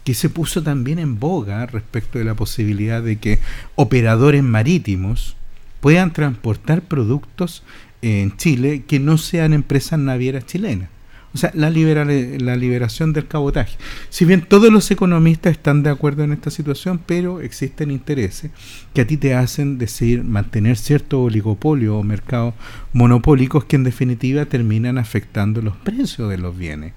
que 0.04 0.14
se 0.14 0.28
puso 0.28 0.62
también 0.62 1.00
en 1.00 1.18
boga 1.18 1.66
respecto 1.66 2.20
de 2.20 2.26
la 2.26 2.34
posibilidad 2.34 3.02
de 3.02 3.20
que 3.20 3.40
operadores 3.76 4.44
marítimos 4.44 5.38
puedan 5.80 6.12
transportar 6.12 6.82
productos 6.82 7.64
en 8.02 8.36
Chile 8.36 8.84
que 8.86 9.00
no 9.00 9.18
sean 9.18 9.54
empresas 9.54 9.98
navieras 9.98 10.46
chilenas. 10.46 10.90
O 11.34 11.38
sea, 11.38 11.52
la, 11.56 11.70
la 11.70 12.56
liberación 12.56 13.12
del 13.12 13.28
cabotaje. 13.28 13.76
Si 14.10 14.24
bien 14.24 14.42
todos 14.42 14.72
los 14.72 14.92
economistas 14.92 15.54
están 15.54 15.82
de 15.82 15.90
acuerdo 15.90 16.24
en 16.24 16.32
esta 16.32 16.52
situación, 16.52 17.00
pero 17.04 17.42
existen 17.42 17.90
intereses 17.90 18.52
que 18.94 19.02
a 19.02 19.08
ti 19.08 19.18
te 19.18 19.34
hacen 19.34 19.80
decir 19.80 20.24
mantener 20.24 20.78
cierto 20.78 21.24
oligopolio 21.24 21.98
o 21.98 22.04
mercados 22.04 22.54
monopólicos 22.94 23.66
que 23.66 23.78
en 23.78 23.84
definitiva 23.84 24.46
terminan 24.46 25.00
afectando 25.00 25.62
los 25.62 25.76
precios 25.78 26.30
de 26.30 26.38
los 26.38 26.56
bienes. 26.56 26.94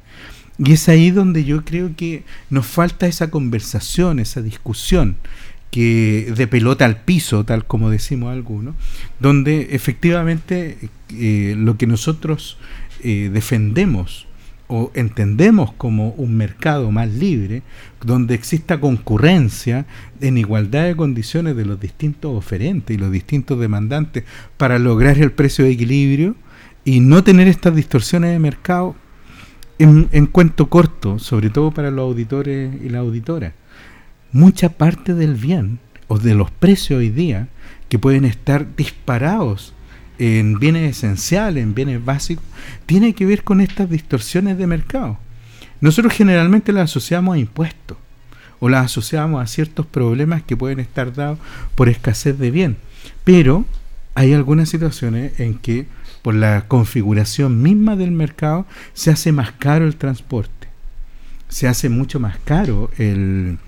Y 0.58 0.72
es 0.72 0.88
ahí 0.88 1.10
donde 1.10 1.44
yo 1.44 1.64
creo 1.64 1.94
que 1.96 2.24
nos 2.50 2.66
falta 2.66 3.06
esa 3.06 3.30
conversación, 3.30 4.18
esa 4.18 4.42
discusión 4.42 5.16
que 5.70 6.32
de 6.34 6.46
pelota 6.46 6.84
al 6.84 7.02
piso, 7.02 7.44
tal 7.44 7.66
como 7.66 7.90
decimos 7.90 8.32
algunos, 8.32 8.74
donde 9.20 9.68
efectivamente 9.72 10.90
eh, 11.10 11.54
lo 11.58 11.76
que 11.76 11.86
nosotros 11.86 12.56
eh, 13.02 13.30
defendemos 13.32 14.25
o 14.68 14.90
entendemos 14.94 15.72
como 15.72 16.10
un 16.10 16.36
mercado 16.36 16.90
más 16.90 17.08
libre, 17.08 17.62
donde 18.04 18.34
exista 18.34 18.80
concurrencia 18.80 19.86
en 20.20 20.38
igualdad 20.38 20.84
de 20.84 20.96
condiciones 20.96 21.56
de 21.56 21.64
los 21.64 21.80
distintos 21.80 22.36
oferentes 22.36 22.96
y 22.96 22.98
los 22.98 23.12
distintos 23.12 23.58
demandantes 23.60 24.24
para 24.56 24.78
lograr 24.78 25.18
el 25.18 25.32
precio 25.32 25.64
de 25.64 25.72
equilibrio 25.72 26.36
y 26.84 27.00
no 27.00 27.22
tener 27.22 27.48
estas 27.48 27.74
distorsiones 27.74 28.32
de 28.32 28.38
mercado 28.38 28.96
en, 29.78 30.08
en 30.12 30.26
cuento 30.26 30.68
corto, 30.68 31.18
sobre 31.18 31.50
todo 31.50 31.70
para 31.70 31.90
los 31.90 32.02
auditores 32.02 32.70
y 32.82 32.88
las 32.88 33.00
auditoras. 33.00 33.52
Mucha 34.32 34.70
parte 34.70 35.14
del 35.14 35.34
bien 35.34 35.78
o 36.08 36.18
de 36.18 36.34
los 36.34 36.50
precios 36.50 36.98
hoy 36.98 37.10
día 37.10 37.48
que 37.88 37.98
pueden 37.98 38.24
estar 38.24 38.74
disparados 38.76 39.75
en 40.18 40.58
bienes 40.58 40.96
esenciales, 40.96 41.62
en 41.62 41.74
bienes 41.74 42.04
básicos, 42.04 42.44
tiene 42.86 43.14
que 43.14 43.26
ver 43.26 43.44
con 43.44 43.60
estas 43.60 43.90
distorsiones 43.90 44.58
de 44.58 44.66
mercado. 44.66 45.18
Nosotros 45.80 46.12
generalmente 46.14 46.72
las 46.72 46.90
asociamos 46.90 47.34
a 47.34 47.38
impuestos 47.38 47.98
o 48.58 48.68
las 48.68 48.86
asociamos 48.86 49.42
a 49.42 49.46
ciertos 49.46 49.86
problemas 49.86 50.42
que 50.42 50.56
pueden 50.56 50.80
estar 50.80 51.12
dados 51.12 51.38
por 51.74 51.88
escasez 51.88 52.38
de 52.38 52.50
bien, 52.50 52.76
pero 53.24 53.64
hay 54.14 54.32
algunas 54.32 54.70
situaciones 54.70 55.38
en 55.38 55.58
que 55.58 55.86
por 56.22 56.34
la 56.34 56.66
configuración 56.66 57.62
misma 57.62 57.96
del 57.96 58.10
mercado 58.10 58.66
se 58.94 59.10
hace 59.10 59.30
más 59.32 59.52
caro 59.52 59.86
el 59.86 59.96
transporte, 59.96 60.68
se 61.48 61.68
hace 61.68 61.90
mucho 61.90 62.18
más 62.18 62.38
caro 62.44 62.90
el, 62.96 63.58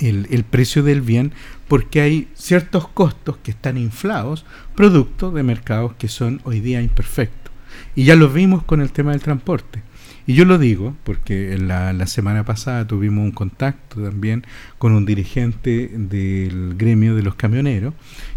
el, 0.00 0.44
precio 0.44 0.82
del 0.82 1.02
bien 1.02 1.32
porque 1.68 2.00
hay 2.00 2.28
ciertos 2.34 2.88
costos 2.88 3.36
que 3.38 3.50
están 3.50 3.76
inflados 3.76 4.44
producto 4.74 5.30
de 5.30 5.42
mercados 5.42 5.94
que 5.94 6.08
son 6.08 6.40
hoy 6.44 6.60
día 6.60 6.82
imperfectos. 6.82 7.52
Y 7.94 8.04
ya 8.04 8.16
lo 8.16 8.28
vimos 8.28 8.62
con 8.64 8.80
el 8.80 8.92
tema 8.92 9.12
del 9.12 9.20
transporte. 9.20 9.82
Y 10.26 10.34
yo 10.34 10.44
lo 10.44 10.58
digo 10.58 10.96
porque 11.04 11.56
la, 11.58 11.92
la, 11.92 12.06
semana 12.06 12.44
pasada 12.44 12.86
tuvimos 12.86 13.24
un 13.24 13.32
contacto 13.32 14.02
también 14.02 14.44
con 14.78 14.92
un 14.92 15.06
dirigente 15.06 15.90
del 15.92 16.74
gremio 16.76 17.16
de 17.16 17.22
los 17.22 17.34
camioneros 17.34 17.94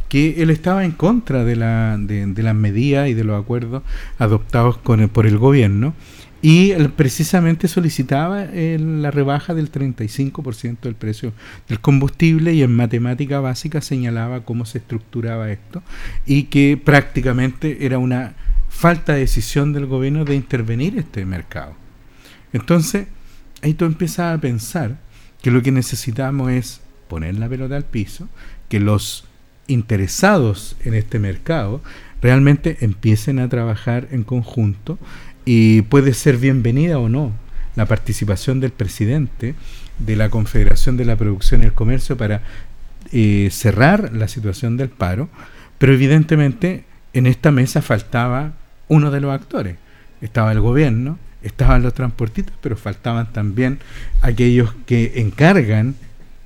que 0.09 0.43
él 0.43 0.49
estaba 0.51 0.85
en 0.85 0.91
contra 0.91 1.43
de, 1.43 1.55
la, 1.55 1.97
de, 1.99 2.25
de 2.27 2.43
las 2.43 2.55
medidas 2.55 3.09
y 3.09 3.15
de 3.15 3.23
los 3.23 3.41
acuerdos 3.41 3.81
adoptados 4.19 4.77
con 4.77 5.07
por 5.09 5.25
el 5.25 5.39
gobierno 5.39 5.95
y 6.45 6.73
precisamente 6.97 7.69
solicitaba 7.69 8.43
la 8.43 9.11
rebaja 9.11 9.53
del 9.53 9.71
35% 9.71 10.81
del 10.81 10.93
precio 10.93 11.31
del 11.69 11.79
combustible 11.79 12.53
y 12.53 12.63
en 12.63 12.75
matemática 12.75 13.39
básica 13.39 13.79
señalaba 13.79 14.41
cómo 14.41 14.65
se 14.65 14.79
estructuraba 14.79 15.49
esto 15.49 15.81
y 16.25 16.43
que 16.43 16.77
prácticamente 16.83 17.85
era 17.85 17.97
una 17.97 18.33
falta 18.67 19.13
de 19.13 19.19
decisión 19.19 19.71
del 19.71 19.85
gobierno 19.85 20.25
de 20.25 20.35
intervenir 20.35 20.97
este 20.97 21.25
mercado. 21.25 21.75
Entonces, 22.51 23.07
ahí 23.61 23.73
tú 23.73 23.85
empiezas 23.85 24.37
a 24.37 24.41
pensar 24.41 24.97
que 25.41 25.49
lo 25.49 25.61
que 25.61 25.71
necesitamos 25.71 26.51
es 26.51 26.81
poner 27.07 27.35
la 27.35 27.47
pelota 27.47 27.77
al 27.77 27.85
piso, 27.85 28.27
que 28.67 28.81
los 28.81 29.23
interesados 29.67 30.75
en 30.83 30.93
este 30.93 31.19
mercado 31.19 31.81
realmente 32.21 32.79
empiecen 32.81 33.39
a 33.39 33.47
trabajar 33.47 34.09
en 34.11 34.25
conjunto 34.25 34.99
y 35.45 35.81
puede 35.83 36.13
ser 36.13 36.37
bienvenida 36.37 36.99
o 36.99 37.09
no 37.09 37.31
la 37.75 37.85
participación 37.85 38.59
del 38.59 38.71
presidente 38.71 39.55
de 39.99 40.15
la 40.15 40.29
Confederación 40.29 40.97
de 40.97 41.05
la 41.05 41.15
Producción 41.15 41.63
y 41.63 41.65
el 41.65 41.73
Comercio 41.73 42.17
para 42.17 42.41
eh, 43.11 43.49
cerrar 43.51 44.13
la 44.13 44.27
situación 44.27 44.77
del 44.77 44.89
paro, 44.89 45.29
pero 45.77 45.93
evidentemente 45.93 46.85
en 47.13 47.27
esta 47.27 47.51
mesa 47.51 47.81
faltaba 47.81 48.53
uno 48.87 49.11
de 49.11 49.21
los 49.21 49.33
actores. 49.33 49.77
Estaba 50.21 50.51
el 50.51 50.61
gobierno, 50.61 51.17
estaban 51.41 51.83
los 51.83 51.93
transportistas, 51.93 52.55
pero 52.61 52.77
faltaban 52.77 53.31
también 53.33 53.79
aquellos 54.21 54.73
que 54.85 55.13
encargan 55.15 55.95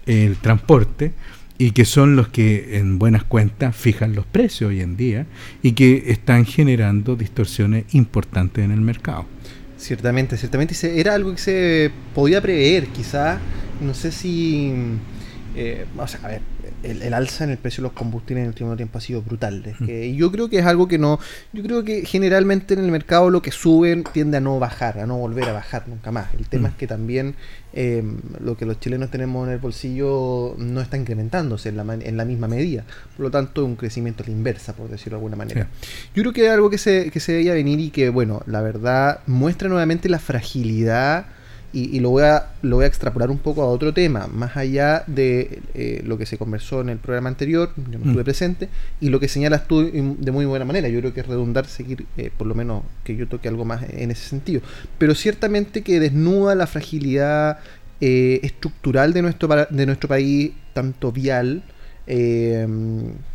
el 0.05 0.37
transporte 0.37 1.13
y 1.57 1.71
que 1.71 1.85
son 1.85 2.15
los 2.15 2.27
que 2.27 2.77
en 2.77 2.99
buenas 2.99 3.23
cuentas 3.23 3.75
fijan 3.75 4.13
los 4.13 4.25
precios 4.25 4.69
hoy 4.69 4.81
en 4.81 4.95
día 4.95 5.25
y 5.61 5.71
que 5.71 6.05
están 6.07 6.45
generando 6.45 7.15
distorsiones 7.15 7.85
importantes 7.93 8.63
en 8.63 8.71
el 8.71 8.81
mercado. 8.81 9.25
Ciertamente, 9.77 10.37
ciertamente 10.37 10.99
era 10.99 11.13
algo 11.13 11.31
que 11.31 11.37
se 11.37 11.91
podía 12.15 12.41
prever, 12.41 12.87
quizá, 12.87 13.39
no 13.81 13.93
sé 13.93 14.11
si, 14.11 14.73
eh, 15.55 15.85
o 15.97 16.07
sea, 16.07 16.19
a 16.23 16.27
ver, 16.27 16.41
el, 16.83 17.13
alza 17.13 17.43
en 17.43 17.51
el 17.51 17.57
precio 17.57 17.81
de 17.81 17.89
los 17.89 17.93
combustibles 17.93 18.41
en 18.41 18.45
el 18.45 18.49
último 18.49 18.75
tiempo 18.75 18.97
ha 18.97 19.01
sido 19.01 19.21
brutal. 19.21 19.63
y 19.87 20.15
yo 20.15 20.31
creo 20.31 20.49
que 20.49 20.59
es 20.59 20.65
algo 20.65 20.87
que 20.87 20.97
no. 20.97 21.19
Yo 21.53 21.63
creo 21.63 21.83
que 21.83 22.05
generalmente 22.05 22.73
en 22.73 22.81
el 22.81 22.91
mercado 22.91 23.29
lo 23.29 23.41
que 23.41 23.51
sube 23.51 24.03
tiende 24.13 24.37
a 24.37 24.39
no 24.39 24.59
bajar, 24.59 24.99
a 24.99 25.05
no 25.05 25.17
volver 25.17 25.45
a 25.45 25.53
bajar 25.53 25.87
nunca 25.87 26.11
más. 26.11 26.33
El 26.35 26.47
tema 26.47 26.69
es 26.69 26.75
que 26.75 26.87
también 26.87 27.35
eh, 27.73 28.03
lo 28.39 28.57
que 28.57 28.65
los 28.65 28.79
chilenos 28.79 29.11
tenemos 29.11 29.47
en 29.47 29.53
el 29.53 29.59
bolsillo 29.59 30.55
no 30.57 30.81
está 30.81 30.97
incrementándose 30.97 31.69
en 31.69 31.77
la, 31.77 31.93
en 31.93 32.17
la 32.17 32.25
misma 32.25 32.47
medida. 32.47 32.83
Por 33.15 33.25
lo 33.25 33.31
tanto, 33.31 33.65
un 33.65 33.75
crecimiento 33.75 34.23
a 34.23 34.27
la 34.27 34.31
inversa, 34.31 34.73
por 34.73 34.89
decirlo 34.89 35.17
de 35.17 35.19
alguna 35.19 35.35
manera. 35.35 35.67
Yo 36.15 36.23
creo 36.23 36.33
que 36.33 36.45
es 36.45 36.51
algo 36.51 36.69
que 36.69 36.77
se, 36.77 37.11
que 37.11 37.19
se 37.19 37.33
veía 37.33 37.53
venir 37.53 37.79
y 37.79 37.89
que, 37.89 38.09
bueno, 38.09 38.41
la 38.45 38.61
verdad 38.61 39.19
muestra 39.25 39.69
nuevamente 39.69 40.09
la 40.09 40.19
fragilidad 40.19 41.27
y, 41.73 41.99
lo, 41.99 42.09
voy 42.11 42.23
a, 42.23 42.47
lo 42.61 42.77
voy 42.77 42.85
a 42.85 42.87
extrapolar 42.87 43.29
un 43.29 43.39
poco 43.39 43.61
a 43.61 43.65
otro 43.65 43.93
tema, 43.93 44.27
más 44.27 44.55
allá 44.55 45.03
de 45.05 45.61
eh, 45.73 46.01
lo 46.05 46.17
que 46.17 46.25
se 46.25 46.37
conversó 46.37 46.81
en 46.81 46.89
el 46.89 46.97
programa 46.97 47.29
anterior, 47.29 47.71
yo 47.75 47.99
no 47.99 48.05
estuve 48.05 48.21
mm. 48.21 48.25
presente, 48.25 48.69
y 49.01 49.09
lo 49.09 49.19
que 49.19 49.27
señalas 49.27 49.67
tú 49.67 49.83
de 49.83 50.31
muy 50.31 50.45
buena 50.45 50.65
manera. 50.65 50.87
Yo 50.87 50.99
creo 51.01 51.13
que 51.13 51.19
es 51.19 51.27
redundar 51.27 51.65
seguir, 51.67 52.05
eh, 52.15 52.31
por 52.35 52.47
lo 52.47 52.55
menos 52.55 52.83
que 53.03 53.15
yo 53.15 53.27
toque 53.27 53.49
algo 53.49 53.65
más 53.65 53.83
en 53.89 54.11
ese 54.11 54.27
sentido. 54.27 54.61
Pero 54.97 55.13
ciertamente 55.13 55.81
que 55.83 55.99
desnuda 55.99 56.55
la 56.55 56.67
fragilidad 56.67 57.59
eh, 57.99 58.39
estructural 58.43 59.11
de 59.13 59.21
nuestro, 59.21 59.49
de 59.69 59.85
nuestro 59.85 60.07
país, 60.07 60.51
tanto 60.73 61.11
vial, 61.11 61.63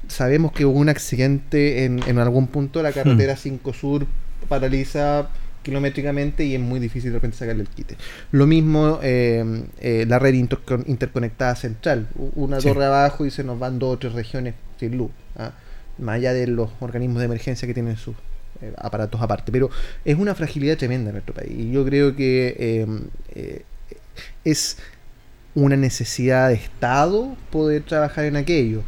sabemos 0.08 0.52
que 0.52 0.64
hubo 0.64 0.78
un 0.78 0.88
accidente 0.88 1.84
en, 1.84 2.00
en 2.06 2.18
algún 2.18 2.46
punto 2.46 2.78
de 2.78 2.84
la 2.84 2.92
carretera 2.92 3.36
5 3.36 3.70
mm. 3.70 3.74
Sur 3.74 4.06
paraliza 4.48 5.28
kilométricamente 5.62 6.44
y 6.44 6.54
es 6.54 6.60
muy 6.60 6.80
difícil 6.80 7.10
de 7.10 7.18
repente 7.18 7.36
sacarle 7.36 7.62
el 7.62 7.68
quite. 7.68 7.96
Lo 8.30 8.46
mismo 8.46 8.98
eh, 9.02 9.64
eh, 9.80 10.04
la 10.08 10.18
red 10.18 10.34
interconectada 10.34 11.54
central, 11.56 12.08
una 12.34 12.58
torre 12.58 12.84
abajo 12.84 13.26
y 13.26 13.30
se 13.30 13.44
nos 13.44 13.58
van 13.58 13.78
dos 13.78 13.94
o 13.94 13.98
tres 13.98 14.12
regiones 14.12 14.54
sin 14.78 14.96
luz, 14.96 15.10
¿ah? 15.36 15.52
más 15.98 16.16
allá 16.16 16.32
de 16.32 16.46
los 16.46 16.70
organismos 16.80 17.20
de 17.20 17.26
emergencia 17.26 17.66
que 17.66 17.74
tienen 17.74 17.96
sus 17.96 18.16
eh, 18.60 18.72
aparatos 18.76 19.20
aparte. 19.20 19.52
Pero 19.52 19.70
es 20.04 20.16
una 20.18 20.34
fragilidad 20.34 20.76
tremenda 20.76 21.10
en 21.10 21.14
nuestro 21.14 21.34
país 21.34 21.52
y 21.52 21.70
yo 21.70 21.84
creo 21.84 22.16
que 22.16 22.86
es 24.44 24.78
una 25.54 25.76
necesidad 25.76 26.48
de 26.48 26.54
Estado 26.54 27.36
poder 27.50 27.82
trabajar 27.82 28.24
en 28.24 28.36
aquello 28.36 28.82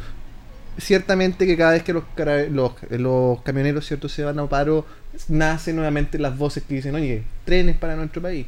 ciertamente 0.77 1.45
que 1.45 1.57
cada 1.57 1.71
vez 1.71 1.83
que 1.83 1.93
los, 1.93 2.03
los, 2.49 2.73
los, 2.89 3.41
camioneros 3.41 3.85
cierto 3.85 4.09
se 4.09 4.23
van 4.23 4.39
a 4.39 4.47
paro 4.47 4.85
nacen 5.27 5.75
nuevamente 5.75 6.19
las 6.19 6.37
voces 6.37 6.63
que 6.63 6.75
dicen, 6.75 6.95
oye, 6.95 7.23
trenes 7.45 7.75
para 7.75 7.95
nuestro 7.95 8.21
país. 8.21 8.45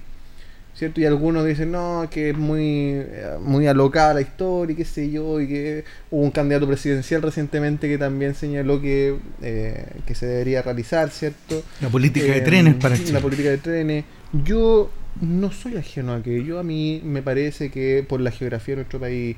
¿Cierto? 0.74 1.02
Y 1.02 1.06
algunos 1.06 1.44
dicen, 1.44 1.72
no, 1.72 2.08
que 2.12 2.30
es 2.30 2.38
muy, 2.38 3.04
muy 3.42 3.66
alocada 3.66 4.14
la 4.14 4.22
historia 4.22 4.74
y 4.74 4.78
qué 4.78 4.86
sé 4.86 5.10
yo, 5.10 5.42
y 5.42 5.48
que 5.48 5.84
hubo 6.12 6.22
un 6.22 6.30
candidato 6.30 6.68
presidencial 6.68 7.24
recientemente 7.24 7.88
que 7.88 7.98
también 7.98 8.36
señaló 8.36 8.80
que, 8.80 9.16
eh, 9.42 9.86
que 10.06 10.14
se 10.14 10.28
debería 10.28 10.62
realizar, 10.62 11.10
¿cierto? 11.10 11.64
La 11.82 11.90
política 11.90 12.32
de 12.32 12.42
trenes 12.42 12.76
para 12.76 12.96
Chile. 12.96 13.14
La 13.14 13.22
política 13.22 13.50
de 13.50 13.58
trenes. 13.58 14.06
Yo 14.44 14.92
no 15.20 15.52
soy 15.52 15.78
ajeno 15.78 16.14
a 16.14 16.22
que 16.22 16.44
yo 16.44 16.60
a 16.60 16.64
mí 16.64 17.02
me 17.04 17.24
parece 17.24 17.72
que 17.72 18.06
por 18.08 18.22
la 18.22 18.30
geografía 18.30 18.74
de 18.74 18.78
nuestro 18.78 19.00
país 19.00 19.36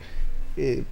eh, 0.57 0.84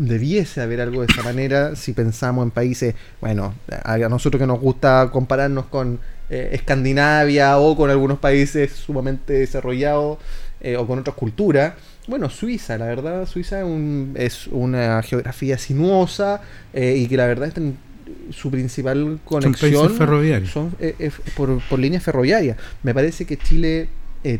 debiese 0.00 0.62
haber 0.62 0.80
algo 0.80 1.02
de 1.02 1.08
esa 1.12 1.22
manera 1.22 1.76
si 1.76 1.92
pensamos 1.92 2.42
en 2.42 2.50
países, 2.50 2.94
bueno, 3.20 3.54
a 3.84 3.98
nosotros 3.98 4.40
que 4.40 4.46
nos 4.46 4.58
gusta 4.58 5.10
compararnos 5.12 5.66
con 5.66 6.00
eh, 6.30 6.50
Escandinavia 6.52 7.58
o 7.58 7.76
con 7.76 7.90
algunos 7.90 8.18
países 8.18 8.72
sumamente 8.72 9.34
desarrollados 9.34 10.18
eh, 10.62 10.76
o 10.76 10.86
con 10.86 11.00
otras 11.00 11.14
culturas. 11.16 11.74
Bueno, 12.06 12.30
Suiza, 12.30 12.78
la 12.78 12.86
verdad, 12.86 13.26
Suiza 13.26 13.62
es, 14.14 14.46
una 14.46 15.02
geografía 15.02 15.58
sinuosa 15.58 16.40
eh, 16.72 16.96
y 16.96 17.06
que 17.06 17.18
la 17.18 17.26
verdad 17.26 17.52
es 17.54 18.34
su 18.34 18.50
principal 18.50 19.20
conexión 19.24 19.96
son, 20.46 20.74
por, 21.36 21.60
por 21.68 21.78
líneas 21.78 22.02
ferroviarias. 22.02 22.56
Me 22.82 22.94
parece 22.94 23.26
que 23.26 23.36
Chile 23.36 23.88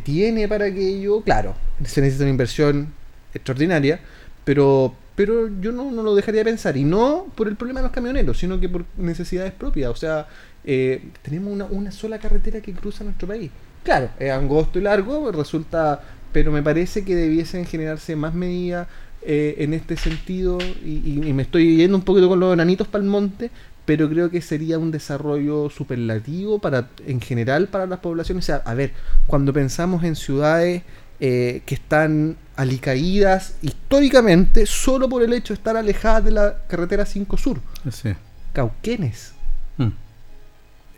tiene 0.04 0.48
para 0.48 0.66
aquello, 0.66 1.22
claro, 1.22 1.54
se 1.84 2.00
necesita 2.00 2.24
una 2.24 2.30
inversión 2.30 2.88
extraordinaria, 3.34 4.00
pero 4.44 4.94
pero 5.20 5.50
yo 5.60 5.70
no, 5.70 5.90
lo 5.90 6.14
dejaría 6.14 6.40
de 6.40 6.46
pensar. 6.46 6.78
Y 6.78 6.84
no 6.84 7.26
por 7.34 7.46
el 7.46 7.54
problema 7.54 7.80
de 7.80 7.84
los 7.84 7.92
camioneros, 7.92 8.38
sino 8.38 8.58
que 8.58 8.70
por 8.70 8.86
necesidades 8.96 9.52
propias. 9.52 9.90
O 9.90 9.94
sea, 9.94 10.26
eh, 10.64 11.10
tenemos 11.20 11.52
una, 11.52 11.66
una 11.66 11.92
sola 11.92 12.18
carretera 12.18 12.62
que 12.62 12.72
cruza 12.72 13.04
nuestro 13.04 13.28
país. 13.28 13.50
Claro, 13.84 14.08
es 14.18 14.32
angosto 14.32 14.78
y 14.78 14.82
largo, 14.82 15.30
resulta. 15.30 16.00
Pero 16.32 16.50
me 16.50 16.62
parece 16.62 17.04
que 17.04 17.14
debiesen 17.14 17.66
generarse 17.66 18.16
más 18.16 18.32
medidas 18.32 18.88
eh, 19.20 19.56
en 19.58 19.74
este 19.74 19.98
sentido. 19.98 20.56
Y, 20.82 21.20
me 21.34 21.42
estoy 21.42 21.76
yendo 21.76 21.98
un 21.98 22.02
poquito 22.02 22.26
con 22.26 22.40
los 22.40 22.54
enanitos 22.54 22.88
para 22.88 23.04
el 23.04 23.10
monte. 23.10 23.50
pero 23.84 24.08
creo 24.08 24.30
que 24.30 24.40
sería 24.40 24.78
un 24.78 24.90
desarrollo 24.90 25.68
superlativo 25.68 26.60
para 26.60 26.88
en 27.06 27.20
general 27.20 27.68
para 27.68 27.86
las 27.86 27.98
poblaciones. 27.98 28.44
O 28.44 28.46
sea, 28.46 28.62
a 28.64 28.72
ver, 28.72 28.92
cuando 29.26 29.52
pensamos 29.52 30.02
en 30.02 30.16
ciudades 30.16 30.82
eh, 31.20 31.62
que 31.66 31.74
están 31.74 32.36
alicaídas 32.56 33.54
históricamente 33.62 34.66
solo 34.66 35.08
por 35.08 35.22
el 35.22 35.32
hecho 35.32 35.54
de 35.54 35.58
estar 35.58 35.76
alejadas 35.76 36.24
de 36.24 36.30
la 36.32 36.58
carretera 36.68 37.06
5 37.06 37.36
Sur. 37.36 37.60
Sí. 37.90 38.10
Cauquenes. 38.52 39.32
Mm. 39.76 39.88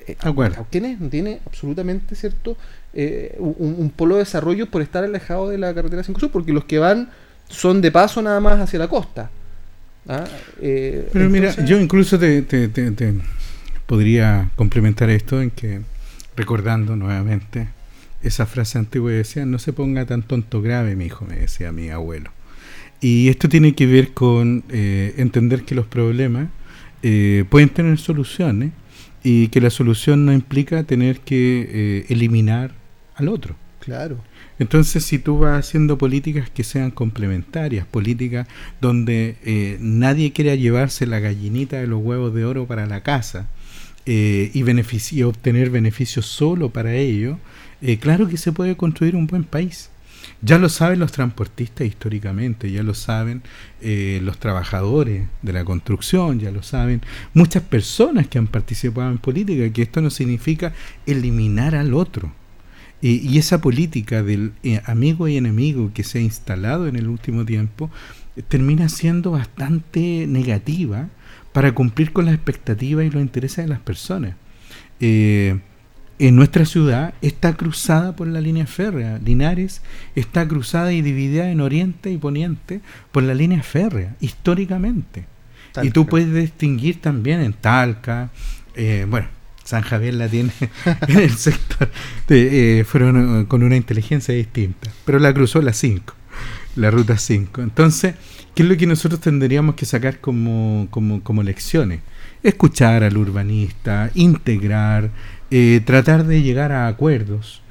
Eh, 0.07 0.17
Cauquenes 0.17 1.01
no 1.01 1.09
tiene 1.09 1.41
absolutamente, 1.47 2.15
¿cierto? 2.15 2.57
Eh, 2.95 3.37
un, 3.39 3.77
un, 3.79 3.91
polo 3.91 4.17
de 4.17 4.21
desarrollo 4.21 4.71
por 4.71 4.83
estar 4.83 5.05
alejado 5.05 5.49
de 5.49 5.59
la 5.59 5.75
carretera 5.75 6.03
5 6.03 6.19
Sur, 6.21 6.31
porque 6.31 6.53
los 6.53 6.65
que 6.65 6.79
van 6.79 7.11
son 7.49 7.81
de 7.81 7.93
paso 7.93 8.23
nada 8.23 8.41
más 8.41 8.59
hacia 8.61 8.79
la 8.79 8.89
costa. 8.89 9.31
¿Ah? 10.09 10.25
Eh, 10.61 11.09
Pero 11.13 11.31
mira, 11.31 11.55
yo 11.65 11.81
incluso 11.81 12.19
te, 12.19 12.45
podría 13.87 14.51
complementar 14.57 15.11
esto 15.11 15.41
en 15.41 15.51
que, 15.51 15.81
recordando 16.37 16.97
nuevamente 16.97 17.69
esa 18.23 18.47
frase 18.47 18.79
antigua 18.79 19.11
que 19.11 19.17
decía, 19.17 19.47
no 19.47 19.59
se 19.59 19.73
ponga 19.73 20.07
tan 20.07 20.23
tonto 20.23 20.63
grave, 20.63 20.97
mi 20.97 21.07
hijo, 21.07 21.25
me 21.25 21.37
decía 21.37 21.73
mi 21.73 21.91
abuelo. 21.91 22.31
Y 23.01 23.29
esto 23.29 23.49
tiene 23.49 23.75
que 23.75 23.87
ver 23.87 24.13
con 24.13 24.65
eh, 24.71 25.15
entender 25.17 25.65
que 25.65 25.75
los 25.75 25.87
problemas 25.87 26.49
eh, 27.03 27.45
pueden 27.51 27.69
tener 27.69 27.99
soluciones 27.99 28.73
y 29.25 29.49
que 29.49 29.61
la 29.61 29.71
solución 29.71 30.25
no 30.25 30.33
implica 30.33 30.85
tener 30.85 31.21
que 31.21 32.07
eliminar 32.09 32.73
al 33.15 33.29
otro. 33.29 33.57
Claro. 33.81 34.19
Entonces, 34.59 35.05
si 35.05 35.19
tú 35.19 35.39
vas 35.39 35.59
haciendo 35.59 35.99
políticas 35.99 36.49
que 36.49 36.63
sean 36.63 36.93
complementarias, 36.93 37.85
políticas 37.85 38.47
donde 38.81 39.37
eh, 39.45 39.77
nadie 39.81 40.33
quiera 40.33 40.55
llevarse 40.55 41.05
la 41.05 41.19
gallinita 41.19 41.81
de 41.81 41.89
los 41.89 42.01
huevos 42.01 42.33
de 42.33 42.45
oro 42.45 42.67
para 42.67 42.87
la 42.87 43.03
casa 43.03 43.49
eh, 44.07 44.53
y, 44.55 45.23
obtener 45.23 45.71
beneficios 45.71 46.27
solo 46.27 46.69
para 46.69 46.95
ello, 46.95 47.39
eh, 47.83 47.99
claro 47.99 48.29
que 48.29 48.37
se 48.37 48.53
puede 48.53 48.77
construir 48.77 49.17
un 49.17 49.27
buen 49.27 49.45
país. 49.45 49.91
Ya 50.41 50.59
lo 50.59 50.69
saben 50.69 51.01
los 51.01 51.13
transportistas 51.13 51.87
históricamente, 51.87 52.71
ya 52.71 52.83
lo 52.83 52.95
saben 52.95 53.43
los 53.81 54.39
trabajadores 54.39 55.27
de 55.43 55.53
la 55.53 55.65
construcción, 55.65 56.39
ya 56.39 56.53
lo 56.53 56.63
saben 56.63 57.03
muchas 57.35 57.63
personas 57.65 58.29
que 58.29 58.39
han 58.39 58.47
participado 58.47 59.11
en 59.11 59.19
política, 59.19 59.73
que 59.73 59.83
esto 59.83 60.01
no 60.01 60.11
significa 60.11 60.73
eliminar 61.07 61.75
al 61.75 61.93
otro 61.95 62.33
y 63.05 63.37
esa 63.37 63.61
política 63.61 64.23
del 64.23 64.53
eh, 64.63 64.81
amigo 64.87 65.27
y 65.27 65.37
enemigo 65.37 65.91
que 65.93 66.05
se 66.05 66.19
ha 66.19 66.23
instalado 66.23 66.87
en 66.87 66.95
el 66.95 67.09
último 67.09 67.45
tiempo 67.45 67.91
eh, 68.37 68.43
termina 68.47 68.89
siendo 68.89 69.33
bastante 69.33 70.27
negativa 70.29 71.09
para 71.53 71.75
cumplir 71.75 72.13
con 72.13 72.27
las 72.27 72.35
expectativas 72.35 73.05
y 73.05 73.11
los 73.11 73.21
intereses 73.21 73.65
de 73.65 73.69
las 73.69 73.81
personas. 73.81 74.37
Eh, 75.01 75.59
en 76.29 76.37
nuestra 76.37 76.65
ciudad 76.65 77.15
está 77.23 77.55
cruzada 77.55 78.17
por 78.17 78.27
la 78.27 78.41
línea 78.41 78.67
férrea. 78.67 79.19
Linares 79.19 79.83
está 80.15 80.47
cruzada 80.47 80.93
y 80.93 81.03
dividida 81.03 81.51
en 81.51 81.61
oriente 81.61 82.11
y 82.11 82.19
poniente 82.19 82.81
por 83.11 83.23
la 83.23 83.35
línea 83.35 83.63
férrea, 83.63 84.17
históricamente. 84.21 85.27
Y 85.83 85.91
tú 85.91 86.07
puedes 86.07 86.33
distinguir 86.33 87.01
también 87.01 87.41
en 87.41 87.53
Talca, 87.53 88.31
bueno, 89.09 89.29
San 89.65 89.83
Javier 89.83 90.15
la 90.15 90.29
tiene 90.29 90.53
en 91.09 91.19
el 91.19 91.37
sector. 91.37 91.91
Eh, 92.29 92.85
fueron 92.87 93.41
eh, 93.41 93.47
con 93.47 93.63
una 93.63 93.77
inteligencia 93.77 94.35
distinta, 94.35 94.91
pero 95.05 95.19
la 95.19 95.33
cruzó 95.33 95.63
la 95.63 95.73
5, 95.73 96.15
la 96.77 96.91
ruta 96.91 97.17
5. 97.17 97.63
Entonces, 97.63 98.15
¿qué 98.55 98.63
es 98.63 98.69
lo 98.69 98.77
que 98.77 98.87
nosotros 98.87 99.21
tendríamos 99.21 99.75
que 99.75 99.87
sacar 99.87 100.21
como, 100.21 100.89
como, 100.91 101.43
lecciones? 101.43 102.01
Escuchar 102.43 103.05
al 103.05 103.17
urbanista, 103.17 104.11
integrar, 104.15 105.11
eh, 105.53 105.81
tratar 105.85 106.25
de 106.25 106.43
llegar 106.43 106.73
a 106.73 106.89
acuerdos. 106.89 107.63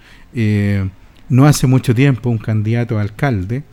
no 1.29 1.45
hace 1.45 1.67
mucho 1.67 1.93
tiempo 1.93 2.29
un 2.29 2.37
candidato 2.37 2.97
a 2.97 3.01
alcalde 3.01 3.63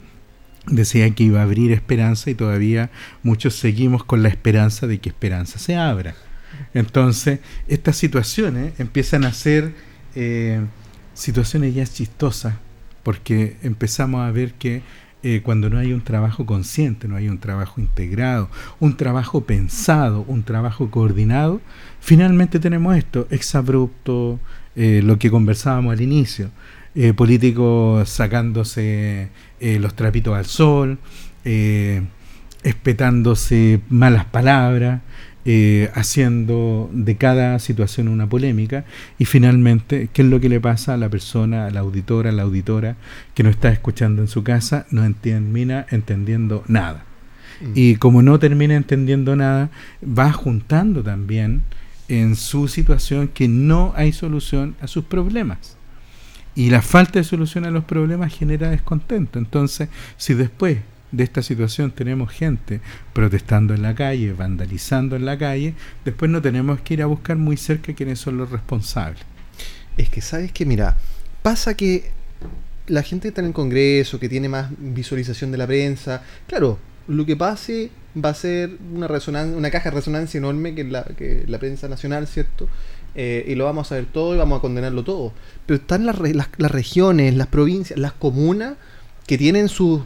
decía 0.71 1.09
que 1.11 1.25
iba 1.25 1.41
a 1.41 1.45
abrir 1.45 1.73
esperanza 1.73 2.31
y 2.31 2.35
todavía 2.35 2.91
muchos 3.23 3.55
seguimos 3.55 4.05
con 4.05 4.23
la 4.23 4.29
esperanza 4.29 4.87
de 4.87 4.99
que 4.99 5.09
esperanza 5.09 5.59
se 5.59 5.77
abra. 5.77 6.15
Entonces, 6.75 7.41
estas 7.67 7.97
situaciones 7.97 8.79
empiezan 8.79 9.25
a 9.25 9.33
ser 9.33 9.73
eh, 10.15 10.61
situaciones 11.15 11.75
ya 11.75 11.87
chistosas, 11.87 12.55
porque 13.03 13.57
empezamos 13.63 14.23
a 14.23 14.31
ver 14.31 14.55
que 14.55 14.83
eh, 15.23 15.41
cuando 15.43 15.69
no 15.71 15.79
hay 15.79 15.93
un 15.93 16.03
trabajo 16.03 16.47
consciente, 16.47 17.09
no 17.09 17.17
hay 17.17 17.29
un 17.29 17.39
trabajo 17.39 17.81
integrado, 17.81 18.49
un 18.81 18.97
trabajo 18.97 19.43
pensado, 19.43 20.25
un 20.29 20.43
trabajo 20.43 20.91
coordinado, 20.91 21.61
finalmente 22.01 22.59
tenemos 22.61 22.97
esto, 22.97 23.27
exabrupto, 23.31 24.39
eh, 24.77 25.01
lo 25.03 25.19
que 25.19 25.31
conversábamos 25.31 25.93
al 25.93 26.01
inicio, 26.01 26.51
políticos 27.15 28.09
sacándose 28.09 29.29
los 29.61 29.95
trapitos 29.95 30.37
al 30.37 30.47
sol, 30.47 30.99
espetándose 32.65 33.81
malas 33.89 34.25
palabras, 34.25 35.03
eh, 35.45 35.91
haciendo 35.95 36.91
de 36.93 37.17
cada 37.17 37.59
situación 37.59 38.09
una 38.09 38.29
polémica 38.29 38.85
y 39.19 39.25
finalmente, 39.25 40.09
¿qué 40.13 40.23
es 40.23 40.29
lo 40.29 40.41
que 40.41 40.49
le 40.49 40.61
pasa 40.61 40.95
a 40.95 40.97
la 40.97 41.09
persona, 41.09 41.67
a 41.67 41.71
la 41.71 41.81
auditora, 41.81 42.31
a 42.31 42.33
la 42.33 42.43
auditora 42.43 42.97
que 43.35 43.43
no 43.43 43.51
está 43.51 43.71
escuchando 43.71 44.21
en 44.21 44.29
su 44.29 44.43
casa? 44.43 44.87
No 44.91 45.11
termina 45.15 45.87
entendiendo 45.91 46.65
nada. 46.69 47.05
Mm. 47.61 47.73
Y 47.75 47.97
como 47.97 48.23
no 48.23 48.39
termina 48.39 48.75
entendiendo 48.75 49.37
nada, 49.37 49.71
va 50.03 50.33
juntando 50.33 51.03
también 51.03 51.63
en 52.09 52.37
su 52.37 52.69
situación 52.69 53.29
que 53.29 53.49
no 53.49 53.93
hay 53.97 54.13
solución 54.13 54.75
a 54.81 54.87
sus 54.87 55.05
problemas. 55.05 55.77
Y 56.55 56.71
la 56.71 56.83
falta 56.83 57.21
de 57.21 57.25
solución 57.25 57.65
a 57.65 57.71
los 57.71 57.85
problemas 57.85 58.35
genera 58.35 58.71
descontento. 58.71 59.39
Entonces, 59.39 59.89
si 60.17 60.35
después 60.35 60.79
de 61.13 61.25
esta 61.25 61.43
situación 61.43 61.91
tenemos 61.91 62.31
gente 62.31 62.81
protestando 63.13 63.75
en 63.75 63.83
la 63.83 63.95
calle, 63.95 64.33
vandalizando 64.33 65.17
en 65.17 65.25
la 65.25 65.39
calle, 65.39 65.75
después 66.05 66.31
no 66.31 66.43
tenemos 66.43 66.81
que 66.81 66.95
ir 66.95 67.03
a 67.03 67.07
buscar 67.07 67.37
muy 67.37 67.57
cerca 67.57 67.95
quiénes 67.95 68.19
son 68.19 68.37
los 68.37 68.51
responsables. 68.51 69.23
Es 69.97 70.11
que 70.11 70.21
sabes 70.21 70.53
que, 70.53 70.65
mira, 70.65 70.97
pasa 71.43 71.75
que 71.75 72.11
la 72.87 73.03
gente 73.03 73.23
que 73.23 73.29
está 73.29 73.41
en 73.41 73.49
el 73.49 73.53
Congreso, 73.53 74.21
que 74.21 74.29
tiene 74.29 74.49
más 74.49 74.71
visualización 74.79 75.51
de 75.51 75.59
la 75.59 75.67
prensa, 75.67 76.23
claro, 76.47 76.79
lo 77.09 77.25
que 77.25 77.37
pase 77.37 77.91
va 78.23 78.31
a 78.31 78.35
ser 78.35 78.77
una, 78.95 79.09
una 79.45 79.71
caja 79.71 79.91
de 79.91 79.97
resonancia 79.97 80.39
enorme 80.39 80.75
que 80.75 80.85
la, 80.85 81.05
que 81.05 81.45
la 81.47 81.59
prensa 81.59 81.89
nacional, 81.89 82.27
¿cierto? 82.27 82.69
Eh, 83.15 83.45
y 83.49 83.55
lo 83.55 83.65
vamos 83.65 83.91
a 83.91 83.97
ver 83.97 84.07
todo 84.07 84.35
y 84.35 84.39
vamos 84.39 84.59
a 84.59 84.61
condenarlo 84.61 85.03
todo. 85.05 85.33
Pero 85.67 85.81
están 85.81 86.07
las, 86.07 86.19
las, 86.21 86.49
las 86.57 86.71
regiones, 86.71 87.35
las 87.35 87.47
provincias, 87.49 87.99
las 87.99 88.13
comunas 88.13 88.75
que 89.27 89.39
tienen 89.39 89.69
sus 89.69 90.03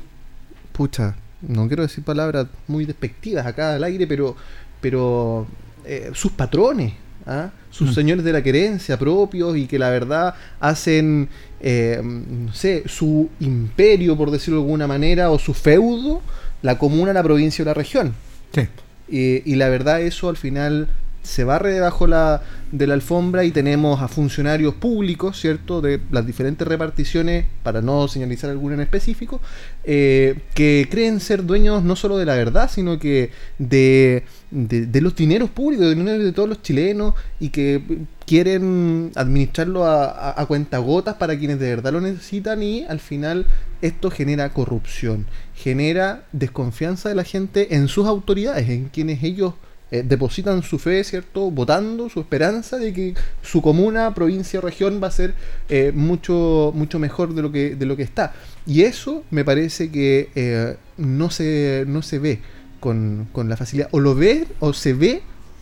pucha, 0.73 1.17
no 1.43 1.67
quiero 1.69 1.83
decir 1.83 2.05
palabras 2.05 2.47
muy 2.67 2.85
despectivas 2.85 3.47
acá 3.47 3.75
al 3.75 3.85
aire, 3.85 4.07
pero, 4.07 4.37
pero 4.81 5.47
eh, 5.85 6.11
sus 6.15 6.33
patrones, 6.33 6.95
¿ah? 7.27 7.51
sus 7.71 7.91
mm. 7.91 7.95
señores 7.95 8.25
de 8.25 8.33
la 8.33 8.43
querencia 8.43 8.99
propios 8.99 9.57
y 9.57 9.67
que 9.67 9.79
la 9.79 9.91
verdad 9.91 10.35
hacen, 10.61 11.29
eh, 11.61 12.01
no 12.03 12.53
sé, 12.53 12.85
su 12.87 13.29
imperio, 13.41 14.17
por 14.17 14.31
decirlo 14.31 14.61
de 14.61 14.65
alguna 14.65 14.87
manera, 14.87 15.31
o 15.31 15.39
su 15.39 15.55
feudo, 15.55 16.23
la 16.63 16.79
comuna, 16.79 17.13
la 17.13 17.23
provincia 17.23 17.63
o 17.63 17.67
la 17.67 17.75
región. 17.75 18.15
Sí. 18.55 18.69
y 19.09 19.55
la 19.57 19.71
verdad 19.71 20.03
eso 20.03 20.29
al 20.29 20.37
final 20.37 20.89
se 21.23 21.45
barre 21.45 21.73
debajo 21.73 22.07
la, 22.07 22.43
de 22.73 22.87
la 22.87 22.95
alfombra 22.95 23.45
y 23.45 23.53
tenemos 23.53 24.03
a 24.03 24.09
funcionarios 24.09 24.75
públicos, 24.75 25.41
¿cierto?, 25.41 25.81
de 25.81 26.01
las 26.11 26.27
diferentes 26.27 26.67
reparticiones, 26.67 27.47
para 27.63 27.81
no 27.81 28.09
señalizar 28.09 28.51
alguna 28.51 28.75
en 28.75 28.81
específico, 28.81 29.41
eh, 29.85 30.41
que 30.55 30.89
creen 30.91 31.21
ser 31.21 31.45
dueños 31.45 31.85
no 31.85 31.95
solo 31.95 32.19
de 32.19 32.27
la 32.27 32.35
verdad, 32.35 32.69
sino 32.73 32.99
que 32.99 33.31
de, 33.59 34.25
los 34.51 35.15
dineros 35.15 35.51
públicos, 35.51 35.87
de 35.87 35.95
dinero 35.95 36.25
de 36.25 36.33
todos 36.33 36.49
los 36.49 36.61
chilenos, 36.63 37.15
y 37.39 37.51
que 37.51 37.83
quieren 38.27 39.13
administrarlo 39.15 39.85
a, 39.85 40.41
a, 40.41 40.47
cuentagotas 40.47 41.17
para 41.17 41.39
quienes 41.39 41.61
de 41.61 41.69
verdad 41.69 41.93
lo 41.93 42.01
necesitan 42.01 42.63
y 42.63 42.85
al 42.85 43.01
final 43.01 43.47
esto 43.81 44.11
genera 44.11 44.53
corrupción, 44.53 45.27
genera 45.55 46.25
desconfianza 46.33 47.09
de 47.09 47.15
la 47.15 47.25
gente 47.25 47.75
en 47.77 47.89
sus 47.89 48.07
autoridades, 48.07 48.69
en 48.69 48.89
quienes 48.89 49.23
ellos 49.23 49.55
eh, 49.93 50.03
depositan 50.03 50.63
su 50.63 50.79
fe, 50.79 51.05
¿cierto? 51.05 51.51
Votando 51.51 52.09
su 52.09 52.21
esperanza 52.21 52.79
de 52.79 52.95
que 52.95 53.15
su 53.43 53.61
comuna, 53.61 54.15
provincia 54.15 54.59
o 54.59 54.63
región 54.63 55.03
va 55.03 55.09
a 55.09 55.11
ser 55.11 55.35
eh, 55.69 55.93
mucho, 55.95 56.73
mucho 56.75 56.99
mejor 56.99 57.35
de 57.35 57.43
lo, 57.43 57.53
que, 57.53 57.77
de 57.77 57.85
lo 57.85 57.95
que 57.95 58.03
está. 58.03 58.33
Y 58.67 58.85
eso 58.85 59.23
me 59.31 59.45
parece 59.45 59.91
que 59.91 60.31
eh, 60.35 60.77
no, 60.97 61.29
se, 61.29 61.85
no 61.87 62.01
se 62.01 62.19
ve 62.19 62.41
con, 62.81 63.29
la 63.35 63.55
facilidad. 63.59 63.91
O 63.91 64.01
lo 64.01 64.15
ve 64.15 64.47
o 64.61 64.73
se 64.73 64.95
ve, 64.95 65.21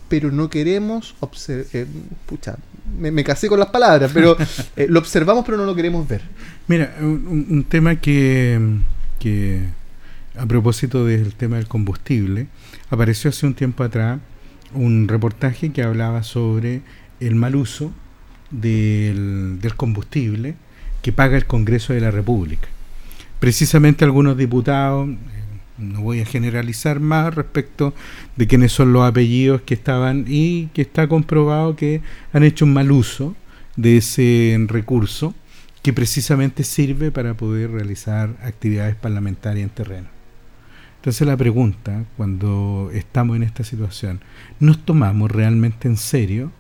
pero 0.08 0.30
no 0.30 0.48
queremos 0.48 1.16
observar. 1.18 1.88
pucha, 2.26 2.56
me, 3.00 3.24
casé 3.24 3.48
con 3.48 3.58
las 3.58 3.70
palabras, 3.70 4.12
pero 4.14 4.36
lo 4.76 5.00
observamos 5.00 5.44
pero 5.44 5.58
no 5.58 5.64
lo 5.64 5.74
queremos 5.74 6.06
ver. 6.06 6.22
Mira, 6.68 6.94
un, 7.00 7.48
un 7.50 7.64
tema 7.64 7.96
que, 7.96 8.60
que 9.18 9.60
a 10.38 10.46
propósito 10.46 11.04
del 11.04 11.34
tema 11.34 11.56
del 11.56 11.66
combustible, 11.66 12.46
apareció 12.90 13.30
hace 13.30 13.46
un 13.46 13.54
tiempo 13.54 13.84
atrás 13.84 14.20
un 14.74 15.08
reportaje 15.08 15.72
que 15.72 15.82
hablaba 15.82 16.22
sobre 16.22 16.82
el 17.20 17.34
mal 17.34 17.56
uso 17.56 17.92
del, 18.50 19.58
combustible 19.76 20.54
que 21.02 21.12
paga 21.12 21.36
el 21.36 21.46
Congreso 21.46 21.92
de 21.92 22.00
la 22.00 22.10
República. 22.10 22.68
Precisamente 23.38 24.04
algunos 24.04 24.36
diputados, 24.36 25.08
eh, 25.08 25.16
no 25.78 26.02
voy 26.02 26.20
a 26.20 26.26
generalizar 26.26 27.00
más 27.00 27.34
respecto 27.34 27.94
de 28.36 28.46
quiénes 28.46 28.72
son 28.72 28.92
los 28.92 29.08
apellidos 29.08 29.62
que 29.62 29.74
estaban 29.74 30.26
y 30.28 30.66
que 30.74 30.82
está 30.82 31.08
comprobado 31.08 31.74
que 31.74 32.02
han 32.32 32.44
hecho 32.44 32.64
un 32.64 32.74
mal 32.74 32.92
uso 32.92 33.34
de 33.76 33.96
ese 33.96 34.56
recurso 34.68 35.34
que 35.82 35.94
precisamente 35.94 36.64
sirve 36.64 37.10
para 37.10 37.34
poder 37.34 37.70
realizar 37.70 38.36
actividades 38.42 38.94
parlamentarias 38.94 39.64
en 39.64 39.74
terreno. 39.74 40.19
Entonces 41.00 41.26
la 41.26 41.36
pregunta, 41.38 42.04
cuando 42.18 42.90
estamos 42.92 43.34
en 43.34 43.42
esta 43.42 43.64
situación, 43.64 44.20
¿nos 44.58 44.84
tomamos 44.84 45.30
realmente 45.30 45.88
en 45.88 45.96
serio 45.96 46.52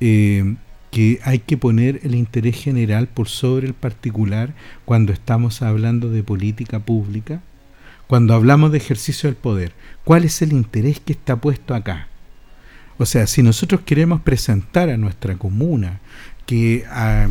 eh, 0.00 0.56
que 0.90 1.20
hay 1.22 1.38
que 1.38 1.56
poner 1.56 2.00
el 2.02 2.16
interés 2.16 2.56
general 2.56 3.06
por 3.06 3.28
sobre 3.28 3.68
el 3.68 3.74
particular 3.74 4.52
cuando 4.84 5.12
estamos 5.12 5.62
hablando 5.62 6.10
de 6.10 6.24
política 6.24 6.80
pública? 6.80 7.40
Cuando 8.08 8.34
hablamos 8.34 8.72
de 8.72 8.78
ejercicio 8.78 9.28
del 9.28 9.36
poder, 9.36 9.74
¿cuál 10.02 10.24
es 10.24 10.42
el 10.42 10.52
interés 10.52 10.98
que 10.98 11.12
está 11.12 11.36
puesto 11.36 11.72
acá? 11.72 12.08
O 12.98 13.06
sea, 13.06 13.28
si 13.28 13.44
nosotros 13.44 13.82
queremos 13.82 14.22
presentar 14.22 14.88
a 14.88 14.96
nuestra 14.96 15.36
comuna 15.36 16.00
que 16.46 16.84
ah, 16.90 17.28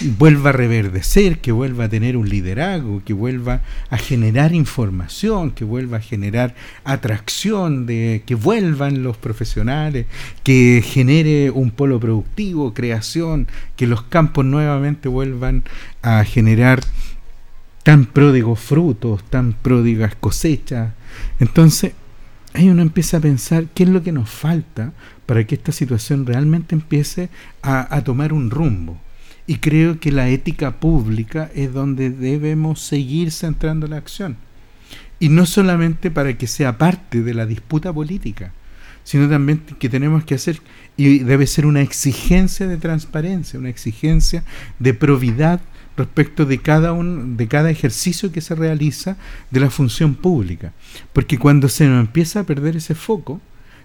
vuelva 0.00 0.50
a 0.50 0.52
reverdecer, 0.52 1.38
que 1.38 1.52
vuelva 1.52 1.84
a 1.84 1.88
tener 1.88 2.16
un 2.16 2.28
liderazgo, 2.28 3.02
que 3.04 3.12
vuelva 3.12 3.62
a 3.90 3.96
generar 3.96 4.52
información, 4.52 5.52
que 5.52 5.64
vuelva 5.64 5.98
a 5.98 6.00
generar 6.00 6.54
atracción, 6.84 7.86
de 7.86 8.22
que 8.26 8.34
vuelvan 8.34 9.02
los 9.02 9.16
profesionales, 9.16 10.06
que 10.42 10.82
genere 10.84 11.50
un 11.50 11.70
polo 11.70 12.00
productivo, 12.00 12.74
creación, 12.74 13.46
que 13.76 13.86
los 13.86 14.02
campos 14.02 14.44
nuevamente 14.44 15.08
vuelvan 15.08 15.64
a 16.02 16.24
generar 16.24 16.80
tan 17.82 18.06
pródigos 18.06 18.58
frutos, 18.60 19.22
tan 19.30 19.52
pródigas 19.52 20.14
cosechas. 20.16 20.92
Entonces, 21.38 21.92
ahí 22.52 22.68
uno 22.68 22.82
empieza 22.82 23.18
a 23.18 23.20
pensar 23.20 23.66
qué 23.74 23.84
es 23.84 23.88
lo 23.88 24.02
que 24.02 24.12
nos 24.12 24.28
falta 24.28 24.92
para 25.26 25.44
que 25.44 25.54
esta 25.54 25.72
situación 25.72 26.26
realmente 26.26 26.74
empiece 26.74 27.28
a, 27.62 27.94
a 27.94 28.02
tomar 28.02 28.32
un 28.32 28.50
rumbo. 28.50 28.98
Y 29.46 29.56
creo 29.56 30.00
que 30.00 30.10
la 30.10 30.28
ética 30.28 30.80
pública 30.80 31.50
es 31.54 31.72
donde 31.72 32.10
debemos 32.10 32.80
seguir 32.80 33.30
centrando 33.30 33.86
la 33.86 33.98
acción. 33.98 34.36
Y 35.20 35.28
no 35.28 35.46
solamente 35.46 36.10
para 36.10 36.36
que 36.36 36.46
sea 36.46 36.78
parte 36.78 37.22
de 37.22 37.34
la 37.34 37.46
disputa 37.46 37.92
política, 37.92 38.52
sino 39.04 39.28
también 39.28 39.60
que 39.78 39.88
tenemos 39.88 40.24
que 40.24 40.34
hacer, 40.34 40.60
y 40.96 41.18
debe 41.20 41.46
ser 41.46 41.66
una 41.66 41.82
exigencia 41.82 42.66
de 42.66 42.78
transparencia, 42.78 43.58
una 43.58 43.68
exigencia 43.68 44.42
de 44.78 44.94
probidad 44.94 45.60
respecto 45.96 46.46
de 46.46 46.58
cada, 46.58 46.92
un, 46.92 47.36
de 47.36 47.46
cada 47.46 47.70
ejercicio 47.70 48.32
que 48.32 48.40
se 48.40 48.54
realiza 48.54 49.16
de 49.50 49.60
la 49.60 49.70
función 49.70 50.14
pública. 50.14 50.72
Porque 51.12 51.38
cuando 51.38 51.68
se 51.68 51.86
nos 51.86 52.00
empieza 52.00 52.40
a 52.40 52.44
perder 52.44 52.76
ese 52.76 52.94
foco, 52.94 53.40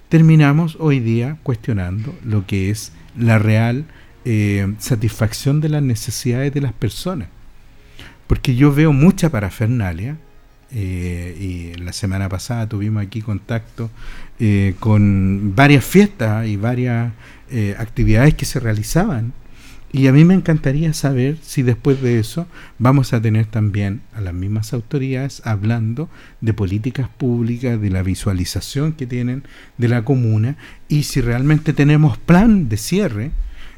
terminamos 0.08 0.78
hoy 0.80 1.00
día 1.00 1.38
cuestionando 1.44 2.18
lo 2.24 2.48
que 2.48 2.72
es 2.72 2.94
la 3.16 3.38
real 3.38 3.86
eh, 4.26 4.74
satisfacción 4.80 5.62
de 5.62 5.70
las 5.70 5.82
necesidades 5.82 6.54
de 6.54 6.62
las 6.62 6.74
personas. 6.74 7.30
Porque 8.28 8.56
yo 8.56 8.74
veo 8.74 8.94
mucha 8.94 9.30
parafernalia, 9.30 10.18
eh, 10.72 11.36
y 11.40 11.80
la 11.80 11.94
semana 11.94 12.30
pasada 12.30 12.68
tuvimos 12.68 13.02
aquí 13.02 13.22
contacto 13.22 13.90
eh, 14.40 14.76
con 14.80 15.56
varias 15.56 15.84
fiestas 15.84 16.48
y 16.48 16.58
varias 16.58 17.12
actividades 17.80 18.36
que 18.36 18.46
se 18.46 18.60
realizaban. 18.60 19.34
Y 19.92 20.06
a 20.06 20.14
mí 20.14 20.24
me 20.24 20.36
encantaría 20.36 20.94
saber 20.94 21.38
si 21.42 21.64
después 21.64 22.00
de 22.00 22.20
eso 22.20 22.46
vamos 22.78 23.12
a 23.12 23.22
tener 23.22 23.48
también 23.48 24.02
a 24.14 24.22
las 24.22 24.36
mismas 24.36 24.72
autoridades 24.74 25.42
hablando 25.46 26.10
de 26.42 26.54
políticas 26.54 27.10
públicas, 27.10 27.82
de 27.82 27.90
la 27.90 28.04
visualización 28.04 28.94
que 28.94 29.08
tienen 29.08 29.44
de 29.80 29.88
la 29.88 30.04
comuna 30.04 30.58
y 30.88 31.04
si 31.04 31.22
realmente 31.22 31.74
tenemos 31.74 32.20
plan 32.20 32.70
de 32.70 32.78
cierre 32.78 33.32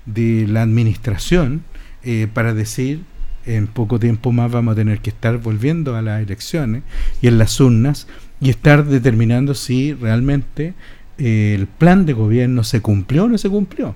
de 0.05 0.47
la 0.47 0.61
administración 0.61 1.63
eh, 2.03 2.27
para 2.33 2.53
decir 2.53 3.01
en 3.45 3.67
poco 3.67 3.99
tiempo 3.99 4.31
más 4.31 4.51
vamos 4.51 4.73
a 4.73 4.75
tener 4.75 4.99
que 4.99 5.09
estar 5.09 5.37
volviendo 5.37 5.95
a 5.95 6.01
las 6.01 6.21
elecciones 6.21 6.83
y 7.21 7.27
en 7.27 7.37
las 7.37 7.59
urnas 7.59 8.07
y 8.39 8.49
estar 8.49 8.85
determinando 8.85 9.53
si 9.53 9.93
realmente 9.93 10.73
eh, 11.17 11.55
el 11.57 11.67
plan 11.67 12.05
de 12.05 12.13
gobierno 12.13 12.63
se 12.63 12.81
cumplió 12.81 13.25
o 13.25 13.27
no 13.27 13.37
se 13.37 13.49
cumplió. 13.49 13.95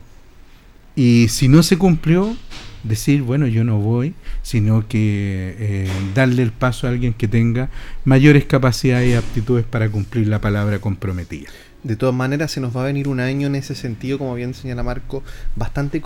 Y 0.96 1.28
si 1.30 1.48
no 1.48 1.62
se 1.62 1.78
cumplió, 1.78 2.36
decir, 2.84 3.22
bueno, 3.22 3.48
yo 3.48 3.64
no 3.64 3.80
voy, 3.80 4.14
sino 4.44 4.88
que 4.88 5.56
eh, 5.58 5.90
darle 6.14 6.44
el 6.44 6.52
paso 6.52 6.88
a 6.88 6.92
alguien 6.92 7.14
que 7.14 7.28
tenga 7.28 7.70
mayores 8.06 8.46
capacidades 8.46 9.10
y 9.10 9.14
aptitudes 9.16 9.66
para 9.66 9.90
cumplir 9.90 10.28
la 10.28 10.40
palabra 10.40 10.80
comprometida. 10.80 11.50
De 11.86 11.96
todas 11.96 12.16
maneras, 12.16 12.52
se 12.52 12.60
nos 12.60 12.76
va 12.76 12.82
a 12.82 12.86
venir 12.86 13.08
un 13.08 13.20
año 13.20 13.46
en 13.46 13.54
ese 13.54 13.76
sentido, 13.76 14.18
como 14.18 14.34
bien 14.34 14.56
señala 14.56 14.82
Marco, 14.82 15.22
bastante 15.56 16.02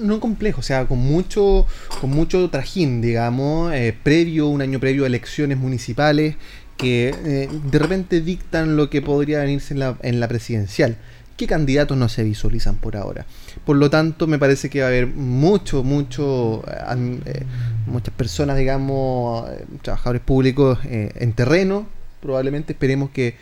no, 0.00 0.18
complejo, 0.18 0.58
o 0.58 0.62
sea, 0.64 0.86
con 0.86 0.98
mucho, 0.98 1.66
con 2.00 2.10
mucho 2.10 2.50
trajín, 2.50 3.00
digamos, 3.00 3.72
eh, 3.72 3.96
previo, 4.02 4.48
un 4.48 4.60
año 4.60 4.80
previo 4.80 5.04
a 5.04 5.06
elecciones 5.06 5.56
municipales 5.56 6.34
que 6.76 7.14
eh, 7.24 7.48
de 7.48 7.78
repente 7.78 8.22
dictan 8.22 8.76
lo 8.76 8.90
que 8.90 9.02
podría 9.02 9.38
venirse 9.38 9.74
en 9.74 9.80
la, 9.80 9.96
en 10.02 10.18
la 10.18 10.26
presidencial. 10.26 10.96
¿Qué 11.36 11.46
candidatos 11.46 11.96
no 11.96 12.08
se 12.08 12.24
visualizan 12.24 12.74
por 12.74 12.96
ahora? 12.96 13.24
Por 13.64 13.76
lo 13.76 13.90
tanto, 13.90 14.26
me 14.26 14.40
parece 14.40 14.68
que 14.68 14.80
va 14.80 14.86
a 14.86 14.88
haber 14.88 15.06
mucho, 15.06 15.84
mucho, 15.84 16.64
eh, 16.66 17.44
muchas 17.86 18.14
personas, 18.14 18.56
digamos, 18.56 19.48
trabajadores 19.82 20.22
públicos 20.22 20.80
en 20.84 21.32
terreno. 21.34 21.86
Probablemente 22.20 22.72
esperemos 22.72 23.10
que 23.10 23.36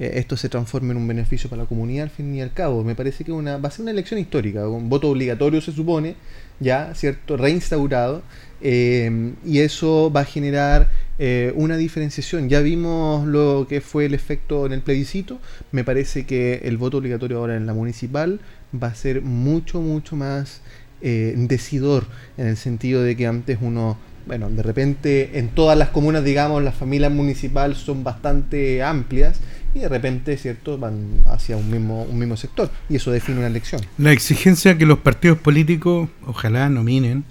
eh, 0.00 0.12
esto 0.14 0.36
se 0.36 0.48
transforme 0.48 0.92
en 0.92 0.96
un 0.96 1.08
beneficio 1.08 1.50
para 1.50 1.62
la 1.62 1.68
comunidad 1.68 2.04
al 2.04 2.10
fin 2.10 2.32
y 2.32 2.40
al 2.40 2.52
cabo. 2.52 2.84
Me 2.84 2.94
parece 2.94 3.24
que 3.24 3.32
una, 3.32 3.58
va 3.58 3.68
a 3.68 3.72
ser 3.72 3.82
una 3.82 3.90
elección 3.90 4.20
histórica, 4.20 4.68
un 4.68 4.88
voto 4.88 5.08
obligatorio 5.08 5.60
se 5.60 5.72
supone, 5.72 6.14
ya, 6.60 6.94
¿cierto? 6.94 7.36
Reinstaurado, 7.36 8.22
eh, 8.60 9.32
y 9.44 9.58
eso 9.58 10.12
va 10.14 10.20
a 10.20 10.24
generar 10.24 10.88
eh, 11.18 11.52
una 11.56 11.76
diferenciación. 11.76 12.48
Ya 12.48 12.60
vimos 12.60 13.26
lo 13.26 13.66
que 13.68 13.80
fue 13.80 14.06
el 14.06 14.14
efecto 14.14 14.66
en 14.66 14.72
el 14.72 14.82
plebiscito, 14.82 15.40
me 15.72 15.82
parece 15.82 16.26
que 16.26 16.60
el 16.62 16.76
voto 16.76 16.98
obligatorio 16.98 17.38
ahora 17.38 17.56
en 17.56 17.66
la 17.66 17.74
municipal 17.74 18.38
va 18.72 18.88
a 18.88 18.94
ser 18.94 19.22
mucho, 19.22 19.80
mucho 19.80 20.14
más 20.14 20.60
decidor, 21.00 22.06
en 22.38 22.48
el 22.48 22.56
sentido 22.56 23.04
de 23.04 23.16
que 23.16 23.28
antes 23.28 23.58
uno 23.60 23.96
bueno, 24.28 24.50
de 24.50 24.62
repente 24.62 25.38
en 25.38 25.48
todas 25.48 25.76
las 25.76 25.88
comunas, 25.88 26.22
digamos, 26.22 26.62
las 26.62 26.74
familias 26.74 27.10
municipales 27.10 27.78
son 27.78 28.04
bastante 28.04 28.82
amplias 28.82 29.40
y 29.74 29.80
de 29.80 29.88
repente, 29.88 30.36
¿cierto?, 30.36 30.76
van 30.78 31.22
hacia 31.26 31.56
un 31.56 31.70
mismo, 31.70 32.02
un 32.02 32.18
mismo 32.18 32.36
sector 32.36 32.70
y 32.90 32.96
eso 32.96 33.10
define 33.10 33.38
una 33.38 33.46
elección. 33.48 33.80
La 33.96 34.12
exigencia 34.12 34.76
que 34.76 34.84
los 34.84 34.98
partidos 34.98 35.38
políticos 35.38 36.10
ojalá 36.26 36.68
nominen, 36.68 37.24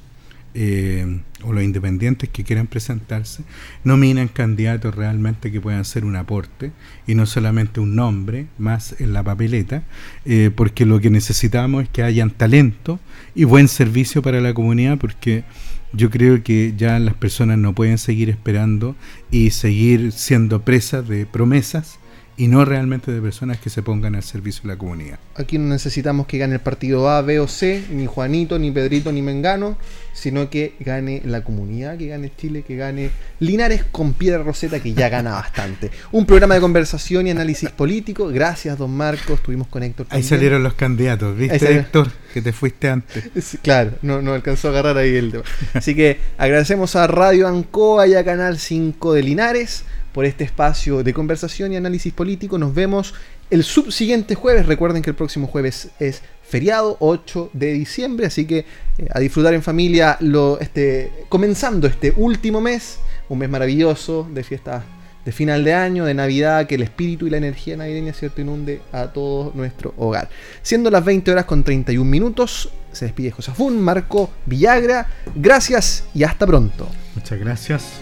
eh, 0.56 1.22
o 1.44 1.54
los 1.54 1.64
independientes 1.64 2.30
que 2.30 2.44
quieran 2.44 2.66
presentarse, 2.66 3.44
nominen 3.84 4.28
candidatos 4.28 4.96
realmente 4.96 5.52
que 5.52 5.62
puedan 5.62 5.86
ser 5.86 6.04
un 6.04 6.16
aporte 6.16 6.72
y 7.06 7.14
no 7.14 7.28
solamente 7.28 7.80
un 7.80 7.96
nombre 7.96 8.48
más 8.58 9.00
en 9.00 9.14
la 9.14 9.22
papeleta, 9.22 9.84
eh, 10.26 10.50
porque 10.56 10.88
lo 10.88 11.00
que 11.00 11.12
necesitamos 11.12 11.84
es 11.84 11.90
que 11.90 12.02
hayan 12.02 12.32
talento 12.32 13.00
y 13.36 13.44
buen 13.44 13.68
servicio 13.68 14.24
para 14.24 14.42
la 14.42 14.56
comunidad, 14.56 14.98
porque 14.98 15.44
yo 15.98 16.12
creo 16.12 16.44
que 16.44 16.74
ya 16.78 17.00
las 17.00 17.16
personas 17.16 17.58
no 17.58 17.74
pueden 17.74 17.98
seguir 17.98 18.30
esperando 18.30 18.96
y 19.32 19.50
seguir 19.50 20.12
siendo 20.12 20.62
presas 20.62 21.08
de 21.08 21.26
promesas 21.26 22.00
y 22.38 22.48
no 22.48 22.64
realmente 22.66 23.12
de 23.12 23.20
personas 23.20 23.60
que 23.60 23.72
se 23.72 23.82
pongan 23.82 24.16
al 24.16 24.22
servicio 24.22 24.62
de 24.62 24.70
la 24.70 24.78
comunidad. 24.78 25.18
Aquí 25.36 25.58
no 25.58 25.66
necesitamos 25.66 26.28
que 26.28 26.38
gane 26.38 26.54
el 26.54 26.62
partido 26.62 27.10
A, 27.10 27.24
B 27.24 27.40
o 27.40 27.48
C, 27.48 27.84
ni 27.90 28.06
Juanito, 28.06 28.60
ni 28.60 28.70
Pedrito, 28.70 29.12
ni 29.12 29.24
Mengano, 29.24 29.76
sino 30.14 30.48
que 30.50 30.76
gane 30.80 31.24
la 31.26 31.44
comunidad, 31.44 31.98
que 31.98 32.08
gane 32.08 32.32
Chile, 32.38 32.62
que 32.62 32.76
gane 32.76 33.10
Linares 33.40 33.84
con 33.92 34.14
Piedra 34.14 34.44
Roseta, 34.44 34.80
que 34.80 34.94
ya 34.94 35.10
gana 35.10 35.32
bastante. 35.32 35.90
Un 36.12 36.28
programa 36.28 36.54
de 36.54 36.62
conversación 36.62 37.26
y 37.26 37.32
análisis 37.32 37.72
político. 37.72 38.28
Gracias, 38.28 38.78
don 38.78 38.92
Marcos. 38.96 39.40
Estuvimos 39.40 39.68
con 39.68 39.82
Héctor. 39.82 40.06
Ahí 40.12 40.22
salieron 40.22 40.62
los 40.62 40.76
candidatos, 40.76 41.36
¿viste, 41.36 41.76
Héctor? 41.76 42.12
Que 42.34 42.44
te 42.44 42.54
fuiste 42.54 42.88
antes. 42.90 43.58
claro, 43.64 43.94
no, 44.04 44.22
no 44.22 44.34
alcanzó 44.34 44.68
a 44.68 44.72
agarrar 44.72 44.98
ahí 44.98 45.16
el 45.16 45.32
tema. 45.32 45.44
Así 45.74 45.96
que 45.96 46.20
agradecemos 46.38 46.96
a 46.96 47.08
Radio 47.08 47.48
Ancoa 47.48 48.06
y 48.08 48.14
a 48.14 48.24
Canal 48.24 48.60
5 48.60 49.14
de 49.14 49.24
Linares 49.24 49.84
por 50.18 50.26
este 50.26 50.46
espacio 50.46 51.04
de 51.04 51.14
conversación 51.14 51.72
y 51.72 51.76
análisis 51.76 52.12
político. 52.12 52.58
Nos 52.58 52.74
vemos 52.74 53.14
el 53.52 53.64
subsiguiente 53.64 54.34
jueves. 54.34 54.66
Recuerden 54.66 55.04
que 55.04 55.12
el 55.12 55.16
próximo 55.16 55.46
jueves 55.46 55.90
es 56.00 56.24
feriado, 56.42 56.98
8 57.02 57.52
de 57.54 57.74
diciembre, 57.74 58.26
así 58.26 58.48
que 58.48 58.66
eh, 58.98 59.08
a 59.14 59.20
disfrutar 59.20 59.54
en 59.54 59.62
familia 59.62 60.18
lo, 60.20 60.60
este, 60.60 61.12
comenzando 61.30 61.86
este 61.86 62.16
último 62.18 62.62
mes, 62.62 62.98
un 63.30 63.38
mes 63.38 63.48
maravilloso 63.48 64.28
de 64.34 64.44
fiestas 64.44 64.86
de 65.24 65.32
final 65.32 65.64
de 65.64 65.76
año, 65.76 66.04
de 66.04 66.16
Navidad, 66.16 66.66
que 66.66 66.74
el 66.74 66.82
espíritu 66.82 67.28
y 67.28 67.30
la 67.30 67.38
energía 67.38 67.78
navideña, 67.78 68.12
¿cierto?, 68.12 68.42
inunde 68.42 68.82
a 68.92 69.14
todo 69.14 69.52
nuestro 69.54 69.94
hogar. 69.98 70.30
Siendo 70.64 70.90
las 70.90 71.06
20 71.06 71.30
horas 71.30 71.46
con 71.46 71.64
31 71.64 72.10
minutos, 72.10 72.72
se 72.92 73.06
despide 73.06 73.30
Josafún, 73.30 73.80
Marco 73.80 74.32
Villagra. 74.48 75.06
Gracias 75.36 76.06
y 76.16 76.24
hasta 76.24 76.48
pronto. 76.48 76.90
Muchas 77.14 77.38
gracias. 77.38 78.02